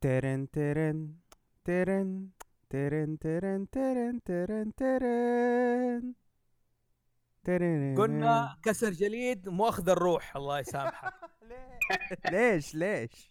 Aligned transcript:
ترن 0.00 0.50
ترن 0.50 1.14
ترن 1.64 2.30
ترن 2.70 3.18
ترن 3.18 3.70
ترن 3.70 4.20
ترن 4.24 4.72
ترن 4.74 6.14
ترن 7.44 7.94
قلنا 7.98 8.56
كسر 8.62 8.90
جليد 8.90 9.48
مؤخذ 9.48 9.88
الروح 9.88 10.36
الله 10.36 10.58
يسامحه 10.58 11.30
ليش؟ 12.32 12.74
ليش؟ 12.74 13.30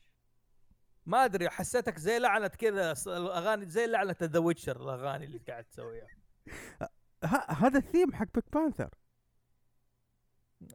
ما 1.06 1.26
أدري 1.26 1.50
حسيتك 1.50 1.98
زي 1.98 2.20
لعنه 2.20 2.48
كذا 2.48 2.94
الأغاني 3.08 3.66
زي 3.66 3.88
لعنة 3.88 4.16
The 4.24 4.40
Witcher 4.40 4.82
الأغاني 4.82 5.26
اللي 5.26 5.38
قاعد 5.38 5.64
تسويها. 5.64 6.08
هذا 7.50 7.78
الثيم 7.78 8.14
حق 8.14 8.28
Pink 8.34 8.46
Panther 8.54 8.90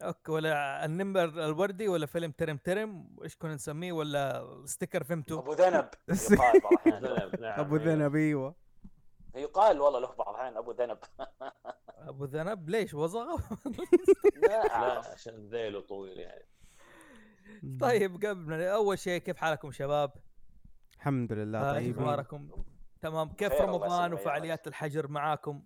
okay 0.03 0.33
ولا 0.33 0.85
النمر 0.85 1.25
الوردي 1.25 1.89
ولا 1.89 2.07
فيلم 2.07 2.31
ترم 2.31 2.57
ترم 2.57 3.17
إيش 3.25 3.37
كنا 3.37 3.55
نسميه 3.55 3.93
ولا 3.93 4.47
sticker 4.65 5.05
فهمته 5.05 5.39
أبو 5.39 5.53
ذنب 5.53 5.89
يقال 6.33 6.61
بعض 6.61 6.73
الأحيان. 6.87 7.05
ذنب 7.05 7.41
نعم 7.41 7.61
أبو 7.61 7.77
ذنب 7.77 8.15
أيوه 8.17 8.55
يقال 9.35 9.81
والله 9.81 10.01
له 10.01 10.15
بعض 10.15 10.29
الأحيان 10.29 10.57
أبو 10.57 10.71
ذنب 10.73 10.99
أبو 12.09 12.25
ذنب 12.25 12.69
ليش 12.71 12.95
وزغه 12.95 13.37
لا. 14.49 14.73
عشان 15.13 15.49
ذيله 15.49 15.81
طويل 15.81 16.19
يعني 16.19 16.45
طيب 17.81 18.25
قبل 18.27 18.63
أول 18.63 18.99
شيء 18.99 19.21
كيف 19.21 19.37
حالكم 19.37 19.71
شباب؟ 19.73 20.13
الحمد 20.97 21.33
لله 21.33 21.59
آه، 21.59 21.73
طيب 21.73 21.99
إخباركم؟ 21.99 22.49
تمام 23.01 23.29
كيف 23.29 23.53
رمضان. 23.53 24.13
وفعاليات 24.13 24.67
الحجر 24.67 25.09
معاكم؟ 25.09 25.63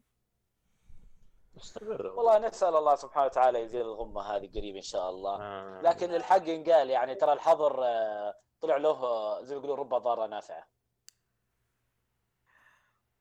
مستمر. 1.59 2.07
والله 2.07 2.39
نسأل 2.39 2.77
الله 2.77 2.95
سبحانه 2.95 3.27
وتعالى 3.27 3.59
يزيل 3.59 3.81
الغمة 3.81 4.23
هذه 4.23 4.51
قريب 4.55 4.77
إن 4.77 4.83
شاء 4.83 5.11
الله. 5.11 5.43
آه. 5.43 5.81
لكن 5.83 6.15
الحق 6.15 6.49
ينقال 6.49 6.91
يعني 6.91 7.15
ترى 7.15 7.33
الحظر 7.33 7.85
آه، 7.85 8.35
طلع 8.61 8.77
له 8.77 8.91
آه، 8.91 9.43
زي 9.43 9.55
ما 9.55 9.61
يقولون 9.61 9.79
رب 9.79 10.03
ضارة 10.03 10.27
نافعة. 10.27 10.69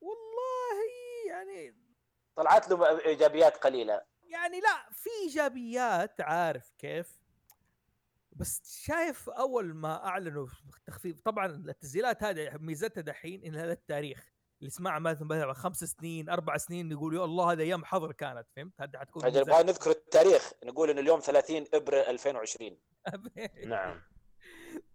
والله 0.02 0.78
يعني 1.30 1.78
طلعت 2.36 2.70
له 2.70 3.00
إيجابيات 3.06 3.58
قليلة. 3.58 4.02
يعني 4.24 4.60
لا 4.60 4.92
في 4.92 5.10
إيجابيات 5.24 6.22
عارف 6.22 6.74
كيف؟ 6.78 7.22
بس 8.32 8.82
شايف 8.86 9.30
أول 9.30 9.74
ما 9.74 10.06
أعلنوا 10.06 10.48
تخفيف 10.86 11.22
طبعا 11.22 11.46
التسجيلات 11.46 12.24
هذه 12.24 12.58
ميزتها 12.58 13.02
دحين 13.02 13.44
إنها 13.44 13.66
للتاريخ. 13.66 14.37
اللي 14.60 14.68
يسمعها 14.68 15.00
مثلا 15.00 15.54
خمس 15.54 15.84
سنين 15.84 16.30
أربع 16.30 16.58
سنين 16.58 16.92
يقول 16.92 17.16
يا 17.16 17.24
الله 17.24 17.52
هذا 17.52 17.64
أيام 17.64 17.86
حظر 17.86 18.12
كانت 18.12 18.48
فهمت؟ 18.56 18.82
هذه 18.82 18.98
حتكون 18.98 19.26
أجل. 19.26 19.40
نبغى 19.42 19.64
نذكر 19.64 19.92
التاريخ 19.92 20.52
نقول 20.64 20.90
ان 20.90 21.00
اليوم 21.00 21.20
30 21.20 21.66
إبريل 21.74 22.00
2020 22.00 22.78
نعم. 23.68 24.02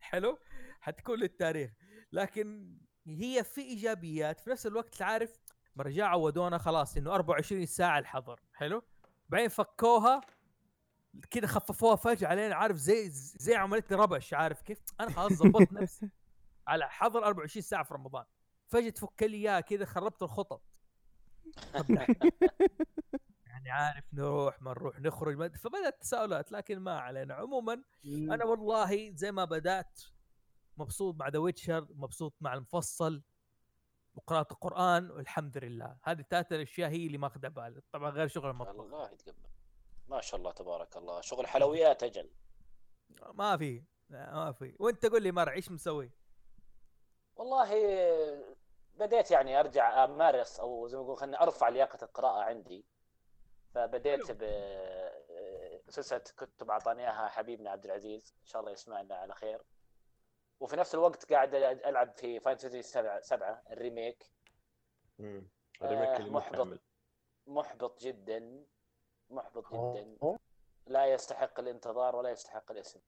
حلو؟ 0.01 0.39
حتكون 0.81 1.19
للتاريخ. 1.19 1.71
لكن 2.13 2.77
هي 3.07 3.45
في 3.45 3.61
إيجابيات 3.61 4.41
في 4.41 4.51
نفس 4.51 4.67
الوقت 4.67 4.95
تعرف 4.95 5.39
مرجع 5.77 6.07
عودونا 6.07 6.59
خلاص 6.59 6.97
إنه 6.97 7.15
24 7.15 7.67
ساعة 7.67 7.99
الحظر 7.99 8.41
حلو؟ 8.55 8.83
بعدين 9.29 9.49
فكوها 9.49 10.21
كذا 11.31 11.47
خففوها 11.47 11.97
فجأة 11.97 12.29
علينا 12.29 12.55
عارف 12.55 12.77
زي 12.77 13.09
زي 13.11 13.55
عملية 13.55 13.85
ربش 13.93 14.35
عارف 14.35 14.63
كيف؟ 14.63 14.79
أنا 15.01 15.11
خلاص 15.11 15.33
ظبطت 15.33 15.73
نفسي. 15.83 16.11
على 16.67 16.89
حظر 16.91 17.25
24 17.25 17.63
ساعة 17.63 17.83
في 17.85 17.95
رمضان. 17.95 18.25
فجأة 18.73 18.91
تفك 18.91 19.23
لي 19.23 19.37
إياه 19.37 19.61
كذا 19.61 19.85
خربت 19.85 20.23
الخطط. 20.23 20.63
يعني 23.47 23.71
عارف 23.71 24.05
نروح 24.13 24.63
ما 24.63 24.71
نروح 24.71 25.01
نخرج 25.01 25.37
ما- 25.37 25.49
فبدأت 25.49 26.01
تساؤلات 26.01 26.53
لكن 26.53 26.79
ما 26.79 26.99
علينا. 27.01 27.35
عموما 27.35 27.83
أنا 28.05 28.45
والله 28.45 29.11
زي 29.15 29.33
ما 29.33 29.45
بدأت 29.45 30.01
مبسوط 30.77 31.15
مع 31.17 31.29
The 31.29 31.39
Witcher 31.39 31.87
مبسوط 31.91 32.35
مع 32.41 32.55
المفصل 32.55 33.23
وقراءة 34.15 34.53
القرآن 34.53 35.11
والحمد 35.11 35.59
لله. 35.59 35.97
هذه 36.03 36.21
الثلاث 36.21 36.53
الاشياء 36.53 36.91
هي 36.91 37.07
اللي 37.07 37.19
ماخذها 37.19 37.51
بالي. 37.51 37.83
طبعا 37.93 38.11
غير 38.11 38.29
شغل 38.29 38.51
المطبخ 38.51 38.81
الله 38.81 39.11
يتقبل. 39.13 39.49
ما 40.09 40.21
شاء 40.21 40.41
الله 40.41 40.53
تبارك 40.53 40.97
الله. 40.97 41.21
شغل 41.21 41.47
حلويات 41.47 42.03
أجل. 42.03 42.31
ما 43.35 43.57
في. 43.57 43.85
ما 44.11 44.53
في. 44.53 44.77
وأنت 44.79 45.07
قول 45.07 45.23
لي 45.23 45.33
مرع 45.33 45.53
إيش 45.53 45.71
مسوي؟ 45.71 46.11
والله 47.37 47.73
بديت 48.95 49.31
يعني 49.31 49.61
أرجع 49.61 50.05
أمارس 50.05 50.61
أو 50.61 50.87
زي 50.89 50.97
ما 50.97 51.03
يقول 51.05 51.17
خليني 51.17 51.41
أرفع 51.41 51.69
لياقة 51.69 52.05
القراءة 52.05 52.43
عندي. 52.43 52.87
فبديت 53.75 54.27
حلو. 54.27 54.37
ب 54.41 55.91
سلسله 55.91 56.19
كتب 56.19 56.71
اعطاني 56.71 57.03
إياها 57.03 57.29
حبيبنا 57.29 57.71
عبد 57.71 57.85
العزيز. 57.85 58.35
إن 58.41 58.47
شاء 58.47 58.61
الله 58.61 58.73
يسمعنا 58.73 59.15
على 59.15 59.35
خير. 59.35 59.63
وفي 60.61 60.77
نفس 60.77 60.95
الوقت 60.95 61.33
قاعد 61.33 61.55
ألعب 61.55 62.13
في 62.17 62.41
Final 62.41 62.57
Fantasy 62.57 62.83
7 62.83 63.21
7 63.21 63.63
الريميك. 63.71 64.31
مم. 65.19 65.49
الريميك. 65.83 66.21
محبط. 66.21 66.79
محبط 67.47 68.01
جدا. 68.01 68.65
محبط 69.31 69.67
جدا. 69.75 70.17
لا 70.87 71.07
يستحق 71.07 71.61
الانتظار 71.61 72.17
ولا 72.17 72.31
يستحق 72.31 72.71
الاسم. 72.71 73.01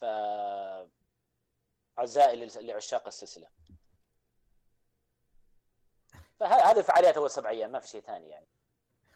ف 0.00 0.04
اعزائي 2.00 2.36
لل- 2.36 2.66
لعشاق 2.66 3.06
السلسلة. 3.06 3.48
فهذه 6.40 6.78
الفعاليات 6.78 7.16
أول 7.16 7.30
سبع 7.30 7.50
أيام 7.50 7.72
ما 7.72 7.80
في 7.80 7.88
شيء 7.88 8.00
ثاني 8.00 8.28
يعني. 8.28 8.46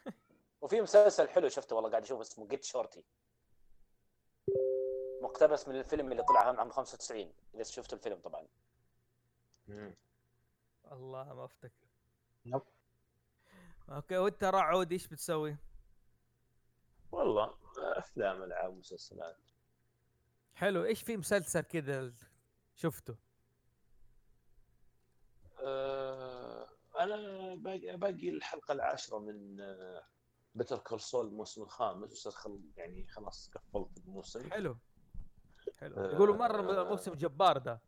وفي 0.61 0.81
مسلسل 0.81 1.29
حلو 1.29 1.49
شفته 1.49 1.75
والله 1.75 1.89
قاعد 1.89 2.03
أشوف 2.03 2.19
اسمه 2.21 2.47
Get 2.47 2.63
Shorty 2.63 3.03
مقتبس 5.21 5.67
من 5.67 5.75
الفيلم 5.75 6.11
اللي 6.11 6.23
طلع 6.23 6.39
عام 6.39 6.69
95 6.71 7.33
إذا 7.55 7.63
شفت 7.63 7.93
الفيلم 7.93 8.19
طبعا. 8.19 8.47
الله 10.91 11.33
ما 11.33 11.45
أفتكر. 11.45 11.85
نعم. 12.45 12.61
أوكي 13.89 14.17
وأنت 14.17 14.43
رعود 14.43 14.91
إيش 14.91 15.07
بتسوي؟ 15.07 15.57
والله 17.11 17.57
أفلام 17.77 18.43
ألعاب 18.43 18.73
مسلسلات. 18.77 19.37
حلو. 20.55 20.85
إيش 20.85 21.01
في 21.03 21.17
مسلسل 21.17 21.61
كذا 21.61 22.13
شفته؟ 22.75 23.15
أه 25.59 26.69
أنا 26.99 27.55
باقي, 27.55 27.97
باقي 27.97 28.29
الحلقة 28.29 28.71
العاشرة 28.71 29.19
من 29.19 29.57
بتر 30.55 30.77
كول 30.77 31.01
سول 31.01 31.27
الموسم 31.27 31.61
الخامس. 31.61 32.29
يعني 32.77 33.07
خلاص 33.07 33.51
قفلت 33.55 33.97
الموسم. 33.97 34.49
حلو. 34.51 34.77
حلو. 35.77 35.95
آه، 35.97 36.11
يقولوا 36.13 36.35
مرة 36.35 36.83
موسم 36.83 37.13
جبار 37.13 37.57
ده. 37.57 37.79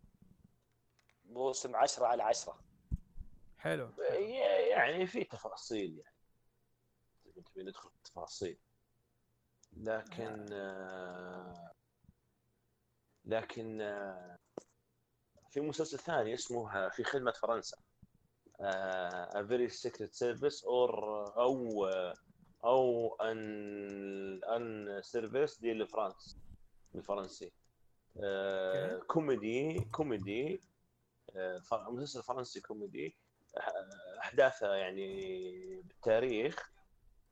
موسم 1.25 1.75
10 1.75 2.05
على 2.05 2.23
10 2.23 2.59
حلو 3.57 3.91
يعني 4.69 5.07
في 5.07 5.23
تفاصيل 5.23 5.97
يعني. 5.99 6.15
تبي 7.45 7.63
ندخل 7.63 7.89
في 7.89 7.95
التفاصيل. 7.95 8.57
لكن 9.73 10.45
آه 10.53 11.71
لكن 13.25 13.81
آه 13.81 14.37
في 15.49 15.59
مسلسل 15.59 15.99
ثاني 15.99 16.33
اسمه 16.33 16.77
آه، 16.77 16.89
في 16.89 17.03
خدمة 17.03 17.31
فرنسا. 17.31 17.77
آه، 18.61 19.29
A 19.29 19.45
Very 19.47 19.71
Secret 19.73 20.11
Service 20.11 20.63
or 20.63 20.93
أو 21.37 21.85
آه، 21.85 22.13
أو 22.63 23.15
أن 23.15 24.43
Au 24.43 25.01
service 25.01 25.59
de 25.59 25.73
la 25.73 25.89
France 25.89 26.37
بالفرنسي. 26.93 27.51
كوميدي 29.07 29.79
كوميدي. 29.91 30.61
مسلسل 31.71 32.23
فرنسي 32.23 32.61
كوميدي. 32.61 33.17
أحداثه 34.19 34.73
يعني 34.73 35.81
بالتاريخ 35.81 36.71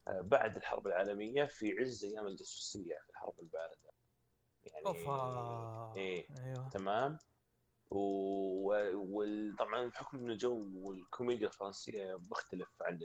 بعد 0.07 0.55
الحرب 0.55 0.87
العالمية 0.87 1.45
في 1.45 1.79
عز 1.79 2.05
أيام 2.05 2.27
الجاسوسية 2.27 2.95
في 3.03 3.09
الحرب 3.09 3.39
الباردة. 3.39 3.91
يعني 4.65 4.85
أوفا. 4.85 5.93
إيه 5.95 6.27
أيوه. 6.39 6.69
تمام. 6.69 7.17
وطبعا 7.91 9.87
بحكم 9.87 10.17
إنه 10.17 10.33
جو 10.33 10.91
الكوميديا 10.91 11.47
الفرنسية 11.47 12.19
مختلف 12.31 12.69
عن 12.81 12.99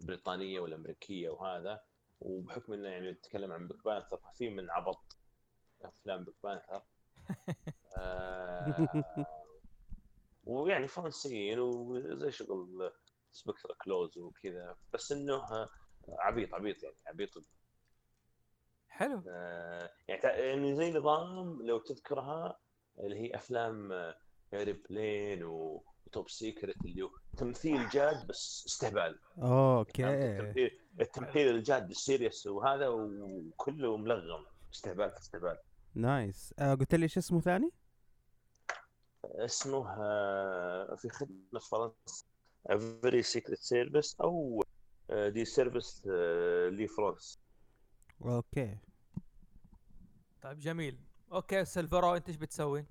البريطانية 0.00 0.60
والأمريكية 0.60 1.28
وهذا 1.28 1.80
وبحكم 2.20 2.72
إنه 2.72 2.88
يعني 2.88 3.10
نتكلم 3.10 3.52
عن 3.52 3.68
Pink 3.68 3.84
Panther 3.84 4.20
في 4.34 4.48
من 4.48 4.70
عبط 4.70 5.16
أفلام 5.82 6.24
Pink 6.24 6.34
Panther 6.42 6.82
آه 7.98 9.26
ويعني 10.46 10.88
فرنسيين 10.88 11.58
وزي 11.58 12.30
شغل 12.30 12.92
Inspector 13.32 13.74
Clouseau 13.84 14.18
وكذا. 14.18 14.76
بس 14.92 15.12
إنه 15.12 15.34
آه، 15.34 15.68
عبيط 16.08 16.54
عبيط 16.54 16.82
يعني 16.82 16.96
عبيط. 17.06 17.30
حلو. 18.88 19.22
آه، 19.28 19.90
يعني 20.08 20.22
يعني 20.24 20.76
زي 20.76 20.92
نظام 20.92 21.62
لو 21.62 21.78
تذكرها 21.78 22.58
اللي 23.00 23.16
هي 23.20 23.34
أفلام 23.34 23.92
Airplane 24.54 25.44
و 25.44 25.65
Top 25.65 26.28
Secret 26.28 26.84
اللي 26.84 27.02
هو 27.02 27.10
تمثيل 27.36 27.88
جاد 27.88 28.26
بس 28.26 28.64
استهبال؟ 28.66 29.18
okay. 29.38 30.04
التمثيل 30.08 30.80
التمثيل 31.00 31.48
الجاد 31.48 31.90
ال 31.90 31.97
serious 31.97 32.46
وهذا 32.46 32.88
وكله 32.88 33.96
ملغم. 33.96 34.46
استهبال 34.72 35.10
في 35.10 35.18
استهبال. 35.18 35.58
nice. 35.94 36.54
آه 36.58 36.74
قلت 36.74 36.94
لي 36.94 37.02
إيش 37.02 37.18
اسمه 37.18 37.40
ثاني؟ 37.40 37.70
اسمه 39.24 39.90
آه، 39.90 40.94
في 40.94 41.08
خدمة 41.08 41.60
فرنسا. 41.70 42.24
Very 43.02 43.22
Secret 43.22 43.58
Service 43.58 44.16
أو 44.20 44.62
دي 45.10 45.44
سيرفيس 45.44 46.02
لي 46.70 46.88
فرانس 46.88 47.38
أوكي. 48.24 48.78
طيب 50.42 50.58
جميل. 50.58 50.98
أوكي 51.34 51.64
سيلفرو 51.64 52.16
أنت 52.16 52.28
إيش 52.28 52.36
بتسوي؟ 52.36 52.84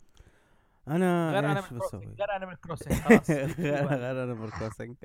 أنا 0.88 1.31
غير 1.31 1.40
أنا 1.40 1.57
إيش 1.60 1.72
من 1.72 1.78
بسوي؟ 1.80 1.90
كروسنج 1.90 2.19
غير 2.19 2.36
أنا 2.36 2.45
من 2.45 2.54
كروسنج 2.54 2.94
خلاص. 2.94 3.30
غير 3.60 4.24
أنا 4.24 4.34
بالكروسنج 4.34 4.95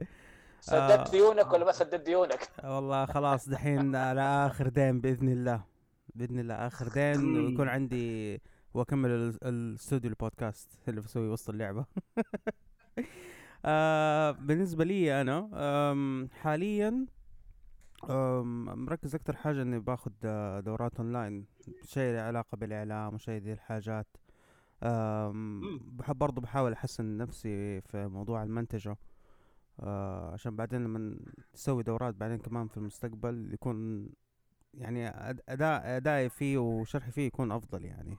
سددت 0.60 1.10
ديونك 1.10 1.52
ولا 1.52 1.64
ما 1.64 1.72
سددت 1.72 2.06
ديونك؟ 2.06 2.48
والله 2.64 3.06
خلاص 3.06 3.48
دحين 3.48 3.96
على 3.96 4.20
آخر 4.20 4.68
دين 4.68 5.00
بإذن 5.00 5.28
الله. 5.28 5.64
بإذن 6.14 6.38
الله 6.38 6.54
آخر 6.54 6.88
دين 6.88 7.36
ويكون 7.36 7.68
عندي 7.68 8.40
وأكمل 8.74 9.10
ال- 9.10 9.38
الاستوديو 9.44 10.10
البودكاست 10.10 10.70
اللي 10.88 11.00
بسوي 11.00 11.28
وسط 11.28 11.50
اللعبة. 11.50 11.84
آه 13.64 14.30
بالنسبة 14.30 14.84
لي 14.84 15.20
أنا 15.20 15.50
آم، 15.54 16.28
حاليا 16.32 17.06
آم، 18.10 18.64
مركز 18.84 19.14
أكتر 19.14 19.36
حاجة 19.36 19.62
إني 19.62 19.78
باخذ 19.78 20.12
آه، 20.24 20.60
دورات 20.60 20.96
أونلاين. 20.96 21.46
شيء 21.84 22.14
له 22.14 22.20
علاقة 22.20 22.56
بالإعلام 22.56 23.14
وشيء 23.14 23.42
ذي 23.42 23.52
الحاجات. 23.52 24.06
بحب 25.96 26.18
برضو 26.18 26.40
بحاول 26.40 26.72
أحسن 26.72 27.16
نفسي 27.16 27.80
في 27.80 28.06
موضوع 28.06 28.42
المنتجة. 28.42 28.96
آه 29.80 30.32
عشان 30.32 30.56
بعدين 30.56 30.84
لما 30.84 31.16
تسوي 31.52 31.82
دورات 31.82 32.14
بعدين 32.14 32.38
كمان 32.38 32.68
في 32.68 32.76
المستقبل 32.76 33.52
يكون 33.52 34.08
يعني 34.74 35.08
أداء 35.48 35.96
أدائي 35.96 36.28
فيه 36.28 36.58
وشرحي 36.58 37.10
فيه 37.10 37.26
يكون 37.26 37.52
أفضل 37.52 37.84
يعني. 37.84 38.16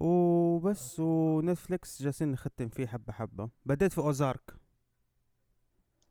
وبس 0.00 1.00
ونتفليكس 1.00 2.02
جالسين 2.02 2.32
نختم 2.32 2.68
فيه 2.68 2.86
حبة 2.86 3.12
حبة. 3.12 3.50
بديت 3.66 3.92
في 3.92 3.98
أوزارك. 3.98 4.54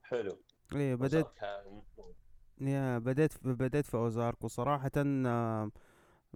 حلو. 0.02 0.38
إيه 0.76 0.96
بديت 0.96 1.26
يا 2.62 2.98
بديت 2.98 3.34
بديت 3.48 3.86
في 3.86 3.98
أوزارك. 3.98 4.44
وصراحة 4.44 4.92
آه، 4.98 5.72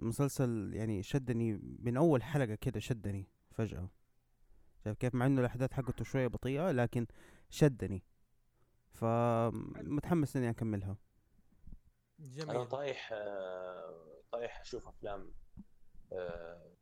مسلسل 0.02 0.70
يعني 0.74 1.02
شدني 1.02 1.52
من 1.78 1.96
أول 1.96 2.22
حلقة 2.22 2.54
كده 2.54 2.80
شدني 2.80 3.28
فجأة. 3.50 3.88
شايف 4.84 4.96
كيف؟ 4.96 5.14
مع 5.14 5.26
إنه 5.26 5.40
الأحداث 5.40 5.72
حقته 5.72 6.04
شوية 6.04 6.26
بطيئة 6.26 6.70
لكن 6.70 7.06
شدني. 7.50 8.02
فمتحمس 8.92 10.36
إني 10.36 10.50
أكملها. 10.50 10.96
أنا 12.20 12.28
جميل 12.28 12.66
طايح 12.66 13.10
آه، 13.12 14.22
طايح 14.32 14.60
أشوف 14.60 14.88
أفلام 14.88 15.32
آه، 16.12 16.72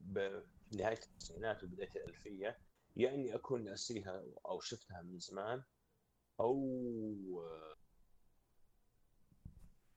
بنهايه 0.00 0.98
التسعينات 1.06 1.64
وبداية 1.64 1.90
الألفية 1.96 2.58
يا 2.96 3.14
إني 3.14 3.34
أكون 3.34 3.64
ناسيها 3.64 4.22
أو 4.46 4.60
شفتها 4.60 5.02
من 5.02 5.18
زمان 5.18 5.62
أو 6.40 6.56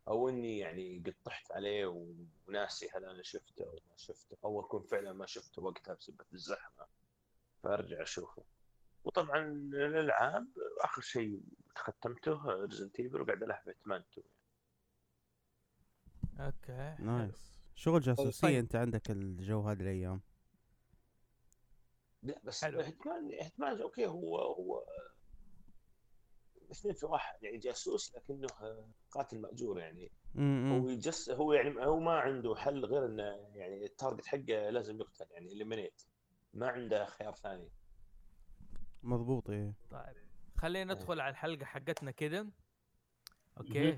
أو 0.08 0.30
إني 0.30 0.60
يعني 0.60 1.04
قد 1.06 1.16
طحت 1.26 1.52
عليه 1.52 2.06
وناسي 2.48 2.90
هل 2.94 3.06
أنا 3.06 3.24
شفته 3.24 3.64
أو 3.66 3.80
ما 3.90 3.98
شفته 3.98 4.38
أو 4.44 4.62
أكون 4.62 4.84
فعلا 4.84 5.14
ما 5.14 5.26
شفته 5.26 5.62
وقتها 5.62 5.94
بسبب 5.94 6.22
الزحمة. 6.34 6.86
فأرجع 7.64 8.02
أشوفه. 8.02 8.44
وطبعا 9.04 9.46
الالعاب 9.74 10.48
آخر 10.82 11.02
شيء 11.02 11.42
ختمته 11.76 12.46
Resident 12.46 13.00
Evil 13.00 13.22
وقاعد 13.22 13.44
ألعب 13.44 13.70
2 13.70 14.04
okay 16.40 17.04
nice. 17.04 17.56
شغل 17.76 18.02
جاسوسية 18.02 18.48
طيب. 18.48 18.58
أنت 18.58 18.76
عندك 18.76 19.12
الجو 19.12 19.62
هذه 19.62 19.82
الأيام. 19.82 20.22
لا 22.24 22.40
بس 22.44 22.64
حلو. 22.66 22.80
Hitman 22.80 23.32
Hitman 23.42 23.82
okay 23.82 24.08
هو 24.08 24.38
هو 24.38 24.84
اثنين 26.72 26.94
في 26.94 27.06
واحد 27.06 27.44
يعني 27.44 27.58
جاسوس 27.58 28.16
لكنه 28.16 28.48
قاتل 29.12 29.42
مأجور 29.42 29.80
يعني. 29.80 30.12
هو 30.40 30.98
هو 31.30 31.54
يعني 31.54 31.86
هو 31.86 32.00
ما 32.00 32.12
عنده 32.12 32.56
حل 32.56 32.86
غير 32.86 33.06
إنه 33.06 33.24
يعني 33.54 33.86
ال 33.86 33.91
target 33.91 34.26
حقه 34.26 34.70
لازم 34.70 35.00
يقتل 35.00 35.26
يعني 35.32 35.54
eliminate 35.54 36.02
ما 36.54 36.68
عنده 36.68 37.06
خيار 37.06 37.34
ثاني. 37.34 37.70
مضبوط 39.04 39.50
إيه. 39.50 39.74
طيب 39.92 40.16
خلينا 40.58 40.94
ندخل 40.94 41.20
على 41.20 41.32
الحلقة 41.32 41.66
حقتنا 41.66 42.12
كده. 42.12 42.48
أوكي 43.58 43.98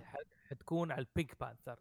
حتكون 0.50 0.92
على 0.92 1.02
البيج 1.02 1.31
بانثر. 1.40 1.80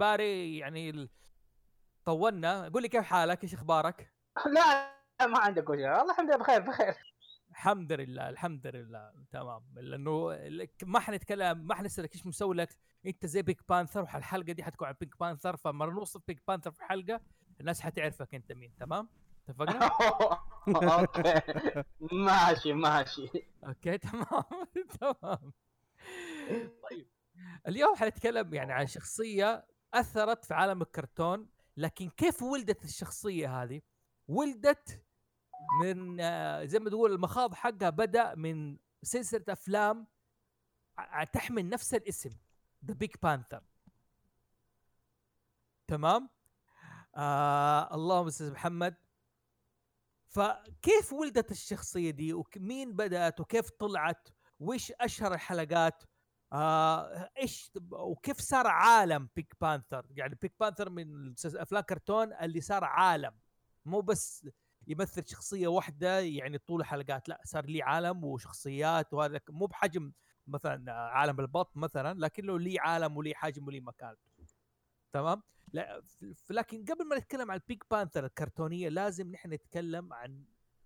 مليباري 0.00 0.58
يعني 0.58 1.10
طولنا. 2.04 2.68
قول 2.68 2.82
لي 2.82 2.88
كيف 2.88 3.04
حالك؟ 3.04 3.42
إيش 3.44 3.54
أخبارك؟ 3.54 4.12
لا 4.54 4.96
ما 5.26 5.38
عندك 5.38 5.70
وجه 5.70 5.98
والله 5.98 6.10
الحمد 6.12 6.28
لله 6.28 6.36
بخير 6.36 6.60
بخير. 6.60 6.94
الحمد 7.50 7.92
لله 7.92 8.28
الحمد 8.28 8.66
لله. 8.66 9.12
تمام. 9.32 9.62
لأنه 9.76 10.38
ما 10.82 11.00
حنتكلم 11.00 11.66
ما 11.66 11.74
حنسألك 11.74 12.14
إيش 12.14 12.26
مسوي 12.26 12.54
لك. 12.54 12.76
أنت 13.06 13.26
زي 13.26 13.42
Pink 13.42 13.56
Panther 13.68 14.00
والحلقة 14.00 14.52
دي 14.52 14.64
حتكون 14.64 14.88
على 14.88 14.96
Pink 15.00 15.12
Panther 15.20 15.56
فلما 15.56 15.86
نوصف 15.86 16.20
Pink 16.28 16.38
Panther 16.48 16.70
في 16.70 16.78
الحلقة 16.78 17.20
الناس 17.60 17.80
حتعرفك 17.80 18.34
أنت 18.34 18.52
مين. 18.52 18.74
تمام؟ 18.76 19.08
اتفقنا؟ 19.48 19.90
okay. 21.00 21.42
ماشي 22.12 22.72
ماشي. 22.72 23.28
okay 23.66 23.98
تمام 24.08 24.44
تمام. 25.00 25.52
طيب. 26.90 27.08
اليوم 27.68 27.94
حنتكلم 27.96 28.54
يعني 28.54 28.72
عن 28.72 28.86
شخصية 28.86 29.66
أثرت 29.94 30.44
في 30.44 30.54
عالم 30.54 30.82
الكرتون 30.82 31.48
لكن 31.76 32.10
كيف 32.10 32.42
ولدت 32.42 32.84
الشخصية 32.84 33.62
هذه؟ 33.62 33.82
ولدت 34.28 35.02
من 35.82 36.20
آه، 36.20 36.64
زي 36.64 36.78
ما 36.78 36.90
تقول 36.90 37.12
المخاض 37.12 37.54
حقها 37.54 37.90
بدأ 37.90 38.34
من 38.34 38.78
سلسلة 39.02 39.44
أفلام 39.48 40.06
تحمل 41.32 41.68
نفس 41.68 41.94
الاسم 41.94 42.30
The 42.84 42.94
Pink 42.94 43.10
Panther 43.22 43.62
تمام؟ 45.86 46.28
آه 47.16 47.94
اللهم 47.94 48.26
أستاذ 48.26 48.52
محمد. 48.52 48.96
فكيف 50.28 51.12
ولدت 51.12 51.50
الشخصية 51.50 52.10
دي؟ 52.10 52.32
ومين 52.32 52.96
بدأت؟ 52.96 53.40
وكيف 53.40 53.70
طلعت؟ 53.70 54.28
وايش 54.60 54.92
أشهر 54.92 55.34
الحلقات؟ 55.34 56.04
آه 56.52 57.30
إيش 57.38 57.72
وكيف 57.92 58.40
صار 58.40 58.66
عالم 58.66 59.28
Pink 59.36 59.54
Panther 59.60 60.06
يعني 60.10 60.34
Pink 60.42 60.52
Panther 60.60 60.90
من 60.90 61.34
أفلام 61.44 61.82
كرتون 61.82 62.32
اللي 62.32 62.60
صار 62.60 62.84
عالم 62.84 63.32
مو 63.84 64.00
بس 64.00 64.48
يمثل 64.86 65.22
شخصية 65.26 65.68
واحدة 65.68 66.20
يعني 66.20 66.58
طول 66.58 66.80
الحلقات 66.80 67.28
لا 67.28 67.40
صار 67.44 67.66
لي 67.66 67.82
عالم 67.82 68.24
وشخصيات 68.24 69.14
وهذا 69.14 69.40
مو 69.48 69.66
بحجم 69.66 70.12
مثلا 70.46 70.92
عالم 70.92 71.40
البط 71.40 71.76
مثلا 71.76 72.18
لكنه 72.18 72.58
لي 72.58 72.78
عالم 72.78 73.16
ولي 73.16 73.34
حجم 73.34 73.66
ولي 73.66 73.80
مكان. 73.80 74.16
تمام؟ 75.12 75.42
لا 75.72 76.02
لكن 76.50 76.84
قبل 76.84 77.08
ما 77.08 77.18
نتكلم 77.18 77.50
عن 77.50 77.56
ال 77.56 77.62
Pink 77.62 77.84
Panther 77.90 78.26
الكرتونية 78.26 78.88
لازم 78.88 79.30
نحن 79.30 79.52
نتكلم 79.52 80.12
عن 80.12 80.44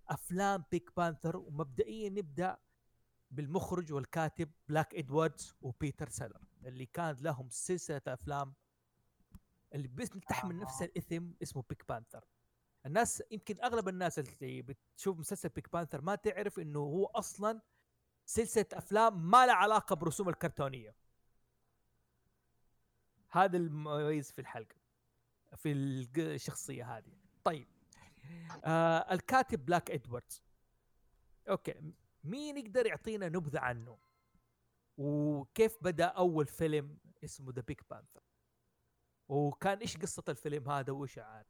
أفلام 0.09 0.65
Pink 0.71 0.91
Panther 0.97 1.37
ومبدئيا 1.37 2.11
نبدأ 2.11 2.57
بالمخرج 3.35 3.93
والكاتب 3.93 4.51
بلاك 4.69 4.95
ادواردز 4.95 5.55
وبيتر 5.63 6.09
سيلر 6.09 6.45
اللي 6.65 6.87
كان 6.87 7.17
لهم 7.21 7.49
سلسلة 7.51 8.03
أفلام 8.07 8.55
اللي 9.75 9.89
بس 9.89 10.09
تحمل 10.09 10.59
نفس 10.59 10.83
الاسم 10.83 11.31
اسمه 11.43 11.65
Pink 11.69 11.85
Panther 11.89 12.25
الناس 12.87 13.23
يمكن 13.31 13.61
أغلب 13.65 13.89
الناس 13.89 14.19
اللي 14.19 14.63
بتشوف 14.63 15.19
مسلسل 15.19 15.49
Pink 15.49 15.73
Panther 15.73 16.01
ما 16.01 16.15
تعرف 16.15 16.59
إنه 16.59 16.79
هو 16.79 17.07
أصلا 17.07 17.61
سلسلة 18.27 18.67
أفلام 18.73 19.31
ما 19.31 19.47
لها 19.47 19.55
علاقة 19.55 19.97
برسوم 19.97 20.29
الكرتونية. 20.29 20.95
هذا 23.31 23.57
المميز 23.57 24.31
في 24.33 24.39
الحلقة 24.39 24.77
في 25.57 25.73
الشخصية 25.73 26.97
هذه. 26.97 27.13
طيب 27.45 27.69
آه 28.65 29.15
الكاتب 29.15 29.65
بلاك 29.67 29.91
ادواردز 29.91 30.43
okay 31.49 31.75
مين 32.25 32.59
يقدر 32.59 32.87
يعطينا 32.87 33.29
نبذة 33.29 33.61
عنه؟ 33.61 33.99
وكيف 34.99 35.79
بدأ 35.81 36.05
أول 36.05 36.47
فيلم 36.47 36.99
اسمه 37.25 37.53
The 37.53 37.63
Pink 37.63 37.81
Panther 37.91 38.23
وكان 39.29 39.79
إيش 39.79 39.97
قصة 39.97 40.25
الفيلم 40.29 40.71
هذا 40.71 40.93
وإيش 40.93 41.19
عاد 41.19 41.47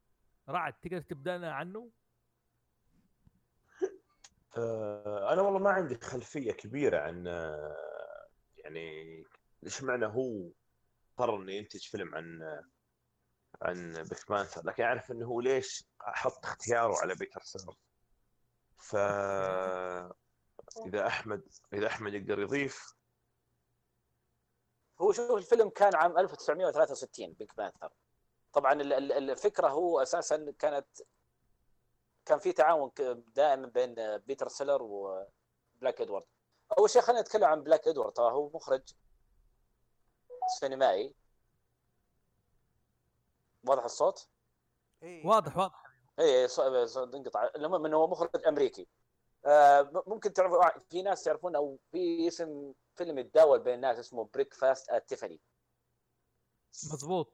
رعد 0.48 0.72
تقدر 0.72 1.00
تبدا 1.00 1.38
لنا 1.38 1.52
عنه؟ 1.52 1.90
آه، 4.56 5.32
أنا 5.32 5.42
والله 5.42 5.58
ما 5.58 5.70
عندي 5.70 5.94
خلفية 5.94 6.52
كبيرة 6.52 7.00
عن 7.00 7.26
آه، 7.26 7.76
يعني 8.56 9.24
ليش 9.62 9.82
معنى 9.82 10.06
هو 10.06 10.50
قرر 11.16 11.42
إنه 11.42 11.52
ينتج 11.52 11.80
فيلم 11.80 12.14
عن 12.14 12.42
عن 13.62 13.92
Pink 13.92 14.28
Panther 14.28 14.66
لكن 14.66 14.82
أعرف 14.82 15.10
إنه 15.10 15.26
هو 15.26 15.40
ليش 15.40 15.84
حط 16.00 16.44
اختياره 16.44 16.94
على 17.02 17.14
بيتر 17.14 17.40
سيلر 17.42 17.76
ف 18.78 18.96
إذا 20.76 21.06
أحمد 21.06 21.42
إذا 21.72 21.86
أحمد 21.86 22.14
يقدر 22.14 22.38
يضيف. 22.40 22.94
هو 25.00 25.12
شوف 25.12 25.30
الفيلم 25.38 25.68
كان 25.68 25.94
عام 25.94 26.18
1963 26.18 27.32
Pink 27.32 27.56
Panther 27.56 27.92
طبعا 28.52 28.72
ال- 28.72 28.92
ال- 28.92 29.30
الفكرة 29.30 29.68
هو 29.68 30.02
أساسا 30.02 30.54
كانت 30.58 30.86
كان 32.26 32.38
في 32.38 32.52
تعاون 32.52 32.90
دائم 33.34 33.66
بين 33.66 33.94
بيتر 34.18 34.48
سيلر 34.48 34.82
وبلاك 34.82 36.00
إدوارد. 36.00 36.24
أول 36.78 36.90
شيء 36.90 37.02
خلينا 37.02 37.20
نتكلم 37.20 37.44
عن 37.44 37.62
بلاك 37.62 37.88
إدوارد 37.88 38.12
ترى 38.12 38.32
هو 38.32 38.50
مخرج 38.54 38.82
سينمائي. 40.60 41.14
واضح 43.68 43.84
الصوت؟ 43.84 44.28
واضح 45.24 45.56
واضح. 45.56 45.84
اي 46.18 46.44
انقطع. 47.14 47.50
المهم 47.56 47.86
إنه 47.86 47.96
هو 47.96 48.06
مخرج 48.06 48.46
أمريكي. 48.46 48.88
ممكن 50.06 50.32
تعرفوا 50.32 50.78
في 50.90 51.02
ناس 51.02 51.26
يعرفون 51.26 51.56
أو 51.56 51.78
في 51.92 52.28
اسم 52.28 52.72
فيلم 52.96 53.18
يتداول 53.18 53.60
بين 53.60 53.74
الناس 53.74 53.98
اسمه 53.98 54.28
Breakfast 54.34 54.88
at 54.90 55.08
Tiffany's 55.08 55.40
مضبوط 56.92 57.32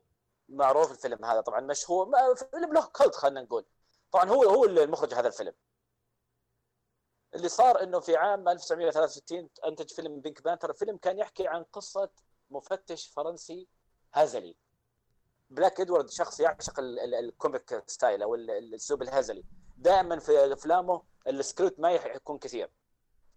معروف 0.48 0.90
الفيلم 0.90 1.24
هذا 1.24 1.40
طبعا 1.40 1.60
مشهور 1.60 2.34
فيلم 2.34 2.72
له 2.72 2.86
cult 2.86 3.14
خلينا 3.14 3.40
نقول. 3.42 3.64
طبعا 4.12 4.28
هو 4.30 4.42
هو 4.42 4.64
المخرج 4.64 5.14
هذا 5.14 5.28
الفيلم. 5.28 5.52
اللي 7.34 7.48
صار 7.48 7.82
إنه 7.82 8.00
في 8.00 8.16
عام 8.16 8.48
1963 8.48 9.48
أنتج 9.66 9.90
فيلم 9.90 10.20
Pink 10.20 10.42
Panther 10.42 10.70
الفيلم 10.70 10.96
كان 10.96 11.18
يحكي 11.18 11.48
عن 11.48 11.62
قصة 11.64 12.10
مفتش 12.50 13.08
فرنسي 13.08 13.68
هزلي. 14.12 14.56
بلاك 15.50 15.80
ادوارد 15.80 16.08
شخص 16.10 16.40
يعشق 16.40 16.78
ال- 16.78 16.98
ال- 17.00 17.14
ال 17.14 17.25
comic 17.25 17.82
style 17.86 18.22
أو 18.22 18.34
ال- 18.34 18.50
الاسلوب 18.50 19.02
الهزلي. 19.02 19.44
دائما 19.76 20.18
في 20.18 20.52
أفلامه 20.52 21.02
السكريبت 21.26 21.80
ما 21.80 21.90
يكون 21.92 22.38
كثير. 22.38 22.70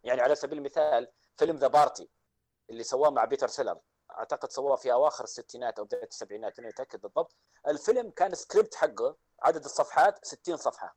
يعني 0.03 0.21
على 0.21 0.35
سبيل 0.35 0.57
المثال 0.57 1.11
فيلم 1.37 1.55
The 1.55 1.67
Party 1.67 2.10
اللي 2.69 2.83
سواه 2.83 3.09
مع 3.09 3.25
بيتر 3.25 3.47
سيلر 3.47 3.79
أعتقد 4.11 4.51
سواه 4.51 4.75
في 4.75 4.93
أواخر 4.93 5.23
الستينات 5.23 5.79
أو 5.79 5.85
بداية 5.85 6.03
السبعينات 6.07 6.59
ماني 6.60 6.67
متأكد 6.67 7.01
بالضبط. 7.01 7.35
الفيلم 7.67 8.09
كان 8.09 8.35
سكريبت 8.35 8.75
حقه 8.75 9.17
عدد 9.41 9.63
الصفحات 9.65 10.25
60 10.25 10.57
صفحة. 10.57 10.95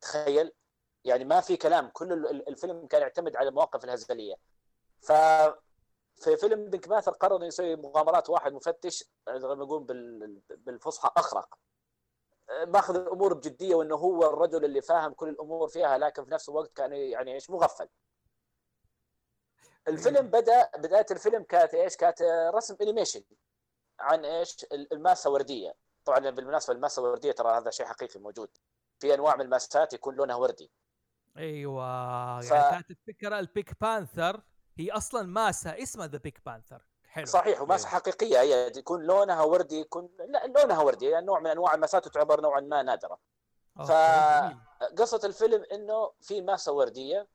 تخيل؟ 0.00 0.52
يعني 1.04 1.24
ما 1.24 1.40
في 1.40 1.56
كلام. 1.56 1.88
كل 1.88 2.12
ال- 2.12 2.26
ال- 2.30 2.48
الفيلم 2.48 2.86
كان 2.86 3.02
يعتمد 3.02 3.36
على 3.36 3.48
المواقف 3.48 3.84
الهزلية. 3.84 4.34
ف 5.00 5.12
في 6.16 6.36
فيلم 6.36 6.70
بينك 6.70 6.88
ماثر 6.88 7.12
قرر 7.12 7.44
يسوي 7.44 7.76
مغامرات 7.76 8.30
واحد 8.30 8.52
مفتش 8.52 9.04
زي 9.28 9.48
ما 9.48 9.54
نقول 9.54 9.82
بال- 9.84 10.40
بالفصحى 10.50 11.10
أخرق. 11.16 11.58
ماخذ 12.66 12.96
الأمور 12.96 13.34
بجدية 13.34 13.74
وإنه 13.74 13.94
هو 13.94 14.26
الرجل 14.30 14.64
اللي 14.64 14.82
فاهم 14.82 15.12
كل 15.12 15.28
الأمور 15.28 15.68
فيها 15.68 15.98
لكن 15.98 16.24
في 16.24 16.30
نفس 16.30 16.48
الوقت 16.48 16.72
كان 16.76 16.92
يعني 16.92 17.34
إيش 17.34 17.50
مغفل. 17.50 17.88
الفيلم 19.88 20.26
بدأ 20.26 20.70
بداية 20.76 21.06
الفيلم 21.10 21.42
كانت 21.42 21.74
إيش؟ 21.74 21.96
كانت 21.96 22.22
رسم 22.54 22.76
انيميشن 22.82 23.22
عن 24.00 24.24
إيش؟ 24.24 24.66
الماسة 24.72 25.30
وردية. 25.30 25.74
طبعا 26.04 26.18
بالمناسبة 26.18 26.72
الماسة 26.74 27.02
الورديه 27.02 27.32
ترى 27.32 27.58
هذا 27.58 27.70
شيء 27.70 27.86
حقيقي 27.86 28.20
موجود. 28.20 28.48
في 28.98 29.14
أنواع 29.14 29.36
من 29.36 29.40
الماسات 29.40 29.92
يكون 29.92 30.14
لونها 30.14 30.36
وردي. 30.36 30.70
أيوه 31.36 32.40
ف- 32.40 32.50
يعني 32.50 32.70
كانت 32.70 32.90
الفكرة 32.90 33.38
ال 33.38 33.46
Pink 33.46 33.80
Panther 33.80 34.42
هي 34.78 34.90
أصلا 34.90 35.22
ماسة 35.22 35.70
اسمها 35.82 36.06
The 36.06 36.18
Pink 36.18 36.40
Panther 36.46 36.86
حلو. 37.08 37.26
صحيح 37.26 37.62
وماسه 37.62 37.88
حقيقية 37.88 38.40
هي 38.40 38.72
يكون 38.76 39.02
لونها 39.02 39.42
وردي 39.42 39.80
يكون 39.80 40.08
لا 40.28 40.46
لونها 40.46 40.82
وردي 40.82 41.06
يعني 41.06 41.26
نوع 41.26 41.40
من 41.40 41.46
أنواع 41.46 41.74
الماسات 41.74 42.08
تعتبر 42.08 42.40
نوعا 42.40 42.60
ما 42.60 42.82
نادرة. 42.82 43.18
okay، 43.80 43.88
ف- 43.88 44.42
جميل. 44.42 44.96
قصة 44.98 45.20
الفيلم 45.24 45.64
إنه 45.72 46.12
في 46.20 46.40
ماسة 46.42 46.72
وردية 46.72 47.28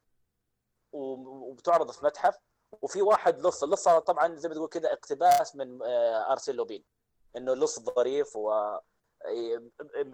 وبتعرض 0.92 1.92
في 1.92 2.06
متحف 2.06 2.38
وفي 2.82 3.02
واحد 3.02 3.40
لص 3.42 3.64
اللص 3.64 3.88
طبعا 3.90 4.36
زي 4.36 4.50
ما 4.50 4.56
تقول 4.56 4.68
كذا 4.70 4.94
اقتباس 4.94 5.56
من 5.56 5.80
آه، 5.84 6.32
أرسين 6.32 6.56
لوبين 6.56 6.84
إنه 7.38 7.54
لص 7.54 7.80
ظريف 7.80 8.36
و 8.36 8.50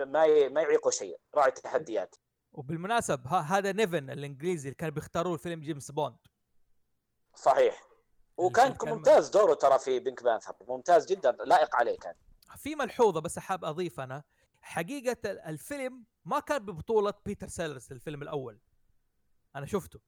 ما 0.05 0.25
ي- 0.25 0.49
ما 0.49 0.61
يعيقه 0.61 0.89
شيء 0.91 1.19
راعي 1.35 1.51
تحديات. 1.51 2.15
وبالمناسبة 2.53 3.39
هذا 3.39 3.71
نيفن 3.71 4.09
الإنجليزي 4.09 4.63
اللي 4.69 4.75
كانوا 4.75 4.93
بيختاروه 4.93 5.33
الفيلم 5.33 5.59
جيمس 5.61 5.91
بوند. 5.91 6.17
صحيح. 7.35 7.88
وكان 8.39 8.73
كان- 8.73 8.93
ممتاز 8.93 9.29
دوره 9.29 9.53
ترى 9.53 9.79
في 9.79 9.99
Pink 9.99 10.23
Panther 10.23 10.55
ممتاز 10.67 11.05
جدا 11.05 11.31
لائق 11.31 11.75
عليه 11.75 11.97
كان. 11.97 12.15
في 12.57 12.75
ملحوظة 12.75 13.21
بس 13.21 13.39
حاب 13.39 13.65
أضيف 13.65 13.99
أنا 13.99 14.23
حقيقة 14.61 15.31
ال- 15.31 15.39
الفيلم 15.39 16.05
ما 16.25 16.39
كان 16.39 16.57
ببطولة 16.59 17.13
بيتر 17.25 17.47
سيلرز 17.47 17.91
الفيلم 17.91 18.21
الأول. 18.21 18.59
أنا 19.55 19.65
شفته. 19.65 19.99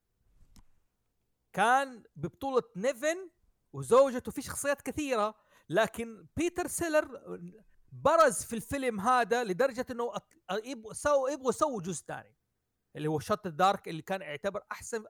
كان 1.53 2.03
ببطولة 2.15 2.63
نيفن 2.75 3.29
وزوجته 3.73 4.31
في 4.31 4.41
شخصيات 4.41 4.81
كثيرة 4.81 5.35
لكن 5.69 6.27
بيتر 6.37 6.67
سيلر 6.67 7.21
برز 7.91 8.43
في 8.43 8.53
الفيلم 8.55 8.99
هذا 8.99 9.43
لدرجة 9.43 9.85
إنه 9.91 10.11
يبغوا 10.51 10.93
سووا 10.93 11.29
يبغوا 11.29 11.49
يسووا 11.49 11.81
جزء 11.81 12.05
ثاني 12.05 12.35
اللي 12.95 13.07
هو 13.09 13.19
Shot 13.19 13.47
in 13.47 13.56
the 13.56 13.70
Dark 13.70 13.87
اللي 13.87 14.01
كان 14.01 14.21
يعتبر 14.21 14.63
أحسن 14.71 15.03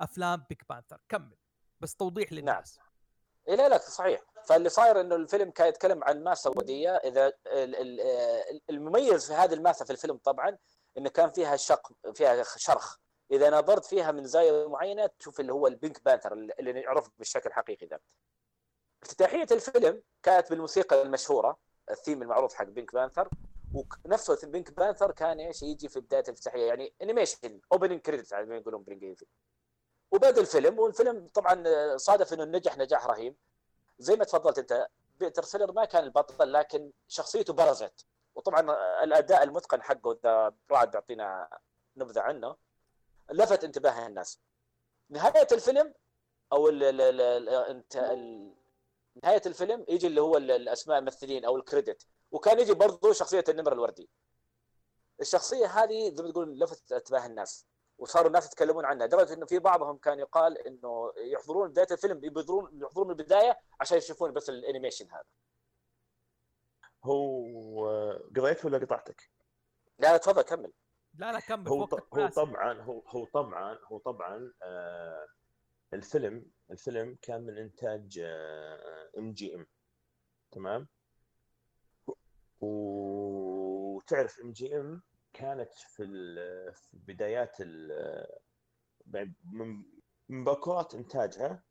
أفلام 0.00 0.44
Pink 0.48 0.64
Panther 0.68 1.00
كمل. 1.08 1.36
بس 1.82 1.94
توضيح 1.94 2.32
للناس. 2.32 2.78
إيه 3.48 3.54
لا 3.54 3.68
لا 3.68 3.78
صحيح. 3.78 4.20
فاللي 4.44 4.68
صاير 4.68 5.00
إنه 5.00 5.14
الفيلم 5.14 5.50
كان 5.50 5.68
يتكلم 5.68 6.04
عن 6.04 6.22
ماسة 6.24 6.50
وردية. 6.50 6.96
إذا 6.96 7.32
آه، 7.46 8.44
المميز 8.70 9.26
في 9.26 9.32
هذه 9.32 9.54
الماسة 9.54 9.84
في 9.84 9.90
الفيلم 9.92 10.16
طبعا 10.16 10.58
إنه 10.98 11.10
كان 11.10 11.30
فيها 11.30 11.56
شق 11.56 11.92
فيها 12.14 12.42
شرخ. 12.56 12.96
إذا 13.30 13.50
نظرت 13.50 13.84
فيها 13.84 14.12
من 14.12 14.24
زاوية 14.24 14.68
معينة 14.68 15.06
تشوف 15.18 15.40
اللي 15.40 15.52
هو 15.52 15.66
ال 15.66 15.74
Pink 15.74 16.04
Panther 16.04 16.32
اللي 16.32 16.72
نعرف 16.72 17.10
بالشكل 17.18 17.48
الحقيقي 17.48 17.86
ذا 17.86 17.98
افتتاحية 19.02 19.46
الفيلم 19.52 20.02
كانت 20.22 20.50
بالموسيقى 20.50 21.02
المشهورة 21.02 21.58
الثيم 21.90 22.22
المعروف 22.22 22.54
حق 22.54 22.64
Pink 22.64 22.94
Panther. 22.94 23.28
ونفسه 24.04 24.46
Pink 24.48 24.72
Panther 24.72 25.10
كان 25.10 25.40
إيش؟ 25.40 25.62
يجي 25.62 25.88
في 25.88 26.00
بداية 26.00 26.22
الافتتاحية 26.22 26.66
يعني 26.66 26.94
animation 27.02 27.60
opening 27.72 28.00
credit 28.00 28.26
زي 28.26 28.44
ما 28.44 28.56
يقولون 28.56 28.82
بالإنجليزي. 28.82 29.26
وبدا 30.12 30.40
الفيلم 30.40 30.78
والفيلم 30.78 31.28
طبعا 31.34 31.64
صادف 31.96 32.32
إنه 32.32 32.44
نجح 32.44 32.78
نجاح 32.78 33.06
رهيب. 33.06 33.36
زي 33.98 34.16
ما 34.16 34.24
تفضلت 34.24 34.58
أنت 34.58 34.86
بيتر 35.20 35.42
سيلر 35.44 35.72
ما 35.72 35.84
كان 35.84 36.04
البطل 36.04 36.52
لكن 36.52 36.92
شخصيته 37.08 37.52
برزت. 37.52 38.06
وطبعا 38.34 38.60
الأداء 39.04 39.42
المتقن 39.42 39.82
حقه 39.82 40.12
إذا 40.12 40.54
بعد 40.70 40.90
بيعطينا 40.90 41.48
نبذة 41.96 42.20
عنه 42.20 42.56
لفت 43.30 43.64
انتباه 43.64 44.06
الناس. 44.06 44.40
نهاية 45.10 45.46
الفيلم 45.52 45.94
أو 46.52 46.68
ال 46.68 46.82
ال 46.82 47.00
ال 47.00 47.20
ال 47.20 47.48
انت 47.48 47.96
ال 47.96 48.52
نهاية 49.24 49.42
الفيلم 49.46 49.84
يجي 49.88 50.06
اللي 50.06 50.20
هو 50.20 50.36
ال- 50.36 50.50
الأسماء 50.50 50.98
الممثلين 50.98 51.44
أو 51.44 51.56
الكريدت. 51.56 52.06
وكان 52.30 52.58
يجي 52.58 52.74
برضه 52.74 53.12
شخصية 53.12 53.44
النمر 53.48 53.72
الوردي. 53.72 54.08
الشخصية 55.20 55.66
هذه 55.66 56.14
زي 56.14 56.22
ما 56.22 56.32
تقول 56.32 56.58
لفتت 56.58 56.92
انتباه 56.92 57.26
الناس. 57.26 57.66
وصاروا 57.98 58.26
الناس 58.26 58.46
يتكلمون 58.46 58.84
عنها. 58.84 59.06
لدرجة 59.06 59.34
إنه 59.34 59.46
في 59.46 59.58
بعضهم 59.58 59.96
كان 59.96 60.18
يقال 60.18 60.58
إنه 60.58 61.12
يحضرون 61.16 61.70
بداية 61.70 61.86
الفيلم 61.90 62.24
يحضرون 62.24 62.82
يحضرون 62.82 63.06
من 63.06 63.12
البداية 63.12 63.58
عشان 63.80 63.98
يشوفون 63.98 64.32
بس 64.32 64.50
الانيميشن 64.50 65.10
هذا. 65.10 65.24
هو 67.04 67.86
قضيت 68.36 68.64
ولا 68.64 68.78
قطعتك؟ 68.78 69.30
لا 69.98 70.12
لا 70.12 70.16
تفضل 70.16 70.42
كمل. 70.42 70.72
لا 71.14 71.32
لا 71.32 71.40
كمل 71.40 71.68
هو 71.68 71.84
هو. 72.14 72.28
طبعا 72.28 72.82
هو 72.82 73.02
هو 73.08 73.24
طبعا 73.24 73.78
هو 73.84 73.98
طبعا 73.98 74.52
آه 74.62 75.26
الفيلم 75.94 76.46
الفيلم 76.70 77.18
كان 77.22 77.42
من 77.42 77.58
إنتاج 77.58 78.18
MGM. 79.18 79.66
تمام؟ 80.50 80.88
وتعرف 82.60 84.40
MGM؟ 84.40 85.02
كانت 85.32 85.72
في 85.72 86.04
بدايات 86.92 87.56
من 89.44 89.84
باكورات 90.44 90.94
إنتاجها 90.94 91.62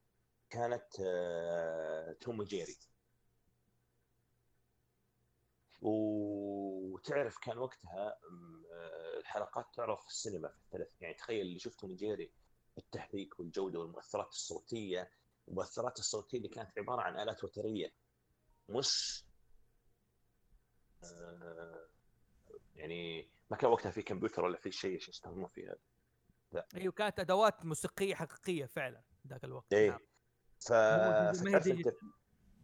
كانت 0.50 0.88
آه، 1.06 2.14
توم 2.22 2.40
وجيري. 2.40 2.78
وتعرف 5.82 7.38
كان 7.38 7.58
وقتها 7.58 8.20
آه، 8.74 9.20
الحلقات 9.20 9.66
تعرض 9.76 9.98
في 9.98 10.08
السينما 10.08 10.48
في 10.50 10.58
الثلاث 10.58 11.02
يعني 11.02 11.14
تخيل 11.14 11.42
اللي 11.42 11.60
شفته 11.60 11.88
نيجيري 11.88 12.32
التحريك 12.78 13.40
والجودة 13.40 13.80
والمؤثرات 13.80 14.30
الصوتية. 14.30 15.12
المؤثرات 15.48 16.00
الصوتية 16.00 16.38
اللي 16.38 16.50
كانت 16.50 16.78
عبارة 16.78 17.02
عن 17.02 17.20
آلات 17.20 17.44
وترية. 17.44 17.94
مش 18.70 19.24
آه، 21.04 21.88
يعني 22.76 23.30
ما 23.52 23.58
كان 23.58 23.70
وقتها 23.72 23.92
في 23.92 24.02
كمبيوتر 24.02 24.44
ولا 24.46 24.58
في 24.58 24.72
شيء 24.72 24.96
عشان 24.98 25.10
يستخدمون 25.10 25.48
فيها 25.50 25.76
أيوه 26.76 26.92
كانت 26.94 27.20
أدوات 27.20 27.66
موسيقية 27.66 28.16
حقيقية 28.16 28.66
فعلا 28.66 29.02
ذاك 29.28 29.44
الوقت. 29.44 29.74
إيه. 29.74 29.90
نعم. 29.90 30.00
ف 30.60 30.74
فتعرف 30.74 31.64
دي- 31.64 31.72
انت 31.72 31.88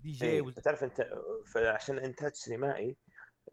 دي 0.01 0.11
جي 0.11 0.25
إيه 0.25 0.51
تعرف 0.51 0.83
انت 0.83 1.09
فعشان 1.53 1.99
إنتاج 1.99 2.33
سينمائي 2.33 2.97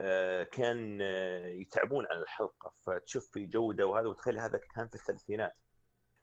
آه، 0.00 0.42
كان 0.42 0.98
آه، 1.02 1.46
يتعبون 1.46 2.06
على 2.06 2.22
الحلقة 2.22 2.74
فتشوف 2.86 3.30
في 3.32 3.46
جودة 3.46 3.86
وهذا 3.86 4.06
وتخيل 4.08 4.38
هذا 4.38 4.58
كان 4.74 4.88
في 4.88 4.94
الثلاثينات. 4.94 5.56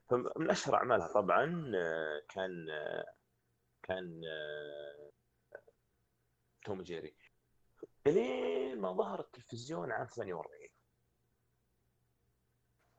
فمن 0.10 0.50
أشهر 0.52 0.76
أعمالها 0.76 1.08
طبعا 1.08 1.72
آه، 1.76 2.22
كان 2.30 2.66
كان 3.84 4.22
توم 6.66 6.82
جيري 6.82 7.16
الين 8.08 8.82
ما 8.82 8.94
ظهر 8.94 9.20
التلفزيون 9.20 9.92
عام 9.92 10.08
48 10.08 10.70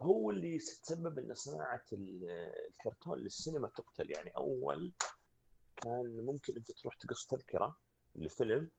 هو 0.03 0.31
اللي 0.31 0.59
تسبب 0.59 1.19
إن 1.19 1.35
صناعة 1.35 1.85
ال- 1.93 2.53
الكرتون 2.71 3.19
للسينما 3.19 3.69
تقتل. 3.69 4.11
يعني 4.11 4.31
أول 4.37 4.93
كان 5.77 6.21
ممكن 6.27 6.57
أنت 6.57 6.73
تروح 6.73 6.95
تقص 6.95 7.27
تذكرة 7.27 7.77
لفيلم 8.15 8.71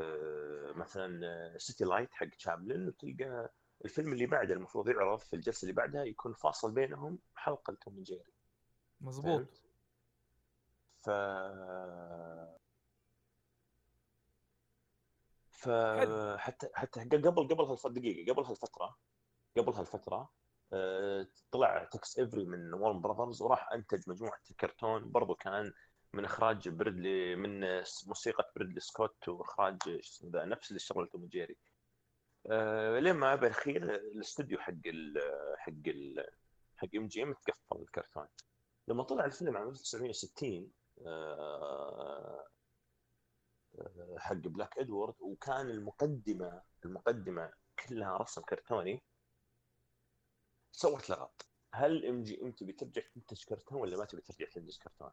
آه، 0.00 0.72
مثلا 0.76 1.58
سيتي 1.58 1.84
لايت 1.84 2.14
حق 2.14 2.26
تشابلن 2.28 2.88
وتلقى 2.88 3.52
الفيلم 3.84 4.12
اللي 4.12 4.26
بعده 4.26 4.54
المفروض 4.54 4.88
يعرض 4.88 5.18
في 5.18 5.36
الجلسة 5.36 5.62
اللي 5.62 5.72
بعدها 5.74 6.04
يكون 6.04 6.32
فاصل 6.34 6.72
بينهم 6.72 7.18
حلقة 7.34 7.74
توم 7.74 8.02
جيري 8.02 8.32
مظبوط. 9.00 9.40
فهمت؟ 9.40 9.62
ف 11.02 11.10
فحتى 15.50 16.68
حتى 16.74 17.00
قبل 17.00 17.48
قبل 17.48 17.64
هالف 17.64 17.86
دقيقة 17.86 18.32
قبل 18.32 18.42
هالفترة 18.44 18.96
قبل 19.56 19.72
هالفتره 19.72 20.30
آه، 20.72 21.26
طلع 21.50 21.84
تكس 21.84 22.18
Avery 22.18 22.44
من 22.44 22.74
وارن 22.74 23.00
براذرز 23.00 23.42
وراح 23.42 23.72
أنتج 23.72 24.10
مجموعة 24.10 24.40
الكرتون 24.50 25.10
برضو 25.12 25.34
كان 25.34 25.72
من 26.12 26.24
إخراج 26.24 26.68
برادلي 26.68 27.36
من 27.36 27.60
موسيقى 28.06 28.52
برادلي 28.56 28.80
سكوت 28.80 29.28
وإخراج 29.28 29.78
ذا 30.26 30.44
نفس 30.44 30.68
اللي 30.68 30.76
اشتغل 30.78 31.08
توم 31.08 31.26
جيري 31.26 31.56
آه، 32.50 32.98
لين 32.98 33.14
ما 33.16 33.34
بالاخير 33.34 33.94
الاستوديو 33.94 34.58
حق 34.58 34.72
ال 34.86 35.18
حق 35.58 35.72
ال 35.86 36.26
حق 36.76 36.88
إم 36.96 37.06
جي 37.06 37.22
إم 37.22 37.34
تقفل 37.34 37.82
الكرتون. 37.82 38.26
لما 38.88 39.02
طلع 39.02 39.24
الفيلم 39.24 39.56
عام 39.56 39.68
1960 39.68 40.70
آه، 41.06 42.44
آه، 43.78 44.18
حق 44.18 44.34
بلاك 44.34 44.78
ادوارد 44.78 45.14
وكان 45.20 45.70
المقدمة 45.70 46.62
المقدمة 46.84 47.52
كلها 47.88 48.16
رسم 48.16 48.42
كرتوني. 48.42 49.02
سوت 50.72 51.10
لغط. 51.10 51.46
هل 51.74 52.06
إم 52.06 52.22
جي 52.22 52.42
إم 52.42 52.52
تبي 52.52 52.72
ترجع 52.72 53.02
تنتج 53.14 53.44
كرتون 53.44 53.80
ولا 53.80 53.96
ما 53.96 54.04
تبي 54.04 54.20
ترجع 54.20 54.46
تنتج 54.50 54.78
كرتون؟ 54.78 55.10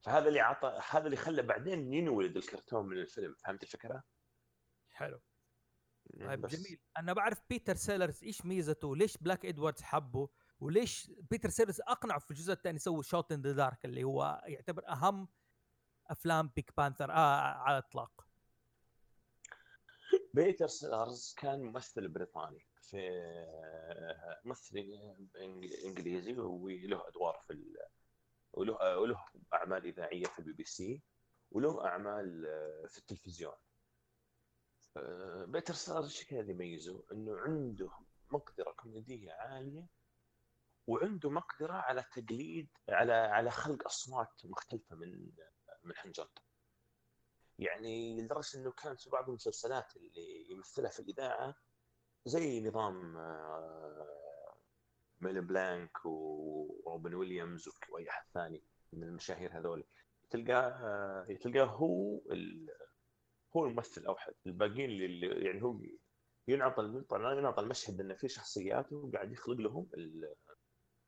فهذا 0.00 0.28
اللي 0.28 0.40
عطى 0.40 0.80
هذا 0.90 1.06
اللي 1.06 1.16
خلى 1.16 1.42
بعدين 1.42 1.94
ينولد 1.94 2.36
الكرتون 2.36 2.86
من 2.86 2.98
الفيلم. 2.98 3.34
فهمت 3.34 3.62
الفكرة؟ 3.62 4.02
حلو. 4.90 5.20
طيب 6.20 6.40
بس. 6.40 6.54
جميل. 6.54 6.80
أنا 6.98 7.12
بعرف 7.12 7.42
بيتر 7.48 7.74
سيلرز 7.74 8.24
إيش 8.24 8.46
ميزته؟ 8.46 8.96
ليش 8.96 9.16
بلاك 9.16 9.46
إدواردز 9.46 9.82
حبه؟ 9.82 10.28
وليش 10.60 11.10
بيتر 11.30 11.48
سيلرز 11.48 11.80
أقنعه 11.80 12.18
في 12.18 12.30
الجزء 12.30 12.52
الثاني 12.52 12.76
يسوي 12.76 13.02
Shot 13.02 13.32
in 13.32 13.42
the 13.42 13.52
Dark 13.52 13.84
اللي 13.84 14.04
هو 14.04 14.42
يعتبر 14.46 14.88
أهم 14.88 15.28
أفلام 16.06 16.48
Pink 16.48 16.76
Panther 16.76 17.10
آه 17.10 17.40
على 17.40 17.78
الإطلاق؟ 17.78 18.26
بيتر 20.34 20.66
سيلرز 20.66 21.34
كان 21.38 21.62
ممثل 21.62 22.08
بريطاني. 22.08 22.66
في 22.86 23.10
ممثل 24.44 24.76
إنجليزي 25.84 26.32
وله 26.38 27.08
أدوار 27.08 27.44
في. 27.46 27.76
وله 28.52 28.98
وله 28.98 29.24
أعمال 29.54 29.86
إذاعية 29.86 30.24
في 30.24 30.38
البي 30.38 30.52
بي 30.52 30.64
سي 30.64 31.02
وله 31.50 31.86
أعمال 31.86 32.42
في 32.88 32.98
التلفزيون 32.98 33.54
بيتر 35.46 35.74
سيلرز 35.74 36.04
إيش 36.04 36.24
كان 36.24 36.50
يميزه؟ 36.50 37.04
إنه 37.12 37.36
عنده 37.36 37.90
مقدرة 38.30 38.72
كوميدية 38.72 39.32
عالية 39.32 39.86
وعنده 40.86 41.30
مقدرة 41.30 41.72
على 41.72 42.04
تقليد 42.12 42.68
على 42.88 43.12
على 43.12 43.50
خلق 43.50 43.86
أصوات 43.86 44.40
مختلفة 44.44 44.96
من 44.96 45.32
من 45.84 45.96
حنجرته 45.96 46.42
يعني 47.58 48.20
لدرجة 48.20 48.58
إنه 48.58 48.72
كانت 48.72 49.00
في 49.00 49.10
بعض 49.10 49.28
المسلسلات 49.28 49.96
اللي 49.96 50.50
يمثلها 50.50 50.90
في 50.90 51.00
الإذاعة 51.00 51.54
زي 52.26 52.60
نظام 52.60 53.16
آه، 53.16 54.56
ميل 55.20 55.42
بلانك 55.42 56.06
وروبن 56.06 57.14
ويليامز 57.14 57.68
وأي 57.90 58.10
أحد 58.10 58.24
ثاني 58.34 58.62
من 58.92 59.02
المشاهير 59.02 59.58
هذول. 59.58 59.84
تلقاه 60.30 61.26
تلقاه 61.40 61.64
هو. 61.64 62.20
هو 63.56 63.66
الممثل 63.66 64.00
الاوحد 64.00 64.32
الباقيين 64.46 64.90
اللي 64.90 65.44
يعني 65.44 65.62
هو 65.62 65.80
ينعطى 66.48 67.04
ينعطى 67.12 67.62
المشهد 67.62 68.00
إنه 68.00 68.14
في 68.14 68.28
شخصيات 68.28 68.92
وقاعد 68.92 69.32
يخلق 69.32 69.56
لهم 69.56 69.88
ال... 69.94 70.34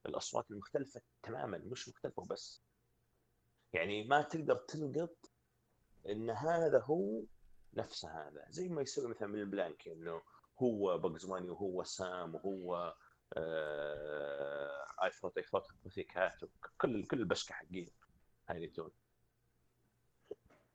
الأصوات 0.07 0.51
المختلفة 0.51 1.01
تماما 1.23 1.59
مش 1.59 1.89
مختلفة 1.89 2.23
بس 2.31 2.63
يعني 3.73 4.05
ما 4.05 4.23
تقدر 4.23 4.57
تلقط 4.57 5.17
إن 6.09 6.31
هذا 6.31 6.83
هو 6.83 7.23
نفسه 7.75 8.09
هذا. 8.09 8.47
زي 8.51 8.69
ما 8.69 8.83
يسوي 8.83 9.09
مثلا 9.11 9.29
من 9.29 9.41
البلانك 9.41 9.89
إنه 9.89 10.23
هو 10.63 10.99
باجز 10.99 11.27
ماني 11.27 11.51
وهو 11.51 11.85
سام 11.85 12.35
وهو 12.35 12.95
آه 13.37 14.87
آي 15.05 15.11
ثوت 15.11 15.39
اي 15.39 15.43
ثوت 15.43 15.67
كات 16.09 16.41
كل 16.79 17.07
كل 17.07 17.21
البشكة 17.21 17.55
حقين 17.55 17.91
لوني 18.49 18.69
تونز 18.69 18.91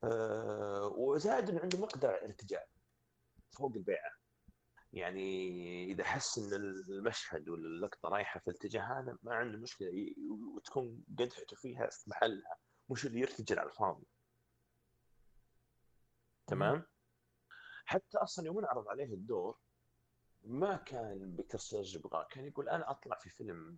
آه 0.03 0.93
وزاد 0.97 1.49
انه 1.49 1.61
عنده 1.61 1.79
مقدرة 1.79 2.09
على 2.09 2.19
الارتجال 2.19 2.65
فوق 3.57 3.75
البيعة. 3.75 4.11
يعني 4.93 5.91
إذا 5.91 6.03
حس 6.03 6.37
إن 6.37 6.53
المشهد 6.53 7.49
ولا 7.49 7.67
اللقطة 7.67 8.09
رايحة 8.09 8.39
في 8.39 8.47
الاتجاه 8.47 8.81
هذا 8.81 9.17
ما 9.23 9.35
عنده 9.35 9.57
مشكلة. 9.57 10.13
وتكون 10.55 11.03
قدحته 11.19 11.55
فيها 11.55 11.87
في 11.87 12.09
محلها 12.09 12.57
مش 12.89 13.05
اللي 13.05 13.19
يرتجل 13.19 13.59
على 13.59 13.69
الفاضي. 13.69 14.07
تمام؟ 16.47 16.85
حتى 17.85 18.17
أصلا 18.17 18.45
يوم 18.45 18.59
انعرض 18.59 18.87
عليه 18.87 19.13
الدور 19.13 19.59
ما 20.43 20.75
كان 20.75 21.35
بيتر 21.35 21.57
سيلرز 21.57 21.95
يبغاه 21.95 22.27
كان 22.31 22.45
يقول 22.45 22.69
أنا 22.69 22.91
أطلع 22.91 23.17
في 23.17 23.29
فيلم 23.29 23.77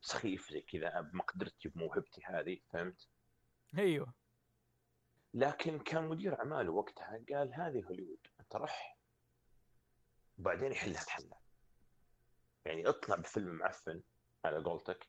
سخيف 0.00 0.50
زي 0.50 0.60
كذا 0.60 1.00
بمقدرتي 1.00 1.68
بموهبتي 1.68 2.22
هذه 2.24 2.60
فهمت؟ 2.72 3.08
أيوه. 3.78 4.14
لكن 5.34 5.78
كان 5.78 6.08
مدير 6.08 6.38
أعماله 6.38 6.72
وقتها 6.72 7.24
قال 7.32 7.54
هذه 7.54 7.84
هوليوود 7.84 8.26
انت 8.40 8.56
رح 8.56 8.98
وبعدين 10.38 10.72
يحلها 10.72 11.04
بحلها 11.04 11.40
يعني 12.64 12.88
اطلع 12.88 13.16
بفيلم 13.16 13.48
معفن 13.48 14.02
على 14.44 14.64
قولتك. 14.64 15.08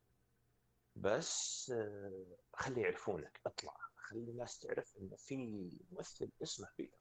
بس 0.96 1.70
آه، 1.76 2.38
خلي 2.54 2.82
يعرفونك 2.82 3.42
اطلع. 3.46 3.78
خلي 3.96 4.32
الناس 4.32 4.60
تعرف 4.60 4.98
إنه 4.98 5.16
في 5.16 5.36
ممثل 5.92 6.30
اسمه 6.44 6.68
بيتر 6.78 6.99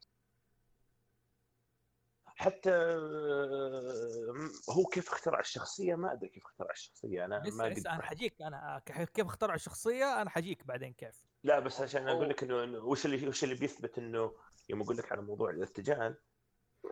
حتى 2.41 2.71
آه، 2.73 4.51
هو 4.71 4.85
كيف 4.85 5.09
اخترع 5.09 5.41
الشخصية؟ 5.41 5.95
ما 5.95 6.13
أدري 6.13 6.29
كيف 6.29 6.45
اخترع 6.47 6.71
الشخصية. 6.71 7.25
أنا 7.25 7.39
ما 7.39 7.45
لسه 7.49 7.65
قد 7.65 7.73
لسه 7.79 7.91
أنا. 7.95 8.03
حجيك. 8.03 8.43
أنا 8.43 8.83
كيف 8.87 9.27
اخترعوا 9.27 9.55
الشخصية؟ 9.55 10.23
أنا 10.23 10.31
حجيك 10.31 10.67
بعدين 10.67 10.93
كيف. 10.93 11.25
لا 11.45 11.59
بس 11.59 11.81
عشان 11.81 12.09
أقول. 12.09 12.29
لك 12.29 12.43
إنه 12.43 12.79
وش 12.85 13.07
اللي 13.07 13.29
وش 13.29 13.45
اللي 13.45 13.55
بيثبت 13.55 13.99
إنه 13.99 14.33
يوم 14.69 14.83
أقول 14.83 14.97
لك 14.97 15.13
على 15.13 15.23
موضوع 15.23 15.51
الارتجال 15.51 16.17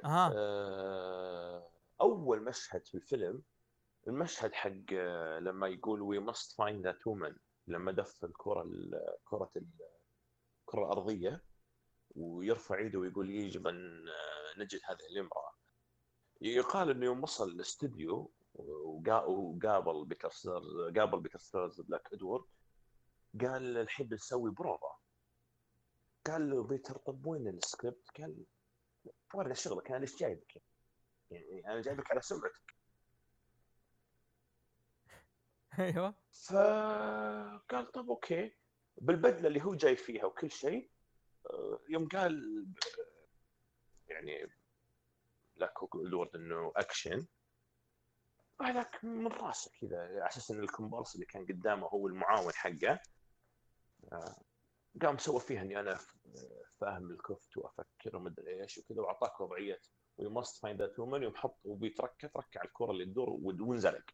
أها. 0.04 0.32
آه، 0.37 1.70
أول 2.00 2.42
مشهد 2.44 2.87
في 2.87 2.94
الفيلم 2.94 3.42
المشهد 4.09 4.52
حق 4.52 4.70
آه، 4.92 5.38
لما 5.38 5.68
يقول 5.68 6.02
we 6.03 6.18
must 6.18 6.53
find 6.59 6.87
that 6.87 7.07
woman 7.07 7.37
لما 7.66 7.92
دف 7.92 8.24
الكرة 8.24 8.62
ال- 8.62 9.16
كرة 9.24 9.50
ال- 9.56 9.70
الكره 10.61 10.85
الأرضية 10.85 11.44
ويرفع 12.16 12.78
إيده 12.78 12.98
ويقول 12.98 13.30
يجب 13.30 13.66
أن 13.66 14.04
نجد 14.59 14.81
هذه 14.85 15.07
الامرأة. 15.11 15.53
يقال 16.40 16.90
إنه 16.90 17.07
يوم 17.07 17.23
وصل 17.23 17.49
الاستوديو 17.49 18.33
وقا- 18.55 19.25
وقابل 19.25 20.05
بيتر 20.05 20.31
قابل 20.97 21.21
بيتر 21.21 21.38
سيلرز 21.38 21.81
بلاك 21.81 22.12
إدوارد 22.12 22.45
قال 23.40 23.77
الحين 23.79 24.07
بنسوي 24.09 24.51
بروفا. 24.51 24.99
قال 26.27 26.51
له 26.51 26.62
بيتر 26.62 26.97
طب 26.97 27.27
وين 27.27 27.49
السكريبت؟ 27.49 28.11
قال 28.19 28.45
ورنا 29.35 29.55
شغلك 29.55 29.90
أنا 29.90 29.99
ليش 29.99 30.16
جايبك؟ 30.16 30.62
يعني 31.31 31.66
أنا 31.66 31.81
جايبك 31.81 32.11
على 32.11 32.21
سمعتك. 32.21 32.77
أيوه. 35.79 36.14
فقال 36.49 37.92
طب 37.92 38.11
okay. 38.11 38.57
بالبدلة 38.97 39.49
اللي 39.49 39.62
هو 39.64 39.75
جاي 39.75 39.97
فيها 39.97 40.25
وكل 40.25 40.51
شيء 40.51 40.90
آه، 41.51 41.81
يوم 41.88 42.09
قال 42.09 42.66
يعني 44.09 44.49
بلاك 45.57 45.72
ادوارد 45.95 46.37
إنه 46.37 46.73
اكشن 46.77 47.27
هذاك 48.61 49.05
من 49.05 49.27
راسه 49.27 49.71
كذا 49.81 50.01
على 50.01 50.27
أساس 50.27 50.51
إن 50.51 50.61
الكومبارس 50.61 51.14
اللي 51.14 51.27
كان 51.27 51.47
قدامه 51.47 51.87
هو 51.87 52.07
المعاون 52.07 52.53
حقه. 52.53 53.01
آه، 54.12 54.37
قام 55.03 55.19
سوى 55.19 55.40
فيها 55.40 55.62
إني 55.62 55.81
أنا 55.81 55.99
فاهم 56.81 57.11
الكفت 57.11 57.57
وافكر 57.57 58.16
ومدري 58.16 58.62
إيش 58.62 58.79
وكذا 58.79 59.01
وأعطاك 59.01 59.40
وضعية. 59.40 59.81
we 60.16 60.29
must 60.29 60.62
find 60.62 60.83
that 60.83 60.99
woman 60.99 61.22
يوم 61.23 61.37
حط 61.37 61.59
وبيتركه 61.64 62.29
تركع 62.29 62.64
الكرة 62.64 62.90
اللي 62.90 63.05
تدور 63.05 63.31
وانزلق. 63.31 64.05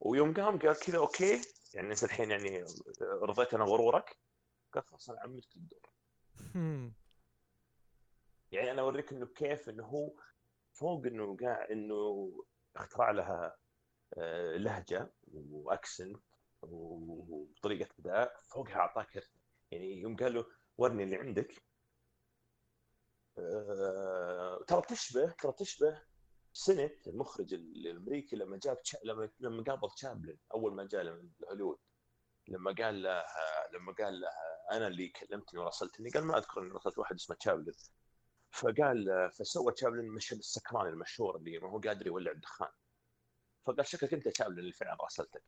ويوم 0.00 0.34
قام 0.34 0.58
قال 0.58 0.78
كذا 0.78 0.98
okay. 0.98 1.42
يعني 1.74 1.90
أنت 1.90 2.04
الحين 2.04 2.30
يعني 2.30 2.64
رضيت 3.02 3.54
أنا 3.54 3.64
غرورك؟ 3.64 4.16
قال 4.74 4.84
خلاص 4.84 5.10
أنا 5.10 5.20
عمدت 5.20 5.56
الدور. 5.56 5.90
يعني 8.52 8.70
أنا 8.70 8.82
أوريك 8.82 9.12
إنه 9.12 9.26
كيف 9.26 9.68
إنه 9.68 9.84
هو 9.84 10.12
فوق 10.72 11.06
إنه 11.06 11.36
قاعد 11.36 11.70
إنه 11.70 12.32
اخترع 12.76 13.10
لها 13.10 13.56
آه، 14.18 14.56
لهجة 14.56 15.12
واكسنت 15.32 16.22
وطريقة 16.62 17.88
أداء 17.98 18.36
فوقها 18.54 18.76
أعطاك. 18.76 19.30
يعني 19.70 20.00
يوم 20.00 20.16
قال 20.16 20.34
له 20.34 20.46
ورني 20.78 21.04
اللي 21.04 21.16
عندك 21.16 21.62
آه، 23.38 24.64
ترى 24.68 24.82
تشبه 24.82 25.30
ترى 25.30 25.52
تشبه 25.52 26.02
سنة 26.52 26.90
المخرج 27.06 27.54
الأمريكي 27.54 28.36
لما 28.36 28.58
جاب. 28.62 28.78
لما 29.04 29.30
لما 29.40 29.62
قابل 29.62 29.90
تشابلن 29.90 30.38
أول 30.54 30.74
ما 30.74 30.84
جاء 30.84 31.04
من 31.04 31.30
هوليوود 31.50 31.78
لما 32.48 32.74
قال 32.78 33.02
له 33.02 33.24
لما 33.72 33.92
قال 33.92 34.20
له 34.20 34.28
أنا 34.72 34.86
اللي 34.86 35.08
كلمتني 35.08 35.60
وراسلتني 35.60 36.10
قال 36.10 36.24
ما 36.24 36.38
أذكر 36.38 36.60
إني 36.60 36.70
راسلت 36.70 36.98
واحد 36.98 37.14
اسمه 37.14 37.36
تشابلن 37.36 37.72
فقال 38.50 39.30
فسوى 39.32 39.72
تشابلن 39.72 40.08
مشهد 40.08 40.38
السكران 40.38 40.86
المشهور 40.86 41.36
اللي 41.36 41.58
ما 41.58 41.70
هو 41.70 41.78
قادر 41.78 42.06
يولع 42.06 42.30
الدخان. 42.32 42.68
فقال 43.66 43.86
شكلك 43.86 44.14
انت 44.14 44.28
تشابلن 44.28 44.58
اللي 44.58 44.72
فعلا 44.72 44.96
راسلتك 45.04 45.42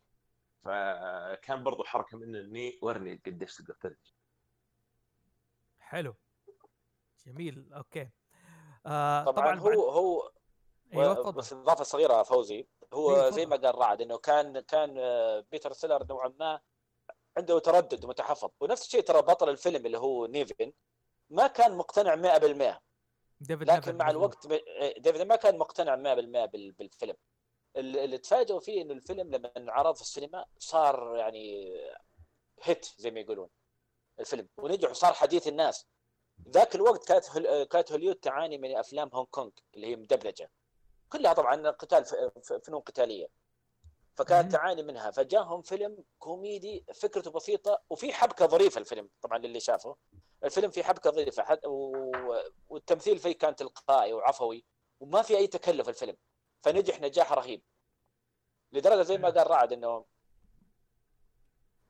فكان 0.65 1.65
برضو 1.65 1.85
حركة 1.85 2.17
من 2.19 2.37
اني 2.37 2.79
ورني 2.83 3.23
قديش 3.27 3.55
تقدر 3.57 3.75
ترجع 3.75 3.97
حلو. 5.81 6.15
جميل. 7.27 7.73
okay. 7.73 8.09
آه 8.87 9.25
طبعا, 9.25 9.33
طبعا 9.35 9.55
بعد- 9.55 9.77
هو 9.77 9.91
هو 9.91 10.33
أيوه 10.93 11.11
و- 11.11 11.15
تفضل. 11.23 11.33
بس 11.39 11.53
إضافة 11.53 11.85
صغيرة 11.85 12.23
فوزي. 12.23 12.55
إيه، 12.55 12.67
هو 12.95 13.15
تفضل. 13.17 13.33
زي 13.33 13.47
ما 13.47 13.57
قال 13.57 13.75
رعد 13.79 14.01
إنه 14.03 14.19
كان 14.19 14.61
كان 14.61 14.95
آه، 14.99 15.45
بيتر 15.53 15.73
سيلر 15.73 16.05
نوعا 16.07 16.29
ما 16.29 16.61
عنده 17.37 17.59
تردد 17.59 18.05
ومتحفظ. 18.05 18.51
ونفس 18.61 18.87
الشيء 18.87 19.01
ترى 19.01 19.23
بطل 19.23 19.49
الفيلم 19.49 19.87
اللي 19.87 19.99
هو 19.99 20.27
نيفن 20.27 20.73
ما 21.31 21.47
كان 21.47 21.77
مقتنع 21.77 22.17
100% 22.17 22.81
ديفيد 23.41 23.71
لكن 23.71 23.97
مع. 23.97 24.11
الوقت 24.11 24.47
ب- 24.47 24.61
ديفيد 24.99 25.23
ما 25.23 25.37
كان 25.37 25.59
مقتنع 25.59 25.97
100% 25.97 26.45
بال- 26.47 26.73
بالفيلم. 26.73 27.17
ال- 27.77 27.97
اللي 27.99 28.19
تفاجئوا 28.19 28.61
فيه 28.61 28.83
إنه 28.83 28.93
الفيلم 28.95 29.31
لما 29.35 29.53
انعرض 29.57 29.95
في 29.95 30.01
السينما 30.03 30.45
صار 30.59 31.17
يعني 31.17 31.73
hit 32.63 32.87
زي 32.99 33.11
ما 33.11 33.21
يقولون 33.21 33.49
الفيلم. 34.21 34.49
ونجح 34.59 34.91
وصار 34.91 35.13
حديث 35.13 35.49
الناس. 35.49 35.87
ذاك 36.49 36.75
الوقت 36.75 37.09
كانت 37.09 37.31
هول- 37.31 37.65
كانت 37.65 37.93
هوليود 37.93 38.15
تعاني 38.17 38.59
من 38.59 38.77
أفلام 38.77 39.11
هونغ 39.15 39.27
كونغ 39.31 39.51
اللي 39.75 39.87
هي 39.87 39.97
مدبلجة. 39.97 40.51
كلها 41.09 41.33
طبعا 41.33 41.71
قتال 41.71 42.05
ف- 42.05 42.15
ف- 42.15 42.53
فنون 42.53 42.81
قتالية. 42.81 43.27
فكانت. 44.17 44.53
تعاني 44.53 44.83
منها. 44.83 45.11
فجاهم 45.11 45.63
فيلم 45.63 46.05
كوميدي 46.19 46.85
فكرته 46.95 47.31
بسيطة 47.31 47.83
وفي 47.91 48.13
حبكة 48.13 48.47
ظريفة 48.47 48.79
الفيلم 48.79 49.11
طبعا 49.23 49.39
للي 49.39 49.61
شافه. 49.61 49.97
الفيلم 50.45 50.71
فيه 50.71 50.83
حبكة 50.83 51.11
ظريفة 51.11 51.43
حد 51.43 51.67
و... 51.67 51.93
والتمثيل 52.69 53.19
فيه 53.19 53.33
كان 53.33 53.57
تلقائي 53.57 54.13
وعفوي 54.13 54.65
وما 55.01 55.23
في 55.23 55.37
أي 55.37 55.47
تكلف 55.47 55.89
الفيلم 55.89 56.17
فنجح 56.63 57.01
نجاح 57.01 57.33
رهيب. 57.33 57.63
لدرجة 58.73 59.03
زي 59.03 59.19
ما 59.19 59.29
قال 59.31 59.51
رعد 59.51 59.73
إنه 59.73 60.05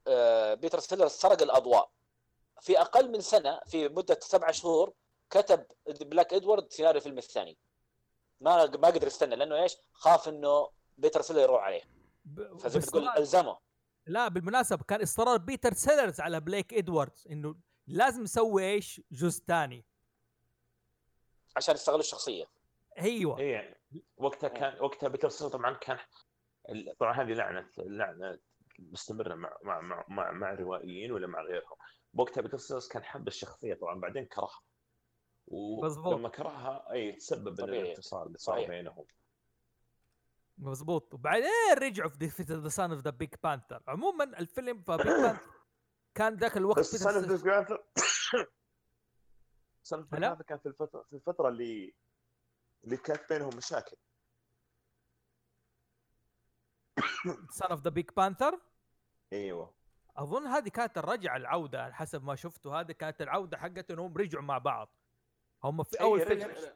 آه، 0.06 0.54
بيتر 0.54 0.78
سيلر 0.80 1.08
سرق 1.08 1.42
الأضواء. 1.42 1.90
في 2.60 2.80
أقل 2.80 3.10
من 3.10 3.20
سنة 3.20 3.60
في 3.66 3.88
مدة 3.88 4.18
سبع 4.22 4.50
شهور 4.50 4.92
كتب 5.30 5.66
بلاك 6.00 6.34
إدوارد 6.34 6.72
سيناريو 6.72 6.96
الفيلم 6.98 7.18
الثاني. 7.18 7.58
ما 8.40 8.66
ما 8.66 8.88
قدر 8.88 9.06
يستنى 9.06 9.36
لأنه 9.36 9.62
إيش؟ 9.62 9.76
خاف 9.92 10.28
إنه 10.28 10.70
بيتر 10.98 11.22
سيلر 11.22 11.40
يروح 11.40 11.62
عليه. 11.62 11.82
فزي 12.58 12.78
ما 12.78 12.84
بس 12.84 12.86
تقول 12.86 13.08
طبعاً- 13.12 13.16
ألزمه. 13.18 13.58
لا 14.06 14.28
بالمناسبة 14.28 14.84
كان 14.88 15.02
إصرار 15.02 15.36
بيتر 15.36 15.72
سيلرز 15.74 16.20
على 16.20 16.40
بليك 16.40 16.74
إدواردز 16.74 17.26
إنه 17.30 17.54
لازم 17.92 18.22
يسوي 18.22 18.64
إيش؟ 18.64 19.00
جزء 19.10 19.44
ثاني. 19.44 19.84
عشان 21.56 21.74
يستغلوا 21.74 22.00
الشخصية. 22.00 22.44
أيوه. 22.98 23.38
اي 23.38 23.50
يعني 23.50 23.76
وقتها 24.16 24.48
كان 24.48 24.80
وقتها 24.80 25.08
بيتر 25.08 25.28
سيلر 25.28 25.50
طبعا 25.50 25.74
كان 25.74 25.98
ال- 26.68 26.96
طبعا 26.98 27.12
هذه 27.12 27.32
لعنة 27.32 27.68
لعنة 27.78 28.38
مستمرة 28.78 29.34
مع 29.34 29.56
مع 29.62 29.80
مع 29.80 30.04
مع, 30.08 30.30
مع 30.32 30.52
الروائيين 30.52 31.12
ولا 31.12 31.26
مع 31.26 31.42
غيرهم. 31.42 31.76
وقتها 32.14 32.40
بيتر 32.40 32.58
سيلر 32.58 32.80
كان 32.90 33.04
حب 33.04 33.28
الشخصية 33.28 33.74
طبعا 33.74 34.00
بعدين 34.00 34.24
كرهها. 34.26 34.60
مظبوط. 35.82 36.06
ولما 36.14 36.28
كرهها 36.28 36.92
اي 36.92 37.12
تسبب. 37.12 37.60
الانفصال 37.60 38.26
اللي 38.26 38.38
صار. 38.38 38.66
بينهم. 38.66 39.04
مظبوط. 40.58 41.14
وبعدين 41.14 41.48
رجعوا 41.78 42.10
في 42.10 42.42
the 42.42 42.68
Son 42.68 42.90
of 42.92 43.00
the 43.00 43.10
Pink 43.10 43.34
Panther 43.44 43.82
عموما 43.88 44.24
الفيلم 44.24 44.82
في 44.82 44.96
Pink 44.96 45.06
Panther 45.06 45.38
كان 46.20 46.34
ذاك 46.34 46.56
الوقت 46.56 46.78
بس 46.78 46.92
بيتر 46.92 47.84
سنة 49.82 50.06
هلا؟ 50.12 50.28
Panther 50.28 50.42
كان 50.42 50.58
في 50.58 50.66
الفترة 50.68 51.02
في 51.02 51.12
الفترة 51.16 51.48
اللي 51.48 51.94
اللي 52.84 52.96
كانت 52.96 53.32
بينهم 53.32 53.56
مشاكل. 53.56 53.96
Son 57.50 57.70
of 57.70 57.80
the 57.80 57.90
Pink 57.90 58.10
Panther 58.16 58.60
إيوه. 59.32 59.74
أظن 60.16 60.46
هذه 60.46 60.68
كانت 60.68 60.98
الرجعة 60.98 61.36
العودة 61.36 61.82
على 61.82 61.94
حسب 61.94 62.24
ما 62.24 62.34
شفته 62.34 62.80
هذه 62.80 62.92
كانت 62.92 63.22
العودة 63.22 63.58
حقت 63.58 63.90
انهم 63.90 64.16
رجعوا 64.16 64.44
مع 64.44 64.58
بعض. 64.58 64.88
هم 65.64 65.82
في 65.82 66.00
أول 66.00 66.18
إيه، 66.20 66.26
فيلم 66.26 66.50
رجع- 66.50 66.72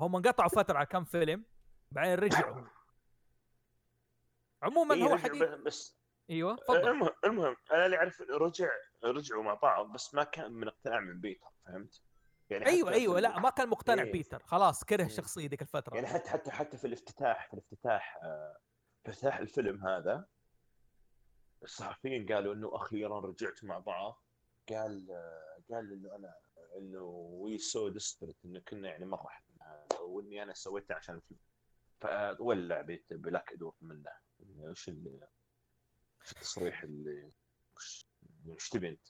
هم 0.00 0.16
انقطعوا 0.16 0.48
فترة 0.48 0.76
على 0.76 0.86
كم 0.86 1.04
فيلم 1.04 1.44
بعدين 1.90 2.14
رجعوا. 2.14 2.64
عموما 4.62 4.94
إيه، 4.94 5.02
هو 5.04 5.16
حقيقي 5.16 5.58
بس 5.62 5.99
أيوه 6.30 6.58
المهم 6.70 7.08
المهم 7.24 7.56
أنا 7.72 7.86
اللي 7.86 7.96
أعرف 7.96 8.20
رجع 8.20 8.68
رجعوا 9.04 9.42
مع 9.42 9.54
بعض 9.54 9.92
بس 9.92 10.14
ما 10.14 10.24
كان 10.24 10.52
من 10.52 10.68
اقتناع 10.68 11.00
من 11.00 11.20
بيتر 11.20 11.50
فهمت؟ 11.64 12.02
يعني 12.50 12.66
أيوه 12.66 12.92
أيوه 12.92 13.20
لا 13.20 13.38
ما 13.38 13.50
كان 13.50 13.68
مقتنع 13.68 14.02
إيه. 14.02 14.12
بيتر 14.12 14.42
خلاص 14.42 14.84
كره. 14.84 15.04
الشخصيه 15.04 15.48
ذيك 15.48 15.62
الفترة 15.62 15.94
يعني 15.94 16.06
حتى 16.06 16.30
حتى 16.30 16.50
حتى 16.50 16.76
في 16.76 16.86
الافتتاح 16.86 17.46
في 17.46 17.54
الافتتاح 17.54 18.18
آه، 18.22 18.56
في 19.04 19.10
افتتاح 19.10 19.38
الفيلم 19.38 19.86
هذا 19.86 20.26
الصحفيين 21.62 22.26
قالوا 22.32 22.54
إنه 22.54 22.76
أخيرا 22.76 23.20
رجعت 23.20 23.64
مع 23.64 23.78
بعض 23.78 24.24
قال 24.68 25.10
آه، 25.10 25.74
قال 25.74 25.92
إنه 25.92 26.16
أنا 26.16 26.34
إنه 26.76 27.02
we 27.40 27.58
so 27.58 27.88
desperate 27.88 28.36
إنه 28.44 28.60
كنا 28.68 28.88
يعني 28.88 29.06
مرة 29.06 29.28
حبنا 29.28 29.86
وإني 30.00 30.42
أنا 30.42 30.54
سويته 30.54 30.94
عشان 30.94 31.14
الفيلم 31.14 31.40
فولع 32.00 32.86
بليك 33.10 33.52
ادوارد 33.52 33.74
منه 33.80 34.10
وش 34.58 34.88
اللي 34.88 35.28
وش 36.20 36.32
التصريح 36.32 36.82
اللي 36.82 37.32
وش 38.46 38.68
تبي 38.68 38.88
أنت؟ 38.88 39.06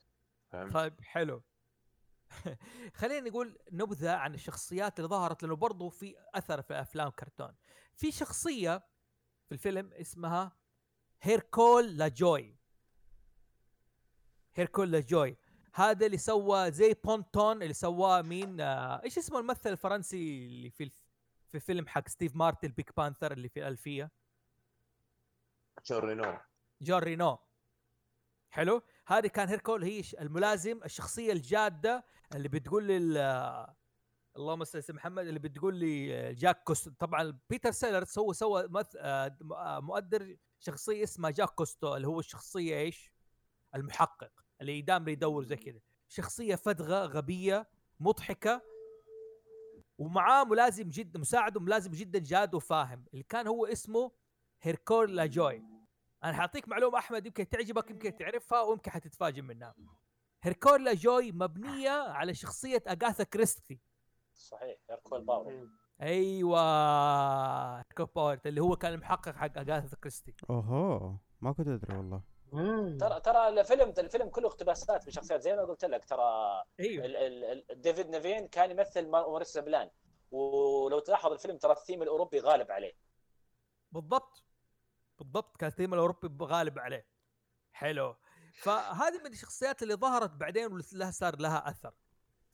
فهمت؟ 0.52 0.72
طيب 0.72 1.00
حلو. 1.00 1.42
خلينا 2.98 3.28
نقول 3.28 3.58
نبذة 3.72 4.12
عن 4.12 4.34
الشخصيات 4.34 4.98
اللي 4.98 5.08
ظهرت 5.08 5.42
لأنه 5.42 5.56
برضو 5.56 5.88
في 5.88 6.14
أثر 6.34 6.62
في 6.62 6.80
أفلام 6.80 7.10
كرتون. 7.10 7.56
في 7.94 8.12
شخصية 8.12 8.86
في 9.46 9.52
الفيلم 9.52 9.92
اسمها 9.92 10.56
هيركول 11.22 11.96
لاجوي. 11.96 12.56
هيركول 14.54 14.90
لاجوي. 14.90 15.36
هذا 15.74 16.06
اللي 16.06 16.18
سوى 16.18 16.72
زي 16.72 16.94
بونتون 17.04 17.62
اللي 17.62 17.74
سواه 17.74 18.22
مين 18.22 18.60
آه 18.60 19.02
إيش 19.04 19.18
اسمه 19.18 19.38
الممثل 19.38 19.70
الفرنسي 19.70 20.46
اللي 20.46 20.70
في 20.70 20.84
الف... 20.84 21.02
في 21.46 21.60
فيلم 21.60 21.86
حق 21.86 22.08
ستيف 22.08 22.36
مارتن 22.36 22.68
Pink 22.68 22.96
Panther 22.96 23.32
اللي 23.32 23.48
في 23.48 23.60
الألفية؟ 23.60 24.10
جون 25.86 25.98
رينو. 25.98 26.38
جون 26.82 26.98
رينو. 26.98 27.38
حلو؟ 28.50 28.82
هذه 29.06 29.26
كان 29.26 29.48
هيركول 29.48 29.84
هي 29.84 30.02
الملازم 30.20 30.80
الشخصية 30.84 31.32
الجادة 31.32 32.04
اللي 32.34 32.48
بتقول 32.48 32.84
لي 32.84 32.96
ال- 32.96 33.66
اللهم 34.36 34.64
صل 34.64 34.78
على 34.78 34.96
محمد 34.96 35.26
اللي 35.26 35.38
بتقول 35.38 35.74
لي 35.76 36.34
جاك 36.34 36.62
كلوزو 36.62 36.90
طبعا 36.98 37.38
بيتر 37.50 37.70
سيلرز 37.70 38.18
هو 38.18 38.32
سوى 38.32 38.68
مث- 38.68 38.96
آه، 38.98 39.36
آه، 39.52 39.80
مؤدي 39.80 40.36
شخصية 40.58 41.04
اسمها 41.04 41.30
جاك 41.30 41.48
كلوزو 41.48 41.96
اللي 41.96 42.06
هو 42.08 42.20
الشخصية 42.20 42.76
إيش؟ 42.78 43.12
المحقق 43.74 44.32
اللي 44.60 44.82
دائما 44.82 45.10
يدور 45.10 45.44
زي 45.44 45.56
كذا. 45.56 45.80
شخصية 46.08 46.54
فدغة 46.54 47.04
غبية 47.06 47.68
مضحكة 48.00 48.62
ومعاه 49.98 50.44
ملازم 50.44 50.88
جدا 50.90 51.18
مساعده 51.20 51.60
ملازم 51.60 51.90
جدا 51.90 52.18
جاد 52.18 52.54
وفاهم 52.54 53.04
اللي 53.12 53.22
كان 53.24 53.46
هو 53.46 53.66
اسمه 53.66 54.12
هيركول 54.62 55.16
لاجوي. 55.16 55.62
أنا 56.24 56.32
حأعطيك 56.32 56.68
معلومة 56.68 56.98
أحمد 56.98 57.26
يمكن 57.26 57.48
تعجبك 57.48 57.90
يمكن 57.90 58.16
تعرفها 58.16 58.60
ويمكن 58.60 58.90
حتتفاجئ 58.90 59.40
منها. 59.40 59.74
هيركول 60.42 60.84
لاجوي 60.84 61.32
مبنية 61.32 61.90
على 61.90 62.34
شخصية 62.34 62.82
أغاثا 62.88 63.24
كريستي. 63.24 63.80
صحيح 64.34 64.78
هيركول 64.90 65.24
بوارو. 65.24 65.68
أيوه 66.02 67.82
بوارو 67.82 68.46
اللي 68.46 68.60
هو 68.60 68.76
كان 68.76 68.92
المحقق 68.92 69.34
حق 69.34 69.58
أغاثا 69.58 69.96
كريستي. 69.96 70.34
أوهو 70.50 71.14
ما 71.40 71.52
كنت 71.52 71.68
أدري 71.68 71.96
والله. 71.96 72.22
مم. 72.52 72.98
ترى 73.00 73.20
ترى 73.20 73.48
الفيلم 73.48 73.94
الفيلم 73.98 74.28
كله 74.28 74.48
اقتباسات 74.48 75.06
من 75.06 75.12
شخصيات 75.12 75.40
زي 75.40 75.56
ما 75.56 75.62
قلت 75.62 75.84
لك 75.84 76.04
ترى 76.04 76.62
أيوه. 76.80 77.04
ال- 77.04 77.16
ال- 77.16 77.44
ال- 77.70 77.80
ديفيد 77.80 78.08
نيفين 78.08 78.48
كان 78.48 78.70
يمثل 78.70 79.08
موريس 79.10 79.58
بلان 79.58 79.90
ولو 80.30 80.98
تلاحظ 80.98 81.32
الفيلم 81.32 81.58
ترى 81.58 81.72
الثيم 81.72 82.02
الأوروبي 82.02 82.40
غالب 82.40 82.70
عليه. 82.72 82.92
بالضبط. 83.92 84.44
بالضبط 85.20 85.56
كان 85.56 85.68
الثيم 85.68 85.94
الأوروبي 85.94 86.44
غالب 86.44 86.78
عليه. 86.78 87.06
حلو. 87.72 88.16
فهذه 88.54 89.18
من 89.24 89.32
الشخصيات 89.32 89.82
اللي 89.82 89.94
ظهرت 89.94 90.30
بعدين 90.30 90.72
ولها 90.72 91.10
صار 91.10 91.36
لها 91.40 91.70
أثر. 91.70 91.94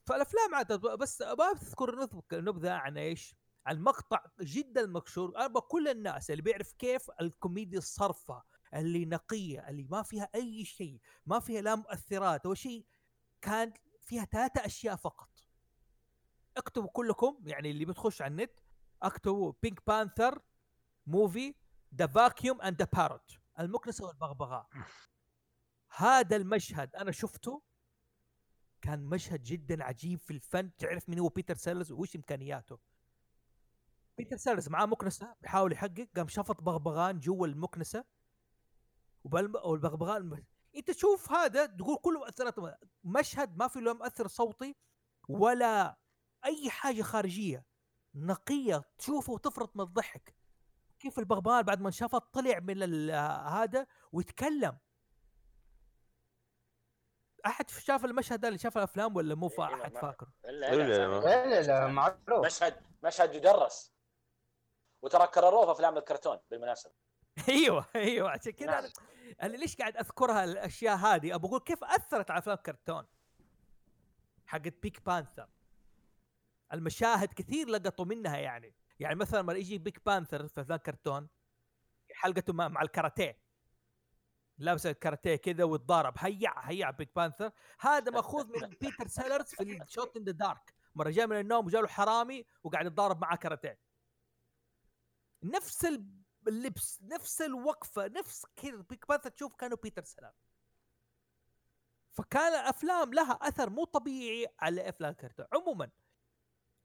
فالأفلام 0.05 0.55
عاد 0.55 0.73
بس 0.73 1.23
ما 1.23 1.53
نبذ- 1.53 2.35
نبذة 2.35 2.73
عن 2.73 2.99
إيش؟ 2.99 3.35
عن 3.67 3.81
مقطع 3.83 4.25
جدا 4.41 4.87
مكشور 4.87 5.37
أنا 5.37 5.61
كل 5.61 5.89
الناس 5.89 6.31
اللي 6.31 6.43
بيعرف 6.43 6.73
كيف 6.73 7.11
الكوميديا 7.21 7.79
الصرفة 7.79 8.43
اللي 8.75 9.05
نقية 9.05 9.69
اللي 9.69 9.83
ما 9.91 10.03
فيها 10.03 10.29
أي 10.35 10.65
شيء 10.65 11.01
ما 11.27 11.41
فيها 11.41 11.61
لا 11.61 11.75
مؤثرات 11.75 12.47
ولا 12.47 12.55
شيء 12.55 12.87
كان 13.43 13.73
فيها 14.03 14.25
ثلاثة 14.25 14.67
أشياء 14.67 14.97
فقط. 14.97 15.29
اكتبوا 16.57 16.89
كلكم 16.89 17.39
يعني 17.47 17.71
اللي 17.71 17.85
بتخش 17.85 18.23
على 18.23 18.31
النت 18.31 18.53
اكتبوا 19.03 19.53
Pink 19.63 19.87
Panther 19.87 20.43
movie 21.07 21.55
the 21.95 22.07
vacuum 22.07 22.61
and 22.61 22.79
the 22.83 22.89
parrot 22.93 23.31
المكنسة 23.61 24.07
والبغبغاء. 24.07 24.69
هذا 25.97 26.37
المشهد 26.37 26.97
أنا 26.97 27.13
شفته. 27.13 27.63
كان 28.83 29.05
مشهد 29.05 29.43
جدا 29.43 29.85
عجيب 29.85 30.19
في 30.19 30.31
الفن. 30.33 30.77
تعرف 30.77 31.09
مين 31.09 31.19
هو 31.19 31.29
بيتر 31.29 31.55
سيلرز 31.55 31.93
وش 31.93 32.17
إمكانياته؟ 32.17 32.79
بيتر 34.19 34.37
سيلرز 34.37 34.69
معاه 34.69 34.87
مكنسة 34.87 35.35
بيحاول 35.43 35.73
يحقق 35.73 36.09
قام 36.17 36.29
شفط 36.29 36.63
بغبغان 36.63 37.19
جوا 37.19 37.47
المكنسة. 37.47 38.05
والبغبغان 39.25 40.17
الم- 40.17 40.45
أنت 40.77 40.91
تشوف 40.91 41.33
هذا 41.33 41.67
تقول 41.67 41.97
كله 41.97 42.19
مؤثرات. 42.19 42.55
مشهد 43.05 43.57
ما 43.57 43.69
في 43.69 43.81
له 43.81 43.93
مؤثر 43.93 44.27
صوتي 44.29 44.77
ولا 45.29 45.99
أي 46.45 46.71
حاجة 46.71 47.03
خارجية. 47.03 47.65
نقية 48.15 48.83
تشوفه 48.99 49.33
وتفرط 49.33 49.77
من 49.77 49.83
الضحك. 49.83 50.37
كيف 50.99 51.19
البغبغان 51.19 51.63
بعد 51.63 51.81
ما 51.81 51.87
انشفط 51.87 52.35
طلع 52.35 52.59
من 52.59 52.83
ال- 52.83 53.11
هذا 53.53 53.87
ويتكلم 54.13 54.79
احد 57.47 57.71
شاف 57.71 58.05
المشهد 58.05 58.41
ده 58.41 58.49
اللي 58.49 58.59
شاف 58.59 58.77
الافلام 58.79 59.17
ولا 59.17 59.35
مو 59.35 59.49
فا 59.49 59.69
إيه، 59.69 59.75
احد 59.83 59.93
ما- 59.93 60.01
فاكر 60.01 60.29
لا 60.45 60.75
لا. 60.75 61.63
لا 61.63 61.87
معروف 61.87 62.47
مشهد 62.47 62.83
مشهد 63.05 63.35
يدرس 63.35 63.93
وترى 65.03 65.27
كرروه 65.27 65.65
في 65.67 65.73
افلام 65.73 65.97
الكرتون 65.97 66.39
بالمناسبه 66.51 66.93
أيوه 67.49 67.87
أيوه 67.97 68.31
عشان 68.31 68.53
كذا 68.53 68.67
نعم. 68.67 68.79
أنا 68.85 68.93
أنا 69.43 69.57
ليش 69.57 69.77
قاعد 69.77 69.97
اذكرها 69.97 70.45
الاشياء 70.45 70.97
هذه 70.97 71.35
أبغى 71.35 71.49
أقول 71.49 71.61
كيف 71.61 71.85
اثرت 71.85 72.31
على 72.31 72.39
افلام 72.39 72.57
كرتون 72.57 73.07
حقت 74.47 74.75
Pink 74.83 75.05
Panther 75.07 75.49
المشاهد 76.73 77.33
كثير 77.33 77.69
لقطوا 77.69 78.05
منها 78.05 78.37
يعني 78.37 78.75
يعني 78.99 79.15
مثلا 79.15 79.39
لما 79.41 79.53
يجي 79.53 79.79
Pink 79.79 80.05
Panther 80.07 80.49
في 80.49 80.61
افلام 80.61 80.79
كرتون 80.79 81.29
حلقته 82.13 82.53
مع, 82.53 82.83
الكاراتيه. 82.83 83.41
لابس 84.59 84.87
الكاراتيه 84.87 85.37
كذا 85.37 85.65
ويتضارب. 85.65 86.15
هيع 86.19 86.61
هيع 86.61 86.91
Pink 86.91 87.15
Panther 87.17 87.51
هذا 87.81 88.11
مأخوذ 88.11 88.47
من 88.47 88.69
بيتر 88.83 89.07
سيلرز 89.09 89.45
في 89.55 89.83
ال 89.83 89.90
Shot 89.90 90.17
in 90.17 90.25
the 90.25 90.33
Dark 90.33 90.75
مرة 90.95 91.11
جاء 91.11 91.27
من 91.27 91.41
النوم 91.41 91.67
وجاله 91.67 91.89
حرامي 91.89 92.45
وقاعد 92.65 92.87
يتضارب 92.87 93.21
معاه 93.23 93.37
كاراتيه. 93.37 93.81
نفس 95.43 95.85
ال- 95.85 96.23
اللبس 96.49 96.99
نفس 97.03 97.43
الوقفة 97.43 98.07
نفس 98.07 98.47
كذا 98.57 98.77
Pink 98.77 99.09
Panther 99.09 99.31
تشوف 99.31 99.55
كانوا 99.55 99.77
بيتر 99.83 100.05
سيلرز 100.05 100.33
فكان 102.13 102.53
الأفلام 102.55 103.15
لها 103.15 103.33
أثر 103.33 103.71
مو 103.71 103.85
طبيعي 103.85 104.47
على 104.61 104.89
أفلام 104.89 105.13
كرتون 105.15 105.47
عموما 105.53 105.91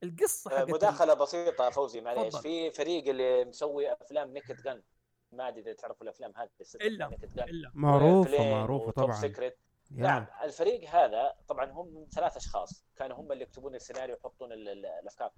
القصة 0.04 0.50
حقت 0.50 0.70
مداخلة 0.70 1.14
بسيطة 1.14 1.70
فوزي 1.70 2.02
معليش. 2.02 2.38
في 2.38 2.72
فريق 2.72 3.08
اللي 3.08 3.46
مسوي 3.46 3.94
أفلام 3.94 4.34
Naked 4.34 4.62
Gun. 4.62 4.84
ما 5.32 5.48
أدري 5.48 5.62
إذا 5.62 5.74
تعرفوا 5.74 6.04
الأفلام 6.04 6.34
هذه 6.36 6.50
إلا 6.76 7.08
إلا. 7.44 7.72
معروفة 7.74 8.52
معروفة 8.52 8.92
طبعا. 8.92 9.12
Secret 9.21 9.58
يا. 9.92 10.02
نعم 10.04 10.28
الفريق 10.44 10.90
هذا 10.90 11.34
طبعا 11.48 11.66
هم 11.72 12.08
ثلاث 12.16 12.38
أشخاص. 12.38 12.86
كانوا 12.96 13.18
هم 13.18 13.32
اللي 13.32 13.44
يكتبون 13.44 13.76
السيناريو 13.76 14.16
ويحطون 14.16 14.52
ال- 14.52 14.70
ال- 14.70 14.86
الأفكار. 14.86 15.32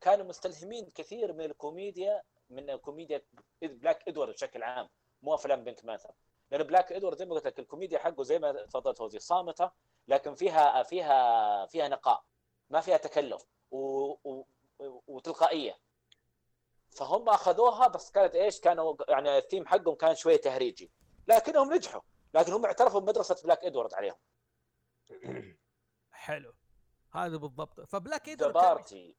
كانوا 0.00 0.26
مستلهمين 0.26 0.86
كثير 0.94 1.32
من 1.32 1.44
الكوميديا 1.44 2.22
من 2.50 2.76
كوميديا 2.76 3.22
بليك 3.62 4.08
ادوارد 4.08 4.32
بشكل 4.32 4.62
عام 4.62 4.88
مو 5.22 5.34
أفلام 5.34 5.64
Pink 5.64 5.84
Panther 5.84 6.10
لأن 6.50 6.62
بليك 6.62 6.92
ادوارد 6.92 7.16
زي 7.18 7.24
ما 7.24 7.34
قلت 7.34 7.46
لك 7.46 7.58
الكوميديا 7.58 7.98
حقه 7.98 8.22
زي 8.22 8.38
ما 8.38 8.52
تفضلت 8.52 8.98
فوزي 8.98 9.18
صامتة 9.18 9.70
لكن 10.08 10.34
فيها 10.34 10.82
فيها 10.82 11.66
فيها 11.66 11.88
نقاء 11.88 12.22
ما 12.70 12.80
فيها 12.80 12.96
تكلف. 12.96 13.42
و... 13.72 14.10
و... 14.24 14.44
وتلقائية. 15.06 15.78
فهم 16.90 17.28
أخذوها 17.28 17.88
بس 17.88 18.10
كانت 18.10 18.34
إيش؟ 18.34 18.60
كانوا 18.60 18.96
يعني 19.08 19.38
الثيم 19.38 19.66
حقهم 19.66 19.94
كان 19.94 20.14
شوية 20.14 20.36
تهريجي. 20.36 20.90
لكنهم 21.28 21.74
نجحوا. 21.74 22.00
لكن 22.34 22.52
هم 22.52 22.64
اعترفوا 22.64 23.00
بمدرسة 23.00 23.36
بليك 23.44 23.64
إدوارد 23.64 23.94
عليهم. 23.94 24.16
حلو. 26.10 26.54
هذا 27.10 27.36
بالضبط. 27.36 27.80
فبلاك 27.80 28.22
ذا 28.24 28.30
ايدر 28.30 28.52
كان- 28.52 28.62
بارتي 28.62 29.08
ذا 29.08 29.14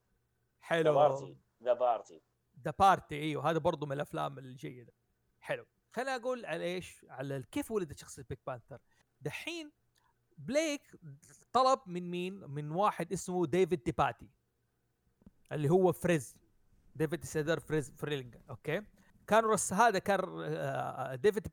حلو. 0.62 0.94
بارتي 0.94 1.38
ذا 1.63 1.74
بارتي 1.74 2.22
ذا 2.66 2.74
بارتي 2.80 3.16
إيوه. 3.22 3.50
هذا 3.50 3.58
برضو 3.58 3.86
من 3.86 3.92
الأفلام 3.92 4.39
الجيدة. 4.39 4.94
حلو. 5.39 5.66
خليني 5.92 6.16
أقول 6.16 6.46
على 6.46 6.63
إيش؟ 6.63 7.06
على 7.10 7.44
كيف 7.52 7.72
ولدت 7.72 7.98
شخصية 7.98 8.24
بيك 8.24 8.39
بانثر 8.48 8.80
دحين 9.22 9.72
بليك 10.38 10.82
طلب 11.54 11.80
من 11.86 12.12
مين؟ 12.12 12.34
من 12.34 12.72
واحد 12.72 13.13
اسمه 13.13 13.46
ديفيد 13.46 13.84
ديباتي 13.84 14.30
اللي 15.52 15.70
هو 15.70 15.92
فريز. 15.92 16.36
ديفيد 16.96 17.24
سيدر 17.24 17.60
فريز 17.60 17.92
فريلينج 17.92 18.36
أوكي؟ 18.50 18.82
كانوا 19.28 19.54
رس 19.54 19.74
هذا 19.74 20.00
كان 20.00 20.20
آه، 20.44 21.16
ديفيد 21.16 21.48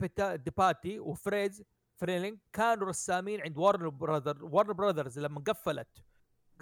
ديباتي 0.44 0.98
وفريز 0.98 1.64
فريلينج 1.96 2.38
كانوا 2.53 2.88
رسامين 2.88 3.40
عند 3.40 3.59
Warner 3.58 3.88
Brother 3.88 4.44
Warner 4.44 4.72
Brothers 4.72 5.18
لما 5.18 5.40
قفلت 5.40 6.05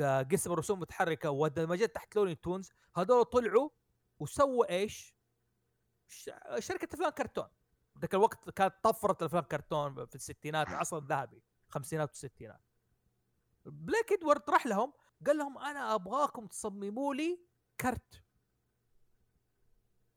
آه، 0.00 0.22
قسم 0.22 0.52
الرسوم 0.52 0.76
المتحركه 0.76 1.30
ودمجت 1.30 1.94
تحت 1.94 2.16
Looney 2.16 2.34
Tunes 2.34 2.70
هذول 2.96 3.24
طلعوا 3.24 3.70
وسووا 4.18 4.70
إيش؟ 4.70 5.14
شركة 6.58 6.94
أفلام 6.94 7.10
كرتون. 7.10 7.48
ذاك 8.00 8.14
الوقت 8.14 8.50
كانت 8.50 8.74
طفرة 8.82 9.16
الافلام 9.20 9.42
كرتون 9.42 10.06
في 10.06 10.14
الستينات 10.14 10.68
العصر 10.68 10.98
الذهبي 10.98 11.42
خمسينات 11.68 12.08
والستينات 12.08 12.60
بليك 13.64 14.12
ادوارد 14.12 14.50
راح 14.50 14.66
لهم 14.66 14.92
قال 15.26 15.38
لهم 15.38 15.58
أنا 15.58 15.94
أبغاكم 15.94 16.46
تصمموا 16.46 17.14
لي 17.14 17.40
كرت 17.80 18.22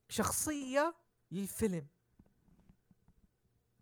شخصية 0.09 0.95
للفيلم. 1.31 1.87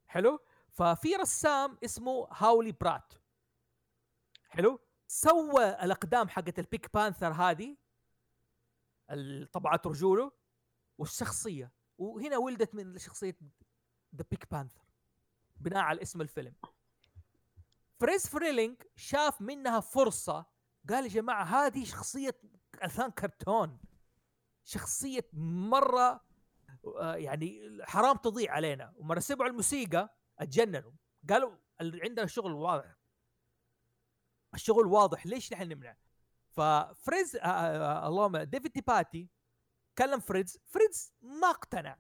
حلو؟ 0.08 0.40
ففي 0.70 1.16
رسام 1.16 1.78
اسمه 1.84 2.28
هاولي 2.32 2.72
برات. 2.72 3.14
حلو؟ 4.50 4.80
سوى 5.08 5.70
الأقدام 5.84 6.30
حقت 6.30 6.60
ال 6.60 6.67
Pink 6.67 6.94
Panther 6.94 7.32
هذه 7.32 7.78
طبعات 9.52 9.88
رجوله 9.88 10.32
والشخصية. 10.98 11.72
وهنا 11.98 12.38
ولدت 12.38 12.76
من 12.76 12.98
شخصية 12.98 13.38
The 14.16 14.26
Pink 14.32 14.52
Panther 14.52 14.82
بناء 15.56 15.84
على 15.84 16.02
اسم 16.02 16.22
الفيلم. 16.22 16.56
فريز 18.00 18.28
فريلينج 18.28 18.84
شاف 18.96 19.42
منها 19.42 19.80
فرصة 19.80 20.46
قال 20.90 21.04
يا 21.04 21.10
جماعة 21.10 21.44
هذه 21.44 21.84
شخصية 21.86 22.36
افلام 22.82 23.12
كرتون. 23.12 23.80
شخصية 24.64 25.30
مرة 25.34 26.26
آه، 27.00 27.16
يعني 27.16 27.78
حرام 27.84 28.18
تضيع 28.18 28.52
علينا. 28.52 28.94
ومرة 28.98 29.20
سمعوا 29.20 29.50
الموسيقى 29.50 30.16
اتجننوا. 30.40 30.92
قالوا 31.30 31.56
ال- 31.82 32.02
عندنا 32.04 32.26
شغل 32.26 32.52
واضح. 32.54 32.96
الشغل 34.54 34.88
واضح. 34.88 35.26
ليش 35.26 35.54
نحن 35.54 35.64
نمنع؟ 35.64 35.96
ففريز 36.50 37.36
آه 37.36 37.40
آه 37.46 38.08
اللي 38.08 38.26
هو 38.26 38.38
ديفيد 38.38 38.72
ديباتي 38.72 39.30
كلم 39.98 40.20
فريز 40.20 40.58
فريز 40.66 41.14
ما 41.22 41.50
اقتنع. 41.50 42.00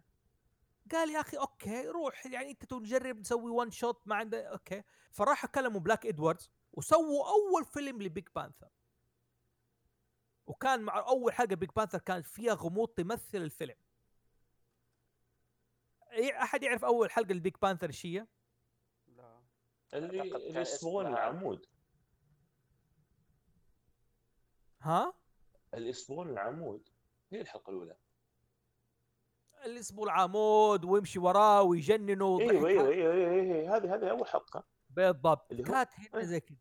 قال 0.91 1.09
يا 1.09 1.21
أخي 1.21 1.37
okay 1.37 1.87
روح 1.87 2.25
يعني 2.25 2.51
أنت 2.51 2.73
نجرب 2.73 3.19
نسوي 3.19 3.51
one 3.51 3.71
shot 3.71 4.01
ما 4.07 4.15
عنده. 4.15 4.43
okay. 4.47 4.83
فراح 5.11 5.45
كلموا 5.45 5.79
بليك 5.79 6.05
ادواردز 6.05 6.49
وسووا 6.73 7.25
أول 7.29 7.65
فيلم 7.65 8.01
ل 8.01 8.07
Pink 8.07 8.29
Panther. 8.35 8.69
وكان 10.49 10.81
مع 10.81 10.99
أول 11.07 11.33
حلقة 11.33 11.55
Pink 11.55 11.75
Panther 11.75 11.99
كانت 11.99 12.27
فيها 12.27 12.53
غموض 12.53 12.87
تمثل 12.87 13.37
الفيلم. 13.37 13.75
أحد 16.41 16.63
يعرف 16.63 16.85
أول 16.85 17.11
حلقة 17.11 17.33
ل 17.33 17.39
Pink 17.39 17.61
Panther 17.61 17.87
إيش 17.87 18.05
هي؟ 18.05 18.27
اللي 19.93 20.19
أعتقد 20.19 20.35
اللي 20.35 20.53
كان 20.53 20.61
يصبغون 20.61 21.07
العمود. 21.07 21.65
ها؟ 24.81 25.13
اللي 25.73 25.89
يصبغون 25.89 26.29
العمود. 26.29 26.89
هي 27.31 27.41
الحلقة 27.41 27.69
الأولى؟ 27.69 27.97
اللي 29.65 29.79
يصبوا 29.79 30.05
العمود 30.05 30.85
ويمشي 30.85 31.19
وراه 31.19 31.61
ويجننوا 31.61 32.39
أيوه 32.41 32.53
وضحك. 32.53 32.65
أيوه 32.67 32.87
أيوه 32.89 33.13
أيوه 33.13 33.31
أيوه 33.31 33.77
هذه 33.77 33.95
هذه 33.95 34.09
أول 34.11 34.27
حلقة. 34.27 34.67
بالضبط. 34.89 35.51
اللي 35.51 35.63
هو- 35.63 35.67
كانت 35.67 35.89
هنا 36.13 36.23
زي 36.23 36.39
كذا 36.39 36.57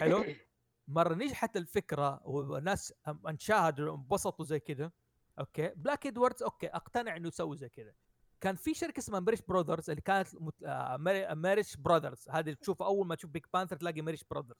حلو. 0.00 0.24
مره 0.88 1.14
نجحت 1.14 1.56
الفكرة 1.56 2.20
والناس 2.28 2.94
انشاهدوا 3.28 3.96
انبسطوا 3.96 4.44
زي 4.44 4.60
كذا 4.60 4.92
okay؟ 5.38 5.68
بليك 5.68 6.06
ادواردز 6.06 6.42
okay 6.42 6.66
أقتنع 6.66 7.16
إنه 7.16 7.28
يسوي 7.28 7.56
زي 7.56 7.68
كذا 7.68 7.94
كان 8.40 8.54
في 8.56 8.74
شركة 8.74 8.98
اسمها 8.98 9.20
Mirisch 9.20 9.42
Brothers 9.42 9.90
اللي 9.90 10.02
كانت 10.02 10.28
مت... 10.34 10.62
آه، 10.64 10.96
Miri- 10.96 11.34
Mirisch 11.34 11.76
Brothers 11.76 12.28
هذه 12.30 12.52
تشوف 12.52 12.82
أول 12.82 13.06
ما 13.06 13.14
تشوف 13.14 13.30
Pink 13.30 13.46
Panther 13.52 13.76
تلاقي 13.76 14.02
Mirisch 14.02 14.24
Brothers 14.24 14.58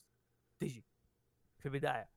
تيجي 0.60 0.84
في 1.58 1.66
البداية. 1.66 2.10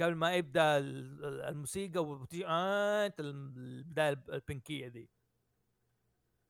قبل 0.00 0.14
ما 0.14 0.34
يبدأ 0.34 0.78
ال- 0.78 1.24
ال- 1.24 1.40
الموسيقى 1.40 2.04
وتجي 2.04 2.46
آه 2.46 3.14
البداية 3.20 4.08
الب- 4.08 4.30
البنكية 4.30 4.88
دي. 4.88 5.10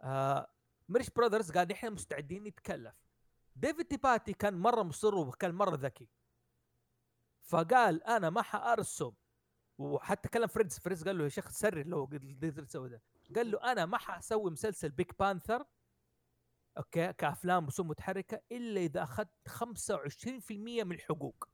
آه 0.02 0.50
Mirisch 0.88 1.10
Brothers 1.10 1.50
قال 1.52 1.72
إحنا 1.72 1.90
مستعدين 1.90 2.44
نتكلف. 2.44 2.94
ديفيد 3.56 3.86
ديباتي 3.86 4.32
كان 4.32 4.54
مرة 4.54 4.82
مصر 4.82 5.14
وكان 5.14 5.54
مرة 5.54 5.76
ذكي. 5.76 6.08
فقال 7.46 8.04
أنا 8.04 8.30
ما 8.30 8.42
حأرسم. 8.42 9.12
وحتى 9.78 10.28
كلم 10.28 10.46
فريز 10.46 10.78
فريز 10.78 11.04
قال 11.04 11.18
له 11.18 11.24
يا 11.24 11.28
شيخ 11.28 11.48
سري 11.48 11.82
لو 11.82 12.04
قدرت 12.04 12.60
تسوي 12.60 12.88
ده. 12.88 13.02
قال 13.36 13.50
له 13.50 13.72
أنا 13.72 13.86
ما 13.86 13.98
حأسوي 13.98 14.50
مسلسل 14.50 14.90
Pink 14.90 15.18
Panther 15.18 15.64
okay 16.78 17.12
كأفلام 17.12 17.66
رسوم 17.66 17.88
متحركة 17.88 18.40
إلا 18.52 18.80
إذا 18.80 19.02
أخذت 19.02 19.48
25% 19.48 20.84
من 20.84 20.92
الحقوق. 20.92 21.48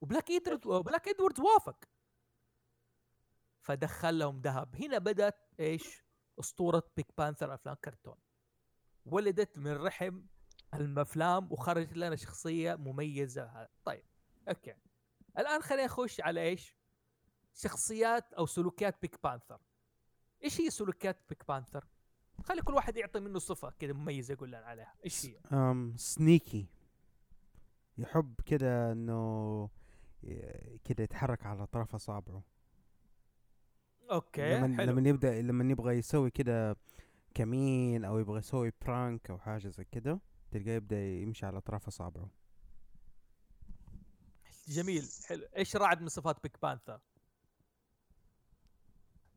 وبليك 0.00 1.08
ادواردز 1.08 1.19
بليك 1.19 1.29
ادواردز 1.29 1.40
وافق. 1.40 1.84
فدخل 3.60 4.18
لهم 4.18 4.40
ذهب. 4.40 4.76
هنا 4.76 4.98
بدأت 4.98 5.50
إيش؟ 5.60 6.04
أسطورة 6.40 6.82
Pink 6.96 7.06
Panther 7.18 7.54
أفلام 7.54 7.74
كرتون. 7.74 8.16
ولدت 9.06 9.58
من 9.58 9.72
رحم 9.72 10.22
الأفلام 10.74 11.52
وخرجت 11.52 11.96
لنا 11.96 12.16
شخصية 12.16 12.74
مميزة. 12.74 13.68
طيب. 13.84 14.04
okay. 14.48 14.74
الآن 15.38 15.62
خلينا 15.62 15.84
نخش 15.84 16.20
على 16.20 16.42
إيش؟ 16.42 16.76
شخصيات 17.54 18.32
أو 18.32 18.46
سلوكيات 18.46 19.02
Pink 19.02 19.22
Panther. 19.22 19.60
إيش 20.44 20.60
هي 20.60 20.70
سلوكيات 20.70 21.18
Pink 21.28 21.48
Panther؟ 21.48 21.84
خلي 22.44 22.62
كل 22.62 22.74
واحد 22.74 22.96
يعطي 22.96 23.20
منه 23.20 23.38
صفة 23.38 23.70
كذا 23.70 23.92
مميزة 23.92 24.32
يقول 24.34 24.48
لنا 24.48 24.66
عليها. 24.66 24.94
إيش 25.04 25.26
هي؟ 25.26 25.40
um 25.52 25.94
sneaky 25.96 26.66
يحب 27.98 28.34
كده 28.46 28.92
إنه 28.92 29.68
كده 30.84 31.04
يتحرك 31.04 31.46
على 31.46 31.62
اطراف 31.62 31.94
اصابعه 31.94 32.42
okay 34.10 34.54
لما 34.54 34.76
حلو. 34.76 34.92
لما 34.92 35.08
يبدا 35.08 35.42
لما 35.42 35.72
يبغى 35.72 35.94
يسوي 35.94 36.30
كده 36.30 36.76
كمين 37.34 38.04
أو 38.04 38.18
يبغى 38.18 38.38
يسوي 38.38 38.72
prank 38.82 39.30
أو 39.30 39.38
حاجة 39.38 39.68
زي 39.68 39.84
كده 39.84 40.20
تلقاه 40.50 40.72
يبدأ 40.72 41.04
يمشي 41.04 41.46
على 41.46 41.58
اطراف 41.58 41.86
اصابعه 41.86 42.28
جميل 44.68 45.08
حلو. 45.26 45.46
إيش 45.56 45.76
رعد 45.76 46.02
من 46.02 46.08
صفات 46.08 46.42
Pink 46.42 46.62
Panther 46.62 47.00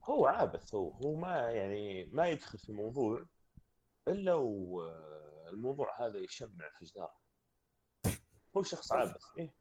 هو 0.04 0.26
عابث 0.26 0.76
هو 0.76 0.90
هو 0.90 1.16
ما 1.16 1.52
يعني 1.52 2.06
ما 2.06 2.28
يدخل 2.28 2.60
في 2.60 2.70
الموضوع 2.70 3.26
إلا 4.08 4.34
والموضوع 4.34 6.08
هذا 6.08 6.18
يشمع 6.18 6.70
في 6.80 6.86
جداره 6.86 7.18
هو 8.58 8.64
شخص 8.64 8.92
عابث 8.92 9.24
إيه؟ 9.38 9.54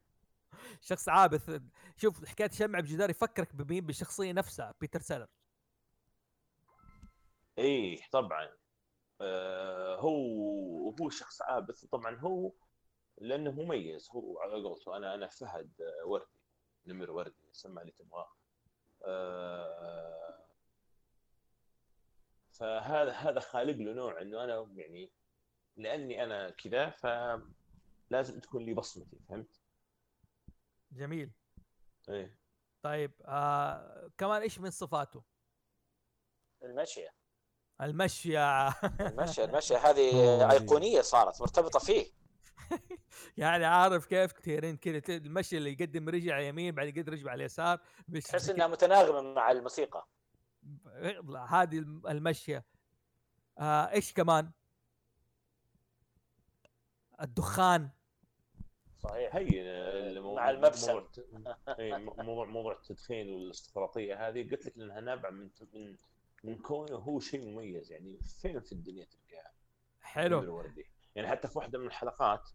شخص 0.81 1.09
عابث. 1.09 1.61
شوف 1.97 2.25
حكاية 2.25 2.49
شمع 2.49 2.79
بجدار 2.79 3.09
يفكرك 3.09 3.55
بمين؟ 3.55 3.85
بالشخصية 3.85 4.31
نفسها 4.31 4.73
بيتر 4.81 5.01
سيلرز. 5.01 5.27
إيه 7.57 8.01
طبعا. 8.11 8.49
آه 9.21 9.99
هو 9.99 10.95
هو 11.01 11.09
شخص 11.09 11.41
عابث. 11.41 11.85
طبعا 11.85 12.15
هو 12.15 12.51
لأنه 13.17 13.51
مميز. 13.51 14.09
هو 14.11 14.39
على 14.39 14.63
قولته 14.63 14.97
أنا 14.97 15.13
أنا 15.13 15.27
فهد 15.27 15.81
آه، 15.81 16.05
وردي 16.05 16.39
نمر 16.85 17.11
وردي 17.11 17.49
سمى 17.51 17.81
اللي 17.81 17.91
تبغاه. 17.91 18.31
آه 19.05 20.37
فهذا 22.51 23.11
هذا 23.11 23.39
خالق 23.39 23.75
له 23.77 23.93
نوع 23.93 24.21
إنه 24.21 24.43
أنا 24.43 24.67
يعني 24.75 25.11
لأني 25.77 26.23
أنا 26.23 26.49
كذا 26.49 26.89
فلازم 26.89 28.39
تكون 28.39 28.65
لي 28.65 28.73
بصمتي 28.73 29.19
فهمت؟ 29.29 29.61
جميل. 30.91 31.31
إيه. 32.09 32.37
طيب 32.81 33.11
آه 33.25 34.09
كمان 34.17 34.41
إيش 34.41 34.59
من 34.59 34.69
صفاته؟ 34.69 35.23
المشيه 36.63 37.13
المشية 37.81 38.67
المشيه 39.11 39.43
المشيه 39.43 39.77
هذه 39.77 40.43
أوه. 40.43 40.51
أيقونية 40.51 41.01
صارت 41.01 41.41
مرتبطة 41.41 41.79
فيه. 41.79 42.16
يعني 43.37 43.65
عارف 43.65 44.05
كيف 44.05 44.31
كثيرين 44.31 44.77
كذا 44.77 45.01
المشي 45.09 45.57
اللي 45.57 45.71
يقدم 45.71 46.09
رجع 46.09 46.39
اليمين 46.39 46.75
بعد 46.75 46.87
يقدم 46.97 47.13
رجع 47.13 47.31
على 47.31 47.39
اليسار 47.39 47.79
تحس 48.23 48.49
إنها 48.49 48.67
متناغمة 48.67 49.33
مع 49.33 49.51
الموسيقى. 49.51 50.07
لا، 51.23 51.45
هذه 51.49 51.77
الم- 51.77 52.07
المشية. 52.07 52.65
آه 53.59 53.91
إيش 53.91 54.13
كمان؟ 54.13 54.51
الدخان. 57.21 57.89
صحيح. 58.99 59.35
هي 59.35 59.61
المو- 59.61 60.35
مع 60.35 60.49
المبسم. 60.49 60.93
موضوع 60.93 61.09
إيه، 61.79 61.97
موضوع 61.97 62.45
موضوع 62.45 62.73
التدخين 62.73 63.29
والاستقراطية 63.33 64.27
هذه. 64.27 64.49
قلت 64.51 64.65
لك 64.65 64.77
إنها 64.77 65.01
نابعة 65.01 65.29
من 65.29 65.49
من 65.73 65.97
من 66.43 66.57
كونه 66.57 66.95
هو 66.95 67.19
شيء 67.19 67.45
مميز 67.45 67.91
يعني 67.91 68.19
فين 68.41 68.59
في 68.59 68.71
الدنيا 68.71 69.05
تلقاه؟ 69.05 69.51
حلو. 70.01 70.41
نمر 70.41 70.49
وردي 70.49 70.85
يعني 71.15 71.27
حتى 71.27 71.47
في 71.47 71.57
واحدة 71.57 71.79
من 71.79 71.85
الحلقات 71.87 72.49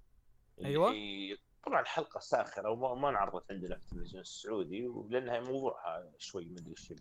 هي 0.59 1.37
طبعا 1.63 1.85
حلقه 1.85 2.21
ساخرة 2.21 2.71
وما 2.71 2.95
ما 2.95 3.09
انعرضت 3.09 3.53
عندنا 3.53 3.77
في 3.77 3.83
التلفزيون 3.83 4.21
السعودي 4.21 4.87
ولأنها 4.87 5.41
موضوعها 5.41 6.13
شوي 6.19 6.45
ما 6.45 6.59
أدري 6.59 6.71
إيش 6.71 6.93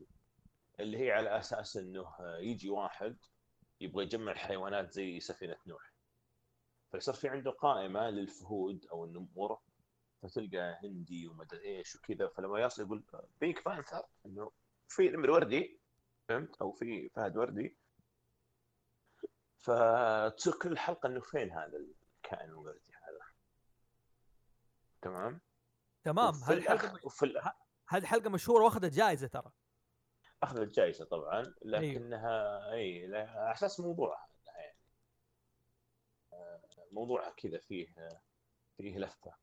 اللي 0.79 0.97
هي 0.97 1.11
على 1.11 1.39
أساس 1.39 1.77
إنه 1.77 2.07
يجي 2.19 2.69
واحد 2.69 3.17
يبغى 3.81 4.03
يجمع 4.03 4.31
الحيوانات 4.31 4.91
زي 4.91 5.19
سفينة 5.19 5.57
نوح. 5.67 5.93
فيصير 6.91 7.13
في 7.13 7.29
عنده 7.29 7.51
قائمة 7.51 8.09
للفهود 8.09 8.85
أو 8.91 9.05
النمور 9.05 9.59
فتلقى 10.21 10.79
هندي 10.83 11.27
ومدري 11.27 11.77
إيش 11.77 11.95
وكذا. 11.95 12.27
فلما 12.27 12.59
يصل 12.59 12.81
يقول 12.81 13.03
بيك 13.41 13.65
بانثر 13.65 14.05
إنه 14.25 14.51
في 14.87 15.09
نمر 15.09 15.31
وردي 15.31 15.79
فهمت؟ 16.27 16.61
أو 16.61 16.71
في 16.71 17.09
فهد 17.09 17.37
وردي. 17.37 17.77
فتصير 19.59 20.53
كل 20.53 20.77
حلقة 20.77 21.07
إنه 21.07 21.19
فين 21.19 21.51
هذا 21.51 21.77
الكائن 21.77 22.49
الوردي؟ 22.49 22.90
تمام؟ 25.01 25.41
تمام. 26.03 26.33
هذه 26.33 26.53
الحلقة 26.57 26.85
الأخ... 26.91 27.05
وفي 27.05 27.25
الأخ... 27.25 27.47
هذه 27.89 28.05
حلقة 28.05 28.29
مشهورة 28.29 28.63
واخذت 28.63 28.93
جائزة 28.93 29.27
ترى؟ 29.27 29.51
أخذت 30.43 30.69
جائزه 30.75 31.05
طبعا 31.05 31.53
لكنها 31.61 32.71
أي 32.71 33.07
لا- 33.07 33.29
على 33.29 33.51
أساس 33.53 33.79
موضوعها 33.79 34.27
إنها 34.41 34.57
يعني 34.57 34.77
آه، 36.33 36.61
موضوعها 36.91 37.29
كذا 37.29 37.57
فيه 37.59 37.87
فيه 38.77 38.97
لفة. 38.97 39.35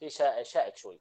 في 0.00 0.10
شائك, 0.10 0.46
شائك 0.46 0.76
شوي. 0.76 1.00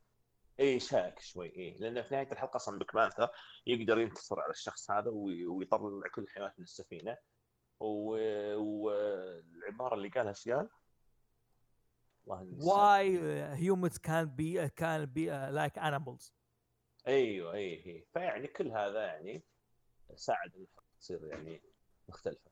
إي 0.60 0.80
شائك 0.80 1.20
شوي 1.20 1.56
إي. 1.58 1.78
لأن 1.80 2.02
في 2.02 2.16
نهاية 2.16 2.32
الحلقة 2.32 2.56
أصلا 2.56 2.80
Pink 2.80 2.96
Panther 2.96 3.30
يقدر 3.68 4.00
ينتصر 4.00 4.40
على 4.42 4.52
الشخص 4.52 4.92
هذا 4.92 5.10
وي- 5.10 5.46
ويطلع 5.46 6.08
كل 6.16 6.22
الحيوانات 6.22 6.60
من 6.60 6.64
السفينة. 6.64 7.18
والعبارة 8.60 9.96
اللي 9.96 10.10
قالها 10.10 10.30
إيش 10.30 10.50
قال؟ 10.50 10.58
والله 10.60 10.70
إني 10.70 10.70
نسيت. 10.70 10.80
Why 12.28 13.02
uh, 13.18 13.56
humans 13.56 13.98
can 13.98 14.26
be 14.36 14.60
uh, 14.60 14.70
can 14.76 15.06
be 15.06 15.30
uh, 15.30 15.52
like 15.52 15.78
animals 15.78 16.34
أيوه 17.08 17.54
اي 17.54 17.86
اي 17.86 18.08
فيعني 18.14 18.48
كل 18.48 18.72
هذا 18.72 19.06
يعني 19.06 19.44
ساعد 20.16 20.68
تصير 21.00 21.28
يعني 21.28 21.62
مختلفة 22.10 22.52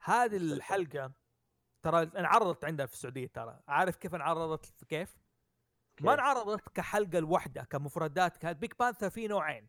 هذه 0.00 0.36
مختلفة. 0.36 0.54
الحلقة 0.54 1.12
ترى 1.82 2.02
انعرضت 2.02 2.64
عندنا 2.64 2.86
في 2.86 2.92
السعودية 2.92 3.26
ترى 3.26 3.60
عارف 3.68 3.96
كيف 3.96 4.14
انعرضت 4.14 4.84
كيف؟ 4.84 5.16
ما 6.00 6.10
كيف؟ 6.12 6.20
انعرضت 6.20 6.68
كحلقة 6.68 7.18
لوحدها 7.18 7.64
كمفردات 7.64 8.36
كانت 8.36 8.58
Pink 8.58 8.78
Panther 8.78 9.10
في 9.10 9.26
نوعين 9.28 9.68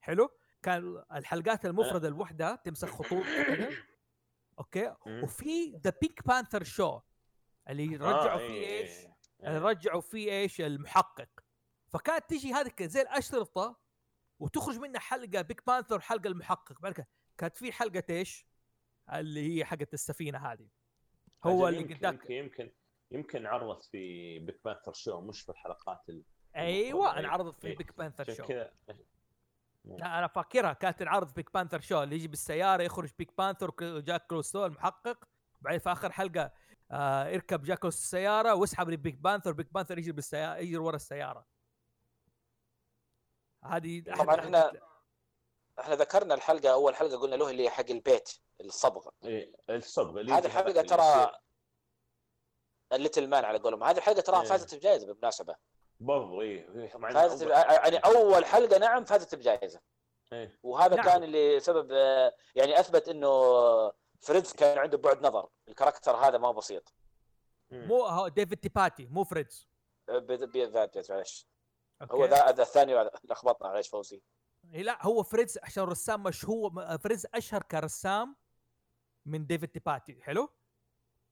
حلو؟ 0.00 0.28
كان 0.62 1.04
الحلقات 1.12 1.66
المفردة 1.66 2.08
لوحدها 2.08 2.56
تمسك 2.56 2.88
خطوط 2.88 3.24
okay. 4.58 4.94
وفي 5.06 5.76
The 5.76 5.92
Pink 6.00 6.26
Panther 6.26 6.64
Show 6.64 7.00
اللي 7.70 7.96
رجعوا 7.96 8.32
آه، 8.32 8.36
فيه 8.36 8.64
إيه، 8.64 8.80
إيش؟ 8.82 8.90
إيه، 8.90 9.48
اللي. 9.48 9.58
رجعوا 9.58 10.00
فيه 10.00 10.32
إيش؟ 10.32 10.60
المحقق 10.60 11.28
فكانت 11.88 12.24
تجي 12.30 12.52
هذه 12.52 12.72
زي 12.80 13.02
الأشرطة 13.02 13.80
وتخرج 14.38 14.78
منها 14.78 15.00
حلقة 15.00 15.42
Pink 15.42 15.66
Panther 15.66 15.96
وحلقة 15.96 16.26
المحقق 16.26 16.80
بعد 16.80 17.06
كانت 17.38 17.56
في 17.56 17.72
حلقة 17.72 18.04
إيش؟ 18.10 18.46
اللي 19.12 19.58
هي 19.58 19.64
حقت 19.64 19.94
السفينة 19.94 20.38
هذه 20.38 20.68
هو 21.44 21.68
اللي 21.68 21.80
يمكن 21.80 22.06
يمكن 22.06 22.32
يمكن 22.32 22.72
يمكن 23.10 23.46
عرضت 23.46 23.84
في 23.84 24.38
Pink 24.38 24.60
Panther 24.64 24.92
Show 24.92 25.20
مش 25.20 25.42
في 25.42 25.52
الحلقات 25.52 26.08
ال... 26.08 26.24
أيوه 26.56 27.18
انعرضت 27.18 27.60
في 27.60 27.66
إيه. 27.66 27.76
Pink 27.76 27.96
Panther 27.96 28.34
Show 28.34 28.44
كذا 28.44 28.72
لا 29.84 30.18
أنا 30.18 30.26
فاكرها 30.26 30.72
كانت 30.72 30.98
تنعرض 30.98 31.26
في 31.28 31.34
Pink 31.34 31.52
Panther 31.54 31.80
Show 31.80 32.02
اللي 32.02 32.16
يجي 32.16 32.28
بالسيارة 32.28 32.82
يخرج 32.82 33.10
Pink 33.18 33.36
Panther 33.38 33.74
وجاك 33.82 34.26
كلوزو 34.26 34.66
المحقق 34.66 35.28
بعدين 35.60 35.80
في 35.80 35.92
آخر 35.92 36.12
حلقة 36.12 36.52
آه 36.90 37.26
يركب 37.28 37.62
جاك 37.62 37.78
كلوزو 37.78 37.98
السيارة 38.02 38.54
واسحب 38.54 38.90
ل 38.90 38.95
Pink 38.95 39.14
Panther 39.14 39.52
Pink 39.52 39.72
Panther 39.72 39.98
يجي 39.98 40.12
بالسياره 40.12 40.56
يجي 40.58 40.76
ورا 40.78 40.96
السيارة. 40.96 41.46
هذه 43.64 44.02
طبعاً 44.18 44.36
إحنا- 44.36 44.76
إحنا 45.80 45.94
ذكرنا 45.94 46.34
الحلقة 46.34 46.72
أول 46.72 46.94
حلقة 46.96 47.16
قلنا 47.20 47.34
له 47.36 47.50
اللي 47.50 47.70
حق 47.70 47.90
البيت 47.90 48.30
الصبغة. 48.60 49.12
إيه 49.24 49.52
الصبغة 49.70 50.20
اللي 50.20 50.32
هذه 50.32 50.46
الحلقة 50.46 50.82
ترى 50.82 51.32
ال 52.92 52.97
little 52.97 53.28
man 53.28 53.44
على 53.44 53.58
قولهم. 53.58 53.84
هذه 53.84 53.96
الحلقة 53.98 54.20
ترى 54.20 54.36
إيه. 54.40 54.44
فازت 54.44 54.74
بجائزة 54.74 55.06
بالمناسبة. 55.06 55.56
برضو 56.00 56.40
إيه 56.40 56.88
فازت 56.98 57.44
أول- 57.44 57.46
ب- 57.46 57.50
يعني 57.50 57.96
أول 57.96 58.44
حلقة 58.44 58.78
نعم 58.78 59.04
فازت 59.04 59.34
بجائزة. 59.34 59.80
إيه. 60.32 60.58
وهذا 60.62 60.96
نعم. 60.96 61.04
كان 61.06 61.22
اللي 61.22 61.60
سبب 61.60 61.92
آه، 61.92 62.34
يعني 62.54 62.80
أثبت 62.80 63.08
إنه 63.08 63.28
فريز 64.20 64.52
كان 64.52 64.78
عنده 64.78 64.98
بعد 64.98 65.26
نظر. 65.26 65.48
ال 65.68 65.73
character 65.73 66.16
هذا 66.16 66.38
ما 66.38 66.48
هو 66.48 66.52
بسيط. 66.52 66.94
مو 67.70 68.02
هو 68.02 68.28
ديفيد 68.28 68.58
ديباتي 68.58 69.06
مو 69.06 69.24
فريز. 69.24 69.68
آه، 70.08 70.18
ب- 70.18 70.26
ب- 70.32 70.56
ذات 70.56 71.10
معلش 71.10 71.46
هو؟ 72.02 72.24
ذا 72.24 72.50
ذا 72.52 72.62
الثاني 72.62 73.10
لخبطنا 73.24 73.68
معلش 73.68 73.88
فوزي. 73.88 74.22
إيه 74.74 74.82
لا 74.82 75.06
هو 75.06 75.22
فريز 75.22 75.58
عشان 75.62 75.84
رسام 75.84 76.22
مشهور 76.22 76.98
فريز 76.98 77.26
أشهر 77.34 77.62
كرسام 77.62 78.36
من 79.26 79.46
ديفيد 79.46 79.68
ديباتي 79.68 80.22
حلو؟ 80.22 80.48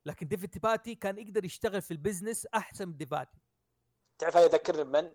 لكن 0.06 0.28
ديفيد 0.28 0.50
ديباتي 0.50 0.94
كان 0.94 1.18
يقدر 1.18 1.44
يشتغل 1.44 1.82
في 1.82 1.90
ال 1.90 1.96
business 1.96 2.46
أحسن 2.46 2.88
من 2.88 2.96
ديفاتي. 2.96 3.38
تعرف 4.18 4.36
هذا 4.36 4.44
يذكرني 4.46 4.84
بمن؟ 4.84 5.12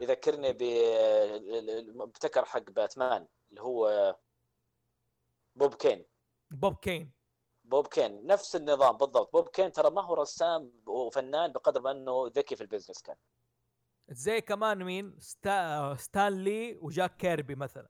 يذكرني 0.00 0.52
ب 0.52 0.62
المبتكر 0.62 2.44
حق 2.44 2.70
باتمان 2.70 3.28
اللي 3.50 3.60
هو 3.62 4.16
بوب 5.54 5.74
كين. 5.74 6.04
بوب 6.50 6.76
كين. 6.76 7.12
بوب 7.64 7.86
كين 7.86 8.26
نفس 8.26 8.56
النظام 8.56 8.96
بالضبط. 8.96 9.32
بوب 9.32 9.48
كين 9.48 9.72
ترى 9.72 9.90
ما 9.90 10.02
هو 10.02 10.14
رسام 10.14 10.72
وفنان 10.86 11.52
بقدر 11.52 11.80
ما 11.80 11.90
إنه 11.90 12.26
ذكي 12.26 12.56
في 12.56 12.60
ال 12.60 12.65
business 12.65 13.02
كان. 13.02 13.16
زي 14.08 14.40
كمان 14.40 14.84
مين؟ 14.84 15.16
ستا... 15.20 15.94
ستان 15.98 16.46
لي 16.46 16.78
وجاك 16.82 17.16
كيربي 17.16 17.54
مثلا. 17.54 17.88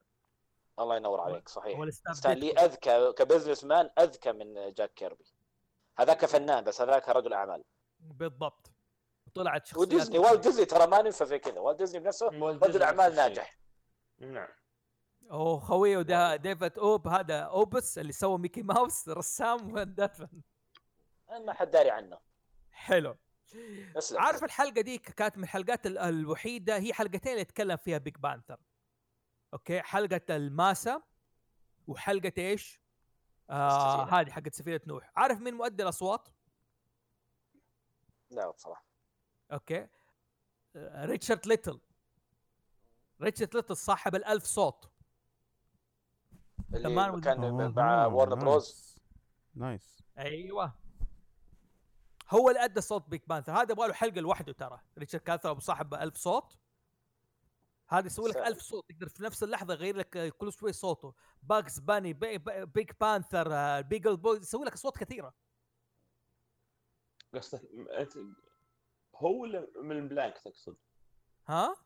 الله 0.78 0.96
ينور 0.96 1.20
عليك 1.20 1.48
صحيح. 1.48 1.88
ستان 2.12 2.32
لي. 2.32 2.52
أذكى 2.52 3.12
ك 3.12 3.18
business 3.18 3.64
man 3.64 3.90
أذكى 3.98 4.32
من 4.32 4.72
جاك 4.74 4.94
كيربي. 4.94 5.24
هذاك 5.98 6.26
فنان 6.26 6.64
بس 6.64 6.80
هذاك 6.80 7.08
رجل 7.08 7.32
أعمال. 7.32 7.64
بالضبط. 7.98 8.72
طلعت 9.34 9.66
شخصيات 9.66 9.88
وديزني 9.88 10.18
والت 10.18 10.42
ديزني 10.42 10.64
ترى 10.64 10.86
ما 10.86 11.02
ننسى 11.02 11.26
في 11.26 11.38
كذا. 11.38 11.60
والت 11.60 11.78
ديزني 11.78 12.00
بنفسه 12.00 12.26
رجل 12.26 12.82
أعمال. 12.82 13.14
ناجح. 13.14 13.58
نعم. 14.18 14.48
أو 15.30 15.58
خوية 15.58 15.98
وده 15.98 16.36
ديفيد 16.36 16.78
أوب 16.78 17.08
هذا 17.08 17.40
أوبس 17.40 17.98
اللي 17.98 18.12
سوى 18.12 18.38
ميكي 18.38 18.62
ماوس 18.62 19.08
رسام 19.08 19.72
ودفن 19.72 20.28
ما 21.46 21.52
حد 21.52 21.70
داري 21.70 21.90
عنه. 21.90 22.18
حلو. 22.70 23.16
أسلم. 23.96 24.20
عارف 24.20 24.44
الحلقة 24.44 24.80
دي 24.80 24.98
كانت 24.98 25.36
من 25.38 25.44
الحلقات 25.44 25.86
ال- 25.86 25.98
الوحيدة 25.98 26.76
هي 26.78 26.92
حلقتين 26.92 27.30
اللي 27.32 27.40
يتكلم 27.40 27.76
فيها 27.76 27.98
Pink 27.98 28.16
Panther 28.16 28.60
أوكي؟ 29.54 29.82
حلقة 29.82 30.36
الماسة 30.36 31.02
وحلقة 31.86 32.32
إيش؟ 32.38 32.80
آه. 33.50 34.04
هذه 34.04 34.30
حقت 34.30 34.54
سفينة 34.54 34.80
نوح. 34.86 35.12
عارف 35.16 35.40
مين 35.40 35.54
مؤدي 35.54 35.82
الأصوات؟ 35.82 36.28
لا 38.30 38.50
بصراحة. 38.50 38.86
أوكي؟ 39.52 39.86
آه، 40.76 41.04
ريتشارد 41.04 41.46
ليتل. 41.46 41.80
ريتشارد 43.22 43.54
ليتل 43.56 43.76
صاحب 43.76 44.14
الألف 44.14 44.44
صوت. 44.44 44.90
اللي 46.74 47.20
كان 47.20 47.44
أوه، 47.44 47.68
مع 47.68 48.06
ورن 48.06 48.28
نايس. 48.30 48.44
بروز 48.44 48.98
نايس 49.54 50.02
أيوه. 50.18 50.74
هو 52.30 52.48
اللي 52.48 52.64
أدى 52.64 52.80
صوت 52.80 53.08
Pink 53.08 53.20
Panther 53.26 53.52
هذا 53.52 53.72
يبغى 53.72 53.88
له 53.88 53.94
حلقة 53.94 54.20
لوحده 54.20 54.52
ترى. 54.52 54.80
ريتشارد 54.98 55.22
كاثر 55.22 55.50
أبو 55.50 55.60
صاحب 55.60 55.94
ألف 55.94 56.16
صوت. 56.16 56.58
هذا 57.88 58.06
يسوي 58.06 58.28
لك 58.28 58.34
سهل. 58.34 58.44
ألف 58.44 58.60
صوت. 58.60 58.90
يقدر 58.90 59.08
في 59.08 59.22
نفس 59.22 59.42
اللحظة 59.42 59.74
يغير 59.74 59.96
لك 59.96 60.36
كل 60.36 60.52
شوي 60.52 60.72
صوته. 60.72 61.14
Bugs 61.42 61.78
Bunny 61.78 62.12
بي 62.12 62.38
بي 62.38 62.66
Pink 62.66 62.90
Panther 63.00 63.54
آه، 63.54 63.80
Beagle 63.80 64.16
Boy 64.16 64.36
يسوي 64.36 64.64
لك 64.64 64.72
أصوات 64.72 64.98
كثيرة. 64.98 65.34
قصدك 67.34 67.62
هو 69.16 69.42
ولا 69.42 69.66
ميل 69.82 69.98
بلانك 69.98 70.38
تقصد؟ 70.38 70.76
ها؟ 71.46 71.76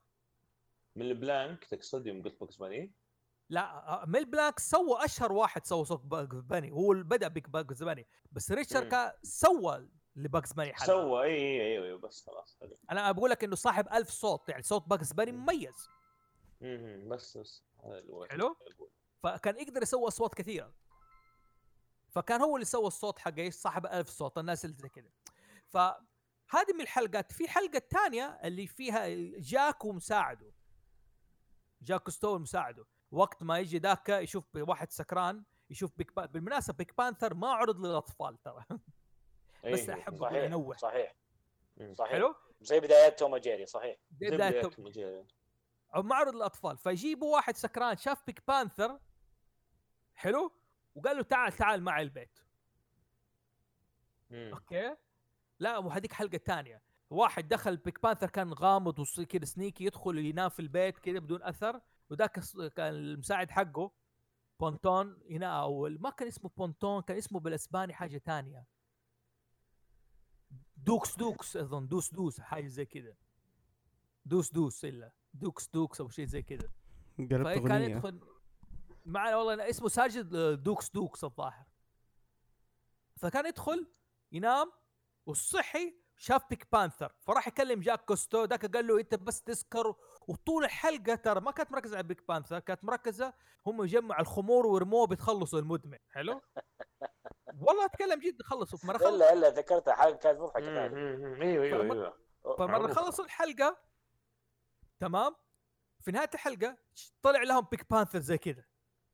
ميل 0.97 1.03
بلانك 1.03 1.65
تقصد 1.65 2.07
يوم 2.07 2.23
قلت 2.23 2.41
Bugs 2.41 2.57
Bunny؟ 2.57 2.93
لا 3.51 3.89
آه، 4.03 4.07
ميل 4.07 4.25
بلانك 4.25 4.59
سوى 4.59 5.05
أشهر 5.05 5.33
واحد 5.33 5.67
سوى 5.67 5.85
صوت 5.85 6.01
Bugs 6.01 6.37
Bunny 6.37 6.73
هو 6.73 6.93
اللي 6.93 7.05
بدأ 7.05 7.29
بيج 7.29 7.47
Bugs 7.47 7.83
Bunny. 7.83 8.07
بس 8.33 8.53
ريتشارد 8.53 9.13
سوى 9.23 9.89
ل 10.17 10.24
Bugs 10.24 10.53
Bunny 10.53 10.73
حلقه 10.75 10.87
سوى 10.87 11.25
اي 11.25 11.35
اي 11.35 11.79
اي 11.79 11.93
اي 11.93 11.97
بس 11.97 12.27
خلاص 12.27 12.57
حلو 12.61 12.79
أنا 12.91 13.13
بقول 13.13 13.31
لك 13.31 13.45
إنه 13.45 13.57
صاحب 13.57 13.89
ألف 13.93 14.11
صوت 14.11 14.49
يعني 14.49 14.63
صوت 14.63 14.89
Bugs 14.89 15.13
Bunny 15.13 15.33
مميز. 15.33 15.89
مهم، 16.61 17.09
بس 17.09 17.39
بس. 17.39 17.65
حلو؟ 18.31 18.57
فكان 19.23 19.57
يقدر 19.57 19.83
يسوي 19.83 20.09
أصوات 20.09 20.35
كثيرة. 20.35 20.75
فكان 22.09 22.41
هو 22.41 22.57
اللي 22.57 22.65
سوى 22.65 22.87
الصوت 22.87 23.19
حق 23.19 23.39
إيش؟ 23.39 23.55
صاحب 23.55 23.87
ألف 23.87 24.09
صوت 24.09 24.39
الناس 24.39 24.65
اللي 24.65 24.77
زي 24.77 24.89
كذا 24.89 25.11
فهذه 25.69 26.73
من 26.75 26.81
الحلقات. 26.81 27.33
في 27.33 27.49
حلقة 27.49 27.77
الثانية 27.77 28.25
اللي 28.45 28.67
فيها 28.67 29.07
جاك 29.39 29.85
ومساعده 29.85 30.53
جاك 31.83 32.11
كوستو 32.11 32.39
مساعده. 32.39 32.85
وقت 33.11 33.43
ما 33.43 33.59
يجي 33.59 33.79
ذاك 33.79 34.09
يشوف 34.09 34.45
واحد 34.57 34.91
سكران 34.91 35.45
يشوف 35.71 35.97
Pink 35.97 36.17
Pa... 36.17 36.27
بالمناسبة 36.27 36.77
Pink 36.77 36.97
Panther 36.99 37.35
ما 37.35 37.49
عرض 37.49 37.87
للأطفال 37.87 38.43
ترى. 38.43 38.65
إيه، 39.65 39.73
بس 39.73 39.89
احب 39.89 40.15
أقول 40.15 40.31
صحيح 40.31 40.45
انوه 40.45 40.77
صحيح. 40.77 41.15
صحيح. 41.93 42.11
حلو؟ 42.11 42.35
زي 42.61 42.81
بدايات 42.81 43.19
توم 43.19 43.37
جيري 43.37 43.67
صحيح. 43.67 43.97
زي 44.21 44.31
بداية 44.31 44.63
توم-. 44.63 45.27
أو 45.95 46.03
ما 46.03 46.11
عرض 46.11 46.35
للأطفال. 46.35 46.79
فيجيبوا 46.79 47.35
واحد 47.37 47.57
سكران 47.57 47.97
شاف 47.97 48.27
Pink 48.27 48.43
Panther 48.49 48.99
حلو؟ 50.15 50.53
وقال 50.95 51.17
له 51.17 51.23
تعال 51.23 51.53
تعال 51.53 51.83
معي 51.83 52.03
البيت. 52.03 52.39
مم. 54.31 54.51
أوكي؟ 54.55 54.97
لا 55.59 55.79
وهذيك 55.79 56.13
حلقة 56.13 56.39
ثانية. 56.39 56.83
واحد 57.11 57.49
دخل 57.49 57.77
Pink 57.77 58.03
Panther 58.03 58.31
كان 58.31 58.53
غامض 58.53 58.99
وكذا 58.99 59.45
sneaky 59.45 59.85
يدخل 59.85 60.19
ينام 60.19 60.49
في 60.49 60.61
البيت 60.61 60.99
كذا 60.99 61.19
بدون 61.19 61.43
أثر. 61.43 61.81
وذاك 62.11 62.41
كان 62.77 62.95
المساعد 62.95 63.51
حقه 63.51 63.91
بونتون 64.61 65.23
هنا 65.31 65.61
أو 65.61 65.89
ما 65.89 66.11
كان 66.11 66.29
اسمه 66.29 66.51
بونتون 66.57 67.03
كان 67.03 67.17
اسمه 67.17 67.41
بالإسباني 67.41 67.95
حاجة 67.95 68.19
ثانية 68.19 68.67
دوكس 70.77 71.17
دوكس 71.17 71.57
أظن 71.57 71.89
دوس 71.89 72.15
دوس 72.15 72.41
حاجة 72.41 72.67
زي 72.67 72.87
كذا 72.87 73.15
دوس 74.25 74.53
دوس 74.53 74.85
إلا. 74.85 75.13
دوكس 75.35 75.69
دوكس 75.69 76.01
أو 76.01 76.09
شيء 76.09 76.25
زي 76.25 76.43
فكان 76.43 77.47
أغنية. 77.47 77.97
يدخل 77.97 78.21
مع 79.07 79.37
والله 79.37 79.55
أنا 79.55 79.71
اسمه 79.71 79.89
ساجد 79.89 80.35
آه، 80.35 80.55
دوكس 80.55 80.91
دوكس 80.91 81.25
الظاهر. 81.25 81.67
فكان 83.17 83.47
يدخل 83.47 83.87
ينام 84.33 84.73
والصحي 85.27 85.95
شاف 86.17 86.49
بيك 86.51 86.73
بانثر. 86.73 87.13
فراح 87.21 87.49
يكلم 87.49 87.81
جاك 87.81 88.05
كوستو 88.05 88.45
ذاك 88.45 88.77
قال 88.77 88.87
له 88.87 89.01
أنت 89.01 89.15
بس 89.15 89.43
تسكر 89.43 89.97
وطول 90.29 90.65
الحلقة 90.65 91.15
ترى 91.15 91.41
ما 91.41 91.51
كانت 91.51 91.73
مركزة 91.73 91.97
على 91.97 92.07
بيك 92.07 92.29
بانثر 92.29 92.59
كانت 92.59 92.85
مركزة 92.85 93.35
هم 93.67 93.85
يجمعوا 93.85 94.21
الخمور 94.21 94.67
ويرموه 94.67 95.07
بيتخلصوا 95.07 95.59
المدمن 95.59 95.99
حلو؟ 96.11 96.41
والله 97.67 97.85
أتكلم 97.85 98.21
جد 98.21 98.43
خلصوا 98.43 98.79
فمره 98.79 98.99
خلص 98.99 99.09
الا 99.09 99.33
إلا 99.33 99.49
ذكرتها 99.49 99.95
حاجة 99.95 100.15
كانت 100.15 100.41
مضحكة. 100.41 100.83
إيوه 100.83 101.65
إيوه 101.65 101.83
إيوه. 101.83 102.15
فمرة 102.43 102.67
معروف. 102.67 102.91
خلصوا 102.91 103.25
الحلقة 103.25 103.77
تمام؟ 105.01 105.37
في 106.01 106.11
نهاية 106.11 106.31
الحلقة 106.35 106.77
طلع 107.23 107.43
لهم 107.43 107.67
Pink 107.71 107.91
Panther 107.91 108.21
زي 108.21 108.39
كذا. 108.39 108.65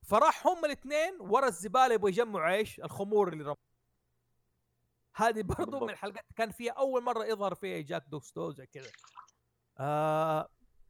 فراح 0.03 0.47
هم 0.47 0.65
الاثنين 0.65 1.21
ورا 1.21 1.49
الزبالة 1.49 1.95
يبغوا 1.95 2.09
يجمعوا 2.09 2.55
إيش؟ 2.55 2.81
الخمور 2.81 3.29
اللي 3.29 3.45
رموا 3.45 3.57
هذه 5.15 5.43
برضو 5.43 5.81
من. 5.85 5.91
الحلقات 5.91 6.25
كان 6.37 6.51
فيها 6.51 6.73
أول 6.73 7.03
مرة 7.03 7.25
يظهر 7.25 7.55
فيها 7.55 7.81
جاك 7.81 8.05
كوستو 8.09 8.51
زي 8.51 8.67
كذا. 8.67 8.91
آه 9.79 10.49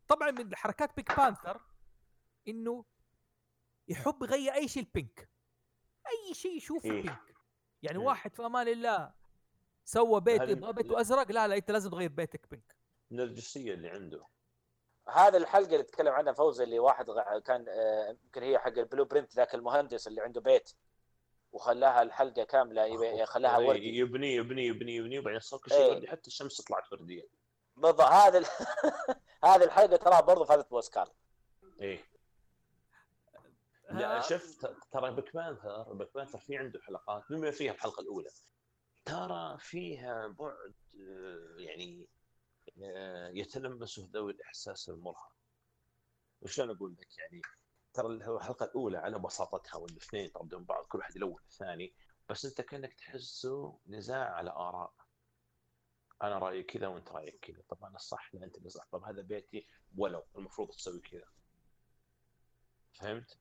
طبعا 0.08 0.30
من 0.30 0.56
حركات 0.56 0.96
Pink 0.96 1.16
Panther 1.16 1.60
إنه 2.48 2.84
يحب 3.88 4.22
يغير 4.22 4.54
أي 4.54 4.68
شيء 4.68 4.82
ال 4.82 4.92
pink 4.92 5.28
أي 6.06 6.34
شيء 6.34 6.56
يشوفه 6.56 6.90
إيه. 6.90 7.02
pink 7.02 7.34
يعني 7.82 7.98
مم. 7.98 8.04
واحد 8.04 8.34
في 8.34 8.46
أمان 8.46 8.68
الله 8.68 9.12
سوى 9.84 10.20
بيت 10.20 10.42
يبغى 10.42 10.72
بيته 10.72 11.00
أزرق 11.00 11.30
لا 11.32 11.48
لا 11.48 11.56
أنت 11.56 11.70
لازم 11.70 11.90
تغير 11.90 12.08
بيتك 12.08 12.50
pink 12.50 12.76
النرجسيه 13.10 13.74
اللي 13.74 13.88
عنده. 13.88 14.26
هذا 15.08 15.36
الحلقة 15.38 15.72
اللي 15.72 15.82
تكلم 15.82 16.12
عنها 16.12 16.32
فوزي 16.32 16.64
اللي 16.64 16.78
واحد 16.78 17.10
غ- 17.10 17.38
كان 17.38 17.64
آه، 17.68 18.08
يمكن 18.24 18.42
هي 18.42 18.58
حق 18.58 18.66
ال 18.78 19.04
blueprint 19.04 19.34
ذاك 19.34 19.54
المهندس 19.54 20.06
اللي 20.08 20.20
عنده 20.20 20.40
بيت 20.40 20.72
وخلاها 21.52 22.02
الحلقة 22.02 22.44
كاملة 22.44 22.84
يبي- 22.84 23.26
خلاها 23.26 23.58
إيه، 23.58 23.68
وردي. 23.68 23.98
يبني 23.98 24.34
يبني 24.34 24.66
يبني 24.66 24.96
يبني 24.96 25.18
وبعدين 25.18 25.40
صار 25.40 25.60
كل 25.60 25.70
شيء 25.70 25.80
إيه. 25.80 25.90
وردي 25.92 26.08
حتى 26.08 26.26
الشمس 26.26 26.60
طلعت 26.60 26.92
وردية. 26.92 27.22
بالضبط 27.76 28.00
هذا 28.00 28.38
ال- 28.38 28.46
هذه 29.46 29.64
الحلقة 29.64 29.96
ترى 29.96 30.22
برضه 30.22 30.44
فازت 30.44 30.70
بأوسكار. 30.70 31.08
إيه. 31.80 32.04
لا؟ 33.90 34.20
شفت 34.20 34.76
ترى 34.90 35.14
Pink 35.14 35.34
Panther 35.34 35.92
Pink 35.92 36.14
Panther 36.14 36.38
في 36.38 36.56
عنده 36.56 36.80
حلقات 36.80 37.24
بما 37.30 37.50
فيها 37.50 37.72
الحلقة 37.72 38.00
الأولى. 38.00 38.30
ترى 39.04 39.58
فيها 39.58 40.26
بعد 40.26 40.74
آه، 41.00 41.56
يعني 41.58 42.06
آه، 42.82 43.28
يتلمسه 43.28 44.08
ذوي 44.12 44.32
الإحساس 44.32 44.88
المرهق. 44.88 45.32
وشلون 46.40 46.76
أقول 46.76 46.96
لك؟ 47.00 47.18
يعني 47.18 47.42
ترى 47.92 48.06
الحلقة 48.06 48.64
الأولى 48.64 48.98
على 48.98 49.18
بساطتها 49.18 49.78
والاثنين 49.78 50.30
طبعا 50.30 50.46
بدون 50.46 50.64
بعض 50.64 50.84
كل 50.84 50.98
واحد 50.98 51.16
يلون 51.16 51.38
الثاني 51.44 51.94
بس 52.28 52.44
أنت 52.44 52.60
كأنك 52.60 52.94
تحسه 52.94 53.78
نزاع 53.86 54.34
على 54.34 54.50
آراء. 54.50 54.92
أنا 56.22 56.38
رأيي 56.38 56.62
كذا 56.62 56.86
وأنت 56.86 57.08
رأيك 57.12 57.38
كذا. 57.40 57.62
طب 57.68 57.84
أنا 57.84 57.96
الصح 57.96 58.34
لا 58.34 58.44
أنت 58.46 58.56
اللي 58.58 58.68
صح 58.70 58.86
طب 58.92 59.04
هذا 59.04 59.22
بيتي 59.22 59.66
ولو. 59.96 60.22
المفروض 60.36 60.68
تسوي 60.70 61.00
كذا. 61.00 61.28
فهمت؟ 62.94 63.38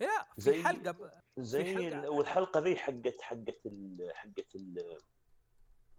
لا 0.00 0.24
في 0.34 0.40
زي- 0.40 0.62
حلقة. 0.64 1.22
زي 1.38 1.74
حلقة- 1.74 1.78
ال- 1.78 2.06
والحلقة 2.08 2.60
ذي 2.60 2.76
حقت 2.76 3.20
حقت 3.20 3.66
ال 3.66 4.10
حقت 4.14 4.54
ال 4.54 4.98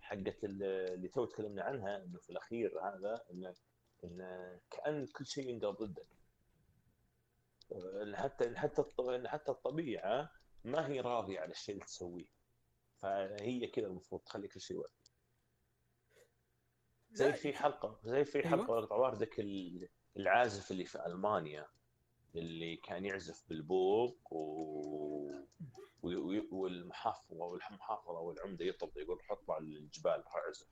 حقت 0.01 0.43
ال- 0.43 0.63
اللي 0.63 1.07
تو 1.07 1.25
تكلمنا 1.25 1.63
عنها 1.63 2.03
إنه 2.03 2.19
في 2.19 2.29
الأخير 2.29 2.79
هذا 2.83 3.25
إنه 3.31 3.55
انه 4.03 4.59
كأن 4.71 5.05
كل 5.07 5.25
شيء 5.25 5.49
ينقلب 5.49 5.75
ضدك. 5.75 6.07
إن 8.01 8.15
حتى 8.15 8.47
إن 8.47 8.57
حتى 8.57 8.83
إن 8.99 9.27
حتى 9.27 9.51
الطبيعة 9.51 10.31
ما 10.63 10.87
هي 10.87 10.99
راضية 11.01 11.39
على 11.39 11.51
الشيء 11.51 11.75
اللي 11.75 11.85
تسويه. 11.85 12.25
فهي 13.01 13.67
كذا 13.67 13.87
المفروض 13.87 14.21
تخلي 14.21 14.47
كل 14.47 14.61
شيء 14.61 14.77
وقت 14.77 15.11
زي 17.11 17.33
في 17.33 17.53
حلقة 17.53 17.99
زي 18.03 18.25
في 18.25 18.37
أيوة. 18.39 18.49
حلقة 18.49 18.75
أيوة. 18.77 18.93
عواردك 18.93 19.39
ال- 19.39 19.89
العازف 20.17 20.71
اللي 20.71 20.85
في 20.85 21.05
ألمانيا 21.05 21.67
اللي 22.35 22.75
كان 22.77 23.05
يعزف 23.05 23.49
بالبوق 23.49 24.33
و... 24.33 25.31
والمحافظة 26.51 27.35
والمحافظه 27.43 28.19
والعمده 28.19 28.65
يطلب 28.65 28.97
يقول 28.97 29.17
روح 29.17 29.31
اطلع 29.31 29.57
للجبال 29.57 30.21
روح 30.21 30.35
اعزف 30.35 30.67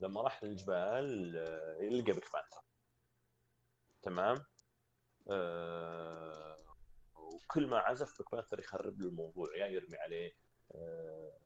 لما 0.00 0.22
راح 0.22 0.44
للجبال 0.44 1.36
آه، 1.36 1.76
يلقى 1.82 2.12
Pink 2.12 2.32
Panther 2.32 2.62
تمام 4.02 4.44
آه... 5.30 6.58
وكل 7.14 7.66
ما 7.66 7.78
عزف 7.78 8.18
Pink 8.18 8.32
Panther 8.32 8.58
يخرب 8.60 9.00
له 9.00 9.08
الموضوع 9.08 9.56
يا 9.56 9.66
يرمي 9.66 9.96
عليه 9.96 10.32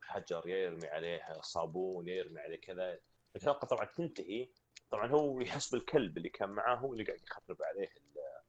حجر 0.03 0.49
يا 0.49 0.57
يرمي 0.57 0.87
عليه 0.89 1.41
صابون 1.41 2.09
يا 2.09 2.15
يرمي 2.15 2.41
عليه 2.41 2.61
كذا 2.61 2.99
الحلقة 3.37 3.67
طبعا 3.67 3.85
تنتهي 3.85 4.49
طبعا 4.91 5.07
هو 5.11 5.41
يحس 5.41 5.71
بالكلب 5.71 6.17
اللي 6.17 6.29
كان 6.29 6.49
معاه 6.51 6.77
هو 6.77 6.93
اللي 6.93 7.05
قاعد 7.05 7.23
يخرب 7.23 7.63
عليه 7.63 7.89
ال- 7.97 8.43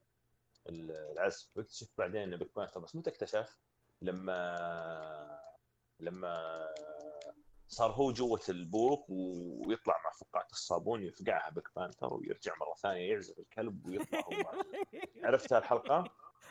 ال- 0.68 1.12
العزف 1.12 1.56
واكتشف 1.56 1.88
بعدين 1.98 2.20
ان 2.22 2.36
Pink 2.36 2.54
Panther 2.56 2.80
بس 2.80 2.96
متى 2.96 3.10
اكتشف؟ 3.10 3.56
لما 4.02 5.40
لما 6.00 6.64
صار 7.68 7.90
هو 7.90 8.12
جوة 8.12 8.40
البوق 8.48 9.06
ويطلع 9.10 9.94
مع 10.04 10.10
فقاعة 10.20 10.46
الصابون 10.52 11.02
يفقعها 11.02 11.50
Pink 11.50 11.68
Panther 11.76 12.14
ويرجع 12.14 12.52
مرة 12.60 12.74
ثانية 12.74 13.12
يعزف 13.12 13.38
الكلب 13.38 13.86
ويطلع 13.86 14.20
هو. 14.20 14.62
عرفت 15.24 15.52
هالحلقة؟ 15.52 16.04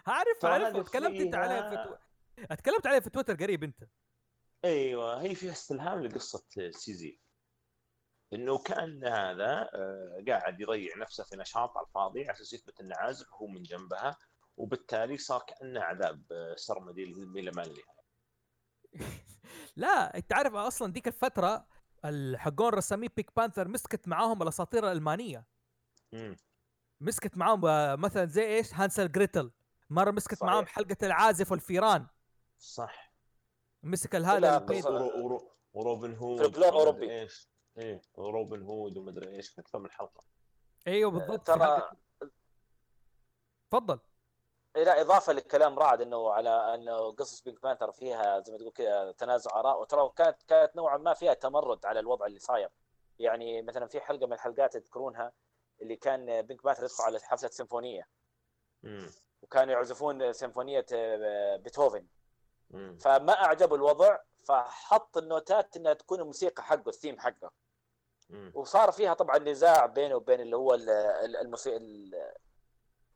عارف 0.07 0.45
عارف 0.45 0.75
هذه 0.75 0.81
تكلمت 0.81 1.21
أنت 1.21 1.35
عليها 1.35 1.69
في 1.69 1.75
فيها- 1.75 1.99
تو... 2.47 2.55
تكلمت 2.55 2.87
عليها 2.87 2.99
في 2.99 3.09
تويتر 3.09 3.35
قريب 3.35 3.63
أنت 3.63 3.83
أيوه 4.65 5.21
هي 5.21 5.35
فيها 5.35 5.51
استلهام 5.51 6.03
لقصة 6.03 6.43
سيزي. 6.71 7.19
إنه 8.33 8.57
كأن 8.57 9.05
هذا 9.07 9.69
آه، 9.73 10.23
قاعد 10.27 10.61
يضيع 10.61 10.97
نفسه 10.97 11.23
في 11.23 11.35
نشاط 11.37 11.77
على 11.77 11.87
الفاضي 11.87 12.23
على 12.23 12.31
أساس 12.31 12.53
يثبت 12.53 12.79
إنه 12.81 12.95
عازف 12.95 13.33
هو 13.33 13.47
من 13.47 13.63
جنبها 13.63 14.17
وبالتالي 14.57 15.17
صار 15.17 15.43
كأنه 15.47 15.81
عذاب 15.81 16.23
آه، 16.31 16.55
سرمدي 16.55 17.03
إلى 17.03 17.51
ما 17.55 17.63
لا 19.75 20.17
أنت 20.17 20.33
عارف 20.33 20.53
أصلا 20.55 20.93
ديك 20.93 21.07
الفترة 21.07 21.67
الحقون 22.05 22.69
رسامين 22.69 23.09
بينك 23.15 23.31
بانثر 23.35 23.67
مسكت 23.67 24.07
معاهم 24.07 24.41
الأساطير 24.41 24.91
الألمانية. 24.91 25.45
مم. 26.13 26.35
مسكت 27.01 27.37
معاهم 27.37 27.65
آه، 27.65 27.95
مثلا 27.95 28.25
زي 28.25 28.45
إيش؟ 28.45 28.73
هانسل 28.73 29.11
جريتل. 29.11 29.51
مرة 29.89 30.11
مسكت 30.11 30.37
صحيح. 30.37 30.51
معاهم 30.51 30.65
حلقة 30.65 30.97
العازف 31.03 31.51
والفيران. 31.51 32.07
صح. 32.59 33.06
مسك 33.87 34.15
لا، 34.15 34.27
هذا 34.37 34.57
بس- 34.57 34.61
البيت 34.61 34.85
ورو- 34.85 35.23
ورو- 35.23 35.51
وروبن 35.73 36.15
هود 36.15 36.41
ومدري 36.41 36.69
أوروبي. 36.69 37.21
إيش. 37.21 37.49
إيه 37.77 38.01
وروبن 38.15 38.63
هود 38.63 38.97
ومدري 38.97 39.35
إيش 39.35 39.59
أكثر 39.59 39.79
من 39.79 39.91
حلقه 39.91 40.23
أيوه 40.87 41.11
بالضبط. 41.11 41.51
في 41.51 41.57
ترى 41.57 41.89
تفضل. 43.71 43.99
إيه 44.75 44.83
لا 44.83 45.01
إضافة 45.01 45.33
لكلام 45.33 45.79
رعد 45.79 46.01
إنه 46.01 46.31
على 46.31 46.49
إنه 46.75 47.11
قصص 47.11 47.41
بينك 47.41 47.61
بانثر 47.63 47.91
فيها 47.91 48.39
زي 48.39 48.51
ما 48.53 48.57
تقول 48.59 48.71
كذا 48.71 49.11
تنازع 49.11 49.59
آراء 49.59 49.81
وترى 49.81 50.09
كانت 50.15 50.43
كانت 50.43 50.75
نوعا 50.75 50.97
ما 50.97 51.13
فيها 51.13 51.33
تمرد 51.33 51.85
على 51.85 51.99
الوضع 51.99 52.25
اللي 52.25 52.39
صاير. 52.39 52.69
يعني 53.19 53.61
مثلا 53.61 53.87
في 53.87 53.99
حلقة 54.01 54.27
من 54.27 54.33
الحلقات 54.33 54.77
تذكرونها 54.77 55.31
اللي 55.81 55.95
كان 55.95 56.41
بينك 56.41 56.63
بانثر 56.63 56.83
يدخل 56.83 57.03
على 57.03 57.19
حفلة 57.19 57.49
سيمفونية. 57.49 58.07
مم. 58.83 59.09
وكانوا 59.41 59.73
يعزفون 59.73 60.33
سيمفونية 60.33 60.85
آه، 60.93 61.55
بيتهوفن. 61.55 62.07
فما 62.99 63.33
أعجبه 63.33 63.75
الوضع 63.75 64.17
فحط 64.45 65.17
النوتات 65.17 65.77
إنها 65.77 65.93
تكون 65.93 66.19
الموسيقى 66.19 66.63
حقه 66.63 66.89
الثيم 66.89 67.19
حقه. 67.19 67.51
وصار 68.53 68.91
فيها 68.91 69.13
طبعا 69.13 69.37
نزاع 69.37 69.85
بينه 69.85 70.15
وبين 70.15 70.39
اللي 70.41 70.55
هو 70.57 70.73
ال- 70.73 70.89
ال- 70.89 71.35
الموسيقى 71.37 71.77
ال- 71.77 72.33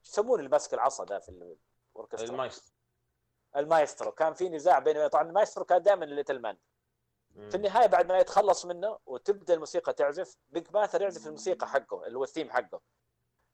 يسمونه 0.06 0.36
اللي 0.40 0.50
ماسك 0.50 0.74
العصا 0.74 1.04
ده 1.06 1.20
في 1.20 1.30
الأوركسترا. 1.96 2.30
المايسترو. 2.30 2.74
المايسترو. 3.56 4.12
كان 4.12 4.34
في 4.34 4.50
نزاع 4.50 4.80
بينه 4.80 5.08
طبعا 5.08 5.24
المايسترو 5.24 5.66
كان 5.66 5.82
دائما 5.82 6.06
little 6.06 6.40
man. 6.42 6.58
في 7.50 7.56
النهاية 7.56 7.88
بعد 7.88 8.12
ما 8.12 8.20
يتخلص 8.20 8.66
منه 8.66 9.00
وتبدأ 9.06 9.54
الموسيقى 9.54 9.94
تعزف 9.94 10.38
بينك 10.50 10.68
بانثر 10.68 11.02
يعزف 11.02 11.28
الموسيقى 11.28 11.68
حقه 11.68 12.06
اللي 12.08 12.18
هو 12.18 12.24
الثيم 12.24 12.50
حقه. 12.50 12.82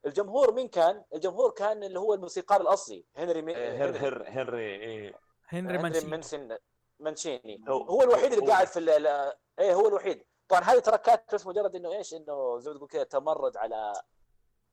الجمهور 0.06 0.54
مين 0.54 0.68
كان؟ 0.68 1.04
الجمهور 1.14 1.52
كان 1.52 1.84
اللي 1.84 2.00
هو 2.00 2.14
الموسيقار 2.14 2.62
الأصلي 2.62 3.06
هنري 3.16 3.42
مي... 3.42 3.56
إيه، 3.56 3.84
هر 3.86 3.98
هر 3.98 4.24
هنري 4.30 4.76
إيه. 4.76 5.20
هنري 5.48 5.78
هنري 5.78 5.84
مانشين 5.84 6.10
منسن 6.10 6.58
منشيني 7.00 7.62
هو- 7.70 7.84
هو 7.84 8.02
الوحيد 8.02 8.34
اللي 8.34 8.46
هو- 8.46 8.50
قاعد 8.52 8.68
في 8.68 8.80
ال- 8.80 8.90
ال- 9.08 9.34
إيه 9.60 9.74
هو 9.74 9.88
الوحيد. 9.88 10.26
طبعا 10.48 10.62
هذه 10.62 10.80
ترى 10.80 10.98
كانت 10.98 11.36
بس 11.36 11.48
مجرد 11.48 11.76
إنه 11.76 11.92
إيش؟ 11.94 12.14
إنه 12.14 12.60
زي 12.60 12.72
ما 12.72 12.78
تقول 12.78 12.90
كذا 12.90 13.04
تمرد 13.04 13.58
على 13.58 13.94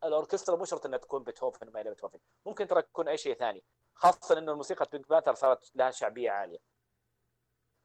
الأوركسترا. 0.05 0.57
مو 0.57 0.65
شرط 0.65 0.87
إنها 0.87 0.99
تكون 0.99 1.23
بيتهوفن 1.23 1.71
ما 1.73 1.81
إلى 1.81 1.91
بيتهوفن. 1.91 2.19
ممكن 2.47 2.67
ترى 2.67 2.83
تكون 2.83 3.09
أي 3.09 3.17
شيء 3.19 3.35
ثاني. 3.35 3.65
خاصة 3.95 4.39
إنه 4.39 4.53
الموسيقى 4.53 4.87
بينك 4.93 5.09
بانثر 5.09 5.35
صارت 5.35 5.71
لها 5.75 5.91
شعبية 5.91 6.31
عالية. 6.31 6.59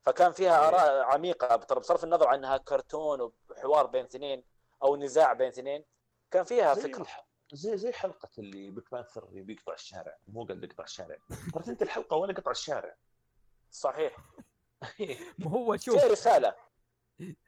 فكان 0.05 0.31
فيها 0.31 0.61
إيه. 0.61 0.67
آراء 0.67 1.01
عميقة. 1.03 1.55
ترى 1.55 1.79
بصرف 1.79 2.03
النظر 2.03 2.27
عنها 2.27 2.57
كرتون 2.57 3.31
وحوار 3.49 3.85
بين 3.85 4.05
اثنين 4.05 4.43
أو 4.83 4.95
نزاع 4.95 5.33
بين 5.33 5.47
اثنين 5.47 5.85
كان 6.31 6.43
فيها 6.43 6.73
فكره 6.73 7.07
زي 7.53 7.77
زي 7.77 7.91
حلقه 7.91 8.29
اللي 8.39 8.69
بينك 8.69 8.91
بانثر 8.91 9.27
اللي 9.29 9.41
بيقطع 9.41 9.73
الشارع 9.73 10.17
مو 10.27 10.43
قد 10.43 10.63
يقطع 10.63 10.83
الشارع 10.83 11.17
ترى 11.53 11.63
انت 11.67 11.81
الحلقة 11.81 12.17
ولا 12.17 12.33
قطع 12.33 12.51
الشارع 12.51 12.95
صحيح 13.71 14.17
ما 15.37 15.51
هو 15.51 15.77
شوف 15.77 15.99
فيها 15.99 16.11
رساله 16.11 16.55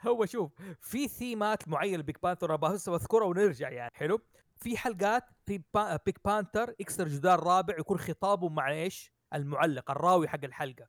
هو 0.07 0.25
شوف 0.25 0.51
في 0.81 1.07
ثيمات 1.07 1.67
معينه 1.67 1.97
لبينك 1.97 2.21
بانثر 2.23 2.55
بس 2.55 2.89
بذكرها 2.89 3.25
ونرجع 3.25 3.69
يعني 3.69 3.91
حلو 3.95 4.19
في 4.55 4.77
حلقات 4.77 5.23
في 5.45 5.61
با... 5.73 5.99
بينك 6.05 6.19
بانثر 6.25 6.75
يكسر 6.79 7.07
جدار 7.07 7.43
رابع 7.43 7.79
يكون 7.79 7.99
خطابه 7.99 8.49
مع 8.49 8.71
إيش؟ 8.71 9.11
المعلق 9.33 9.91
الراوي 9.91 10.27
حق 10.27 10.43
الحلقة 10.43 10.87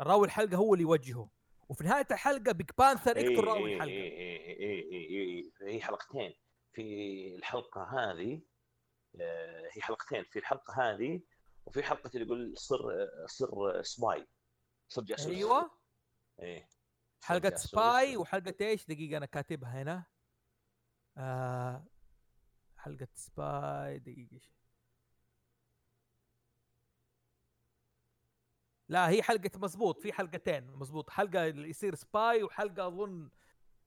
الراوي 0.00 0.26
الحلقة 0.26 0.56
هو 0.56 0.74
اللي 0.74 0.82
يوجهه 0.82 1.28
وفي 1.68 1.84
نهايه 1.84 2.06
الحلقة 2.10 2.52
بينك 2.52 2.78
بانثر 2.78 3.16
إيه 3.16 3.24
يقتل 3.24 3.44
راوي 3.44 3.70
إيه 3.70 3.76
الحلقة 3.76 3.90
إيه 3.92 4.10
إيه 4.12 4.82
إيه 4.82 5.08
إيه 5.08 5.50
إيه 5.62 5.74
هي 5.74 5.80
حلقتين 5.80 6.34
في 6.76 7.34
الحلقة 7.36 7.82
هذه 7.82 8.42
آه، 9.20 9.68
هي 9.72 9.82
حلقتين 9.82 10.24
في 10.24 10.38
الحلقة 10.38 10.82
هذه 10.82 11.22
وفي 11.66 11.82
حلقة 11.82 12.10
اللي 12.14 12.26
يقول 12.26 12.58
صر 12.58 13.08
صر 13.26 13.82
spy. 13.82 14.26
صر 14.88 15.02
جاسوس. 15.02 15.26
أيوه. 15.26 15.70
إيه. 16.40 16.68
حلقة. 17.22 17.56
سباي 17.56 18.16
وحلقة 18.16 18.54
إيش؟ 18.60 18.86
دقيقة 18.86 19.16
أنا 19.16 19.26
كاتبها 19.26 19.82
هنا. 19.82 20.04
آه 21.16 21.86
حلقة 22.76 23.08
spy 23.14 23.98
دقيقة 23.98 24.40
لا 28.88 29.08
هي 29.08 29.22
حلقة 29.22 29.50
مزبوط 29.58 30.00
في 30.00 30.12
حلقتين 30.12 30.70
مزبوط 30.70 31.10
حلقة 31.10 31.48
اللي 31.48 31.68
يصير 31.68 31.94
spy 31.94 32.42
وحلقة 32.42 32.86
أظن 32.86 33.30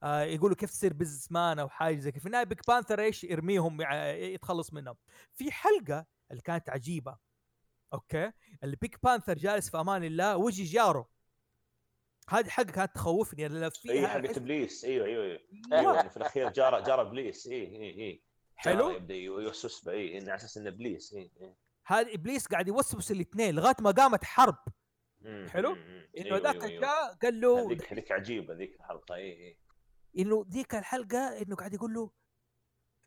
آه 0.02 0.22
يقولوا 0.22 0.56
كيف 0.56 0.70
تصير 0.70 0.92
businessman 0.92 1.58
أو 1.58 1.68
حاجة 1.68 1.98
زي 1.98 2.12
كذا. 2.12 2.20
في 2.20 2.26
النهاية 2.26 2.44
بينك 2.44 2.66
بانثر 2.66 3.00
إيش 3.00 3.24
يرميهم 3.24 3.78
يتخلص 4.12 4.72
منهم. 4.72 4.96
في 5.32 5.52
حلقة 5.52 6.06
اللي 6.30 6.42
كانت 6.42 6.70
عجيبة 6.70 7.18
أوكي؟ 7.92 8.32
اللي 8.64 8.76
بينك 8.76 8.98
بانثر 9.02 9.34
جالس 9.34 9.70
في 9.70 9.80
أمان 9.80 10.04
الله 10.04 10.36
وجي 10.36 10.64
جاره. 10.64 11.08
هذه 12.28 12.48
حلقة 12.48 12.72
كانت 12.72 12.94
تخوفني 12.94 13.48
لأن 13.48 13.62
اي 13.62 13.70
فيها 13.70 14.08
حقت 14.08 14.36
إبليس. 14.36 14.84
إيوه 14.84 15.06
إيوه 15.06 15.24
إيوه. 15.24 15.40
أيوة. 15.72 15.96
يعني 15.96 16.10
في 16.10 16.16
الأخير 16.16 16.48
جار 16.48 16.80
جار 16.80 17.00
إبليس. 17.00 17.46
اي 17.46 17.62
اي 17.62 17.90
اي 18.00 18.22
حلو؟ 18.56 18.90
يبدأ 18.90 19.14
يوسوس 19.14 19.84
به 19.84 19.92
اي 19.92 20.16
على 20.16 20.34
أساس 20.34 20.58
انه 20.58 20.68
إبليس. 20.68 21.14
اي 21.14 21.30
إي. 21.40 21.54
هذا 21.86 22.14
إبليس 22.14 22.46
قاعد 22.46 22.68
يوسوس 22.68 23.10
الاثنين 23.10 23.54
لغاية 23.54 23.76
ما 23.80 23.90
قامت 23.90 24.24
حرب. 24.24 24.58
حلو؟ 25.48 25.72
إنه 25.72 26.26
أيوة، 26.26 26.38
ذاك 26.38 26.54
أيوة، 26.54 26.66
أيوة. 26.66 26.80
جاء 26.80 27.14
قال 27.14 27.40
له 27.40 27.66
هذيك 27.66 27.92
هذيك 27.92 28.12
عجيبة 28.12 28.54
ذيك 28.54 28.76
الحلقة. 28.76 29.14
اي 29.14 29.32
اي 29.32 29.58
إنه 30.18 30.46
ذيك 30.48 30.74
الحلقة 30.74 31.18
إنه 31.18 31.56
قاعد 31.56 31.74
يقول 31.74 31.94
له 31.94 32.10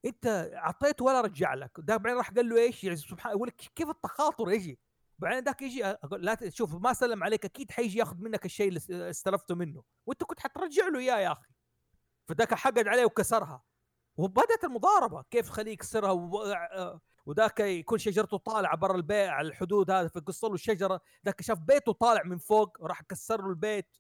أنت 0.06 0.52
اعطيته 0.54 1.06
ولا 1.06 1.22
رجع 1.22 1.54
لك. 1.54 1.72
ده 1.78 1.98
بعدين 1.98 2.18
راح 2.18 2.32
قال 2.32 2.50
له 2.50 2.58
إيش؟ 2.58 2.84
يعني 2.84 2.98
سبحان 2.98 3.32
يقول 3.32 3.48
لك 3.48 3.56
كيف 3.56 3.90
التخاطر 3.90 4.52
يجي؟ 4.52 4.80
بعدين 5.20 5.44
ذاك 5.44 5.62
يجي 5.62 5.96
لا 6.12 6.50
شوف 6.50 6.76
ما 6.76 6.94
سلم 6.94 7.24
عليك 7.24 7.46
أكيد 7.46 7.72
حيجي 7.72 8.00
ياخذ 8.00 8.18
منك 8.18 8.46
الشيء 8.46 8.68
اللي 8.68 9.10
استلفته 9.10 9.56
منه. 9.56 9.84
وأنت 10.06 10.24
كنت 10.24 10.40
حترجع 10.40 10.88
له 10.88 11.00
إياه 11.00 11.18
يا 11.18 11.32
أخي. 11.32 11.50
فذاك 12.28 12.54
حقد 12.54 12.88
عليه 12.88 13.06
وكسرها. 13.06 13.64
وبدأت 14.18 14.64
المضاربة. 14.64 15.24
كيف 15.32 15.50
خليه 15.50 15.72
يكسرها 15.72 16.12
وذاك 17.26 17.60
يكون 17.60 17.98
شجرته 17.98 18.38
طالعة 18.38 18.78
برا 18.78 18.96
البيت 18.96 19.30
على 19.30 19.48
الحدود 19.48 19.92
هذا 19.92 20.08
فقص 20.08 20.46
له 20.46 20.54
الشجرة. 20.54 21.02
ذاك 21.26 21.42
شاف 21.42 21.60
بيته 21.60 21.92
طالع 21.92 22.24
من 22.24 22.38
فوق 22.38 22.78
وراح 22.80 23.02
كسر 23.02 23.42
له 23.42 23.50
البيت. 23.50 23.98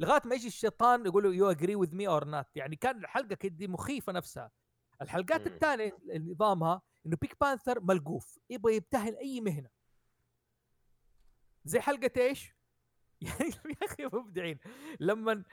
لغاية 0.00 0.22
ما 0.24 0.34
يجي 0.34 0.46
الشيطان 0.46 1.06
يقول 1.06 1.24
له 1.24 1.34
you 1.34 1.50
agree 1.50 1.74
with 1.76 1.94
me 1.94 2.08
or 2.08 2.24
not 2.24 2.56
يعني 2.56 2.76
كان 2.76 2.98
الحلقة 2.98 3.34
كده 3.34 3.66
مخيفة 3.66 4.12
نفسها 4.12 4.50
الحلقات. 5.02 5.46
الثانية 5.46 5.98
نظامها 6.14 6.82
إنه 7.06 7.16
بينك 7.16 7.36
بانثر 7.40 7.80
ملقوف 7.80 8.38
يبغى 8.50 8.76
يمتهن 8.76 9.16
أي 9.16 9.40
مهنة 9.40 9.68
زي 11.64 11.80
حلقة 11.80 12.10
إيش؟ 12.16 12.54
يعني 13.20 13.54
يا 13.82 13.86
أخي 13.86 14.06
مبدعين 14.06 14.58
لما 15.00 15.44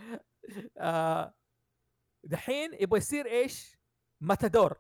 آه 0.77 1.33
دحين 2.23 2.73
يبغى 2.73 2.97
يصير 2.97 3.25
إيش؟ 3.25 3.77
ماتادور 4.21 4.77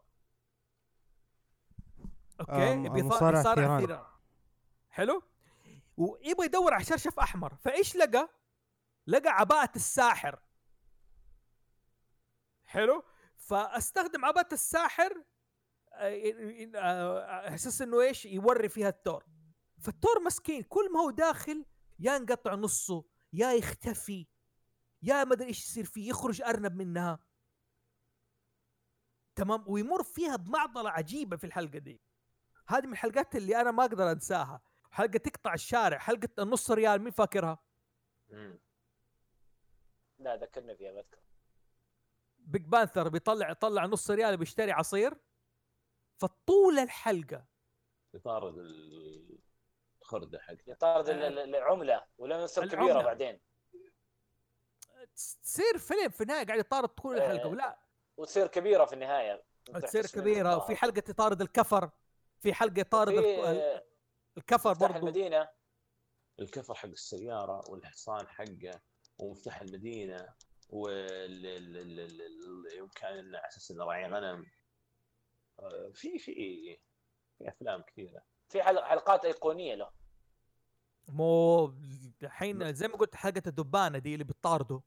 أوكي 2.39 2.51
آم، 2.51 2.85
يبغى 2.85 2.99
يصارع. 2.99 3.55
ثيران 3.55 4.03
حلو 4.89 5.21
ويبغى 5.97 6.45
يدور 6.45 6.73
على 6.73 6.83
شرشف 6.83 7.19
أحمر 7.19 7.55
فإيش 7.55 7.95
لقى؟ 7.95 8.29
لقى 9.07 9.29
عباءة 9.29 9.71
الساحر. 9.75 10.39
حلو؟ 12.65 13.03
فاستخدم 13.37 14.25
عباءة 14.25 14.53
الساحر 14.53 15.23
آه، 15.93 16.75
آه، 16.75 17.55
أساس 17.55 17.81
إنه 17.81 18.01
إيش؟ 18.01 18.25
يوري 18.25 18.69
فيها 18.69 18.89
التور. 18.89 19.25
فالتور 19.81 20.19
مسكين 20.25 20.63
كل 20.63 20.91
ما 20.93 20.99
هو 20.99 21.09
داخل 21.09 21.65
يا 21.99 22.15
ينقطع 22.15 22.55
نصه 22.55 23.05
يا 23.33 23.51
يختفي 23.53 24.27
يا 25.01 25.23
ما 25.23 25.33
أدري 25.33 25.47
إيش 25.47 25.65
يصير 25.65 25.85
فيه 25.85 26.09
يخرج 26.09 26.41
أرنب 26.41 26.75
منها. 26.75 27.19
تمام؟ 29.35 29.63
ويمر 29.67 30.03
فيها 30.03 30.35
بمعضلة 30.35 30.89
عجيبة 30.89 31.37
في 31.37 31.43
الحلقة 31.43 31.79
دي. 31.79 32.01
هذه 32.67 32.85
من 32.85 32.91
الحلقات 32.91 33.35
اللي 33.35 33.61
أنا 33.61 33.71
ما 33.71 33.85
أقدر 33.85 34.11
أنساها. 34.11 34.61
حلقة 34.91 35.17
تقطع 35.17 35.53
الشارع 35.53 35.97
حلقة 35.97 36.29
النص 36.39 36.71
ريال 36.71 37.01
مين 37.01 37.11
فاكرها. 37.11 37.59
لا 40.19 40.35
ذكرني 40.35 40.75
فيها 40.75 40.91
بذكر. 40.91 41.17
بينك 42.37 42.61
بانثر 42.61 43.09
بيطلع 43.09 43.49
يطلع 43.51 43.85
نص 43.85 44.11
ريال 44.11 44.37
بيشتري 44.37 44.71
عصير 44.71 45.13
فطول 46.17 46.79
الحلقة. 46.79 47.45
يطارد 48.13 48.55
الخرده 50.01 50.39
حق 50.39 50.55
يطارد 50.67 51.09
ال- 51.09 51.23
ال- 51.39 51.55
العملة 51.55 52.05
ولما 52.17 52.45
تصير 52.45 52.67
كبيرة. 52.69 53.01
بعدين؟ 53.01 53.39
تصير 55.43 55.77
فيلم 55.77 56.09
في 56.09 56.21
النهاية 56.21 56.45
قاعد 56.45 56.59
يطارد 56.59 56.89
طول 56.89 57.17
الحلقة 57.17 57.43
آه، 57.43 57.47
ولا؟ 57.47 57.79
وتصير 58.17 58.47
كبيرة 58.47 58.85
في 58.85 58.93
النهاية. 58.93 59.43
تصير 59.83 60.05
كبيرة. 60.05 60.57
وفي 60.57 60.75
حلقة 60.75 61.03
يطارد 61.09 61.41
الكفر 61.41 61.89
في 62.39 62.53
حلقة 62.53 62.79
يطارد 62.79 63.13
الكفر 64.37 64.73
برضو. 64.73 64.97
المدينة. 64.97 65.49
الكفر 66.39 66.73
حق 66.73 66.85
السيارة 66.89 67.69
والحصان 67.69 68.27
حقه. 68.27 68.81
ومفتاح 69.19 69.61
المدينة 69.61 70.33
انه 73.19 73.37
على 73.37 73.47
أساس 73.47 73.71
إنه 73.71 73.85
راعي 73.85 74.05
غنم. 74.11 74.45
آه، 75.59 75.91
في 75.93 76.19
في 76.19 76.33
في 77.37 77.47
أفلام 77.49 77.81
كثيرة. 77.81 78.23
في 78.49 78.63
حلق- 78.63 78.83
حلقات 78.83 79.25
أيقونية 79.25 79.75
له. 79.75 79.91
مو 81.09 81.65
الحين 82.23 82.73
زي 82.73 82.87
ما 82.87 82.95
قلت 82.97 83.15
حلقه 83.15 83.41
الدبانة 83.47 83.97
دي 83.97 84.13
اللي 84.13 84.23
بتطارده 84.23 84.81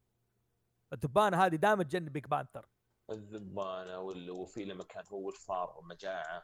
الدبانة 0.93 1.45
هذه 1.47 1.57
دائما 1.57 1.83
تجنب 1.85 2.13
بينك 2.13 2.27
بانثر 2.27 2.67
الذبانة 3.11 3.99
وال- 3.99 4.31
وفي 4.31 4.65
لما 4.65 4.85
كان 4.85 5.05
هو 5.13 5.29
الفار 5.31 5.79
ومجاعه 5.79 6.43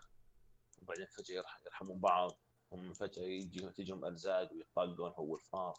وبعدين 0.83 1.07
فجأة 1.07 1.35
يرح- 1.37 1.61
يرحمون 1.67 2.01
بعض. 2.01 2.31
هم 2.73 2.93
فجأة 2.93 3.23
يجي 3.23 3.71
تجيهم 3.71 4.05
ارزاق 4.05 4.53
ويطلقون 4.53 5.13
هو 5.13 5.35
الفار 5.35 5.75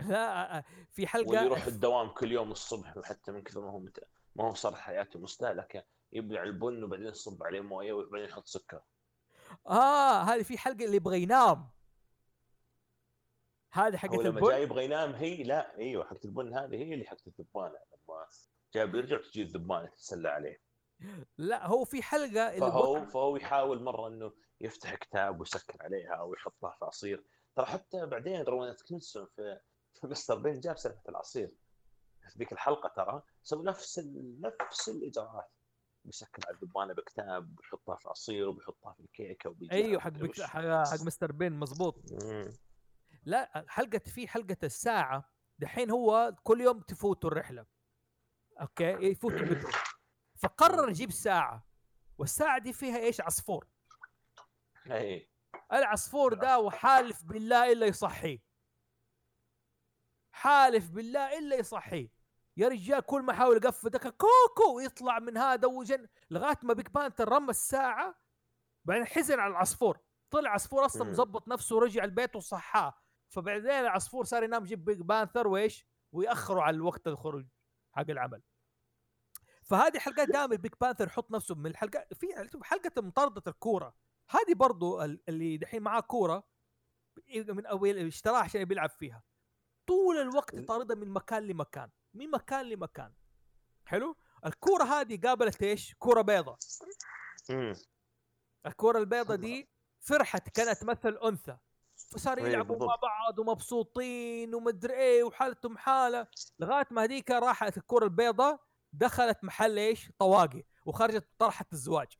لا 0.10 0.62
في 0.90 1.06
واللي 1.14 1.44
يروح 1.44 1.58
حلقه 1.58 1.68
الدوام 1.68 2.08
كل 2.08 2.32
يوم 2.32 2.50
الصبح 2.52 2.96
وحتى 2.96 3.32
من 3.32 3.42
كثر 3.42 3.60
ما 3.60 3.70
هو 3.70 3.78
مت... 3.78 4.00
ما 4.36 4.44
هو 4.44 4.54
صار 4.54 4.74
حياته 4.74 5.20
مستهلكة. 5.20 5.84
يبلع 6.12 6.42
البن 6.42 6.84
وبعدين 6.84 7.06
يصب 7.06 7.42
عليه 7.42 7.60
موية 7.60 7.92
وبعدين 7.92 8.28
يحط 8.28 8.46
سكر. 8.46 8.80
آه 9.66 10.22
هذه 10.22 10.42
في 10.42 10.58
حلقة 10.58 10.84
اللي 10.84 10.96
يبغى 10.96 11.22
ينام. 11.22 11.70
هذه 13.72 13.94
هو 13.94 13.98
حقه 13.98 14.22
لما 14.22 14.38
البن. 14.38 14.48
جاي 14.50 14.62
يبغى 14.62 14.84
ينام 14.84 15.12
هي 15.14 15.42
لا 15.42 15.78
أيوه 15.78 16.04
حقت 16.04 16.24
البن 16.24 16.54
هذه 16.54 16.74
هي 16.76 16.94
اللي 16.94 17.04
حقت 17.04 17.26
الذبانة. 17.26 17.68
لما 18.08 18.26
جاي 18.74 18.86
بيرجع 18.86 19.16
تجي 19.16 19.42
الذبانة 19.42 19.86
تتسلى 19.86 20.28
عليه. 20.28 20.62
لا 21.38 21.66
هو 21.66 21.84
في 21.84 22.02
حلقة 22.02 22.48
اللي 22.48 22.60
فهو 22.60 22.94
بطل- 22.94 23.06
فهو 23.10 23.36
يحاول 23.36 23.82
مرة 23.82 24.08
إنه 24.08 24.32
يفتح 24.60 24.94
كتاب 24.94 25.40
ويسكر 25.40 25.76
عليها 25.80 26.14
أو 26.14 26.34
يحطها 26.34 26.70
في 26.78 26.84
عصير. 26.84 27.24
ترى 27.56 27.66
حتى 27.66 28.06
بعدين 28.06 28.42
روان 28.42 28.70
اتكنسون 28.70 29.26
في 29.26 29.60
في 29.64 29.69
مستر 30.04 30.38
بين 30.38 30.60
جاب 30.60 30.78
سالفه 30.78 31.08
العصير. 31.08 31.56
في 32.30 32.38
ذيك 32.38 32.52
الحلقة 32.52 32.88
ترى 32.88 33.22
سوى 33.42 33.64
نفس 33.64 33.98
ال... 33.98 34.40
نفس 34.40 34.88
الإجراءات. 34.88 35.50
بيسكر 36.04 36.42
على 36.46 36.56
الذبانه 36.56 36.94
بكتاب 36.94 37.50
وبيحطها 37.52 37.96
في 37.96 38.08
عصير 38.08 38.48
وبيحطها 38.48 38.92
في 38.92 39.00
الكيكة 39.00 39.56
أيوه 39.72 40.00
حق 40.00 40.10
بك... 40.10 40.40
حق 40.40 40.60
حق 40.62 41.02
مستر 41.02 41.32
بين 41.32 41.52
مزبوط. 41.52 42.12
مم. 42.24 42.52
لا 43.24 43.64
حلقة 43.68 43.98
في 43.98 44.28
حلقة 44.28 44.56
الساعة 44.62 45.32
دحين 45.58 45.90
هو 45.90 46.36
كل 46.42 46.60
يوم 46.60 46.80
تفوته 46.80 47.28
الرحلة. 47.28 47.66
أوكي؟ 48.60 48.84
يفوت 48.84 49.32
المترو 49.32 49.70
فقرر 50.36 50.88
يجيب 50.88 51.10
ساعة. 51.10 51.66
والساعة 52.18 52.58
دي 52.58 52.72
فيها 52.72 52.98
إيش؟ 52.98 53.20
عصفور. 53.20 53.68
اي 54.90 55.30
العصفور 55.72 56.34
ده 56.34 56.58
وحالف 56.58 57.24
بالله 57.24 57.72
إلا 57.72 57.86
يصحيه. 57.86 58.49
حالف 60.40 60.90
بالله 60.90 61.38
إلا 61.38 61.56
يصحيه. 61.56 62.08
يا 62.56 62.68
رجال 62.68 63.00
كل 63.00 63.22
ما 63.22 63.32
حاول 63.32 63.56
يقفدك 63.56 64.02
كوكو 64.16 64.76
ويطلع 64.76 65.18
من 65.18 65.36
هذا 65.36 65.68
وجن 65.68 66.06
لغاية 66.30 66.58
ما 66.62 66.74
Pink 66.74 66.90
Panther 66.90 67.28
رمى 67.28 67.50
الساعة. 67.50 68.14
بعدين 68.84 69.06
حزن 69.06 69.40
على 69.40 69.50
العصفور. 69.50 69.98
طلع 70.30 70.50
عصفور 70.50 70.84
أصلا. 70.86 71.10
مظبط 71.10 71.48
نفسه 71.48 71.76
ورجع 71.76 72.04
البيت 72.04 72.36
وصحاه. 72.36 72.94
فبعدين 73.28 73.70
العصفور 73.70 74.24
صار 74.24 74.42
ينام 74.44 74.64
يجيب 74.64 74.84
Pink 74.84 75.00
Panther 75.00 75.48
وإيش؟ 75.48 75.86
ويأخروا 76.12 76.62
على 76.62 76.76
الوقت 76.76 77.06
الخروج 77.08 77.46
حق 77.92 78.10
العمل. 78.10 78.42
فهذه 79.62 79.98
حلقات 79.98 80.28
دائما 80.36 80.56
Pink 80.56 80.72
Panther 80.80 81.06
يحط 81.06 81.30
نفسه 81.30 81.54
من 81.54 81.66
الحلقات 81.66 82.14
في 82.14 82.26
حلقة 82.62 83.02
مطاردة 83.02 83.42
الكورة. 83.46 83.94
هذه 84.30 84.54
برضو 84.54 85.02
ال- 85.02 85.22
اللي 85.28 85.56
دحين 85.56 85.82
معاه 85.82 86.00
كورة. 86.00 86.44
من 87.34 87.66
اول 87.66 87.98
اشتراها 87.98 88.40
عشان 88.40 88.64
بيلعب 88.64 88.90
فيها. 88.90 89.22
طول 89.90 90.16
الوقت 90.18 90.54
يطاردها 90.54 90.96
من 90.96 91.08
مكان 91.08 91.46
لمكان 91.46 91.90
من 92.14 92.30
مكان 92.30 92.66
لمكان. 92.66 93.12
حلو؟ 93.86 94.16
الكورة 94.46 94.84
هذه 94.84 95.20
قابلت 95.20 95.62
إيش؟ 95.62 95.94
كورة 95.94 96.22
بيضة. 96.22 96.58
الكورة 98.66 98.98
البيضة 98.98 99.34
دي 99.34 99.70
فرحت 100.00 100.48
كانت 100.48 100.78
تمثل 100.78 101.18
أنثى. 101.24 101.56
فصاروا 101.96 102.44
أيوة 102.44 102.54
يلعبوا 102.54 102.86
مع. 102.86 102.96
بعض 102.96 103.38
ومبسوطين 103.38 104.54
ومدري 104.54 104.94
إيه 104.94 105.24
وحالتهم 105.24 105.78
حالة. 105.78 106.26
لغاية 106.58 106.86
ما 106.90 107.04
هذيك 107.04 107.30
راحت 107.30 107.76
الكره 107.76 108.04
البيضاء 108.04 108.60
دخلت 108.92 109.44
محل 109.44 109.78
إيش؟ 109.78 110.12
طواقي 110.18 110.64
وخرجت 110.86 111.28
طرحت 111.38 111.72
الزواج. 111.72 112.18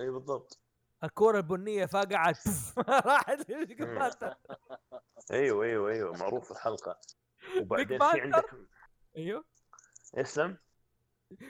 اي 0.00 0.10
بالضبط. 0.10 0.61
الكره 1.04 1.36
البنية 1.36 1.86
فقعت. 1.86 2.38
راحت 3.06 3.50
مم. 3.50 4.10
أيوه 5.32 5.64
أيوه 5.64 5.90
أيوه 5.90 6.16
معروف 6.16 6.52
الحلقة. 6.52 7.00
وبعدين. 7.60 7.98
في 7.98 8.20
عندك 8.20 8.50
أيوه. 9.16 9.44
اسلم 10.14 10.58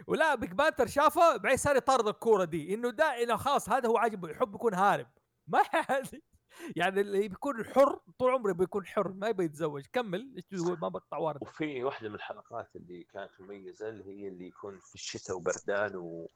ولا 0.06 0.34
بيج 0.34 0.52
بانتر 0.52 0.86
شافه 0.86 1.36
بعدين 1.36 1.56
صار 1.56 1.76
يطارد 1.76 2.08
الكورة 2.08 2.44
دي. 2.44 2.74
إنه 2.74 2.90
ده 2.90 3.22
إنه 3.22 3.36
خلاص 3.36 3.68
هذا 3.68 3.88
هو 3.88 3.96
عاجبه 3.96 4.30
يحب 4.30 4.54
يكون 4.54 4.74
هارب. 4.74 5.06
ما 5.46 5.62
يعني 6.76 7.00
اللي 7.00 7.28
بيكون 7.28 7.64
حر 7.64 8.00
طول 8.18 8.30
عمره 8.30 8.52
بيكون 8.52 8.86
حر 8.86 9.12
ما 9.12 9.28
يبي 9.28 9.44
يتزوج. 9.44 9.86
كمل. 9.92 10.34
إيش 10.36 10.62
تقول؟ 10.62 10.78
ما 10.80 10.88
بقطع 10.88 11.16
وارد 11.16 11.42
وفي 11.42 11.84
واحدة 11.84 12.08
من 12.08 12.14
الحلقات 12.14 12.76
اللي 12.76 13.04
كانت 13.04 13.30
مميزة 13.40 13.88
اللي 13.88 14.04
هي 14.04 14.28
اللي 14.28 14.46
يكون 14.46 14.78
في 14.78 14.94
الشتاء 14.94 15.36
وبردان 15.36 15.96
و... 15.96 16.28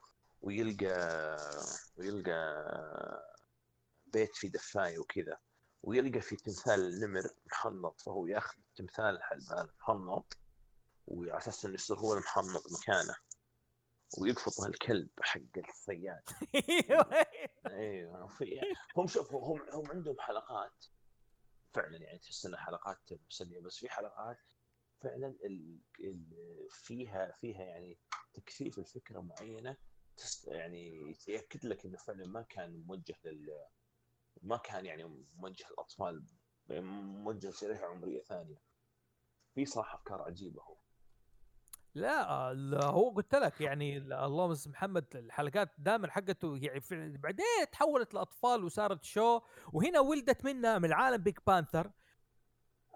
ويلقى 0.43 1.39
ويلقى 1.97 2.67
بيت 4.07 4.37
في 4.37 4.49
دفايه 4.49 4.99
وكذا 4.99 5.39
ويلقى 5.83 6.21
في 6.21 6.37
تمثال 6.37 7.01
نمر 7.01 7.31
محنط 7.47 8.01
فهو 8.01 8.27
ياخذ 8.27 8.59
تمثال 8.77 9.19
هذا 9.33 9.69
محنط 9.81 10.39
وعلى 11.07 11.39
أساس 11.39 11.65
إنه 11.65 11.75
يصير 11.75 11.97
هو 11.97 12.13
المحنط 12.13 12.63
مكانه 12.81 13.15
ويقفط 14.19 14.65
الكلب 14.65 15.09
حق 15.21 15.41
الصياد 15.69 16.23
أيوه 17.67 18.31
هم 18.97 19.07
شوف 19.07 19.35
هم 19.35 19.61
هم 19.73 19.91
عندهم 19.91 20.17
حلقات 20.19 20.85
فعلا 21.75 21.97
يعني 21.97 22.19
تحس 22.19 22.47
انها 22.47 22.59
حلقات 22.59 22.99
مسلية 23.31 23.61
بس 23.61 23.77
في 23.77 23.89
حلقات 23.89 24.39
فعلا 25.03 25.27
ال... 25.45 25.79
ال... 26.01 26.27
فيها 26.71 27.33
فيها 27.41 27.63
يعني 27.63 27.99
تكثيف 28.35 28.79
الفكرة 28.79 29.21
معينة. 29.21 29.77
يعني 30.47 31.15
ياكد 31.29 31.65
لك 31.67 31.85
إنه 31.87 31.97
فعلا 31.97 32.27
ما 32.27 32.43
كان 32.43 32.85
موجه 32.87 33.17
لل 33.25 33.51
ما 34.43 34.57
كان 34.57 34.87
يعني 34.87 35.05
موجه 35.37 35.65
للأطفال 35.71 36.25
موجه 37.25 37.49
لشريحة 37.51 37.87
عمرية 37.87 38.23
ثانية. 38.23 38.63
في 39.55 39.65
صراحة 39.67 39.95
أفكار 39.99 40.23
عجيبة 40.23 40.63
هو. 40.63 40.77
لا 41.95 42.55
لا، 42.55 42.85
هو 42.85 43.11
قلت 43.11 43.35
لك 43.35 43.61
يعني 43.61 43.97
ال- 43.97 44.13
اللهم 44.13 44.57
محمد 44.67 45.17
الحلقات 45.17 45.71
دائما 45.79 46.11
حقته 46.11 46.57
يعني 46.57 47.19
بعدين 47.19 47.45
تحولت 47.73 48.15
لأطفال 48.15 48.65
وصارت 48.65 49.05
show. 49.05 49.41
وهنا 49.73 50.01
ولدت 50.01 50.45
منها 50.45 50.79
من 50.79 50.93
عالم 50.93 51.23
Pink 51.23 51.39
Panther 51.47 51.91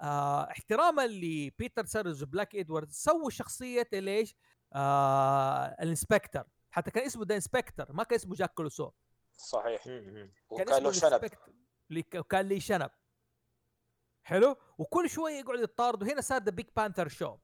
آه 0.02 0.50
احتراما 0.50 1.06
لبيتر 1.06 1.84
سيلرز 1.84 2.22
وبليك 2.22 2.56
ادوارد 2.56 2.90
سووا 2.90 3.30
شخصية 3.30 3.88
ليش؟ 3.92 4.34
آه 4.72 5.64
ال 5.66 5.73
Inspector. 5.73 6.44
حتى 6.70 6.90
كان 6.90 7.04
اسمه 7.04 7.24
The 7.24 7.34
Inspector 7.34 7.92
ما 7.92 8.04
كان 8.04 8.14
اسمه 8.14 8.34
جاك 8.34 8.54
كلوزو 8.54 8.90
صحيح. 9.32 9.84
كان 9.84 10.30
وكان 10.50 10.82
له 10.82 10.92
شنب. 10.92 11.04
ال 11.04 11.09
Inspector 11.09 11.52
اللي 11.90 12.02
ك- 12.02 12.26
كان 12.26 12.46
لي 12.48 12.60
شنب. 12.60 12.90
حلو؟ 14.22 14.56
وكل 14.78 15.10
شوية 15.10 15.34
يقعد 15.34 15.60
يطارد. 15.60 16.02
وهنا 16.02 16.20
صار 16.20 16.42
The 16.42 16.50
Pink 16.50 16.68
Panther 16.76 17.08
Show 17.08 17.38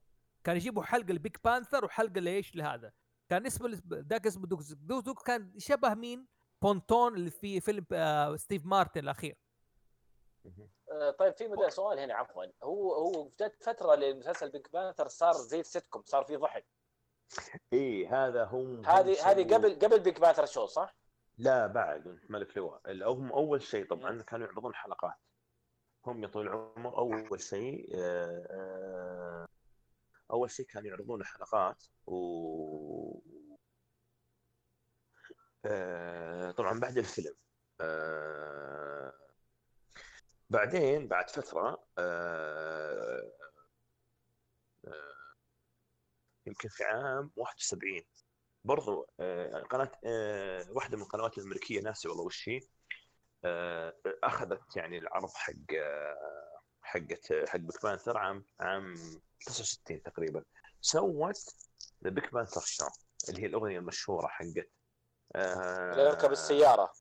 كان 0.44 0.56
يجيبوا 0.56 0.82
حلقه 0.82 1.12
ل 1.12 1.17
Pink 1.17 1.36
Panther 1.44 1.84
وحلقه 1.84 2.20
ليش 2.20 2.56
لهذا. 2.56 2.92
كان 3.28 3.46
اسمه 3.46 3.80
ذاك 3.92 4.26
اسمه 4.26 4.46
دوك 4.46 4.60
دوك, 4.72 5.04
دوك 5.04 5.26
كان 5.26 5.58
شبه 5.58 5.94
مين؟ 5.94 6.26
بونتون 6.62 7.14
اللي 7.14 7.30
في 7.30 7.60
فيلم 7.60 7.86
آه 7.92 8.36
ستيف 8.36 8.66
مارتن 8.66 9.00
الأخير. 9.00 9.38
طيب 11.18 11.36
في 11.36 11.48
مدى 11.48 11.70
سؤال 11.70 11.98
هنا 11.98 12.14
عفوا. 12.14 12.44
هو 12.62 12.94
هو 12.94 13.30
جت 13.40 13.62
فترة 13.62 13.94
للمسلسل 13.94 14.50
بيج 14.50 14.66
بانثر 14.72 15.08
صار 15.08 15.32
زي 15.32 15.60
السيت 15.60 15.86
كوم 15.86 16.02
صار 16.06 16.24
في 16.24 16.36
ضحك. 16.36 16.66
اي 17.72 18.06
هذا 18.06 18.44
هم 18.44 18.86
هذه 18.86 19.30
هذه 19.30 19.54
قبل 19.54 19.78
قبل 19.78 20.00
بيج 20.00 20.18
بانثر 20.18 20.46
شو 20.46 20.66
صح؟ 20.66 20.96
لا 21.38 21.66
بعد 21.66 22.20
ملك 22.28 22.56
لواء. 22.56 22.80
هم 23.12 23.32
أول 23.32 23.62
شيء 23.62 23.86
طبعا 23.86 24.22
كانوا 24.22 24.46
يعرضون 24.46 24.74
حلقات. 24.74 25.14
هم 26.06 26.22
يا 26.22 26.28
طويل 26.28 26.46
العمر 26.46 26.98
أول 26.98 27.40
شيء 27.42 27.90
آه، 27.94 28.46
آه، 28.50 29.48
أول 30.30 30.50
شيء 30.50 30.66
كانوا 30.66 30.88
يعرضون 30.88 31.24
حلقات 31.24 31.84
و 32.06 33.20
آه، 35.64 36.50
طبعا 36.50 36.80
بعد 36.80 36.98
الفيلم. 36.98 37.34
بعدين 40.50 41.08
بعد 41.08 41.30
فترة 41.30 41.86
يمكن 46.46 46.68
في 46.68 46.84
عام 46.84 47.30
71 47.36 48.02
برضو 48.64 49.06
آه، 49.20 49.60
قناة 49.60 49.92
آه، 50.04 50.66
واحدة 50.70 50.96
من 50.96 51.02
القنوات 51.02 51.38
الأمريكية 51.38 51.80
ناسي 51.80 52.08
والله 52.08 52.24
وش 52.24 52.48
هي. 52.48 52.60
آه، 53.44 53.96
أخذت 54.24 54.76
يعني 54.76 54.98
العرض 54.98 55.30
حق 55.34 55.52
حقت 56.82 57.48
حق 57.48 57.58
Pink 57.58 57.82
Panther 57.82 58.18
عام 58.18 58.44
عام 58.60 58.94
69 59.46 60.02
تقريبا. 60.02 60.44
سوت 60.80 61.36
The 62.04 62.10
Pink 62.10 62.32
Panther 62.34 62.60
Show 62.60 62.86
اللي 63.28 63.42
هي 63.42 63.46
الأغنية 63.46 63.78
المشهورة 63.78 64.26
حقت 64.26 64.70
آه، 65.34 65.94
يركب 65.96 66.32
السياره 66.32 66.92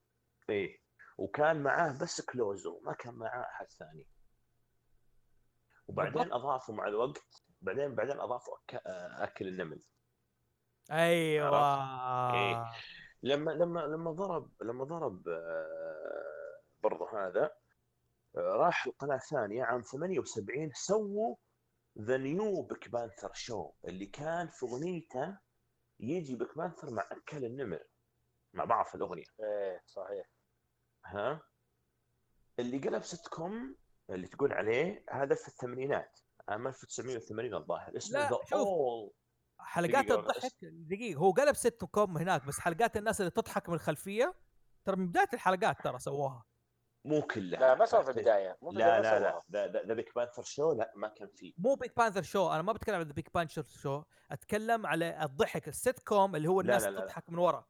إيه. 0.49 0.79
وكان 1.17 1.63
معاه 1.63 1.97
بس 2.01 2.21
كلوزو 2.21 2.79
ما 2.79 2.93
كان 2.93 3.13
معاه 3.13 3.43
أحد 3.43 3.65
ثاني. 3.71 4.07
وبعدين. 5.87 6.33
أضافوا 6.33 6.75
مع 6.75 6.87
الوقت 6.87 7.43
بعدين 7.61 7.95
بعدين 7.95 8.19
أضافوا 8.19 8.57
أك... 8.57 8.81
أكل 9.21 9.47
النمل. 9.47 9.83
أيوه. 10.91 12.33
إيه. 12.33 12.71
لما 13.23 13.51
لما 13.51 13.79
لما 13.79 14.11
ضرب 14.11 14.51
لما 14.61 14.83
ضرب 14.83 15.27
آه، 15.27 16.61
برضه 16.83 17.27
هذا 17.27 17.51
آه، 18.37 18.39
راح 18.39 18.85
القناه 18.87 19.15
الثانية 19.15 19.63
عام 19.63 19.81
78 19.81 20.71
سووا 20.73 21.35
The 21.99 22.17
New 22.17 22.61
Pink 22.61 22.89
Panther 22.89 23.31
Show 23.33 23.71
اللي 23.87 24.05
كان 24.05 24.47
في 24.47 24.65
أغنيته 24.65 25.37
يجي 25.99 26.35
Pink 26.35 26.57
Panther 26.57 26.91
مع 26.93 27.07
أكل 27.11 27.45
النمل 27.45 27.83
مع 28.53 28.65
بعض 28.65 28.85
في 28.85 28.95
الأغنية. 28.95 29.25
إيه 29.39 29.81
صحيح. 29.85 30.29
ها؟ 31.05 31.41
اللي 32.59 32.77
قلب 32.77 33.03
سيت 33.03 33.27
كوم 33.27 33.75
اللي 34.09 34.27
تقول 34.27 34.53
عليه 34.53 35.05
هذا 35.09 35.35
في 35.35 35.47
الثمانينات. 35.47 36.19
عام 36.49 36.67
1980 36.67 37.53
الظاهر. 37.53 37.97
اسمه 37.97 38.19
لا، 38.19 38.29
the. 38.29 38.37
اول 38.53 39.11
حلقات 39.59 40.05
دقيقة 40.05 40.19
الضحك 40.19 40.51
دقيقة 40.63 41.17
هو 41.17 41.31
قلب 41.31 41.55
ست 41.55 41.85
كوم 41.85 42.17
هناك 42.17 42.45
بس 42.45 42.59
حلقات 42.59 42.97
الناس 42.97 43.21
اللي 43.21 43.31
تضحك 43.31 43.69
من 43.69 43.75
الخلفية 43.75 44.35
ترى 44.85 44.95
من 44.95 45.07
بداية 45.07 45.29
الحلقات 45.33 45.81
ترى 45.83 45.99
سووها. 45.99 46.45
مو 47.05 47.21
كلها. 47.21 47.59
لا 47.59 47.75
ما 47.75 47.85
سوى 47.85 48.03
في 48.03 48.09
البداية. 48.09 48.57
مو 48.61 48.71
لا 48.71 49.01
لا. 49.01 49.41
لا. 49.49 49.83
The 49.87 49.93
Pink 49.93 50.15
Panther 50.15 50.43
Show 50.43 50.73
لا 50.73 50.91
ما 50.95 51.07
كان 51.07 51.27
فيه. 51.35 51.53
مو 51.57 51.75
Pink 51.75 51.91
Panther 51.97 52.21
Show 52.21 52.51
أنا 52.51 52.61
ما 52.61 52.73
بتكلم 52.73 52.95
عن 52.95 53.03
Pink 53.03 53.27
Panther 53.33 53.63
Show 53.63 54.03
أتكلم 54.31 54.85
على 54.85 55.23
الضحك. 55.23 55.67
السيت 55.67 55.99
كوم 55.99 56.35
اللي 56.35 56.49
هو 56.49 56.61
الناس 56.61 56.83
لا، 56.83 56.89
لا، 56.89 56.99
لا. 56.99 57.05
تضحك 57.05 57.29
من 57.29 57.37
ورا. 57.37 57.65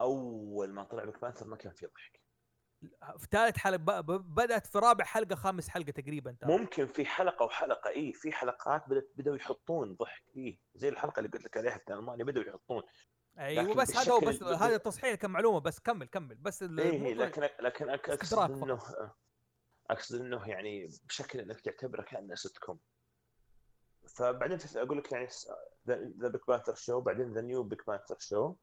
أول 0.00 0.72
ما 0.72 0.84
طلع 0.84 1.04
Pink 1.04 1.20
Panther 1.20 1.46
ما 1.46 1.56
كان 1.56 1.72
فيه 1.72 1.86
ضحك. 1.86 2.27
في 3.18 3.26
ثالث 3.30 3.56
حلقة 3.56 3.76
ب- 3.76 4.06
ب- 4.06 4.34
بدأت 4.34 4.66
في 4.66 4.78
رابع 4.78 5.04
حلقة 5.04 5.34
خامس 5.34 5.68
حلقة 5.68 5.90
تقريبا 5.90 6.36
ترى. 6.40 6.58
ممكن 6.58 6.86
في 6.86 7.04
حلقة 7.06 7.44
وحلقة 7.44 7.90
اي 7.90 8.12
في 8.12 8.32
حلقات 8.32 8.88
بدأت 8.88 9.10
بدأوا 9.16 9.36
يحطون 9.36 9.94
ضحك 9.94 10.22
إيه 10.36 10.58
زي 10.74 10.88
الحلقة 10.88 11.20
اللي 11.20 11.30
قلت 11.30 11.44
لك 11.44 11.56
عليها 11.56 11.78
في 11.78 11.92
ألمانيا 11.94 12.24
بدأوا 12.24 12.44
يحطون. 12.44 12.82
أيوه 13.38 13.74
بس 13.74 13.96
هذا 13.96 14.12
هو 14.12 14.20
بس 14.20 14.42
هذا 14.42 14.76
تصحيح 14.76 15.14
كمعلومة 15.14 15.60
بس 15.60 15.78
كمل 15.80 16.06
كمل 16.06 16.34
بس 16.34 16.62
الموضوع- 16.62 17.26
لكن 17.26 17.42
لكن 17.60 17.90
أقصد. 17.90 18.38
إنه 18.62 18.80
أقصد 19.90 20.20
إنه 20.20 20.48
يعني 20.48 20.88
بشكل 21.08 21.40
إنك 21.40 21.60
تعتبره 21.60 22.02
كأنه 22.02 22.34
سيت 22.34 22.58
كوم 22.58 22.78
فبعدين 24.08 24.58
أقول 24.76 24.98
لك 24.98 25.12
يعني 25.12 25.28
The 25.88 26.28
Pink 26.28 26.46
Panther 26.48 26.74
Show 26.74 27.00
بعدين 27.00 27.32
The 27.32 27.40
New 27.40 27.62
Pink 27.62 27.86
Panther 27.86 28.16
Show 28.20 28.54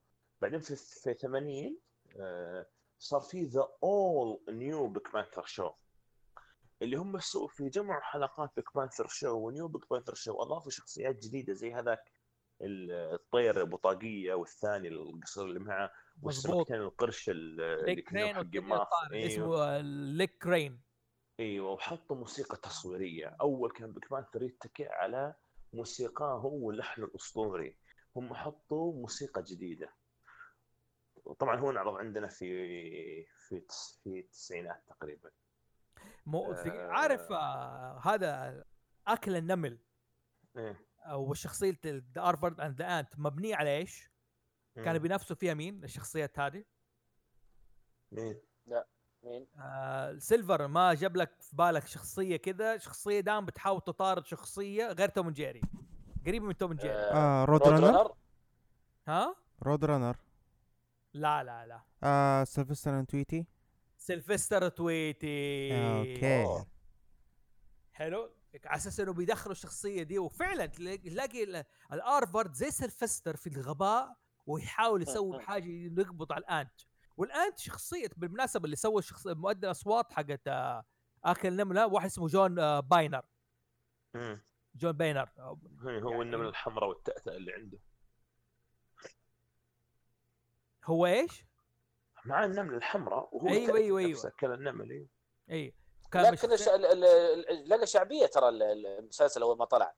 بعدين 0.41 0.59
في 0.59 0.75
في 0.75 1.13
80 1.13 1.79
آه، 2.19 2.65
صار 2.99 3.21
في 3.21 3.43
The 3.43 3.67
All 3.83 4.39
New 4.49 4.87
Pink 4.87 5.13
Panther 5.13 5.45
Show 5.45 5.71
اللي 6.81 6.95
هم 6.97 7.19
سووا 7.19 7.47
في 7.47 7.69
جمع 7.69 7.99
حلقات 7.99 8.51
Pink 8.55 8.65
Panther 8.75 9.07
Show 9.07 9.37
و 9.37 9.45
New 9.45 9.67
Pink 9.67 9.89
Panther 9.89 10.13
Show 10.13 10.41
أضافوا 10.41 10.71
شخصيات 10.71 11.15
جديدة 11.25 11.53
زي 11.53 11.73
هذاك 11.73 12.11
الطير 12.61 13.61
أبو 13.61 13.77
طاقية 13.77 14.33
والثاني 14.33 14.87
القصير 14.87 15.43
اللي 15.45 15.59
معه 15.59 15.91
مظبوط 16.17 16.55
والسمكتين 16.55 16.75
القرش 16.75 17.29
ال- 17.29 17.61
اللي 17.61 18.01
كانوا 18.01 18.43
حق 18.79 18.89
إيوه. 19.13 19.27
اسمه 19.27 19.81
ليك 20.17 20.37
كرين 20.37 20.81
إيوه 21.39 21.71
وحطوا 21.71 22.15
موسيقى 22.15 22.57
تصويرية. 22.57 23.35
أول 23.41 23.71
كان 23.71 23.91
بيك 23.91 24.11
بانثر 24.11 24.43
يتكئ 24.43 24.87
على 24.89 25.35
موسيقاه 25.73 26.39
هو 26.39 26.67
واللحن 26.67 27.03
الأسطوري. 27.03 27.77
هم 28.15 28.33
حطوا 28.33 28.93
موسيقى 28.93 29.43
جديدة. 29.43 29.93
طبعا 31.33 31.59
هو 31.59 31.71
انعرض 31.71 31.95
عندنا 31.95 32.27
في 32.27 32.45
في 33.25 33.65
في 34.03 34.19
التسعينات 34.19 34.83
تقريبا 34.87 35.31
مو 36.25 36.53
آه. 36.53 36.87
عارف 36.87 37.31
آه 37.31 37.99
هذا 38.03 38.63
أكل 39.07 39.35
النمل 39.35 39.79
إيه 40.57 40.85
أو 40.99 41.33
شخصيه 41.33 41.79
The 41.85 42.01
Aardvark 42.17 42.61
and 42.61 42.81
the 42.81 42.99
Ant 42.99 43.19
مبنية 43.19 43.55
على 43.55 43.77
إيش؟ 43.77 44.11
كانوا. 44.75 44.97
بينافسوا 44.97 45.35
فيها 45.35 45.53
مين؟ 45.53 45.83
الشخصيات 45.83 46.39
هذه؟ 46.39 46.63
مين؟ 48.11 48.41
مين؟ 49.23 49.47
آه 49.59 50.17
سيلفر 50.17 50.67
ما 50.67 50.93
جاب 50.93 51.17
لك 51.17 51.41
في 51.41 51.55
بالك 51.55 51.87
شخصية 51.87 52.37
كذا 52.37 52.77
شخصية 52.77 53.19
دائما 53.19 53.45
بتحاول 53.45 53.81
تطارد 53.81 54.25
شخصية 54.25 54.87
غير 54.87 55.09
توم 55.09 55.29
جيري 55.29 55.61
قريب 56.25 56.43
من 56.43 56.57
توم 56.57 56.73
جيري 56.73 56.93
آه، 56.93 57.41
آه 57.41 57.45
Road 57.45 57.61
Road 57.61 57.71
Runner 57.71 57.85
Runner 57.85 58.15
ها؟ 59.07 59.35
Road 59.63 59.85
Runner 59.85 60.17
لا 61.15 61.43
لا 61.43 61.65
لا. 61.67 61.81
آه 62.03 62.43
Sylvester 62.43 62.99
and 62.99 63.05
Tweety 63.05 63.45
Sylvester 63.97 64.69
Tweety 64.69 65.69
okay. 65.73 66.43
أوه. 66.43 66.67
حلو. 67.93 68.31
على 68.65 68.75
أساس 68.77 68.99
إنه 68.99 69.13
بيدخلوا 69.13 69.51
الشخصية 69.51 70.03
دي 70.03 70.19
وفعلا 70.19 70.65
تلاقي 70.65 70.97
تلاقي 70.97 71.43
ال- 71.43 71.63
ال 71.93 72.00
Aardvark 72.00 72.53
زي 72.53 72.71
Sylvester 72.71 73.35
في 73.35 73.47
الغباء 73.47 74.17
ويحاول 74.45 75.01
يسوي 75.01 75.41
حاجة 75.41 75.65
يقبض 75.99 76.31
على 76.33 76.41
ال 76.41 76.49
Ant. 76.49 76.81
وال 77.17 77.34
Ant 77.34 77.59
شخصية 77.59 78.09
بالمناسبة 78.17 78.65
اللي 78.65 78.75
سوى 78.75 78.99
الشخص 78.99 79.27
مؤدي 79.27 79.65
الأصوات 79.65 80.13
حقت 80.13 80.47
آه، 80.47 80.85
آكل 81.23 81.55
نمله 81.55 81.87
واحد 81.87 82.05
اسمه 82.05 82.27
جون 82.27 82.59
آه، 82.59 82.79
باينر. 82.79 83.21
جون 84.75 84.91
باينر. 84.91 85.29
آه، 85.39 85.59
هو 85.81 85.89
يعني- 85.89 86.21
النمله 86.21 86.49
الحمراء 86.49 86.89
والتأتأة 86.89 87.35
اللي 87.35 87.53
عنده. 87.53 87.77
هو 90.85 91.05
إيش؟ 91.05 91.45
مع 92.25 92.45
النمله 92.45 92.77
الحمراء 92.77 93.29
وهو 93.31 93.47
أيوة، 93.47 93.77
أيوة. 93.77 94.01
نفسه 94.11 94.31
كل 94.39 94.53
النمل 94.53 94.91
أيوة. 94.91 95.07
إي 95.51 95.73
كان 96.11 96.23
لكن 96.33 96.49
مش- 96.49 96.61
الش- 96.61 96.67
ال- 96.67 96.85
ال- 96.85 97.49
ال- 97.49 97.69
لقى 97.69 97.87
شعبية 97.87 98.25
ترى 98.25 98.49
ال- 98.49 98.63
ال- 98.63 98.87
المسلسل 98.87 99.41
أول 99.41 99.57
ما 99.57 99.65
طلع 99.65 99.95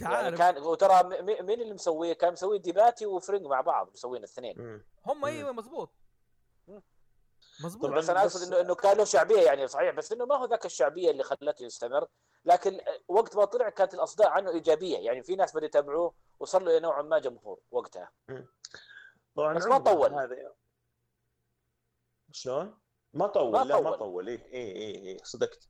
يعني 0.00 0.14
عارف 0.14 0.38
كان 0.38 0.58
وترى 0.58 1.22
مين 1.42 1.60
اللي 1.60 1.74
مسويه؟ 1.74 2.12
كان 2.12 2.32
مسويه 2.32 2.58
ديباتي 2.58 3.06
وفريلينج 3.06 3.46
مع 3.46 3.60
بعض 3.60 3.90
مسوين 3.92 4.18
الاثنين. 4.18 4.82
هم 5.06 5.18
مم. 5.18 5.24
أيوه. 5.24 5.52
مزبوط 5.52 5.92
طبعاً 7.82 7.98
بس 7.98 8.10
أنا 8.10 8.20
اقصد 8.22 8.46
انه 8.52 8.60
إنه 8.60 8.74
كان 8.74 8.96
له 8.96 9.04
شعبية 9.04 9.40
يعني 9.40 9.66
صحيح 9.68 9.94
بس 9.94 10.12
إنه 10.12 10.24
ما 10.26 10.36
هو 10.36 10.44
ذاك 10.44 10.66
الشعبية 10.66 11.10
اللي 11.10 11.22
خلته 11.22 11.64
يستمر 11.64 12.06
لكن 12.44 12.80
وقت 13.08 13.36
ما 13.36 13.44
طلع 13.44 13.68
كانت 13.68 13.94
الأصداء 13.94 14.28
عنه 14.28 14.50
إيجابية 14.50 14.98
يعني 14.98 15.22
في 15.22 15.36
ناس 15.36 15.52
بدأوا 15.52 15.64
يتابعوه 15.66 16.14
وصار 16.40 16.62
له 16.62 16.78
نوعا 16.78 17.02
ما 17.02 17.18
جمهور 17.18 17.60
وقتها 17.70 18.12
طبعا 19.36 19.54
بس 19.54 19.64
ما 19.66 19.78
طول. 19.78 20.14
هذا 20.14 20.54
شلون؟ 22.32 22.78
ما 23.14 23.26
طول 23.26 23.52
ما 23.52 23.64
لا 23.64 23.80
ما 23.80 23.96
طول. 23.96 24.28
إيه 24.28 24.44
إيه 24.46 24.72
إيه, 24.76 24.96
إيه 24.96 25.18
صدقت 25.24 25.68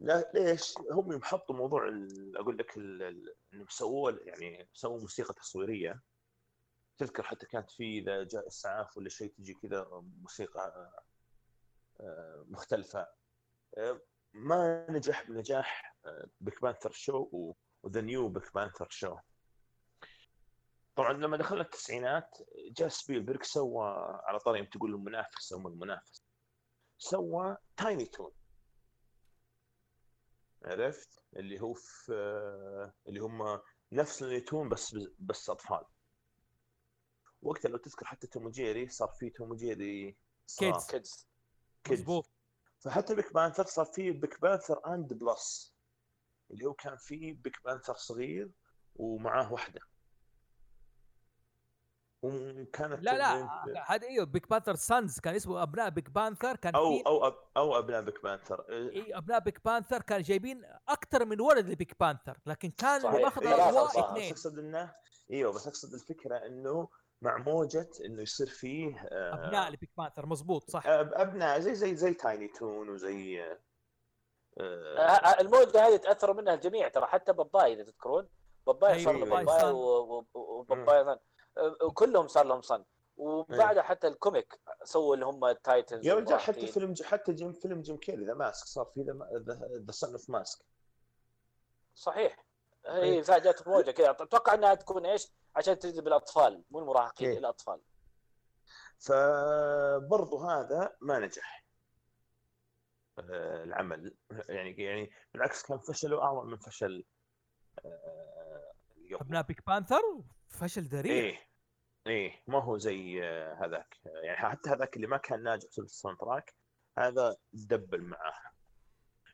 لا 0.00 0.30
ليش؟ 0.34 0.74
هم 0.90 1.12
يوم 1.12 1.22
حطوا 1.22 1.54
موضوع 1.56 1.88
ال- 1.88 2.36
أقول 2.36 2.58
لك 2.58 2.76
إنهم 2.76 3.66
سووا 3.68 4.10
يعني 4.10 4.68
سووا 4.72 5.00
موسيقى 5.00 5.34
تصويرية 5.34 6.02
تذكر 6.98 7.22
حتى 7.22 7.46
كانت 7.46 7.70
في 7.70 7.98
إذا 7.98 8.24
جاء 8.24 8.46
إسعاف 8.46 8.96
ولا 8.96 9.08
شيء 9.08 9.32
تجي 9.38 9.54
كذا 9.54 9.88
موسيقى 9.92 10.92
آه، 12.00 12.44
مختلفة 12.48 13.08
آه، 13.78 14.00
ما 14.32 14.86
نجح 14.90 15.22
بنجاح 15.22 15.96
Pink 16.40 16.62
Panther 16.62 16.90
Show 16.90 17.28
و 17.82 17.86
The 17.86 18.00
New 18.00 18.28
Pink 18.28 18.54
Panther 18.54 18.86
Show 18.90 19.16
طبعا 21.00 21.12
لما 21.12 21.36
دخلنا 21.36 21.62
التسعينات 21.62 22.38
جاء 22.70 22.88
سبيلبرغ 22.88 23.42
سوى 23.42 23.86
على 24.24 24.38
طاري 24.38 24.66
تقول 24.66 24.94
المنافس 24.94 25.52
أو 25.52 25.68
المنافس 25.68 26.24
سوى 26.98 27.56
Tiny 27.76 28.04
Toon 28.04 28.32
عرفت؟ 30.64 31.22
اللي 31.36 31.60
هو 31.60 31.74
في 31.74 32.12
اللي 33.08 33.20
هم 33.20 33.60
نفس 33.92 34.22
ال 34.22 34.31
Toon 34.31 34.68
بس 34.68 34.96
بس 35.18 35.50
أطفال. 35.50 35.84
وقتها 37.42 37.68
لو 37.68 37.76
تذكر 37.76 38.06
حتى 38.06 38.26
توم 38.26 38.46
وجيري 38.46 38.88
صار 38.88 39.08
في 39.08 39.30
توم 39.30 39.50
وجيري. 39.50 40.16
Kids. 40.58 41.92
مزبوط 41.92 42.30
فحتى 42.78 43.14
Pink 43.14 43.32
Panther 43.32 43.64
صار 43.64 43.84
في 43.84 44.10
Pink 44.10 44.40
Panther 44.40 44.94
and 44.94 45.12
Pals 45.12 45.74
اللي 46.50 46.64
هو 46.64 46.74
كان 46.74 46.96
في 46.96 47.32
Pink 47.32 47.64
Panther 47.64 47.94
صغير 47.94 48.50
ومعاه 48.96 49.52
واحدة. 49.52 49.89
وكانت 52.22 53.02
لا 53.02 53.18
لا 53.18 53.48
هذا 53.86 54.06
أيوه 54.06 54.24
Pink 54.24 54.50
Panther 54.50 54.74
Sons 54.74 55.20
كان 55.20 55.34
اسمه 55.34 55.62
أبناء 55.62 55.90
Pink 55.90 56.10
Panther 56.10 56.56
كان 56.56 56.74
أو 56.74 56.90
في 56.90 57.02
أو 57.06 57.26
أب 57.26 57.34
أو 57.56 57.78
أبناء 57.78 58.02
Pink 58.02 58.22
Panther 58.22 58.64
اي 58.70 59.16
أبناء 59.16 59.40
Pink 59.40 59.64
Panther 59.64 60.02
كان 60.02 60.22
جايبين 60.22 60.62
أكثر 60.88 61.24
من 61.24 61.40
ولد 61.40 61.68
ل 61.68 61.74
Pink 61.74 62.00
Panther 62.00 62.38
لكن 62.46 62.70
كان 62.70 62.96
اللي 62.96 63.08
صحيح. 63.08 63.22
ماخذ 63.22 63.46
إيه، 63.46 63.54
الاضواء 63.54 63.86
صح، 63.86 63.92
صح. 63.94 64.00
بس 64.00 64.10
اثنين. 64.10 64.32
أقصد 64.32 64.58
إنه 64.58 64.94
أيوه 65.30 65.52
بس 65.52 65.66
أقصد 65.66 65.94
الفكرة 65.94 66.36
إنه 66.36 66.88
مع 67.22 67.36
موجة 67.38 67.90
إنه 68.04 68.22
يصير 68.22 68.46
فيه 68.46 69.08
آه، 69.12 69.34
أبناء 69.34 69.70
ل 69.70 69.74
Pink 69.74 69.90
Panther 69.98 70.26
مزبوط 70.26 70.70
صح. 70.70 70.86
آه، 70.86 71.10
أبناء 71.12 71.60
زي 71.60 71.74
زي 71.74 71.94
زي 71.94 72.14
Tiny 72.14 72.48
Toon 72.48 72.88
وزي 72.88 73.42
آه، 74.60 75.40
الموجة 75.40 75.86
هذه 75.86 75.96
تاثروا 75.96 76.34
منها 76.34 76.54
الجميع 76.54 76.88
ترى 76.88 77.06
حتى 77.06 77.32
باباي 77.32 77.72
إذا 77.72 77.82
تذكرون. 77.82 78.28
باباي 78.66 78.92
أيوة، 78.92 79.04
صار 79.04 79.16
له 79.16 79.26
باباي 79.26 79.72
وباباي 80.34 81.18
كلهم 81.94 82.28
صار 82.28 82.46
لهم 82.46 82.62
son. 82.62 82.84
وبعدها 83.16 83.82
حتى 83.82 84.08
ال 84.08 84.17
comic 84.17 84.60
سووا 84.84 85.14
اللي 85.14 85.26
هم 85.26 85.44
ال 85.44 85.53
Titans 85.53 86.06
يا 86.06 86.14
رجال 86.14 86.40
حتى. 86.40 86.66
فيلم 86.66 86.94
حتى 87.04 87.32
جيم 87.32 87.52
فيلم 87.52 87.80
جيم 87.80 87.96
كيري 87.96 88.24
The 88.24 88.34
Mask 88.34 88.66
صار 88.66 88.84
في 88.84 89.04
The 89.86 89.92
Son 89.92 90.12
of 90.12 90.30
Mask. 90.30 90.64
صحيح. 91.94 92.44
إيه. 92.86 93.02
هي 93.02 93.22
فاجأت 93.22 93.68
موجه 93.68 93.90
كذا. 93.90 94.10
أتوقع 94.10 94.54
إنها 94.54 94.74
تكون 94.74 95.06
إيش؟ 95.06 95.32
عشان 95.56 95.78
تجذب 95.78 96.08
الأطفال 96.08 96.64
مو 96.70 96.78
المراهقين 96.78 97.30
إيه. 97.30 97.38
الأطفال. 97.38 97.80
فبرضو 98.98 100.38
هذا 100.38 100.96
ما 101.00 101.18
نجح. 101.18 101.64
آه، 103.18 103.64
العمل. 103.64 104.16
يعني 104.30 104.70
يعني 104.70 105.10
بالعكس 105.34 105.62
كان 105.62 105.78
فشله 105.78 106.22
اعظم 106.22 106.46
من 106.46 106.56
فشل 106.56 107.04
آه، 107.84 108.72
اليوم. 108.96 109.20
أبناء 109.20 109.42
Pink 109.42 109.66
Panther؟ 109.66 110.02
فشل 110.60 110.82
ذريع. 110.82 111.12
إيه 111.14 111.38
إيه 112.06 112.42
ما 112.46 112.62
هو 112.62 112.78
زي 112.78 113.24
آه، 113.24 113.54
هذاك. 113.64 113.96
يعني 114.24 114.36
حتى 114.36 114.70
هذاك 114.70 114.96
اللي 114.96 115.06
ما 115.06 115.16
كان 115.16 115.42
ناجح 115.42 115.70
في 115.70 115.78
ال 115.78 116.18
soundtrack 116.18 116.54
هذا 116.98 117.36
double 117.52 118.02
معاه. 118.02 118.34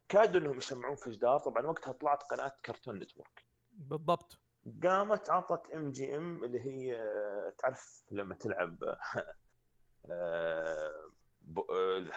كادوا 0.08 0.40
إنهم 0.40 0.56
يسمعون 0.58 0.96
في 0.96 1.10
جدار. 1.10 1.38
طبعا 1.38 1.66
وقتها 1.66 1.92
طلعت 1.92 2.22
قناة 2.22 2.52
Cartoon 2.64 2.98
Network. 2.98 3.44
بالضبط. 3.72 4.38
قامت 4.82 5.30
عطت 5.30 5.70
MGM 5.70 6.44
اللي 6.44 6.60
هي 6.60 7.00
آه، 7.00 7.54
تعرف 7.58 8.04
لما 8.10 8.34
تلعب 8.34 8.78
آه، 10.10 11.10
بو- 11.40 11.66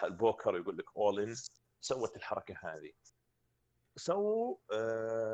البوكر 0.04 0.56
يقول 0.56 0.78
لك 0.78 0.96
all 0.96 1.20
in 1.20 1.34
سوت 1.80 2.16
الحركة 2.16 2.54
هذه. 2.62 2.92
سووا 3.96 4.56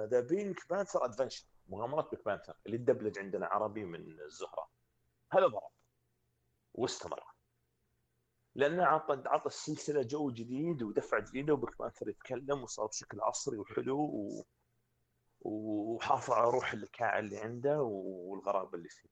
The 0.07 0.21
Pink 0.21 0.69
Panther 0.71 1.05
Adventure 1.05 1.45
مغامرات 1.69 2.11
Pink 2.11 2.25
Panther 2.25 2.55
اللي 2.67 2.79
تدبلج 2.79 3.19
عندنا 3.19 3.47
عربي 3.47 3.85
من 3.85 4.21
الزهرة. 4.21 4.71
هذا 5.33 5.47
ضرب. 5.47 5.71
واستمر. 6.75 7.25
لأنه 8.55 8.85
عطى 8.85 9.23
عطى 9.27 9.47
السلسلة 9.47 10.03
جو 10.03 10.31
جديد 10.31 10.83
ودفعه 10.83 11.21
جديده 11.21 11.53
و 11.55 11.59
Pink 11.59 11.79
Panther 11.79 12.09
يتكلم 12.09 12.63
وصار 12.63 12.87
بشكل 12.87 13.21
عصري 13.21 13.59
وحلو 13.59 14.01
و... 14.01 14.47
وحافظ 15.41 16.33
على 16.33 16.51
روح 16.51 16.73
الكاع 16.73 17.19
اللي 17.19 17.39
عنده 17.39 17.83
والغرابة 17.83 18.79
اللي 18.79 18.89
فيه. 18.89 19.09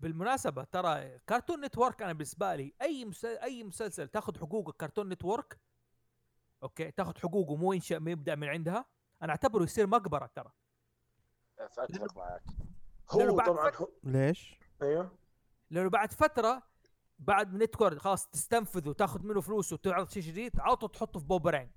بالمناسبة 0.00 0.64
ترى 0.64 1.18
Cartoon 1.26 1.64
Network 1.64 2.02
أنا 2.02 2.12
بالنسبة 2.12 2.54
لي 2.54 2.74
أي 2.82 3.04
مسل... 3.04 3.28
أي 3.38 3.64
مسلسل 3.64 4.08
تاخذ 4.08 4.38
حقوق 4.38 4.76
Cartoon 4.76 5.08
Network 5.08 5.60
أوكي 6.62 6.90
تاخذ 6.90 7.18
حقوقه 7.18 7.56
مو 7.56 7.72
ينشا 7.72 7.94
ما 7.94 8.10
يبدأ 8.10 8.34
من 8.34 8.48
عندها 8.48 8.84
أنا 9.22 9.30
أعتبره 9.30 9.62
يصير 9.62 9.86
مقبرة 9.86 10.30
ترى. 10.34 10.52
فاتفق 11.66 12.16
معك 12.16 12.42
هو 13.10 13.36
بعد 13.36 13.46
طبعا 13.46 13.72
هو 13.76 13.88
ليش؟ 14.04 14.60
أيوه. 14.82 15.18
لأنه 15.70 15.90
بعد 15.90 16.12
فترة 16.12 16.62
بعد 17.18 17.52
من 17.52 17.58
Network 17.58 17.98
خلاص 17.98 18.28
تستنفذ 18.28 18.88
وتاخذ 18.88 19.22
منه 19.22 19.40
فلوس 19.40 19.72
وتعرض 19.72 20.08
شيء 20.08 20.22
جديد 20.22 20.60
على 20.60 20.76
طول 20.76 20.90
تحطه 20.90 21.20
في 21.20 21.26
بومرانج 21.26 21.70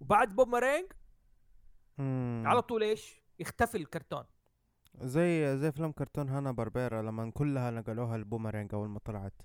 وبعد 0.00 0.36
بومرانج. 0.36 0.92
على 2.46 2.62
طول 2.62 2.82
إيش؟ 2.82 3.22
يختفي 3.38 3.76
الكرتون. 3.76 4.24
زي 5.00 5.58
زي 5.58 5.72
فيلم 5.72 5.92
كرتون 5.92 6.28
هانا 6.28 6.52
باربيرا 6.52 7.02
لما 7.02 7.30
كلها 7.30 7.70
نقلوها 7.70 8.16
البومرانج 8.16 8.74
أول 8.74 8.88
ما 8.88 8.98
طلعت. 8.98 9.42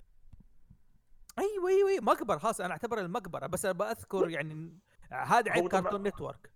أيوه 1.39 1.69
أيوه 1.69 1.89
أيوه. 1.89 2.03
مقبرة 2.03 2.37
خلاص 2.37 2.61
أنا 2.61 2.71
أعتبرها 2.71 3.01
المقبرة 3.01 3.47
بس 3.47 3.65
أنا 3.65 3.73
بذكر 3.73 4.29
يعني 4.29 4.79
هذا 5.11 5.51
عيب 5.51 5.67
Cartoon 5.67 6.03
Network. 6.03 6.51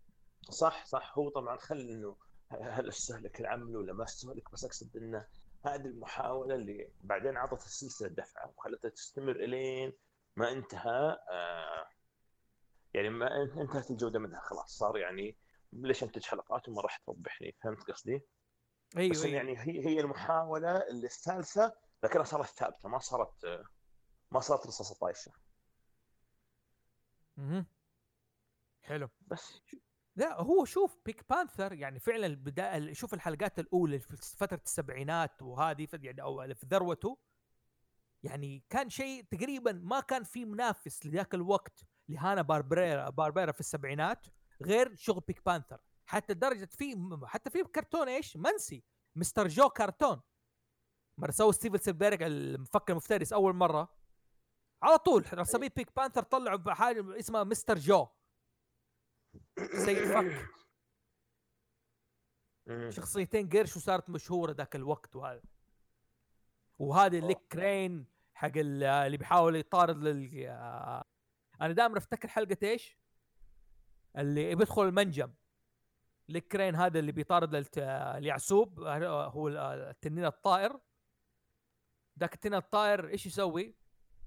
صح 0.49 0.85
صح. 0.85 1.17
هو 1.17 1.29
طبعا 1.29 1.57
خلي 1.57 1.93
إنه 1.93 2.15
هل 2.61 2.87
استهلك 2.87 3.41
العمل 3.41 3.75
ولا 3.75 3.93
ما 3.93 4.03
استهلك 4.03 4.51
بس 4.51 4.65
أقصد 4.65 4.97
انه 4.97 5.27
هذه 5.65 5.85
المحاولة 5.85 6.55
اللي 6.55 6.91
بعدين 7.01 7.37
عطت 7.37 7.65
السلسلة 7.65 8.07
دفعة 8.07 8.53
وخلتها 8.57 8.89
تستمر 8.89 9.31
إلين 9.35 9.93
ما 10.35 10.51
انتهى 10.51 11.17
آه 11.31 11.87
يعني 12.93 13.09
ما 13.09 13.41
انتهت 13.43 13.91
الجودة 13.91 14.19
منها 14.19 14.39
خلاص. 14.39 14.77
صار 14.77 14.97
يعني 14.97 15.37
ليش 15.73 16.03
انتج 16.03 16.23
حلقات 16.25 16.69
وما 16.69 16.81
راح 16.81 16.97
تربحني 16.97 17.55
فهمت 17.63 17.91
قصدي؟ 17.91 18.21
أيوه 18.97 19.11
بس 19.11 19.23
أيوه. 19.25 19.35
يعني 19.35 19.59
هي 19.59 19.85
هي 19.85 19.99
المحاولة 19.99 20.77
اللي 20.77 21.05
الثالثة 21.05 21.73
لكنها 22.03 22.23
صارت 22.23 22.45
ثابتة 22.45 22.89
ما 22.89 22.99
صارت 22.99 23.45
آه، 23.45 23.63
ما 24.31 24.39
صارت 24.39 24.67
رصاصة 24.67 24.95
طايشة. 24.95 25.31
مهم. 27.37 27.65
حلو. 28.83 29.09
بس. 29.27 29.61
لا 30.15 30.41
هو 30.41 30.65
شوف 30.65 30.97
بيك 31.05 31.25
بانثر 31.29 31.73
يعني 31.73 31.99
فعلا 31.99 32.25
البدايه 32.25 32.93
شوف 32.93 33.13
الحلقات 33.13 33.59
الأولى 33.59 33.99
في 33.99 34.17
فترة 34.17 34.61
السبعينات 34.65 35.41
وهذه 35.41 35.87
يعني 35.93 36.21
أو 36.21 36.53
في 36.53 36.65
ذروته. 36.65 37.17
يعني 38.23 38.63
كان 38.69 38.89
شيء 38.89 39.23
تقريبا 39.23 39.71
ما 39.71 39.99
كان 39.99 40.23
في 40.23 40.45
منافس 40.45 41.05
لذاك 41.05 41.33
الوقت 41.33 41.85
لهانا 42.09 42.41
باربريرا 42.41 43.09
باربيرا 43.09 43.51
في 43.51 43.59
السبعينات 43.59 44.27
غير 44.61 44.95
شغل 44.95 45.21
Pink 45.27 45.45
Panther 45.45 45.81
حتى 46.05 46.33
لدرجة 46.33 46.69
في 46.71 47.17
حتى 47.25 47.49
في 47.49 47.63
كرتون 47.63 48.09
إيش؟ 48.09 48.37
منسي. 48.37 48.83
Mister 49.15 49.47
Jaw 49.47 49.69
كرتون. 49.69 50.21
مرة 51.17 51.31
سوى 51.31 51.53
ستيفن 51.53 51.77
سبيلبرغ 51.77 52.23
الفك 52.23 52.91
المفترس 52.93 53.33
أول 53.33 53.55
مرة. 53.55 53.95
على 54.83 54.97
طول 54.97 55.25
رسامين 55.33 55.69
Pink 55.75 55.95
Panther 55.95 56.23
طلعوا 56.23 56.57
بحاجة 56.57 57.19
اسمها 57.19 57.43
Mister 57.43 57.77
Jaw. 57.77 58.07
سيد 59.57 59.97
فك. 59.97 60.47
شخصيتين 62.89 63.49
قرش 63.49 63.77
وصارت 63.77 64.09
مشهورة 64.09 64.51
ذاك 64.51 64.75
الوقت 64.75 65.15
وهذا 65.15 65.41
وهذا 66.79 67.17
الليك 67.17 67.37
كرين 67.51 68.05
حق 68.33 68.51
ال- 68.55 68.83
اللي 68.83 69.17
بيحاول 69.17 69.55
يطارد 69.55 69.97
لل 70.03 70.45
آه، 70.47 71.03
أنا 71.61 71.73
دائما 71.73 71.97
أفتكر 71.97 72.27
حلقة 72.27 72.57
إيش؟ 72.63 72.97
اللي 74.17 74.55
بيدخل 74.55 74.87
المنجم 74.87 75.33
ليك 76.29 76.47
كرين 76.47 76.75
هذا 76.75 76.99
اللي 76.99 77.11
بيطارد 77.11 77.55
للت- 77.55 77.77
اليعسوب 78.17 78.79
آه، 78.81 79.27
هو 79.27 79.49
آه، 79.49 79.91
التنين 79.91 80.25
الطائر 80.25 80.79
ذاك 82.19 82.33
التنين 82.33 82.55
الطائر 82.55 83.07
إيش 83.09 83.25
يسوي؟ 83.25 83.75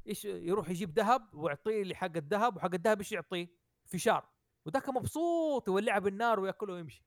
إيش 0.07 0.25
يروح 0.25 0.69
يجيب 0.71 0.99
ذهب 0.99 1.35
ويعطيه 1.35 1.83
اللي 1.83 1.95
حق 1.95 2.17
الذهب 2.17 2.57
وحق 2.57 2.75
الذهب 2.75 2.99
إيش 2.99 3.13
يعطيه؟ 3.13 3.49
فشار 3.85 4.34
وذاك 4.67 4.89
مبسوط 4.89 5.69
يولعها 5.69 5.99
بالنار 5.99 6.41
وياكله 6.41 6.75
ويمشي. 6.75 7.05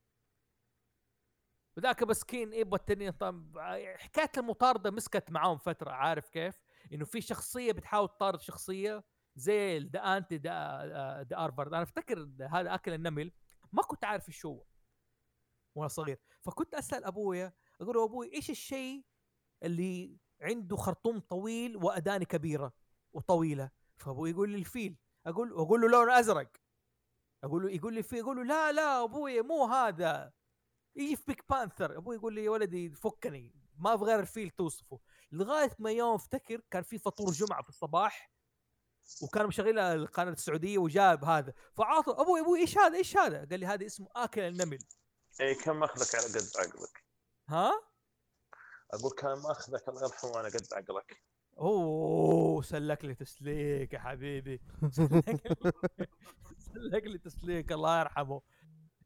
وذاك 1.77 2.03
مسكين 2.03 2.53
يبغى 2.53 2.79
التنين 2.79 3.11
طب 3.11 3.59
حكاية 3.97 4.31
المطاردة 4.37 4.91
مسكت 4.91 5.31
معاهم 5.31 5.57
فترة 5.57 5.91
عارف 5.91 6.29
كيف؟ 6.29 6.55
إنه 6.93 7.05
في 7.05 7.21
شخصية 7.21 7.71
بتحاول 7.71 8.07
تطارد 8.07 8.41
شخصية 8.41 9.03
زي 9.35 9.79
The 9.79 9.99
Ant 10.17 10.37
and 10.37 10.87
the 10.87 11.37
Aardvark 11.37 11.73
أنا 11.73 11.83
أفتكر 11.83 12.29
هذا 12.51 12.73
أكل 12.73 12.93
النمل 12.93 13.31
ما 13.71 13.83
كنت 13.83 14.05
عارف 14.05 14.27
إيش 14.27 14.45
هو 14.45 14.65
وأنا 15.75 15.87
صغير. 15.87 16.19
فكنت 16.41 16.73
أسأل 16.73 17.03
أبويا 17.03 17.53
أقول 17.81 17.95
له 17.95 18.03
أبوي 18.03 18.33
إيش 18.33 18.49
الشيء 18.49 19.05
اللي 19.63 20.17
عنده 20.41 20.75
خرطوم 20.75 21.19
طويل 21.19 21.77
واداني 21.77 22.25
كبيرة 22.25 22.73
وطويلة؟ 23.13 23.71
فأبوي 23.97 24.29
يقول 24.29 24.49
لي 24.49 24.57
الفيل. 24.57 24.97
أقول 25.25 25.53
أقول 25.53 25.81
له 25.81 25.87
لونه 25.89 26.19
أزرق. 26.19 26.51
أقول 27.47 27.63
له 27.63 27.71
يقول 27.71 27.93
لي 27.93 28.03
في 28.03 28.21
أقول 28.21 28.37
له 28.37 28.43
لا 28.43 28.71
لا 28.71 29.03
أبوي 29.03 29.41
مو 29.41 29.65
هذا. 29.65 30.31
يجي 30.95 31.15
في 31.15 31.23
Pink 31.27 31.49
Panther 31.49 31.97
أبوي 31.97 32.15
يقول 32.15 32.33
لي 32.33 32.43
يا 32.43 32.49
ولدي 32.49 32.89
فكني 32.89 33.55
ما 33.77 33.97
في 33.97 34.03
غير 34.03 34.19
الفيل 34.19 34.49
توصفه. 34.49 34.99
لغاية 35.31 35.75
ما 35.79 35.91
يوم 35.91 36.15
افتكر 36.15 36.61
كان 36.71 36.83
في 36.83 36.99
فطور 36.99 37.31
جمعة 37.31 37.63
في 37.63 37.69
الصباح 37.69 38.31
وكان 39.23 39.45
مشغل 39.47 39.79
القناة 39.79 40.31
السعودية 40.31 40.77
وجاب 40.77 41.23
هذا. 41.23 41.53
فعلى 41.73 41.95
طول 41.95 42.11
أبوي 42.11 42.39
أبوي 42.39 42.59
إيش 42.59 42.77
هذا؟ 42.77 42.97
إيش 42.97 43.17
هذا؟ 43.17 43.37
قال 43.49 43.59
لي 43.59 43.65
هذا 43.65 43.85
اسمه 43.85 44.07
آكل 44.15 44.41
النمل. 44.41 44.79
اي 45.41 45.55
كان 45.55 45.75
ماخذك 45.75 46.15
على 46.15 46.25
قد 46.25 46.49
عقلك؟ 46.57 47.05
ها؟ 47.49 47.71
أقول 48.93 49.11
كان 49.11 49.37
ماخذك 49.37 49.89
الله 49.89 50.03
يرحمه 50.03 50.37
على 50.37 50.49
قد 50.49 50.67
عقلك. 50.73 51.26
أوه 51.59 52.61
سلك 52.61 53.05
لي 53.05 53.15
تسليك 53.15 53.93
يا 53.93 53.99
حبيبي. 53.99 54.61
سلك 56.73 57.03
لي 57.03 57.17
تسليك 57.17 57.71
الله 57.71 57.99
يرحمه. 57.99 58.41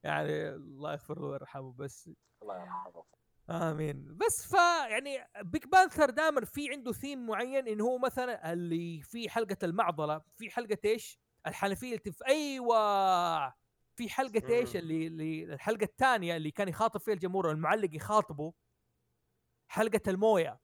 يعني 0.04 0.50
الله 0.50 0.92
يغفر 0.92 1.20
له 1.20 1.28
ويرحمه 1.28 1.74
بس 1.74 2.10
الله 2.42 2.62
يرحمه. 2.62 3.04
آمين. 3.50 4.18
بس 4.18 4.48
ف 4.48 4.54
يعني 4.90 5.28
Pink 5.42 5.68
Panther 5.68 6.10
دائما 6.10 6.46
في 6.46 6.70
عنده 6.70 6.92
ثيم 6.92 7.26
معين 7.28 7.68
انه 7.68 7.84
هو 7.84 7.98
مثلا 7.98 8.54
اللي 8.54 9.02
في 9.02 9.30
حلقة 9.30 9.58
المعضلة 9.64 10.22
في 10.38 10.50
حلقة 10.50 10.78
إيش؟ 10.86 11.20
الحنفية 11.48 11.96
اللي. 11.96 12.16
أيوه. 12.28 13.54
في 13.96 14.10
حلقة 14.10 14.50
إيش. 14.50 14.76
اللي, 14.76 15.08
اللي 15.08 15.44
الحلقة 15.54 15.84
الثانية 15.84 16.38
اللي 16.38 16.52
كان 16.52 16.68
يخاطب 16.68 17.00
فيها 17.00 17.14
الجمهور 17.14 17.52
المعلق 17.52 17.96
يخاطبه. 17.96 18.54
حلقة 19.68 20.02
الموية. 20.08 20.60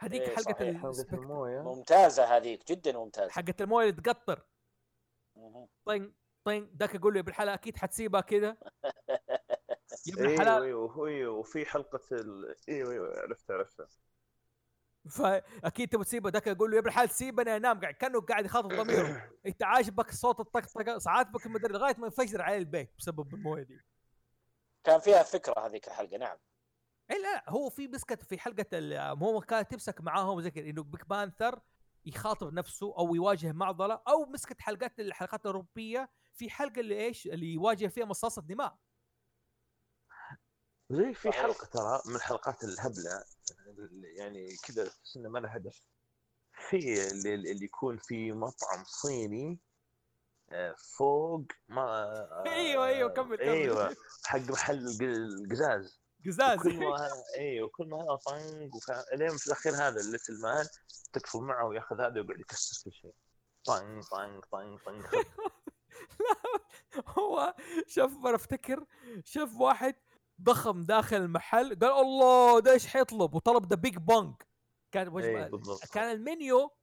هذيك 0.00 0.22
إيه، 0.22 0.36
حلقة. 0.36 0.88
السبكت- 0.90 1.12
الموية. 1.14 1.60
ممتازة 1.60 2.24
هذيك 2.36 2.66
جدا 2.68 2.92
ممتازة. 2.98 3.30
حقة 3.30 3.54
الموية 3.60 3.90
اللي 3.90 4.02
تقطر. 4.02 4.42
طين 5.86 6.14
طين 6.44 6.76
ذاك 6.80 6.94
يقول 6.94 7.12
له 7.12 7.16
يا 7.18 7.22
ابن 7.22 7.28
الحلال 7.30 7.48
أكيد 7.48 7.76
حتسيبها 7.76 8.20
كذا 8.20 8.56
يا 10.06 10.14
ابن 10.14 10.26
إيوه 10.26 10.34
الحلال 10.34 10.62
إيوه 10.62 11.06
إيوه 11.06 11.34
وفي 11.34 11.66
حلقة 11.66 12.00
ال... 12.12 12.54
إيوه 12.68 12.92
إيوه 12.92 13.20
عرفت 13.20 13.50
عرفت. 13.50 13.88
فأكيد 15.10 15.88
تبغى 15.88 16.04
تسيبه 16.04 16.30
ذاك 16.30 16.46
يقول 16.46 16.70
له 16.70 16.76
يا 16.76 16.80
ابن 16.80 16.88
الحلال 16.88 17.10
سيبني 17.10 17.56
أنام 17.56 17.80
قاعد. 17.80 17.94
كأنه 17.94 18.20
قاعد 18.20 18.44
يخاطب 18.44 18.68
ضميره. 18.68 19.30
أنت 19.46 19.62
عاجبك 19.62 20.10
صوت 20.10 20.40
الطقطقة 20.40 20.98
عاجبك 21.06 21.46
المدري 21.46 21.72
لغاية 21.72 21.96
ما 21.98 22.06
ينفجر 22.06 22.42
عليه 22.42 22.58
البيت 22.58 22.94
بسبب 22.98 23.34
الموية 23.34 23.62
دي. 23.62 23.80
كان 24.84 25.00
فيها 25.00 25.22
فكرة 25.22 25.66
هذيك 25.66 25.88
الحلقة 25.88 26.16
نعم. 26.16 26.36
اي 27.10 27.16
لا 27.22 27.34
لا، 27.34 27.50
هو 27.50 27.70
في 27.70 27.88
مسكت 27.88 28.22
في 28.22 28.38
حلقة 28.38 28.66
ال- 28.72 29.18
هو 29.22 29.40
كانت 29.40 29.70
تمسك 29.70 30.00
معاهم 30.00 30.40
زي 30.40 30.50
كذا 30.50 30.70
إنه 30.70 30.82
بيك 30.82 31.08
بانثر 31.08 31.60
يخاطب 32.06 32.52
نفسه 32.52 32.94
أو 32.98 33.14
يواجه 33.14 33.52
معضلة 33.52 34.02
أو 34.08 34.26
مسكت 34.26 34.60
حلقات 34.60 35.00
الحلقات 35.00 35.40
الأوروبية 35.40 36.10
في 36.34 36.50
حلقة 36.50 36.80
اللي 36.80 37.06
إيش 37.06 37.26
اللي 37.26 37.46
يواجه 37.54 37.86
فيها 37.86 38.04
مصاصة 38.04 38.42
دماء 38.42 38.76
زي 40.90 41.14
في. 41.14 41.32
حلقة 41.32 41.66
ترى 41.66 42.00
من 42.06 42.16
الحلقات 42.16 42.64
الهبلة 42.64 43.24
يعني 44.16 44.56
كذا 44.56 44.84
تحس 44.88 45.16
إنه 45.16 45.28
ما 45.28 45.38
لها 45.38 45.56
هدف 45.56 45.82
في 46.68 46.76
اللي, 47.10 47.34
اللي 47.34 47.64
يكون 47.64 47.96
في 47.98 48.32
مطعم 48.32 48.84
صيني 48.84 49.60
آه، 50.50 50.74
فوق 50.96 51.44
ما 51.68 51.82
آه، 51.82 52.44
أيوة، 52.46 52.86
أيوة، 52.86 53.10
كمل، 53.10 53.36
كمل. 53.36 53.48
أيوه 53.48 53.96
حق 54.24 54.38
محل 54.38 54.78
الق- 54.78 55.02
القزاز 55.42 56.00
قزاز 56.26 56.58
كل 56.58 56.78
ما 56.78 57.08
أيوه 57.38 57.68
كل 57.68 57.88
ما 57.88 57.96
هذا 58.02 58.14
طنق 58.14 58.74
وكان 58.76 59.18
لين 59.18 59.36
في 59.36 59.46
الأخير 59.46 59.72
هذا 59.74 60.00
ال 60.00 60.06
little 60.06 60.40
man 60.42 60.66
تكفوا 61.12 61.42
معه 61.42 61.66
ويأخذ 61.66 62.00
هذا 62.00 62.20
ويقعد 62.20 62.40
يكسر 62.40 62.84
كل 62.84 62.92
شيء. 62.96 63.12
طنق 63.64 64.10
طنق 64.10 64.46
طنق 64.52 64.84
طنق. 64.86 65.06
خذ. 65.10 65.24
هو 67.18 67.54
شاف 67.86 68.10
مره 68.12 68.36
أفتكر 68.36 68.84
شاف 69.24 69.60
واحد 69.60 69.94
ضخم 70.42 70.84
داخل 70.84 71.16
المحل 71.16 71.78
قال 71.78 71.90
الله 71.90 72.60
ده 72.60 72.72
إيش 72.72 72.86
حيطلب؟ 72.86 73.34
وطلب 73.34 73.66
the 73.66 73.76
ping 73.76 73.96
pong 73.96 74.34
كان 74.92 75.08
وجبة 75.08 75.48
بالضبط. 75.48 75.84
كان 75.84 76.10
المنيو 76.10 76.77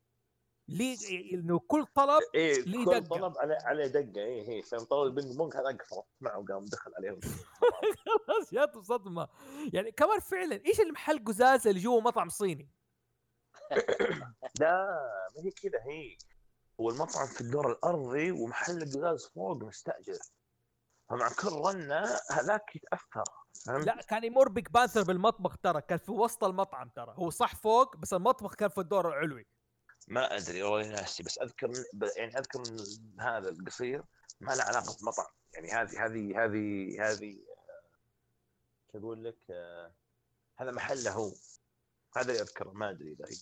لي 0.68 0.98
إنه 1.34 1.60
كل 1.60 1.86
طلب 1.86 2.22
إيه 2.36 2.62
ليه 2.62 2.86
كل 2.86 3.00
دقة. 3.00 3.20
طلب 3.20 3.38
عليه 3.38 3.58
عليه 3.64 3.88
دقة 3.88 4.22
إيه 4.22 4.50
إيه 4.50 4.62
فيوم 4.62 4.84
طلب 4.84 5.08
ال 5.08 5.14
ping 5.14 5.38
pong 5.38 5.56
هذا 5.56 5.78
قفلت 5.78 6.06
معه 6.22 6.40
وقام 6.40 6.66
دخل 6.66 6.92
عليهم. 6.98 7.20
خلاص 8.28 8.54
جاته 8.54 8.82
صدمه 8.82 9.28
يعني 9.74 9.92
كمان 9.92 10.20
فعلا 10.20 10.62
إيش 10.66 10.80
المحل 10.80 11.26
قزاز 11.26 11.68
اللي 11.68 11.80
جوا 11.80 12.02
مطعم 12.02 12.30
صيني؟ 12.30 12.70
لا 14.60 15.00
ما 15.36 15.44
هي 15.44 15.52
كذا 15.52 15.80
هي 15.84 16.18
هو 16.82 16.90
المطعم 16.90 17.28
في 17.28 17.42
الدور 17.42 17.72
الأرضي 17.72 18.32
ومحل 18.32 18.78
القزاز 18.78 19.26
فوق 19.26 19.64
مستأجر. 19.64 20.20
فمع 21.10 21.30
كل 21.30 21.48
رنة 21.48 22.04
هذاك 22.32 22.76
يتاثر؟ 22.76 23.24
لا 23.68 24.02
كان 24.02 24.24
يمر 24.24 24.50
بيج 24.50 24.68
بانثر 24.68 25.04
بالمطبخ 25.04 25.58
ترى 25.58 25.82
كان 25.82 25.98
في 25.98 26.12
وسط 26.12 26.44
المطعم 26.44 26.90
ترى. 26.90 27.14
هو 27.18 27.30
صح 27.30 27.56
فوق 27.56 27.98
بس 27.98 28.14
المطبخ 28.14 28.56
كان 28.56 28.70
في 28.70 28.78
الدور 28.78 29.08
العلوي. 29.08 29.48
ما 30.08 30.38
أدري 30.38 30.64
والله 30.64 30.88
ناسي 30.88 31.24
بس 31.24 31.38
أذكر 31.38 31.72
يعني 32.18 32.38
أذكر 32.38 32.60
من 32.60 33.22
هذا 33.22 33.50
القصير 33.50 34.04
ما 34.40 34.52
له 34.52 34.64
علاقة 34.64 34.98
بمطعم. 35.02 35.32
يعني 35.54 35.72
هذه 35.72 36.06
هذه 36.06 36.46
هذه 36.46 36.98
هذه 37.00 37.34
آه، 37.34 38.92
شو 38.92 38.98
أقول 38.98 39.24
لك 39.24 39.38
آه، 39.50 39.94
هذا 40.58 40.72
محله 40.72 41.12
هو. 41.12 41.34
هذا 42.18 42.32
اللي 42.32 42.42
أذكره 42.42 42.72
ما 42.72 42.90
أدري 42.90 43.12
إذا 43.12 43.26
هي. 43.26 43.36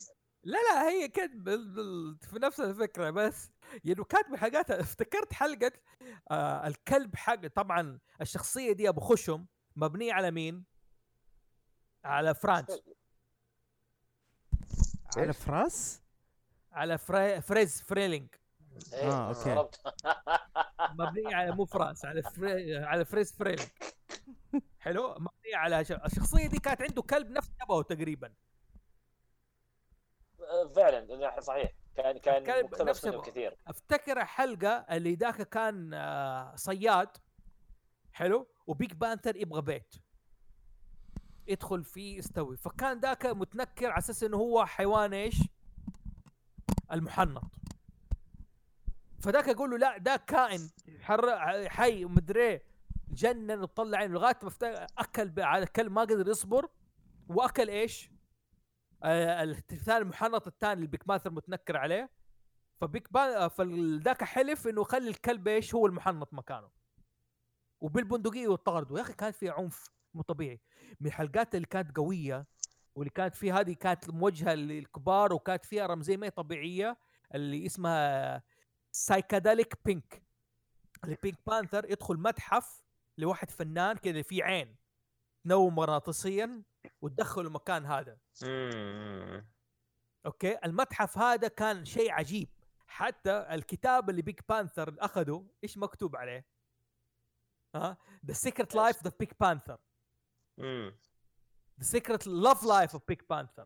لا 0.44 0.58
لا 0.58 0.90
هي 0.90 1.08
كانت 1.08 1.36
بال... 1.36 1.70
بال... 1.70 2.18
في 2.22 2.40
نفس 2.40 2.60
الفكرة 2.60 3.10
بس 3.10 3.52
يعني 3.84 4.04
كانت 4.04 4.30
من 4.30 4.38
حلقات 4.38 4.72
افتكرت 4.72 5.34
حلقة 5.34 5.72
آه 6.32 6.68
الكلب 6.68 7.16
حق 7.16 7.48
طبعا 7.48 8.00
الشخصية 8.22 8.72
دي 8.72 8.90
أبو 8.90 9.02
خشم 9.02 9.46
مبنية 9.76 10.14
على 10.14 10.32
مين؟ 10.32 10.66
على 12.04 12.36
فرانس. 12.36 12.82
على 15.18 15.34
فراس 15.34 16.03
على 16.74 16.98
فري... 16.98 17.42
فريز 17.42 17.82
فريلينج. 17.82 18.28
إيه، 18.94 19.12
آه،. 19.12 19.32
استغربت. 19.32 19.82
مبنيه 21.00 21.36
على 21.36 21.52
مو 21.52 21.66
فرانس 21.66 22.06
على 22.06 22.24
فري... 22.24 22.78
على 22.78 23.06
فريز 23.06 23.34
فريلينج. 23.34 23.70
حلو؟ 24.80 25.10
مبنيه 25.10 25.56
على 25.56 25.86
ش... 25.86 25.92
الشخصية 25.92 26.48
دي 26.48 26.60
كانت 26.60 26.82
عنده 26.82 27.02
كلب 27.02 27.30
نفس 27.32 27.50
شبهه 27.62 27.82
تقريبا. 27.82 28.34
فعلا 30.76 31.40
صحيح. 31.40 31.72
كان 31.96 32.18
كان 32.18 32.64
مقتبس 32.64 32.82
نفسه 32.82 33.12
منه 33.12 33.22
كثير. 33.22 33.58
أفتكر 33.68 34.26
حلقة 34.26 34.86
اللي 34.92 35.16
ذاك 35.16 35.42
كان 35.42 35.94
آه 35.94 36.56
صياد. 36.56 37.18
حلو؟ 38.12 38.48
وبينك 38.68 38.94
بانثر 38.94 39.36
يبغى 39.36 39.62
بيت. 39.62 39.96
يدخل 41.48 41.84
فيه 41.84 42.18
يستوي. 42.18 42.58
فكان 42.58 43.00
ذاك 43.00 43.26
متنكر 43.26 43.90
على 43.90 43.98
أساس 43.98 44.24
إنه 44.24 44.38
هو 44.38 44.66
حيوان 44.66 45.14
إيش؟ 45.14 45.36
المحنط 46.92 47.52
فذاك 49.20 49.48
يقول 49.48 49.72
له 49.72 49.78
لا 49.78 49.98
ده 49.98 50.16
كائن 50.16 50.70
حر 51.02 51.40
حي 51.70 52.06
ومدري 52.06 52.42
إيه. 52.42 52.64
جنن 53.08 53.62
وطلع 53.62 53.98
عينه 53.98 54.14
لغاية 54.14 54.40
ما 54.44 54.88
أكل 54.98 55.42
على 55.42 55.66
كل 55.66 55.90
ما 55.90 56.02
قدر 56.02 56.28
يصبر 56.28 56.70
وأكل 57.28 57.70
إيش؟ 57.70 58.10
آه 59.04 59.44
الثاني 59.44 59.98
المحنط 59.98 60.48
الثاني 60.48 60.82
البيك 60.82 61.08
ماثر 61.08 61.32
متنكر 61.32 61.78
عليه 61.78 62.10
فبيك. 62.82 63.08
فذاك 63.50 64.24
حلف 64.24 64.68
إنه 64.68 64.82
يخلي 64.82 65.10
الكلب 65.10 65.48
إيش 65.48 65.76
هو 65.76 65.88
المحنط 65.88 66.34
مكانه 66.34 66.70
وبالبندقية 67.82 68.48
وطارده 68.48 68.98
يا 68.98 69.02
أخي 69.02 69.14
كان 69.14 69.32
في 69.32 69.50
عنف 69.50 69.90
مو 70.14 70.22
طبيعي 70.22 70.62
من 71.00 71.08
الحلقات 71.08 71.56
اللي 71.56 71.68
كانت 71.68 71.98
قوية 71.98 72.48
واللي 72.96 73.10
كانت 73.10 73.36
فيها 73.36 73.60
هذه 73.60 73.74
كانت 73.74 74.10
موجهة 74.10 74.54
للكبار 74.54 75.34
وكانت 75.34 75.66
فيها 75.66 75.88
رمزية 75.88 76.18
ما 76.18 76.26
هي 76.26 76.32
طبيعية 76.32 76.98
اللي 77.36 77.66
اسمها 77.66 78.44
Psychedelic 78.92 79.86
Pink 79.86 80.24
اللي 81.04 81.18
بينك 81.24 81.40
بانثر 81.48 81.92
يدخل 81.92 82.18
متحف 82.18 82.84
لواحد 83.18 83.52
فنان 83.52 83.98
كذا 83.98 84.22
فيه 84.22 84.44
عين 84.44 84.76
تنوم 85.44 85.76
مغناطيسيا 85.76 86.64
وتدخله 87.02 87.48
المكان 87.48 87.86
هذا. 87.86 88.18
أوكي؟ 90.26 90.58
المتحف 90.66 91.18
هذا 91.18 91.48
كان 91.48 91.86
شيء 91.86 92.12
عجيب. 92.12 92.50
حتى 92.88 93.32
الكتاب 93.32 94.10
اللي 94.10 94.22
بينك 94.22 94.40
بانثر 94.50 94.96
أخذه 95.00 95.48
إيش 95.64 95.78
مكتوب 95.78 96.16
عليه؟ 96.16 96.46
ها؟ 97.76 97.98
The 98.26 98.34
Secret 98.34 98.76
Life 98.76 99.04
the 99.04 99.12
Pink 99.20 99.32
Panther. 99.40 99.80
The 101.80 101.84
Secret 101.86 102.28
لاف 102.28 102.64
Life 102.64 102.94
of 102.94 103.02
Pink 103.08 103.20
Panther. 103.30 103.66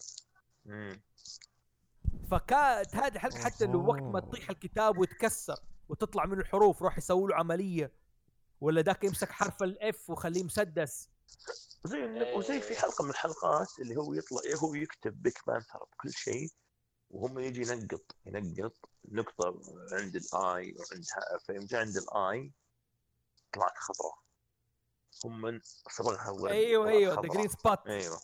فكانت 2.32 2.96
هذه 2.96 3.16
الحلقة 3.16 3.40
حتى 3.40 3.66
لو 3.66 3.86
وقت 3.88 4.02
ما. 4.02 4.20
تطيح 4.20 4.50
الكتاب 4.50 4.98
ويتكسر 4.98 5.60
وتطلع 5.90 6.26
منه 6.26 6.42
الحروف 6.42 6.82
روح 6.82 6.98
يسوي 6.98 7.30
له 7.30 7.36
عملية 7.36 7.92
ولا 8.62 8.82
ذاك 8.82 9.04
يمسك 9.04 9.32
حرف 9.32 9.64
الاف 9.64 10.10
وخليه 10.10 10.44
مسدس 10.44 11.10
وزي 11.86 12.34
وزي 12.34 12.62
في 12.62 12.76
حلقة 12.76 13.04
من 13.04 13.10
الحلقات 13.10 13.68
اللي 13.80 13.98
هو 13.98 14.14
يطلع 14.14 14.42
هو 14.64 14.74
يكتب 14.74 15.22
بينك 15.24 15.48
بانثر 15.48 15.84
بكل 15.84 16.12
شيء 16.12 16.50
وهم 17.10 17.40
يجي 17.40 17.62
ينقط 17.62 18.16
ينقط 18.26 18.90
نقطة 19.06 19.62
عند 19.92 20.16
ال 20.16 20.46
i 20.46 20.76
وعندها 20.76 21.38
فيوم 21.46 21.66
جاء 21.66 21.82
عند 21.82 21.98
ال 21.98 22.25
i 22.25 22.52
طلعت 23.54 23.78
خضراء 23.78 24.27
هم 25.26 25.42
من 25.42 25.60
صبغها 25.92 26.50
أيوه 26.50 26.90
أيوه 26.90 27.14
ذا. 27.16 27.22
green 27.22 27.48
spot 27.48 27.88
أيوه. 27.88 28.20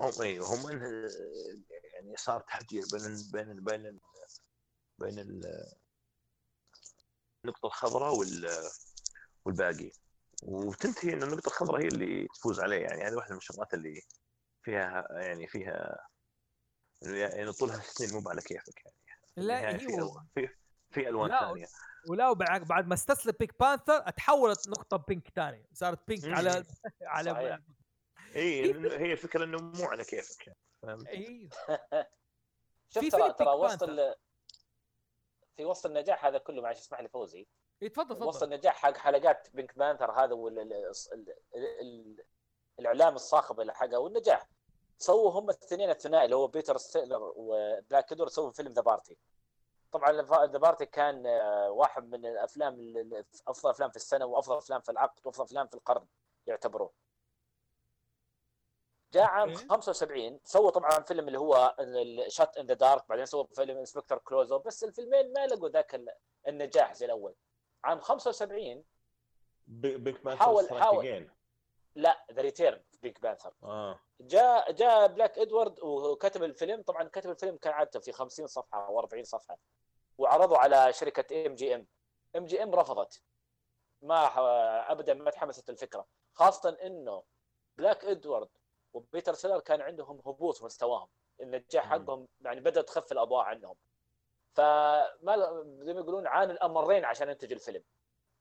هم 0.00 0.22
أيوه 0.22 0.46
هم 0.54 0.66
من 0.66 0.82
يعني 1.94 2.16
صار 2.16 2.40
تحجير 2.40 2.82
بين 2.92 3.04
ال- 3.04 3.30
بين 3.32 3.50
ال- 3.50 3.60
بين 3.60 3.86
ال- 3.86 4.00
بين 4.98 5.18
ال- 5.18 5.72
النقطة 7.44 7.66
الخضراء 7.66 8.14
وال 8.14 8.48
والباقي. 9.44 9.90
وتنتهي 10.42 11.12
إن 11.12 11.22
النقطة 11.22 11.46
الخضراء 11.48 11.82
هي 11.82 11.88
اللي 11.88 12.28
تفوز 12.34 12.60
عليه. 12.60 12.80
يعني 12.80 13.02
هذه 13.04 13.14
واحدة 13.14 13.30
من 13.32 13.38
الشغلات 13.38 13.74
اللي 13.74 14.02
فيها 14.62 15.06
يعني 15.10 15.46
فيها 15.46 16.06
يعني 17.02 17.52
طولها 17.52 17.80
سنين 17.80 18.22
مو 18.22 18.30
على 18.30 18.42
كيفك 18.42 18.82
يعني. 18.84 18.96
لا 19.36 19.70
النهاية 19.70 19.78
في 19.78 20.20
في 20.34 20.48
في 20.90 21.08
ألوان 21.08 21.30
ثانية. 21.40 21.66
ولا 22.08 22.28
وبعد 22.28 22.64
بعد 22.64 22.86
ما 22.86 22.94
استسلم 22.94 23.32
بينك 23.40 23.58
بانثر 23.60 24.08
اتحولت 24.08 24.68
نقطة 24.68 24.96
pink 24.96 25.28
ثانية 25.28 25.68
صارت 25.72 26.08
pink. 26.08 26.24
على 26.24 26.64
على. 27.02 27.62
إي 28.36 28.72
هي 29.02 29.12
الفكرة 29.12 29.44
إنه 29.44 29.58
مو 29.58 29.84
على 29.84 30.04
كيفك 30.04 30.46
يعني 30.46 30.58
فهمت؟ 30.82 31.06
أيوه 31.06 31.48
شوف 32.94 33.04
في 33.04 33.10
ترى 33.10 33.32
ترى 33.32 33.50
وسط. 33.50 33.82
ال... 33.82 34.14
في 35.56 35.64
وسط 35.64 35.86
النجاح 35.86 36.24
هذا 36.24 36.38
كله 36.38 36.62
معلش 36.62 36.78
اسمح 36.78 37.00
لي 37.00 37.08
فوزي 37.08 37.46
إيه، 37.82 37.88
تفضل 37.88 38.24
وسط 38.24 38.40
تفضل 38.40 38.52
النجاح 38.52 38.74
حق 38.74 38.96
حلقات 38.96 39.48
بينك 39.54 39.78
بانثر 39.78 40.12
هذا 40.12 40.34
وال... 40.34 40.58
ال... 40.58 40.72
ال... 41.12 41.34
ال... 41.80 42.24
الإعلام 42.78 43.14
الصاخب 43.14 43.60
اللي 43.60 43.74
حقه 43.74 43.98
والنجاح 43.98 44.48
سووا 44.98 45.30
هم 45.30 45.50
الاثنين 45.50 45.90
الثنائي 45.90 46.24
اللي 46.24 46.36
هو 46.36 46.46
بيتر 46.46 46.76
سيلرز 46.76 47.32
وبليك 47.36 48.12
ادواردز 48.12 48.28
سووا 48.28 48.50
فيلم 48.50 48.72
The 48.72 48.82
Party 48.82 49.18
طبعا 49.92 50.12
The 50.46 50.58
Party 50.58 50.86
كان 50.86 51.26
آه، 51.26 51.70
واحد 51.70 52.08
من 52.10 52.26
الأفلام 52.26 52.74
ال- 52.74 52.98
ال- 52.98 53.24
أفضل 53.48 53.70
أفلام 53.70 53.90
في 53.90 53.96
السنة 53.96 54.24
وأفضل 54.24 54.56
أفلام 54.56 54.80
في 54.80 54.88
العقد 54.92 55.26
وأفضل 55.26 55.44
أفلام 55.44 55.66
في 55.66 55.74
القرن 55.74 56.06
يعتبروه 56.46 56.92
جاء 59.12 59.22
عام 59.24 59.48
أوكي. 59.50 59.66
75 59.68 60.40
سووا 60.44 60.70
طبعا 60.70 60.90
فيلم 60.90 61.26
اللي 61.28 61.38
هو 61.38 61.76
Shot 62.28 62.56
in 62.56 62.66
the 62.66 62.74
Dark 62.74 63.08
بعدين 63.08 63.26
سووا 63.26 63.44
فيلم 63.54 63.78
Inspector 63.78 64.18
Clouseau 64.18 64.58
بس 64.58 64.84
الفيلمين 64.84 65.32
ما 65.32 65.46
لقوا 65.46 65.68
ذاك 65.68 65.94
ال- 65.94 66.14
النجاح 66.48 66.94
زي 66.94 67.06
الأول. 67.06 67.34
عام 67.84 68.00
75 68.00 68.84
بي- 69.66 69.96
بينك 69.96 70.24
بانثر 70.24 70.40
حاول- 70.40 70.64
حاول. 70.82 71.04
لا 71.94 72.26
The 72.32 72.42
Return 72.42 72.82
Pink 73.02 73.18
Panther 73.18 73.54
جاء 74.20 74.72
جاء 74.72 75.06
بليك 75.06 75.38
ادوارد 75.38 75.80
وكتب 75.80 76.42
الفيلم 76.42 76.82
طبعا 76.82 77.04
كتب 77.08 77.30
الفيلم 77.30 77.56
كان 77.56 77.72
عاده 77.72 78.00
في 78.00 78.12
50 78.12 78.46
صفحة 78.46 78.86
أو 78.86 78.98
40 78.98 79.24
صفحة. 79.24 79.58
وعرضوا 80.18 80.58
على 80.58 80.92
شركة 80.92 81.46
ام 81.46 81.54
جي 81.54 81.74
ام 81.74 81.86
ام 82.36 82.44
جي 82.44 82.62
ام 82.62 82.74
رفضت. 82.74 83.22
ما 84.02 84.26
ابدا 84.92 85.14
ما 85.14 85.30
تحمست 85.30 85.70
الفكرة. 85.70 86.06
خاصة 86.32 86.78
إنه 86.82 87.22
بليك 87.78 88.04
ادوارد 88.04 88.48
وبيتر 88.92 89.34
سيلر 89.34 89.60
كان 89.60 89.80
عندهم 89.80 90.18
هبوط 90.26 90.56
في 90.56 90.64
مستواهم. 90.64 91.08
النجاح. 91.40 91.90
حقهم 91.90 92.28
يعني 92.40 92.60
بدأت 92.60 92.88
تخف 92.88 93.12
الأضواء 93.12 93.44
عنهم. 93.44 93.76
فما 94.54 95.62
زي 95.80 95.94
ما 95.94 96.00
يقولون 96.00 96.26
عانوا 96.26 96.54
الأمرين 96.54 97.04
عشان 97.04 97.28
ينتج 97.28 97.52
الفيلم. 97.52 97.82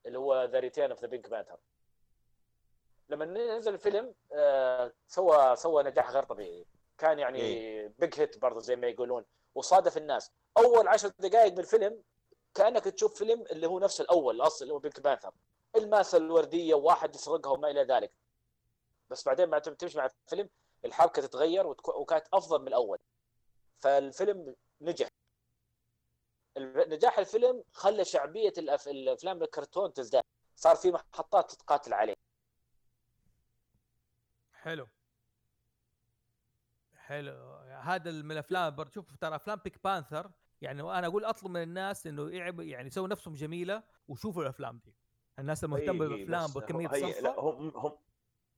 اللي 0.06 0.20
هو 0.20 0.44
The 0.44 0.60
Return 0.60 0.92
of 0.92 1.02
the 1.02 1.08
Pink 1.08 1.30
Panther 1.30 1.60
لما 3.10 3.26
نزل 3.26 3.74
الفيلم 3.74 4.16
آه، 4.34 4.94
سوى 5.08 5.56
سوى 5.56 5.84
نجاح 5.84 6.12
غير 6.12 6.24
طبيعي. 6.24 6.66
كان 6.98 7.20
يعني. 7.20 7.88
Big 7.88 8.20
hit 8.20 8.38
برضه 8.38 8.60
زي 8.60 8.76
ما 8.76 8.88
يقولون. 8.88 9.26
وصادف 9.56 9.98
الناس. 9.98 10.32
أول 10.58 10.88
عشر 10.88 11.08
دقائق 11.08 11.54
من 11.54 11.60
الفيلم 11.60 12.04
كأنك 12.54 12.84
تشوف 12.84 13.18
فيلم 13.18 13.42
اللي 13.42 13.68
هو 13.68 13.80
نفس 13.80 14.02
الأول 14.02 14.36
الأصل 14.36 14.64
اللي 14.64 14.74
هو 14.74 14.80
بينك 14.80 15.00
بانثر 15.00 15.32
الماسة 15.76 16.18
الوردية 16.18 16.74
وواحد 16.74 17.16
يسرقها 17.16 17.52
وما 17.52 17.70
إلى 17.70 17.84
ذلك. 17.84 18.12
بس 19.10 19.26
بعدين 19.26 19.50
ما 19.50 19.60
تمشي 19.60 19.98
مع 19.98 20.06
الفيلم 20.26 20.50
الحركه 20.86 21.22
تتغير 21.22 21.68
وكانت 21.68 22.28
أفضل 22.34 22.62
من 22.62 22.68
الأول. 22.68 23.00
فالفيلم 23.80 24.56
نجح. 24.82 25.10
نجاح 26.58 27.20
الفيلم 27.20 27.64
خلى 27.74 28.06
شعبية. 28.06 28.54
الأفلام 28.58 29.44
الكرتون 29.44 29.94
تزداد. 29.94 30.24
صار 30.56 30.76
في 30.76 30.92
محطات 30.92 31.52
تتقاتل 31.52 31.94
عليه. 31.94 32.16
حلو. 34.54 34.88
حلو. 36.96 37.61
هذا 37.82 38.12
من 38.12 38.32
الأفلام 38.32 38.76
برضه 38.76 38.92
شوف 38.92 39.16
ترى 39.16 39.36
أفلام 39.36 39.60
بيك 39.64 39.84
بانثر 39.84 40.32
يعني 40.62 40.82
أنا 40.82 41.08
أقول 41.08 41.26
أطلب 41.26 41.52
من 41.52 41.64
الناس 41.64 42.08
إنه 42.08 42.30
يعب 42.30 42.60
يعني 42.60 42.88
يسووا 42.88 43.08
نفسهم 43.08 43.34
جميلة 43.34 43.84
وشوفوا 44.08 44.42
الأفلام 44.44 44.78
دي. 44.86 44.94
الناس 45.40 45.64
المهتمه 45.64 46.08
بالأفلام 46.08 46.50
بكميه 46.52 46.88
هي- 46.94 47.22
لا 47.22 47.40
هم 47.40 47.78
هم 47.78 47.98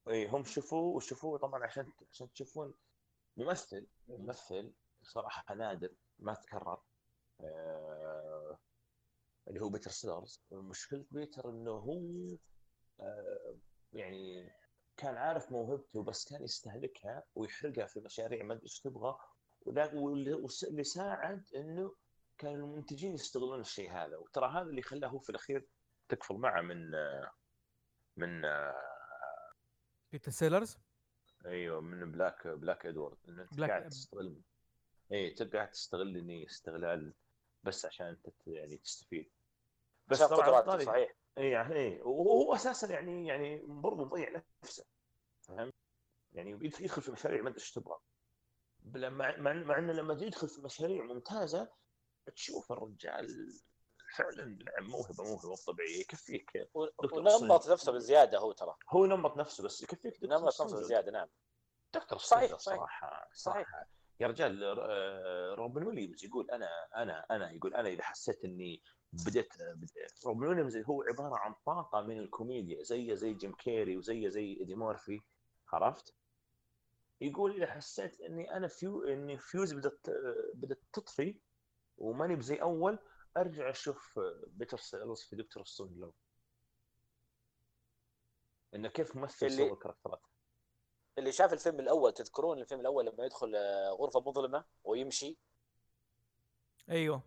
إي 0.07 0.27
هم 0.27 0.43
شوفوا 0.43 0.95
وشوفوا 0.95 1.37
طبعا 1.37 1.63
عشان 1.63 1.91
عشان 2.11 2.33
تشوفون 2.33 2.73
ممثل 3.37 3.87
ممثل 4.07 4.73
صراحة 5.03 5.55
نادر 5.55 5.93
ما 6.19 6.33
تكرر. 6.33 6.81
آه 7.41 8.57
اللي 9.47 9.59
هو 9.61 9.69
بيتر 9.69 9.91
سيلرز 9.91 10.41
مشكلة 10.51 11.05
بيتر 11.11 11.49
إنه 11.49 11.71
هو 11.71 12.01
آه 12.99 13.57
يعني 13.93 14.51
كان 14.97 15.17
عارف 15.17 15.51
موهبته 15.51 16.03
بس 16.03 16.29
كان 16.29 16.43
يستهلكها 16.43 17.23
ويحرقها 17.35 17.85
في 17.85 17.99
مشاريع 17.99 18.43
ما 18.43 18.53
أدري 18.53 18.63
إيش 18.63 18.79
تبغى. 18.79 19.17
واللي 19.65 20.83
ساعد 20.83 21.43
إنه 21.55 21.95
كان 22.37 22.55
المنتجين 22.55 23.13
يستغلون 23.13 23.59
الشيء 23.59 23.91
هذا. 23.91 24.17
وترى 24.17 24.49
هذا 24.49 24.61
اللي 24.69 24.81
خلاه 24.81 25.07
هو 25.07 25.19
في 25.19 25.29
الأخير 25.29 25.67
تكفل 26.09 26.35
معه 26.35 26.61
من 26.61 26.91
من 28.17 28.41
بيتر 30.11 30.31
سيلرز 30.31 30.77
أيوه 31.45 31.81
من 31.81 32.11
بليك 32.11 32.47
بليك 32.47 32.85
ادوارد 32.85 33.17
ان 33.29 33.39
أنت 33.39 33.53
بليك- 33.53 33.69
قاعد 33.69 33.89
تستغل 33.89 34.41
اي 35.11 35.27
انت 35.31 35.55
قاعد 35.55 35.71
تستغلني 35.71 36.45
استغلال 36.45 37.13
بس 37.63 37.85
عشان 37.85 38.05
انت 38.07 38.27
يعني 38.47 38.77
تستفيد. 38.77 39.31
بس 40.07 40.21
عشان 40.21 40.37
طبعا 40.37 40.59
قدراته 40.61 40.85
صحيح. 40.85 41.15
اي 41.37 41.49
يعني 41.49 41.75
إيه، 41.75 42.01
وهو 42.01 42.55
أساسا 42.55 42.91
يعني 42.91 43.27
يعني 43.27 43.61
برضه 43.65 44.05
مضيع 44.05 44.43
نفسه 44.63 44.85
فاهم؟ 45.41 45.71
يعني 46.33 46.51
يدخل 46.63 47.01
في 47.01 47.11
مشاريع 47.11 47.41
ما 47.41 47.49
أدري 47.49 47.59
إيش 47.59 47.71
تبغى 47.71 47.97
مع 48.85 49.37
مع 49.37 49.77
إنه 49.77 49.93
لما 49.93 50.13
يدخل 50.13 50.49
في 50.49 50.61
مشاريع 50.61 51.03
ممتازة 51.03 51.69
تشوف 52.35 52.71
الرجال 52.71 53.53
فعلا 54.15 54.45
نعم 54.45 54.89
موهبة 54.89 55.23
موهبة 55.23 55.49
مو 55.49 55.55
طبيعية 55.55 55.99
يكفيك 55.99 56.69
ونمط. 56.73 57.67
نفسه 57.67 57.91
بزيادة 57.91 58.39
هو 58.39 58.51
ترى 58.51 58.75
هو 58.89 59.05
نمط 59.05 59.37
نفسه 59.37 59.63
بس 59.63 59.81
يكفيك 59.81 60.23
نمط. 60.23 60.43
نفسه 60.43 60.65
بزيادة 60.65 61.11
نعم 61.11 61.27
دكتور 61.93 62.19
صحيح،. 62.19 62.57
صراحة 62.57 63.29
صحيح. 63.33 63.55
صراحة 63.63 63.87
يا 64.19 64.27
رجال 64.27 64.63
آه، 64.63 65.55
روبن 65.55 65.83
ويليامز 65.83 66.25
يقول 66.25 66.51
أنا 66.51 66.69
أنا 66.95 67.25
أنا 67.31 67.51
يقول 67.51 67.75
أنا 67.75 67.89
إذا 67.89 68.03
حسيت 68.03 68.45
إني 68.45 68.83
بديت 69.13 69.53
بديت- 69.61 70.25
روبن 70.25 70.47
ويليامز 70.47 70.77
هو 70.77 71.03
عبارة 71.03 71.35
عن 71.37 71.53
طاقة 71.65 72.01
من 72.01 72.19
الكوميديا 72.19 72.83
زيه 72.83 73.13
زي 73.13 73.33
جيم 73.33 73.55
كيري 73.55 73.97
وزيه 73.97 74.27
زي 74.29 74.53
إيدي 74.53 74.75
مورفي. 74.75 75.21
عرفت؟ 75.73 76.13
يقول 77.21 77.55
إذا 77.55 77.71
حسيت 77.71 78.21
إني 78.21 78.57
أنا 78.57 78.67
فيو 78.67 79.03
إني 79.03 79.37
الفيوز 79.37 79.73
بدت 79.73 80.09
بدت 80.53 80.79
تطفي 80.93 81.35
وماني 81.97 82.35
بزي 82.35 82.55
أول 82.61 82.99
أرجع 83.37 83.69
أشوف 83.69 84.19
بيتر 84.47 84.77
سيلرز 84.77 85.21
في 85.21 85.35
Dr. 85.35 85.65
Strangelove. 85.65 86.13
إنه 88.75 88.89
كيف 88.89 89.15
ممثل 89.15 89.45
اللي- 89.45 89.57
سوى 89.57 89.71
ال 89.71 89.75
characterات. 89.75 90.21
اللي 91.17 91.31
شاف 91.31 91.53
الفيلم 91.53 91.79
الأول 91.79 92.13
تذكرون 92.13 92.59
الفيلم 92.61 92.81
الأول 92.81 93.05
لما 93.05 93.25
يدخل 93.25 93.55
آه، 93.55 93.89
غرفة 93.89 94.19
مظلمة 94.19 94.65
ويمشي؟ 94.83 95.37
أيوه. 96.89 97.21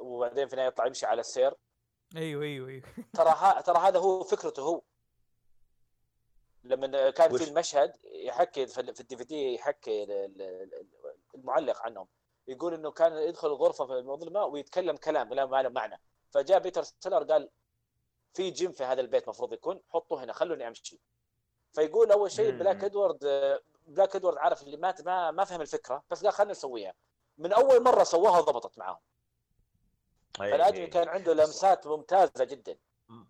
وبعدين 0.00 0.46
في 0.46 0.52
النهاية 0.52 0.68
يطلع 0.68 0.86
يمشي 0.86 1.06
على 1.06 1.20
السير. 1.20 1.54
أيوه 2.16 2.42
أيوه 2.44 2.68
أيوه. 2.68 2.82
ترى 3.18 3.30
ها 3.36 3.60
ترى 3.60 3.78
هذا 3.78 3.98
هو 3.98 4.22
فكرته 4.22 4.62
هو. 4.62 4.82
لما 6.64 7.10
كان 7.10 7.36
في 7.36 7.44
المشهد 7.48 7.96
يحكي 8.04 8.66
في 8.66 8.80
ال- 8.80 8.94
في 8.94 9.00
ال 9.00 9.16
DVD 9.16 9.54
يحكي 9.54 10.02
ال- 10.02 10.12
ال- 10.12 10.42
ال- 10.42 10.94
المعلق 11.34 11.82
عنهم. 11.82 12.08
يقول 12.48 12.74
إنه 12.74 12.90
كان 12.90 13.12
يدخل 13.16 13.48
الغرفه 13.48 13.86
في 13.86 13.92
المظلمه 13.92 14.44
ويتكلم 14.44 14.96
كلام 14.96 15.34
لا 15.34 15.46
ما 15.46 15.62
له 15.62 15.68
معنى. 15.68 16.00
فجاء 16.30 16.58
بيتر 16.58 16.82
سيلر 16.82 17.22
قال 17.24 17.50
في 18.34 18.50
جيم 18.50 18.72
في 18.72 18.84
هذا 18.84 19.00
البيت 19.00 19.28
مفروض 19.28 19.52
يكون 19.52 19.80
حطوه 19.88 20.24
هنا 20.24 20.32
خلوني 20.32 20.68
أمشي. 20.68 21.00
فيقول 21.72 22.12
أول 22.12 22.30
شيء. 22.30 22.50
بلاك 22.50 22.84
إدوارد 22.84 23.18
بلاك 23.86 24.16
إدوارد 24.16 24.38
عارف 24.38 24.62
اللي 24.62 24.76
ما 24.76 24.94
ما 25.04 25.30
ما 25.30 25.44
فهم 25.44 25.60
الفكرة 25.60 26.02
بس 26.10 26.24
قال 26.24 26.32
خلينا 26.32 26.52
نسويها. 26.52 26.94
من 27.38 27.52
أول 27.52 27.82
مرة 27.82 28.04
سواها 28.04 28.38
وضبطت 28.38 28.78
معاهم. 28.78 28.98
أي- 30.34 30.38
فالآدمي 30.38 30.86
أي- 30.86 30.90
كان 30.90 31.08
عنده 31.08 31.32
لمسات 31.34 31.86
ممتازة 31.86 32.44
جدا 32.44 32.78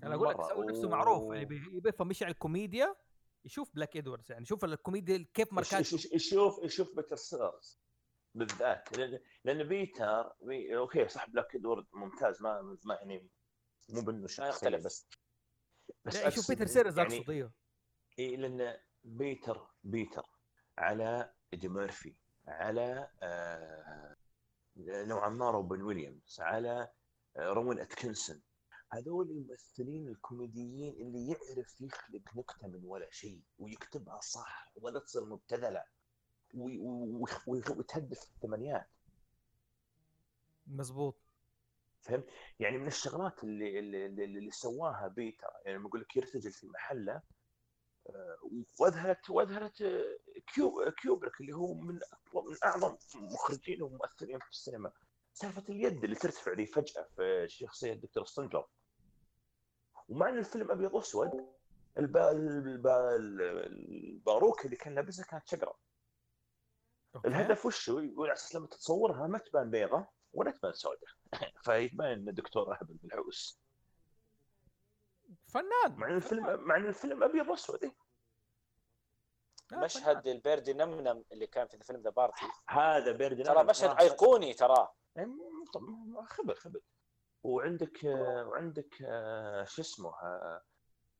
أنا 0.03 0.15
أقول 0.15 0.29
لك. 0.29 0.43
سوي 0.43 0.67
نفسه 0.67 0.89
معروف 0.89 1.33
بي- 1.33 1.81
بيفهم 1.81 2.09
مش 2.09 2.23
على 2.23 2.33
الكوميديا 2.33 2.97
يشوف 3.45 3.75
بلاك 3.75 3.97
إدواردز 3.97 4.33
يعني 4.33 4.45
شوف 4.47 4.65
الكوميديا 4.65 5.27
كيف 5.35 5.49
يش- 5.93 6.13
يشوف 6.13 6.59
يشوف 6.65 6.97
بيتر 6.97 7.17
سيلرز 7.17 7.81
بالذات 8.35 8.99
لأن 8.99 9.21
لأن 9.45 9.69
بيتر 9.69 10.33
بي... 10.43 10.77
okay 10.77 11.09
صح 11.09 11.29
بلاك 11.31 11.55
ادوارد 11.57 11.87
ممتاز 11.93 12.43
ما 12.43 12.77
ما 12.85 12.95
يعني 12.95 13.29
مو 13.89 14.01
بانه 14.01 14.27
شخصية 14.27 14.49
يختلف. 14.49 14.85
بس 14.85 15.07
بس 16.05 16.17
لا 16.17 16.29
يشوف 16.29 16.49
بيتر 16.49 16.67
سيرز 16.67 16.99
يعني 16.99 17.17
أقصد 17.19 17.31
إيوه 17.31 17.53
إيه 18.19 18.37
لأن 18.37 18.77
بيتر 19.05 19.67
بيتر 19.85 20.27
على 20.79 21.33
إيدي 21.53 21.69
ميرفي 21.69 22.15
على 22.47 23.11
آه 23.23 24.17
نوعا 24.89 25.29
ما 25.29 25.51
روبن 25.51 25.83
ويليامز 25.83 26.41
على 26.41 26.89
آه 27.37 27.53
روين 27.53 27.79
أتكنسون. 27.79 28.43
هذول 28.93 29.31
الممثلين 29.31 30.09
الكوميديين 30.09 30.95
اللي 30.95 31.29
يعرف 31.29 31.81
يخلق 31.81 32.37
نكتة 32.37 32.69
من 32.69 32.85
ولا 32.85 33.11
شيء 33.11 33.41
ويكتبها 33.59 34.21
صح 34.21 34.73
ولا 34.77 35.01
تصير 35.01 35.25
مبتذلة 35.25 35.85
وتهدف 37.47 38.23
الثمانيات 38.23 38.89
مزبوط. 40.67 41.17
فهمت؟ 42.01 42.25
يعني 42.61 42.79
من 42.79 42.87
الشغلات 42.87 43.45
اللي 43.45 43.79
اللي, 43.79 44.07
اللي, 44.07 44.25
اللي 44.25 44.51
سواها 44.51 45.09
بيتر 45.09 45.51
يعني 45.65 45.79
لما 45.79 45.89
أقول 45.89 46.01
لك 46.01 46.17
يرتجل 46.17 46.53
في 46.53 46.67
محله 46.67 47.23
آه، 48.11 48.37
واذهلت 48.79 49.31
واذهلت 49.31 49.83
آه، 49.83 50.19
كيو 50.55 50.93
كيوبريك 51.03 51.41
اللي 51.41 51.53
هو 51.53 51.75
من 51.75 51.95
من 52.35 52.57
أعظم 52.65 52.97
مخرجين 53.15 53.83
ومؤثرين 53.83 54.39
في 54.39 54.51
السينما. 54.51 54.93
سالفة 55.33 55.65
اليد 55.69 56.05
اللي 56.05 56.17
ترتفع 56.17 56.53
لي 56.53 56.67
فجأة 56.67 57.09
في 57.17 57.47
شخصية 57.49 57.93
دكتور 57.93 58.25
ستنجر 58.25 58.67
ومع 60.09 60.29
إن 60.29 60.39
الفيلم 60.39 60.71
أبيض 60.71 60.95
وأسود 60.95 61.47
البا 61.99 62.31
البا 62.31 63.17
الباروكه 63.17 64.65
اللي 64.65 64.77
كان 64.77 64.95
لابسها 64.95 65.25
كانت 65.25 65.49
شقرة. 65.49 65.79
الهدف 67.27 67.67
وشو 67.67 67.99
يقول 67.99 68.27
على 68.27 68.37
أساس 68.37 68.55
لما 68.55 68.67
تتصورها 68.67 69.27
ما 69.27 69.39
تبان 69.39 69.71
بيضة 69.71 70.07
ولا 70.33 70.51
تبان 70.51 70.73
سوداء. 70.73 71.11
فيبان 71.65 72.13
إن 72.13 72.29
الدكتور 72.29 72.73
أهبل 72.75 72.95
بالعوس 72.95 73.61
فنان. 75.49 75.97
مع 75.97 76.09
إن 76.09 76.17
الفيلم 76.17 76.61
مع 76.61 76.77
إن 76.77 76.87
الفيلم 76.87 77.23
أبيض 77.23 77.49
وأسود 77.49 77.85
إيه. 77.85 77.95
مشهد 79.73 80.27
ال 80.27 80.33
birdie 80.33 80.73
num 80.73 80.99
num 80.99 81.25
اللي 81.33 81.47
كان 81.47 81.67
في 81.67 81.79
فيلم 81.79 82.01
The 82.01 82.11
Party. 82.11 82.47
هذا 82.69 83.13
bird 83.13 83.43
ترى 83.43 83.65
مشهد 83.65 84.01
أيقوني 84.01 84.55
تراه 84.55 84.95
خبر 86.27 86.55
خبر. 86.55 86.81
وعندك 87.43 88.05
آه، 88.05 88.49
وعندك 88.49 89.03
آه، 89.03 89.65
شو 89.65 89.83
اسمه 89.83 90.09
آه، 90.09 90.63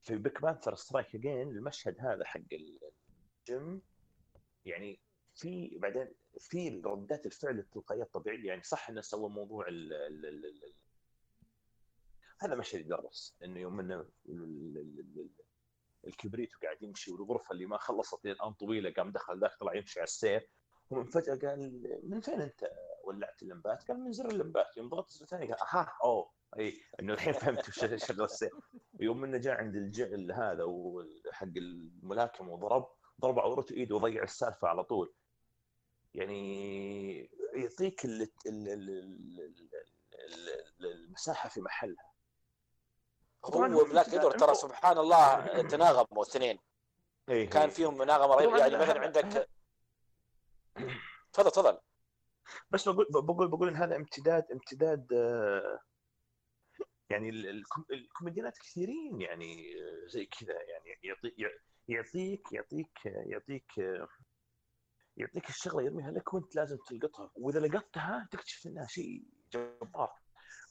في 0.01 0.15
Pink 0.15 0.41
Panther 0.41 0.75
Strikes 0.75 1.15
Again 1.15 1.41
المشهد 1.41 1.95
هذا 1.99 2.25
حق 2.25 2.41
الجيم 2.51 3.81
يعني 4.65 4.99
في 5.35 5.77
بعدين 5.77 6.13
في 6.39 6.81
ردات 6.85 7.25
الفعل 7.25 7.59
التلقائية 7.59 8.03
الطبيعية 8.03 8.47
يعني 8.47 8.63
صح 8.63 8.89
إنه 8.89 9.01
سوى 9.01 9.29
موضوع 9.29 9.67
ال 9.67 9.93
ال 9.93 10.25
ال 10.25 10.45
ال 10.45 10.63
ال 10.63 10.73
هذا 12.39 12.55
مشهد 12.55 12.79
يدرس 12.79 13.35
إنه 13.43 13.59
يوم 13.59 13.79
إنه 13.79 14.05
الكبريت 16.07 16.49
وقاعد 16.55 16.83
يمشي 16.83 17.11
والغرفة 17.11 17.53
اللي 17.53 17.65
ما 17.65 17.77
خلصت 17.77 18.25
الان 18.25 18.53
طويلة 18.53 18.93
قام 18.93 19.11
دخل 19.11 19.39
ذاك 19.39 19.51
طلع 19.59 19.75
يمشي 19.75 19.99
على 19.99 20.03
السير. 20.07 20.49
ومن 20.89 21.05
فجأة 21.05 21.35
قال 21.35 21.99
من 22.03 22.21
فين 22.21 22.41
أنت؟ 22.41 22.71
ولعت 23.03 23.41
اللمبات؟ 23.43 23.83
قال 23.87 23.99
من 23.99 24.11
زر 24.11 24.29
اللمبات. 24.29 24.77
يوم 24.77 24.89
ضغط 24.89 25.07
الزر 25.11 25.23
الثاني 25.23 25.45
قال 25.53 25.59
أها 25.61 25.93
أوه 26.03 26.31
أي 26.59 26.81
إنه 26.99 27.13
الحين 27.13 27.33
فهمت 27.33 27.69
وش 27.69 27.79
شغل 28.07 28.23
السير. 28.23 28.51
ويوم 28.99 29.23
انه 29.23 29.37
جاء 29.37 29.55
عند 29.57 29.75
الجعل 29.75 30.31
هذا 30.31 30.63
وحق 30.63 31.47
الملاكمه 31.57 32.53
وضرب 32.53 32.87
ضرب 33.21 33.39
عورته 33.39 33.73
إيده 33.73 33.95
وضيع 33.95 34.23
السالفة 34.23 34.67
على 34.67 34.83
طول. 34.83 35.13
يعني 36.13 37.31
يعطيك 37.55 38.05
ال- 38.05 38.21
ال- 38.21 38.69
ال- 38.69 38.89
ال- 38.89 39.69
ال- 40.79 40.85
المساحة 40.91 41.49
في 41.49 41.61
محلها. 41.61 42.10
هو 43.45 43.83
بلاك 43.83 44.07
ادوارد 44.13 44.39
ترى 44.39 44.53
سبحان 44.55 44.97
الله 44.97 45.61
تناغموا 45.61 46.23
الاثنين 46.23 46.59
إيه 47.29 47.49
كان 47.49 47.61
إيه. 47.61 47.69
فيهم 47.69 47.97
مناغمه 47.97 48.35
رهيبه 48.35 48.57
يعني 48.57 48.77
مثلا 48.77 48.99
عندك 49.01 49.47
تفضل 51.33 51.51
تفضل. 51.51 51.77
بس 52.71 52.89
بقول 52.89 53.05
بقول 53.09 53.47
بقول 53.47 53.67
إن 53.67 53.75
هذا 53.75 53.95
امتداد 53.95 54.51
امتداد 54.51 55.13
آه، 55.13 55.79
يعني 57.09 57.29
الكوميديانات 57.91 58.57
كثيرين 58.57 59.21
يعني 59.21 59.73
آه، 59.75 60.07
زي 60.07 60.25
كذا 60.25 60.53
يعني 60.53 60.99
يعطي 61.03 61.33
يع- 61.37 61.57
يعطيك 61.87 62.51
يعطيك 62.51 62.99
يعطيك 63.05 63.79
آه، 63.79 64.07
يعطيك 65.17 65.49
الشغلة 65.49 65.83
يرميها 65.83 66.11
لك 66.11 66.33
وأنت 66.33 66.55
لازم 66.55 66.77
تلقطها 66.89 67.31
وإذا 67.35 67.59
لقطتها 67.59 68.27
تكتشف 68.31 68.67
إنها 68.67 68.87
شيء 68.87 69.23
جبار. 69.53 70.11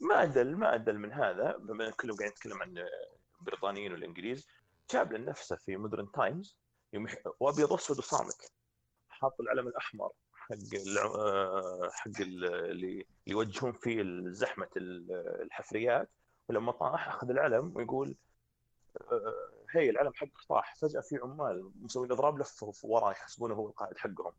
ما 0.01 0.22
ادل 0.22 0.56
ما 0.56 0.74
ادل 0.74 0.98
من 0.98 1.12
هذا. 1.12 1.56
بما 1.56 1.86
إن 1.86 1.93
كلهم 1.93 2.16
قاعدين 2.16 2.32
نتكلم 2.36 2.62
عن 2.62 2.85
البريطانيين 3.40 3.93
والإنجليز 3.93 4.47
شابلن 4.93 5.24
نفسه 5.24 5.56
في 5.56 5.77
مودرن 5.77 6.12
تايمز 6.12 6.56
يوم 6.93 7.06
وابيض 7.40 7.70
واسود 7.72 7.98
وصامت 7.98 8.52
حاط 9.09 9.40
العلم 9.40 9.68
الأحمر 9.68 10.10
حق 10.35 10.56
آه، 11.05 11.90
حق 11.93 12.20
ال- 12.20 12.44
اللي 12.70 13.06
يوجهون 13.27 13.72
فيه 13.72 14.02
زحمة 14.31 14.68
ال- 14.77 15.40
الحفريات. 15.43 16.09
ولما 16.48 16.72
طاح 16.72 17.09
أخذ 17.09 17.31
العلم 17.31 17.72
ويقول 17.77 18.16
آه، 19.12 19.35
هي 19.70 19.90
العلم 19.90 20.12
حقك 20.14 20.43
طاح. 20.48 20.74
فجأة 20.77 21.01
في 21.01 21.16
عمال 21.22 21.70
مسوين 21.82 22.12
إضراب 22.12 22.39
لفوا 22.39 22.72
وراه 22.82 23.10
يحسبونه 23.10 23.55
هو 23.55 23.68
القائد 23.68 23.98
حقهم. 23.98 24.32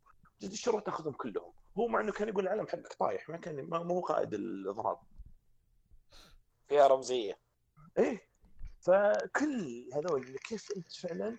الشرطه 0.44 0.80
تأخذهم 0.80 1.14
كلهم؟ 1.14 1.54
هو 1.78 1.88
مع 1.88 2.00
إنه 2.02 2.12
كان 2.12 2.28
يقول 2.30 2.44
العلم 2.44 2.68
حقك 2.68 2.94
طايح 3.00 3.30
ما 3.30 3.38
كان 3.38 3.70
ما 3.70 3.78
هو 3.78 4.00
قائد 4.02 4.34
الإضراب. 4.34 4.98
فيها 6.72 6.88
رمزية. 6.88 7.40
إيه. 7.98 8.28
فكل 8.80 9.90
هذول 9.94 10.38
كيف 10.38 10.68
أنت 10.78 10.92
فعلا 10.92 11.38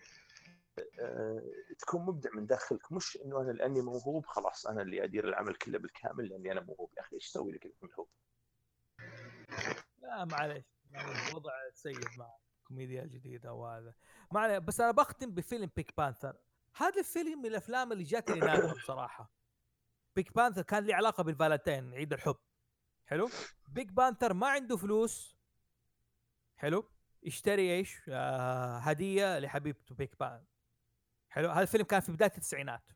آه، 1.01 1.43
تكون 1.79 2.03
مبدع 2.03 2.31
من 2.35 2.47
داخلك. 2.47 2.93
مش 2.93 3.19
إنه 3.25 3.41
أنا 3.41 3.53
لأني 3.53 3.81
موهوب 3.81 4.27
خلاص 4.27 4.67
أنا 4.67 4.83
اللي 4.83 5.05
أدير 5.05 5.29
العمل 5.29 5.55
كله 5.55 5.79
بالكامل 5.79 6.29
لأني 6.29 6.53
أنا 6.53 6.61
موهوب. 6.61 6.91
يا 6.97 7.03
أخي 7.03 7.17
إيش 7.17 7.29
أسوي 7.29 7.53
لك 7.53 7.75
موهوب؟ 7.83 8.09
لا 9.99 10.25
معليش. 10.25 10.65
الوضع 11.31 11.53
سيء 11.75 12.19
مع 12.19 12.37
الكوميديا 12.61 13.03
الجديده 13.03 13.53
وهذا. 13.53 13.95
ما 14.33 14.41
عليه. 14.41 14.59
بس 14.59 14.81
أنا 14.81 14.91
بختم 14.91 15.31
بفيلم 15.31 15.71
Pink 15.77 15.97
Panther 15.97 16.36
هذا 16.77 17.01
الفيلم 17.01 17.39
من 17.39 17.47
الأفلام 17.47 17.93
اللي 17.93 18.05
جاتني 18.05 18.41
نادرة 18.41 18.73
بصراحة. 18.73 19.33
Pink 20.16 20.35
Panther 20.35 20.62
كان 20.63 20.87
له 20.87 20.95
علاقة 20.95 21.23
بالفالنتين 21.23 21.95
عيد 21.95 22.13
الحب. 22.13 22.37
حلو. 23.12 23.30
Pink 23.69 23.93
Panther 23.93 24.35
ما 24.34 24.48
عنده 24.48 24.76
فلوس. 24.76 25.36
حلو. 26.56 26.90
اشتري 27.26 27.76
إيش؟ 27.76 28.01
آه 28.09 28.78
هدية 28.78 29.39
لحبيبته 29.39 29.94
Pink 29.94 30.19
Panther 30.20 30.44
حلو. 31.28 31.51
هذا 31.51 31.62
الفيلم 31.62 31.84
كان 31.84 32.01
في 32.01 32.12
بداية 32.12 32.30
التسعينات. 32.30 32.93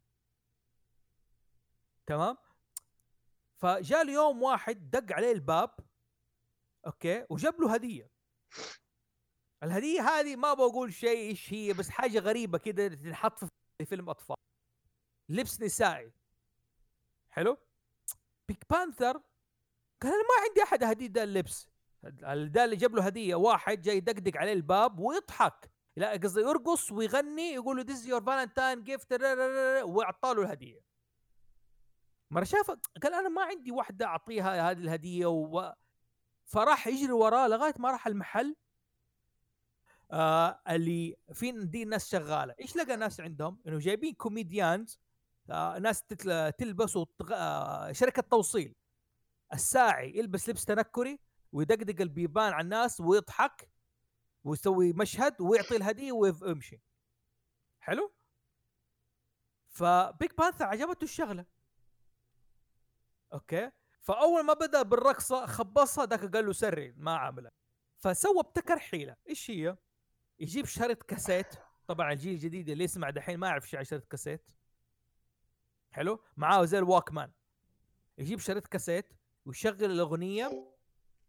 تمام؟ 2.06 2.36
فجاء 3.56 4.02
اليوم 4.02 4.42
واحد 4.42 4.90
دق 4.90 5.12
عليه 5.12 5.32
الباب. 5.32 5.76
okay؟ 6.86 7.26
وجاب 7.30 7.60
له 7.60 7.74
هدية. 7.74 8.10
الهدية 9.62 10.00
هذه 10.00 10.36
ما 10.36 10.54
بقول 10.54 10.92
شيء 10.92 11.28
إيش 11.28 11.52
هي 11.52 11.72
بس 11.72 11.90
حاجة 11.90 12.18
غريبة 12.18 12.58
كده 12.58 12.88
تنحط 12.88 13.38
في 13.38 13.48
فيلم 13.84 14.10
أطفال. 14.10 14.36
لبس 15.28 15.60
نسائي. 15.60 16.12
حلو؟ 17.30 17.58
Pink 18.48 18.64
Panther 18.70 19.22
قال 20.02 20.12
أنا 20.12 20.22
ما 20.22 20.48
عندي 20.48 20.62
أحد 20.62 20.84
هدية 20.84 21.06
ده 21.06 21.22
اللبس. 21.22 21.68
ده 22.02 22.64
اللي 22.64 22.76
جاب 22.76 22.94
له 22.94 23.02
هدية 23.02 23.34
واحد 23.34 23.82
جاي 23.82 23.96
يدقدق 23.96 24.36
عليه 24.36 24.52
الباب 24.52 24.98
ويضحك. 25.00 25.70
لا 25.96 26.12
قصدي 26.12 26.40
يرقص 26.40 26.92
ويغني 26.92 27.52
يقول 27.52 27.76
له 27.76 27.82
this 27.82 28.06
your 28.06 28.22
Valentine 28.22 28.82
gift 28.82 29.12
واعطى 29.82 30.34
له 30.34 30.42
الهدية. 30.42 30.80
مرة 32.30 32.44
شاف 32.44 32.70
قال 33.02 33.14
أنا 33.14 33.28
ما 33.28 33.42
عندي 33.42 33.70
واحدة 33.70 34.06
أعطيها 34.06 34.70
هذه 34.70 34.78
الهدية 34.78 35.26
و... 35.26 35.72
فراح 36.44 36.86
يجري 36.86 37.12
وراه 37.12 37.48
لغاية 37.48 37.74
ما 37.78 37.90
راح 37.90 38.06
المحل. 38.06 38.56
آه 40.12 40.60
اللي 40.68 41.16
في 41.32 41.52
دي 41.52 41.82
الناس 41.82 42.08
شغالة. 42.10 42.54
إيش 42.60 42.76
لقى 42.76 42.96
ناس 42.96 43.20
عندهم؟ 43.20 43.60
إنه 43.66 43.78
جايبين 43.78 44.14
comedians 44.14 45.00
آه 45.50 45.78
ناس. 45.78 46.04
تلبس 46.58 46.96
وتغ... 46.96 47.32
آه 47.32 47.92
شركة 47.92 48.22
توصيل. 48.22 48.74
الساعي 49.52 50.18
يلبس 50.18 50.48
لبس 50.48 50.64
تنكري 50.64 51.20
ويدقدق 51.52 52.00
البيبان 52.00 52.52
على 52.52 52.64
الناس 52.64 53.00
ويضحك 53.00 53.70
ويسوي 54.44 54.92
مشهد 54.92 55.40
ويعطي 55.40 55.76
الهدية 55.76 56.12
ويمشي. 56.12 56.80
حلو؟ 57.80 58.12
ف 59.68 59.82
Pink 59.82 60.38
Panther 60.38 60.64
عجبته 60.64 61.04
الشغلة. 61.04 61.46
okay؟ 63.32 63.70
فأول 64.00 64.44
ما 64.44 64.52
بدأ 64.52 64.82
بالرقصة 64.82 65.46
خبصها 65.46 66.06
ذاك 66.06 66.36
قال 66.36 66.46
له 66.46 66.52
sorry 66.52 66.92
ما 66.92 67.16
عامله. 67.16 67.50
فسوى 67.98 68.40
ابتكر 68.40 68.78
حيلة. 68.78 69.16
إيش 69.28 69.50
هي؟ 69.50 69.76
يجيب 70.38 70.66
شريط 70.66 71.02
كاسيت. 71.02 71.54
طبعا 71.86 72.12
الجيل 72.12 72.34
الجديد 72.34 72.68
اللي 72.68 72.84
يسمع 72.84 73.10
دحين 73.10 73.38
ما 73.38 73.48
يعرف 73.48 73.64
إيش 73.64 73.72
يعني 73.72 73.84
شريط 73.84 74.04
كاسيت. 74.04 74.50
حلو؟ 75.90 76.24
معاه 76.36 76.64
زي 76.64 76.78
ال 76.78 76.85
Walkman 76.85 77.32
يجيب 78.18 78.38
شريط 78.38 78.66
كاسيت 78.66 79.12
ويشغل 79.46 79.84
الأغنية 79.84 80.72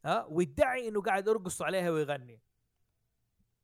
ها 0.05 0.25
ويدعي 0.25 0.87
إنه 0.87 1.01
قاعد 1.01 1.27
يرقص 1.27 1.61
عليها 1.61 1.89
ويغني. 1.89 2.41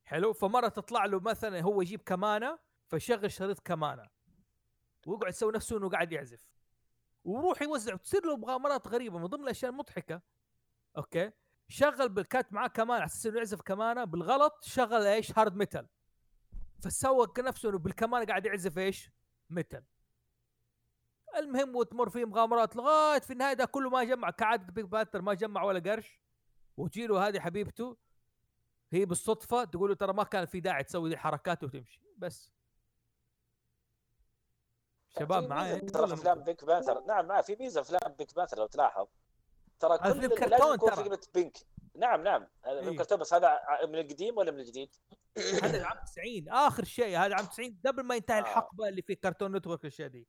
حلو؟ 0.03 0.34
فمرة 0.34 0.67
تطلع 0.67 1.05
له 1.05 1.19
مثلا 1.19 1.61
هو 1.61 1.81
يجيب 1.81 2.01
كمانة 2.01 2.59
فيشغل 2.88 3.31
شريط 3.31 3.59
كمانة. 3.59 4.09
ويقعد 5.07 5.34
يسوي 5.34 5.51
نفسه 5.51 5.77
إنه 5.77 5.89
قاعد 5.89 6.11
يعزف. 6.11 6.47
ويروح 7.23 7.61
يوزع 7.61 7.93
وتصير 7.93 8.25
له 8.25 8.38
مغامرات 8.38 8.88
غريبة 8.88 9.19
من 9.19 9.25
ضمن 9.25 9.43
الأشياء 9.43 9.71
المضحكة. 9.71 10.21
okay؟ 10.97 11.31
شغل 11.67 12.09
بالكات 12.09 12.53
معاه 12.53 12.67
كمان 12.67 12.97
على 12.97 13.05
أساس 13.05 13.25
إنه 13.25 13.38
يعزف 13.38 13.61
كمانة. 13.61 14.03
بالغلط 14.03 14.63
شغل 14.63 15.05
إيش؟ 15.05 15.39
hard 15.39 15.55
metal 15.55 15.88
فسوى 16.84 17.27
نفسه 17.39 17.69
إنه 17.69 17.77
بالكمانة 17.77 18.25
قاعد 18.25 18.45
يعزف 18.45 18.77
إيش؟ 18.77 19.09
metal 19.49 19.84
المهم 21.38 21.76
وتمر 21.76 22.10
فيه 22.10 22.26
مغامرات 22.26 22.76
لغاية 22.76 23.19
في 23.19 23.34
النهاية 23.34 23.53
ده 23.53 23.65
كله 23.65 23.89
ما 23.89 24.03
جمع 24.03 24.30
كعادة 24.30 24.73
Pink 24.73 24.85
Panther 24.85 25.22
ما 25.22 25.34
جمع 25.34 25.64
ولا 25.64 25.91
قرش. 25.91 26.22
وتجي 26.77 27.07
له 27.07 27.27
هذه 27.27 27.39
حبيبته 27.39 27.97
هي 28.91 29.05
بالصدفة 29.05 29.64
تقول 29.64 29.89
له 29.89 29.95
ترى 29.95 30.14
ما 30.14 30.23
كان 30.23 30.45
في 30.45 30.60
داعي 30.60 30.84
تسوي 30.84 31.10
دي 31.10 31.15
الحركات 31.15 31.64
وتمشي. 31.64 32.01
بس. 32.18 32.51
شباب 35.19 35.49
معايا؟ 35.49 35.80
ترى 35.80 36.14
أفلام 36.14 36.43
Pink 36.43 36.65
Panther 36.65 37.03
نعم 37.05 37.26
معي 37.26 37.43
في 37.43 37.55
ميزة 37.55 37.81
أفلام 37.81 38.14
Pink 38.14 38.35
Panther 38.35 38.57
لو 38.57 38.65
تلاحظ. 38.65 39.07
ترى 39.80 39.97
كل 39.97 40.03
فيلم 40.03 40.22
لازم 40.22 40.35
كرتون 40.35 40.76
يكون 40.76 40.89
ترى. 40.89 41.18
في 41.18 41.30
pink 41.34 41.57
نعم 41.95 42.23
نعم. 42.23 42.47
إيه. 42.65 42.97
كرتون 42.97 43.19
بس 43.19 43.34
هذا 43.34 43.60
من 43.88 43.95
القديم 43.95 44.38
ولا 44.38 44.51
من 44.51 44.60
الجديد؟ 44.60 44.95
هذا 45.64 45.85
عام 45.85 46.05
90 46.05 46.49
آخر 46.49 46.84
شيء 46.84 47.18
هذا 47.18 47.35
عام 47.35 47.45
90 47.45 47.80
قبل 47.85 48.03
ما 48.03 48.15
ينتهي 48.15 48.38
آه. 48.38 48.41
الحقبة 48.41 48.89
اللي 48.89 49.01
في 49.01 49.15
كرتون 49.15 49.55
نتورك 49.55 49.81
الاشياء 49.81 50.07
دي 50.07 50.27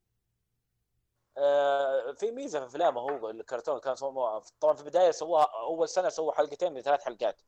في 2.15 2.31
ميزة 2.32 2.61
في 2.61 2.66
أفلامه 2.66 3.01
هو 3.01 3.31
الكرتون 3.31 3.81
كان 3.81 3.97
سووها 3.97 4.43
طبعا 4.61 4.74
في 4.74 4.81
البداية 4.81 5.11
سووها 5.11 5.44
أول 5.44 5.89
سنة 5.89 6.09
سووا 6.09 6.32
حلقتين 6.32 6.73
من 6.73 6.81
ثلاث 6.81 7.02
حلقات 7.05 7.40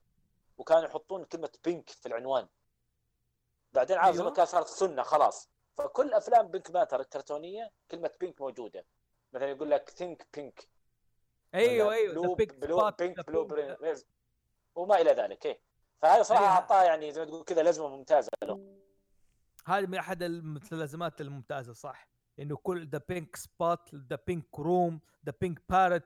وكانوا 0.59 0.85
يحطون 0.85 1.25
كلمة 1.25 1.51
بينك 1.65 1.91
في 1.91 2.07
العنوان. 2.07 2.49
بعدين 3.73 3.99
عارف 3.99 4.21
أيوه. 4.21 4.31
كان 4.31 4.47
صارت 4.47 4.67
سنة 4.67 5.03
خلاص. 5.03 5.51
فكل 5.75 6.15
أفلام 6.15 6.49
بينك 6.49 6.71
ماتر 6.71 7.01
الكرتونية 7.01 7.73
كلمة 7.91 8.11
بينك 8.21 8.41
موجودة. 8.41 8.87
مثلا 9.33 9.49
يقول 9.49 9.71
لك 9.71 9.91
think 9.91 10.27
pink 10.35 10.69
أيوه 11.55 11.93
أيوه 11.93 12.15
بلو 12.15 12.35
بلو 12.35 12.91
بينك 12.99 13.27
بلو 13.27 13.49
وما 14.75 15.01
إلى 15.01 15.11
ذلك 15.11 15.47
إيه. 15.47 15.61
فهذا 16.03 16.23
صراحة 16.23 16.43
أيوه. 16.43 16.53
أعطاه 16.53 16.83
يعني 16.83 17.13
زي 17.13 17.21
ما 17.21 17.27
تقول 17.27 17.45
كذا 17.45 17.63
لازمه 17.63 17.89
ممتازة 17.89 18.31
له. 18.43 18.77
هذه 19.67 19.87
من 19.87 19.99
أحد 19.99 20.23
المتلازمات 20.23 21.21
الممتازة 21.21 21.73
صح؟ 21.73 22.09
إنه 22.39 22.57
كل 22.57 22.89
the 22.89 23.01
pink 23.09 23.37
spot 23.37 23.95
the 23.95 24.19
pink 24.27 24.59
room 24.59 25.01
the 25.27 25.33
pink 25.41 25.63
part 25.69 26.05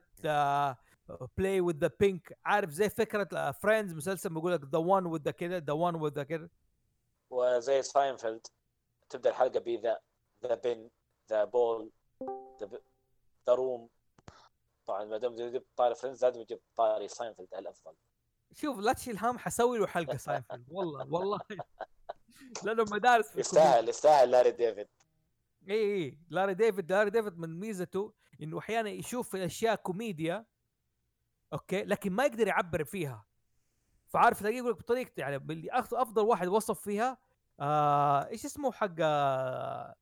play 1.38 1.60
with 1.60 1.76
the 1.76 1.90
pink 2.00 2.38
عارف 2.44 2.70
زي 2.70 2.88
فكرة 2.88 3.50
Friends 3.50 3.94
مسلسل 3.94 4.34
بيقول 4.34 4.52
لك 4.52 4.64
the 4.64 4.78
one 4.78 5.06
with 5.06 5.22
the 5.22 5.30
كذا 5.30 5.58
the 5.58 5.72
one 5.72 5.94
with 5.94 6.12
the 6.12 6.22
كذا 6.22 6.48
وزي 7.30 7.82
ساينفيلد 7.82 8.46
تبدأ 9.08 9.30
الحلقة 9.30 9.60
ب 9.60 9.70
the 9.70 10.00
the 10.44 10.54
بن 10.54 10.88
the 11.30 11.44
بول 11.44 11.90
the 13.46 13.54
room 13.54 13.88
طبعا 14.86 15.04
ما 15.04 15.18
دام 15.18 15.36
جبت 15.36 15.66
طاري 15.76 15.94
Friends 15.94 16.24
لازم 16.24 16.42
تجيب 16.42 16.60
طاري 16.76 17.08
ساينفيلد 17.08 17.54
الأفضل. 17.54 17.92
شوف 18.52 18.78
لا 18.78 18.92
تشيل 18.92 19.18
هم 19.18 19.38
حسوي 19.38 19.78
له 19.78 19.86
حلقة 19.86 20.16
ساينفيلد 20.16 20.66
والله 20.70 21.06
والله. 21.12 21.40
لأنه 22.64 22.84
مدارس 22.84 23.36
يستاهل 23.36 23.88
يستاهل 23.88 24.30
لاري 24.30 24.50
ديفيد. 24.50 24.88
اي 25.68 25.74
اي 26.04 26.18
لاري 26.28 26.54
ديفيد 26.54 26.92
لاري 26.92 27.10
ديفيد 27.10 27.38
من 27.38 27.60
ميزته 27.60 28.14
إنه 28.42 28.58
أحيانا 28.58 28.90
يشوف 28.90 29.36
أشياء 29.36 29.74
كوميديا 29.76 30.46
أوكي 31.52 31.84
لكن 31.84 32.12
ما 32.12 32.24
يقدر 32.24 32.46
يعبر 32.46 32.84
فيها. 32.84 33.24
فعارف 34.08 34.40
تلاقيه 34.40 34.56
يقول 34.58 34.70
لك 34.70 34.78
بطريقته 34.78 35.20
يعني 35.20 35.36
اللي 35.36 35.70
أخ- 35.70 35.92
أفضل 35.94 36.22
واحد 36.22 36.48
وصف 36.48 36.80
فيها 36.80 37.18
آه 37.60 38.26
إيش 38.28 38.44
اسمه 38.44 38.72
حق 38.72 38.94
آه 39.00 39.94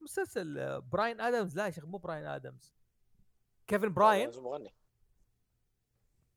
مسلسل 0.00 0.58
آه، 0.58 0.78
براين 0.78 1.20
آدمز؟ 1.20 1.56
لا 1.56 1.66
يا 1.66 1.70
شيخ 1.70 1.84
مو 1.84 1.98
براين 1.98 2.26
آدمز. 2.26 2.74
كيفن 3.66 3.94
براين. 3.94 4.26
لازم 4.26 4.42
مغني 4.42 4.74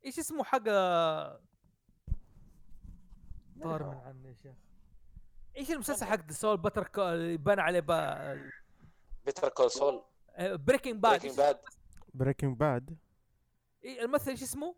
إيش 0.05 0.19
اسمه 0.19 0.43
حق 0.43 0.63
طار 3.63 3.83
من 3.83 3.97
عني 3.97 4.27
يا 4.29 4.33
شيخ. 4.33 4.55
إيش 5.57 5.71
المسلسل 5.71 6.05
حق 6.05 6.31
سول 6.31 6.71
اللي 6.97 7.37
بنى 7.37 7.61
عليه 7.61 7.79
Better 9.25 9.49
Call 9.49 9.71
Saul 9.71 10.03
Breaking 10.39 10.95
Bad 10.95 11.19
Breaking 11.21 11.37
Bad 11.37 11.59
Breaking 12.13 12.57
Bad 12.57 12.97
إيه 13.83 14.01
الممثل 14.01 14.31
إيش 14.31 14.43
اسمه؟ 14.43 14.75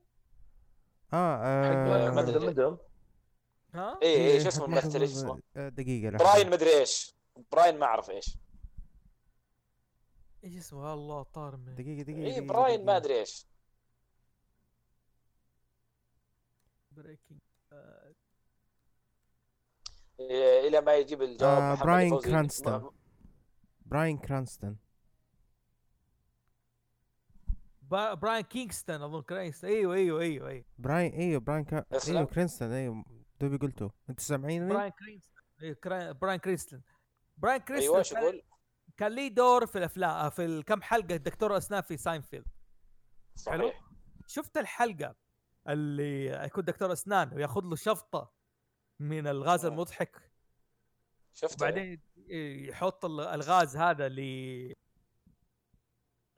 آه, 1.13 1.37
آه 1.43 2.09
ها؟ 3.73 3.99
إيه 4.01 4.39
شو 4.39 4.47
اسمه 4.47 4.65
الممثل؟ 4.65 5.01
إيش 5.01 5.11
اسمه؟ 5.11 5.41
آه، 5.57 5.69
دقيقة 5.69 6.09
لحظة. 6.09 6.25
براين 6.25 6.49
مدري 6.49 6.79
إيش. 6.79 7.15
براين 7.51 7.79
ما 7.79 7.85
أعرف 7.85 8.09
إيش. 8.09 8.37
إيش 10.43 10.57
اسمه؟ 10.57 10.93
الله 10.93 11.23
طار 11.23 11.57
من 11.57 11.75
دقيقة 11.75 12.01
دقيقة 12.01 12.19
إيه 12.19 12.31
دقيقة، 12.31 12.47
براين 12.47 12.85
ما. 12.85 12.97
أدري 12.97 13.19
إيش. 13.19 13.45
Breaking 16.91 17.39
إلى 20.19 20.81
ما 20.81 20.95
يجيب 20.95 21.22
الجواب 21.22 21.61
آه، 21.80 21.84
براين. 21.84 22.19
كرانستون. 22.19 22.91
براين 23.85 24.18
كرانستون 24.18 24.77
با- 27.81 28.14
براين 28.14 28.44
كرينستون 28.43 29.01
أظن 29.02 29.22
كرينستون 29.22 29.69
أيوه 29.69 29.94
أيوه 29.95 30.22
أيوه 30.22 30.49
أيوه 30.49 30.65
براين 30.77 31.14
أيوه 31.14 31.39
براين 31.39 31.64
كا... 31.65 31.85
أيوه 32.07 32.26
كرينستون 32.26 32.72
أيوه 32.72 33.06
دوبي 33.41 33.57
قلته 33.57 33.91
انت 34.10 34.19
سامعيني؟ 34.19 34.69
براين 34.69 34.91
كرينستون 34.91 35.41
أيوه 35.61 36.11
براين 36.11 36.39
كرينستون 36.39 36.81
براين 37.38 37.61
كرينستون 37.61 37.91
أيوه 37.94 38.03
شو 38.03 38.15
كان- 38.15 38.23
يقول؟ 38.23 38.41
كان 38.98 39.11
ليه 39.11 39.27
دور 39.27 39.65
في 39.65 39.77
الافلام 39.77 40.30
في 40.30 40.45
الكم 40.45 40.81
حلقة 40.81 41.15
دكتور 41.15 41.57
اسنان 41.57 41.81
في 41.81 41.98
ساينفيلد 41.98 42.45
حلو. 43.48 43.68
صحيح 43.69 43.81
شفت 44.27 44.57
الحلقة 44.57 45.15
اللي 45.68 46.26
يكون 46.45 46.64
دكتور 46.65 46.94
اسنان 46.94 47.34
وياخذ 47.34 47.61
له 47.64 47.76
شفطة 47.76 48.36
من 48.99 49.27
الغاز 49.27 49.65
آه. 49.65 49.69
المضحك. 49.69 50.31
شفت 51.33 51.55
وبعدين 51.61 52.01
يحط 52.67 53.05
ال- 53.05 53.19
الغاز 53.19 53.77
هذا 53.77 54.09
ل 54.09 54.19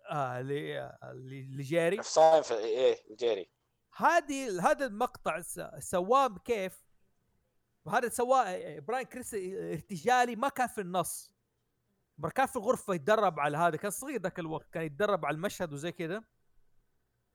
آه 0.10 0.41
لجيري. 0.41 2.03
في 2.03 2.10
ساينفيلد 2.10 2.60
إيه 2.60 3.15
جيري 3.15 3.49
هذه 3.95 4.69
هذا 4.72 4.86
المقطع 4.86 5.41
سواه 5.80 6.38
كيف؟ 6.45 6.86
وهذا 7.86 8.10
سواه 8.10 8.80
براين 8.80 9.06
كريس 9.06 9.34
ارتجالي 9.34 10.36
ما 10.36 10.49
كان 10.49 10.68
في 10.68 10.81
النص. 10.81 11.31
كان 12.36 12.45
في 12.45 12.56
الغرفة 12.56 12.94
يتدرب 12.94 13.40
على 13.40 13.57
هذا. 13.57 13.77
كان 13.77 13.91
صغير 13.91 14.22
ذاك 14.22 14.40
الوقت 14.40 14.69
كان 14.69 14.84
يتدرب 14.84 15.26
على 15.26 15.36
المشهد 15.36 15.73
وزي 15.73 15.91
كذا. 15.91 16.23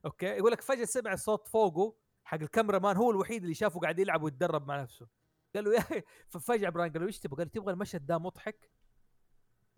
أوكي 0.05 0.27
يقول 0.27 0.53
لك 0.53 0.61
فجأة 0.61 0.85
سمع 0.85 1.17
صوت 1.17 1.49
فوقه. 1.49 1.97
حق 2.25 2.39
ال 2.41 2.79
cameraman 2.79 2.97
هو 2.97 3.11
الوحيد 3.11 3.43
اللي 3.43 3.55
شافه 3.55 3.81
قاعد 3.81 3.99
يلعب 3.99 4.23
ويتدرب 4.23 4.67
مع 4.67 4.83
نفسه. 4.83 5.09
قال 5.55 5.65
له 5.65 5.75
يا 5.75 5.79
أخي 5.79 6.03
ففجأة 6.29 6.71
براين 6.71 6.93
قال 6.93 7.01
له 7.01 7.07
إيش 7.07 7.19
تبغى؟ 7.19 7.37
قال 7.37 7.51
تبغى 7.53 7.73
المشهد 7.73 8.07
ده 8.07 8.19
مضحك؟ 8.19 8.71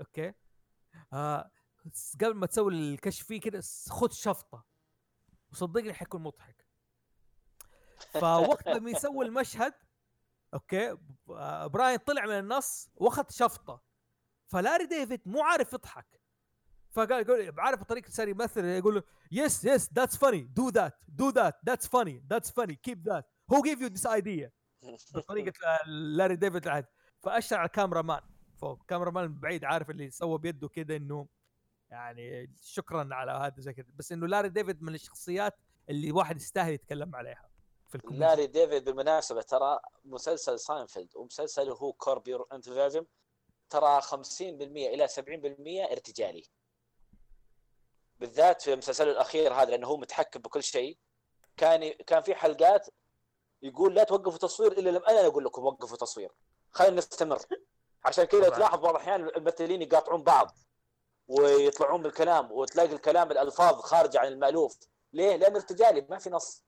أوكي. 0.00 0.32
آه 1.12 1.50
قبل 2.20 2.34
ما 2.34 2.46
تسوي 2.46 2.72
الكشف 2.74 3.26
فيه 3.26 3.40
كده 3.40 3.60
خذ 3.88 4.10
شفطة. 4.10 4.64
وصدقني 5.52 5.92
حيكون 5.92 6.22
مضحك. 6.22 6.66
فوقت 8.12 8.68
لما 8.68 8.90
يسوي 8.90 9.26
المشهد 9.26 9.74
أوكي 10.54 10.96
آه، 11.30 11.66
براين 11.66 11.98
طلع 11.98 12.26
من 12.26 12.38
النص 12.38 12.90
وأخذ 12.94 13.30
شفطة. 13.30 13.82
فلاري 14.46 14.86
ديفيد 14.86 15.20
مو 15.26 15.42
عارف 15.42 15.72
يضحك. 15.72 16.15
فقال 16.96 17.22
يقول 17.22 17.60
عارف 17.60 17.82
الطريقة 17.82 18.10
صار 18.10 18.28
يمثل 18.28 18.64
يقول 18.64 18.94
له 18.94 19.02
yes 19.32 19.64
yes 19.64 19.92
that's 19.92 20.16
funny 20.16 20.40
do 20.40 20.68
that 20.68 20.98
do 21.08 21.30
that 21.30 21.54
that's 21.66 21.86
funny 21.86 22.24
that's 22.30 22.50
funny 22.50 22.74
keep 22.74 23.08
that 23.08 23.30
who 23.52 23.62
gave 23.62 23.80
you 23.80 23.88
this 23.88 24.06
idea 24.06 24.52
طريقة 25.28 25.78
لاري 25.86 26.36
ديفيد 26.36 26.66
العاد 26.66 26.86
فأشر 27.18 27.56
على 27.56 27.66
ال 27.66 28.02
cameraman 28.02 28.20
فوق. 28.56 28.86
cameraman 28.88 29.40
بعيد 29.40 29.64
عارف 29.64 29.90
اللي 29.90 30.10
سوى 30.10 30.38
بيده 30.38 30.68
كذا 30.68 30.96
إنه 30.96 31.26
يعني 31.90 32.54
شكرا 32.62 33.08
على 33.14 33.32
هذا 33.32 33.54
زي 33.58 33.72
كذا 33.72 33.86
بس 33.94 34.12
إنه 34.12 34.26
لاري 34.26 34.48
ديفيد 34.48 34.82
من 34.82 34.94
الشخصيات 34.94 35.54
اللي 35.90 36.12
واحد 36.12 36.36
يستاهل 36.36 36.72
يتكلم 36.72 37.16
عليها 37.16 37.48
في 37.88 37.94
الكوميديا. 37.94 38.26
لاري 38.26 38.46
ديفيد 38.46 38.84
بالمناسبه 38.84 39.42
ترى 39.42 39.78
مسلسل 40.04 40.58
ساينفيلد 40.58 41.16
ومسلسله 41.16 41.74
هو 41.74 41.92
Curb 41.92 42.28
Your 42.28 42.46
ترى 43.70 44.00
50% 44.00 44.40
إلى 44.40 45.08
70% 45.08 45.92
ارتجالي. 45.92 46.44
بالذات 48.20 48.62
في 48.62 48.76
مسلسله 48.76 49.10
الأخير 49.12 49.54
هذا 49.54 49.70
لأنه 49.70 49.86
هو 49.86 49.96
متحكم 49.96 50.40
بكل 50.40 50.62
شيء. 50.62 50.98
كان 51.56 51.92
كان 51.92 52.22
في 52.22 52.34
حلقات 52.34 52.86
يقول 53.62 53.94
لا 53.94 54.04
توقفوا 54.04 54.38
تصوير 54.38 54.72
إلا 54.72 54.90
لما 54.90 55.10
أنا 55.10 55.26
أقول 55.26 55.44
لكم 55.44 55.64
وقفوا 55.64 55.96
تصوير. 55.96 56.32
خلينا 56.72 56.96
نستمر. 56.96 57.38
عشان 58.04 58.24
كذا. 58.24 58.48
تلاحظ 58.48 58.78
بعض 58.78 58.94
الأحيان 58.94 59.28
الممثلين 59.28 59.82
يقاطعون 59.82 60.22
بعض 60.22 60.58
ويطلعون 61.28 62.02
بالكلام 62.02 62.52
وتلاقي 62.52 62.92
الكلام 62.92 63.30
الألفاظ 63.30 63.80
خارجه 63.80 64.18
عن 64.18 64.26
المألوف. 64.26 64.78
ليه؟ 65.12 65.36
لأن 65.36 65.54
ارتجالي 65.54 66.06
ما 66.10 66.18
في 66.18 66.30
نص. 66.30 66.64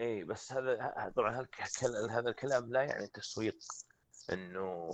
إي 0.00 0.24
بس 0.24 0.52
هذا 0.52 1.12
طبعا 1.16 1.46
هذا 2.10 2.28
الكلام 2.28 2.72
لا 2.72 2.82
يعني 2.82 3.06
تسويق 3.06 3.56
إنه 4.32 4.90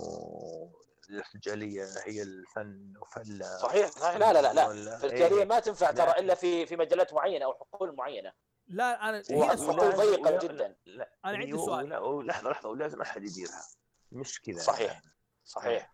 الارتجاليه 1.11 1.85
هي 2.05 2.21
الفن 2.21 2.93
وفلا 3.01 3.57
صحيح 3.57 3.87
صحيح 3.91 4.17
لا 4.17 4.33
لا 4.33 4.41
لا 4.41 4.53
لا 4.53 4.71
الارتجاليه 4.71 5.37
إيه. 5.39 5.45
ما 5.45 5.59
تنفع 5.59 5.91
ترى 5.91 6.05
لا. 6.05 6.19
إلا 6.19 6.35
في 6.35 6.65
في 6.65 6.75
مجالات 6.75 7.13
معينة 7.13 7.45
أو 7.45 7.53
حقول 7.53 7.95
معينة 7.95 8.33
لا 8.67 9.09
أنا 9.09 9.17
السؤال 9.19 9.59
حقول 9.59 9.95
ضيقة 9.95 10.21
ولا- 10.21 10.39
جدا. 10.39 10.75
لا 10.85 11.15
أنا 11.25 11.37
عندي 11.37 11.53
و- 11.53 11.65
سؤال 11.65 11.93
ولحظة 11.97 12.49
لحظة 12.51 12.69
ولازم 12.69 13.01
احد 13.01 13.23
يديرها 13.23 13.63
مش 14.11 14.41
كذا 14.41 14.59
صحيح. 14.61 15.01
صحيح 15.43 15.93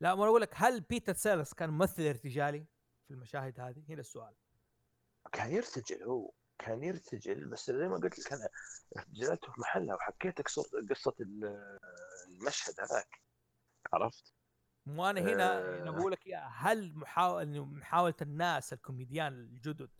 لا 0.00 0.14
ما 0.14 0.24
أقول 0.24 0.40
لك 0.42 0.50
هل 0.54 0.80
بيتر 0.80 1.12
سيلرز 1.14 1.54
كان 1.54 1.70
ممثل 1.70 2.02
ارتجالي 2.02 2.66
في 3.08 3.14
المشاهد 3.14 3.60
هذه؟ 3.60 3.84
هنا 3.88 4.00
السؤال 4.00 4.34
كان 5.32 5.52
يرتجل 5.52 6.02
هو 6.02 6.32
كان 6.58 6.82
يرتجل 6.84 7.44
بس 7.46 7.70
زي 7.70 7.88
ما 7.88 7.96
قلت 7.96 8.18
لك 8.18 8.32
أنا 8.32 8.48
ارتجالته 8.96 9.52
في 9.52 9.60
محلها 9.60 9.94
وحكيت 9.94 10.40
لك 10.40 10.48
صورة 10.48 10.66
قصة 10.90 11.14
ال- 11.20 11.78
المشهد 12.28 12.74
هذاك 12.80 13.08
عرفت؟ 13.92 14.34
مو 14.86 15.06
أنا 15.10 15.20
هنا. 15.20 15.82
أنا 15.82 15.90
بقول 15.90 16.12
لك 16.12 16.28
هل 16.34 16.94
محاول 16.96 17.60
محاولة 17.60 18.14
الناس 18.22 18.72
الكوميديان 18.72 19.32
الجدد 19.32 19.90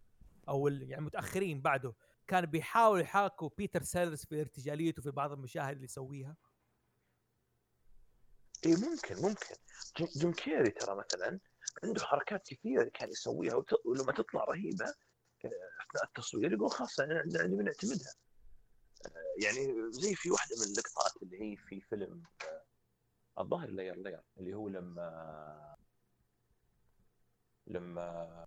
أو 0.49 0.69
يعني 0.69 1.03
متأخرين 1.05 1.61
بعده 1.61 1.95
كان 2.27 2.47
بيحاولوا 2.47 3.03
يحاكوا 3.03 3.51
بيتر 3.59 3.83
سيلرز 3.83 4.27
في 4.27 4.41
ارتجاليته 4.41 5.03
في 5.03 5.11
بعض 5.11 5.33
المشاهد 5.33 5.73
اللي 5.73 5.85
يسويها؟ 5.85 6.37
اي 8.67 8.77
ممكن 8.77 9.17
ممكن 9.23 9.55
جيم- 10.17 10.33
كيري 10.33 10.71
ترى 10.71 10.95
مثلا 10.97 11.41
عنده 11.85 12.05
حركات 12.05 12.47
كثيرة 12.49 12.91
كان 12.95 13.09
يسويها 13.11 13.55
وت- 13.55 13.87
ولما 13.87 14.13
تطلع 14.13 14.45
رهيبة 14.45 14.85
آه، 15.45 15.49
أثناء 15.91 16.05
التصوير 16.05 16.53
يقول 16.53 16.71
خلاص 16.71 17.01
أنا- 17.01 17.05
أنا- 17.05 17.41
نبي 17.45 17.63
نعتمدها 17.63 18.13
آه، 19.07 19.45
يعني 19.45 19.75
زي 19.93 20.15
في 20.15 20.31
واحدة 20.31 20.57
من 20.57 20.63
اللقطات 20.73 21.23
اللي 21.23 21.43
هي 21.43 21.57
في 21.57 21.81
فيلم 21.81 22.23
آه، 22.45 22.60
الظاهر 23.39 23.71
Liar 23.71 23.97
Liar 23.97 24.23
اللي 24.39 24.55
هو 24.55 24.69
لما 24.69 25.77
لما 27.67 28.47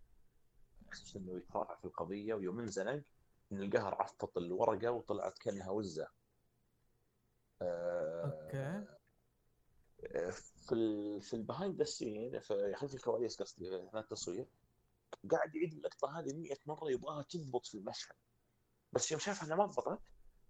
إنه 1.15 1.37
يتراجع 1.37 1.75
في 1.75 1.85
القضية 1.85 2.33
ويوم 2.33 2.59
انزنق 2.59 3.03
انقهر 3.51 4.01
عفط 4.01 4.37
الورقة 4.37 4.91
وطلعت 4.91 5.37
كأنها 5.37 5.69
وزة. 5.69 6.07
آه، 7.61 8.23
أوكي. 8.25 8.85
في 10.67 10.71
ال 10.71 11.21
في 11.21 11.33
ال 11.33 11.39
behind 11.39 11.75
the 11.75 11.83
scene 11.83 12.39
في 12.39 12.73
خلف 12.75 12.93
الكواليس 12.93 13.41
قصدي 13.41 13.75
اثناء 13.75 14.03
التصوير 14.03 14.47
قاعد 15.31 15.55
يعيد 15.55 15.73
اللقطة 15.73 16.19
هذه 16.19 16.33
100 16.33 16.57
مرة 16.65 16.91
يبغاها 16.91 17.23
تضبط 17.23 17.65
في 17.65 17.77
المشهد. 17.77 18.15
بس 18.93 19.11
يوم 19.11 19.19
شاف 19.19 19.43
انها 19.43 19.55
ما 19.55 19.65
ضبطت 19.65 20.01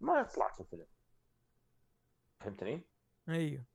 ما 0.02 0.24
طلعت 0.24 0.56
في 0.56 0.62
الفيلم. 0.62 0.88
فهمتني؟ 2.40 2.86
أيوه. 3.30 3.66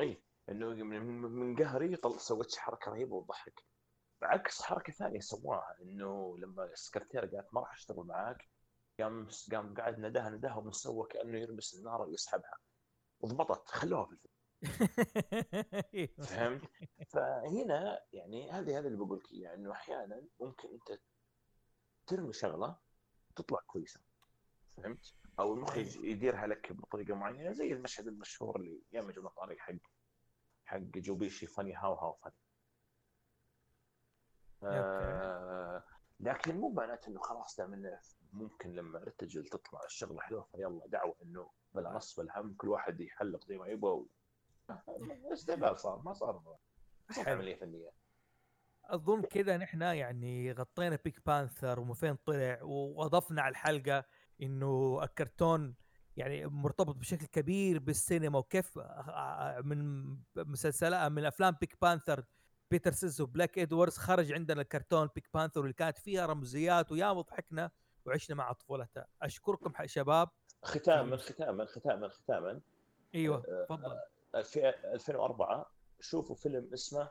اي 0.00 0.22
إنه 0.48 0.68
من, 0.68 1.22
من 1.22 1.56
قهري 1.56 1.96
طل 1.96 2.20
سويت 2.20 2.56
حركة 2.56 2.90
رهيبة 2.90 3.14
وضحك. 3.14 3.64
عكس 4.22 4.62
حركة 4.62 4.92
ثانية 4.92 5.20
سواها 5.20 5.76
إنه 5.82 6.38
لما 6.38 6.64
السكرتيره 6.64 7.26
قالت 7.26 7.54
ما 7.54 7.60
راح 7.60 7.72
أشتغل 7.72 8.06
معاك 8.06 8.48
قام 9.00 9.28
قام 9.52 9.74
قاعد 9.74 9.98
نداها 9.98 10.30
نداها 10.30 10.56
ومن 10.56 10.72
سوى 10.72 11.06
كأنه 11.10 11.38
يلبس 11.38 11.74
النار 11.74 12.02
ويسحبها. 12.02 12.58
وضبطت 13.20 13.68
خلوها 13.68 14.06
في 14.06 14.12
الفيلم. 14.12 14.32
فهمت؟ 16.28 16.62
فهنا 17.08 18.00
يعني 18.12 18.50
هذه 18.50 18.78
هذا 18.78 18.86
اللي 18.86 18.98
بقول 18.98 19.18
لك 19.18 19.32
اياه 19.32 19.54
إنه 19.54 19.72
أحيانا 19.72 20.22
ممكن 20.40 20.68
أنت 20.68 21.00
ترمي 22.06 22.32
شغلة 22.32 22.76
تطلع 23.36 23.58
كويسة. 23.66 24.00
فهمت؟ 24.76 25.14
أو 25.38 25.54
المخرج 25.54 25.96
يديرها 25.96 26.46
لك 26.46 26.72
بطريقة 26.72 27.14
معينة 27.14 27.52
زي 27.52 27.72
المشهد 27.72 28.06
المشهور 28.06 28.56
اللي 28.56 28.82
يا 28.92 29.00
جماعة 29.00 29.34
طارق 29.36 29.58
حق 29.58 29.74
حق 30.64 30.78
جوبيشي 30.78 31.46
فاني 31.46 31.74
هاو 31.74 31.94
هاو 31.94 32.12
فاني 32.12 32.34
آه 34.62 35.84
لكن 36.20 36.56
مو 36.56 36.68
معناته 36.68 37.08
إنه 37.08 37.20
خلاص 37.20 37.56
دام 37.56 37.74
إنه 37.74 38.00
ممكن 38.32 38.72
لما 38.74 39.02
ارتجل 39.02 39.44
تطلع 39.44 39.84
الشغلة 39.84 40.20
حلوة 40.20 40.48
فيلا 40.52 40.86
دعوة 40.86 41.16
إنه 41.22 41.50
بلا 41.74 41.92
نص 41.92 42.20
بلا 42.20 42.40
هم 42.40 42.54
كل 42.54 42.68
واحد 42.68 43.00
يحلق 43.00 43.44
زي 43.44 43.58
ما 43.58 43.66
يبغى. 43.66 44.04
استهبال 45.32 45.80
صار 45.80 46.02
ما 46.04 46.12
صار. 46.12 46.56
عملية 47.26 47.56
فنية 47.56 47.92
أظن 48.84 49.22
كذا 49.22 49.56
نحن 49.56 49.82
يعني 49.82 50.52
غطينا 50.52 50.98
Pink 51.04 51.26
Panther 51.26 51.80
ومن 51.80 51.94
فين 51.94 52.14
طلع 52.14 52.58
وأضفنا 52.62 53.42
على 53.42 53.50
الحلقة 53.52 54.04
إنه 54.42 55.00
الكرتون 55.02 55.74
يعني 56.16 56.46
مرتبط 56.46 56.96
بشكل 56.96 57.26
كبير 57.26 57.78
بالسينما 57.78 58.38
وكيف 58.38 58.78
آه، 58.78 59.60
من 59.64 60.08
مسلسلات 60.36 61.12
من 61.12 61.24
أفلام 61.24 61.56
Pink 61.60 61.76
Panther 61.82 62.24
بيتر 62.70 62.92
سيلرز 62.92 63.20
وبليك 63.20 63.58
ادواردز 63.58 63.96
خرج 63.96 64.32
عندنا 64.32 64.62
الكرتون 64.62 65.08
Pink 65.14 65.28
Panther 65.34 65.60
اللي 65.60 65.72
كانت 65.72 65.98
فيها 65.98 66.26
رمزيات 66.26 66.92
وياما 66.92 67.20
ضحكنا 67.20 67.70
وعشنا 68.06 68.36
مع 68.36 68.52
طفولتها 68.52 69.06
أشكركم 69.22 69.86
شباب. 69.86 70.28
ختاما 70.62 71.16
ختاما 71.16 71.64
ختاما 71.64 72.08
ختاما. 72.08 72.60
أيوه 73.14 73.36
آه، 73.48 73.64
تفضل. 73.64 73.98
في 74.44 74.68
2004 74.68 75.72
شوفوا 76.00 76.36
فيلم 76.36 76.70
اسمه 76.72 77.10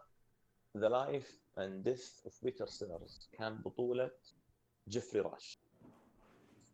The 0.78 0.90
Life 0.90 1.42
and 1.58 1.84
Death 1.90 2.26
of 2.26 2.44
بيتر 2.44 2.66
سيلرز 2.66 3.30
كان 3.32 3.58
بطولة 3.58 4.12
جيفري 4.88 5.20
راش 5.20 5.60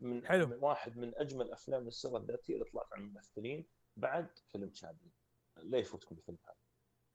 من 0.02 0.28
حلو. 0.28 0.48
من 0.48 0.58
واحد 0.62 0.98
من 0.98 1.16
أجمل 1.16 1.52
أفلام 1.52 1.88
السيره 1.88 2.18
الذاتية 2.18 2.54
اللي 2.54 2.66
طلعت 2.66 2.94
عن 2.94 3.02
الممثلين 3.02 3.68
بعد 3.96 4.30
فيلم 4.52 4.70
تشابلن 4.70 5.12
لا 5.58 5.78
يفوتكم 5.78 6.16
الفيلم 6.16 6.38
هذا. 6.48 6.56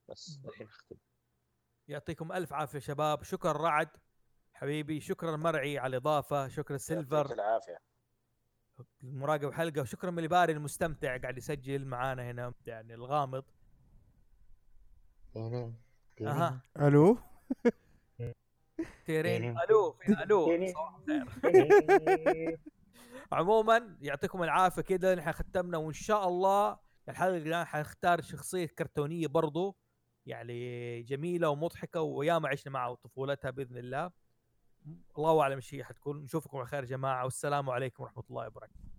بس 0.08 0.40
الحين 0.44 0.66
أختم. 0.66 0.96
يعطيكم 1.88 2.32
ألف 2.32 2.52
عافية 2.52 2.78
شباب. 2.78 3.22
شكرا 3.22 3.52
رعد 3.52 3.88
حبيبي. 4.52 5.00
شكرا 5.00 5.36
مرعي 5.36 5.78
على 5.78 5.96
الإضافة. 5.96 6.48
شكرا 6.48 6.72
يعطيك 6.72 6.86
سيلفر. 6.86 7.32
العافية. 7.32 7.78
المراقب 9.02 9.52
حلقة. 9.52 9.80
وشكرا 9.80 10.10
مليباري 10.10 10.52
المستمتع 10.52 11.16
قاعد 11.16 11.38
يسجل 11.38 11.84
معانا 11.84 12.30
هنا. 12.30 12.54
يعني 12.66 12.94
الغامض. 12.94 13.44
أها. 16.20 16.60
ألو؟ 16.80 17.18
تيرين. 19.06 19.58
ألو 19.58 19.92
فين 19.92 20.18
ألو 20.18 20.46
صباح 20.46 21.44
الخير. 21.44 22.60
عموما 23.32 23.96
يعطيكم 24.00 24.42
العافية 24.42 24.82
كذا 24.82 25.14
نحن 25.14 25.32
ختمنا 25.32 25.78
وإن 25.78 25.92
شاء 25.92 26.28
الله 26.28 26.78
الحلقة 27.08 27.36
الجاية 27.36 27.64
حنختار 27.64 28.20
شخصية 28.20 28.66
كرتونية 28.66 29.26
برضو 29.26 29.76
يعني 30.26 31.02
جميلة 31.02 31.48
ومضحكة 31.48 32.00
وياما 32.00 32.48
عشنا 32.48 32.72
معها 32.72 32.94
طفولتها 32.94 33.50
بإذن 33.50 33.76
الله. 33.76 34.10
الله 35.18 35.40
أعلم 35.40 35.56
إيش 35.56 35.74
هي 35.74 35.84
حتكون. 35.84 36.22
نشوفكم 36.22 36.58
على 36.58 36.66
خير 36.66 36.82
يا 36.82 36.88
جماعة. 36.88 37.24
والسلام 37.24 37.70
عليكم 37.70 38.02
ورحمة 38.02 38.24
الله 38.30 38.46
وبركاته. 38.46 38.91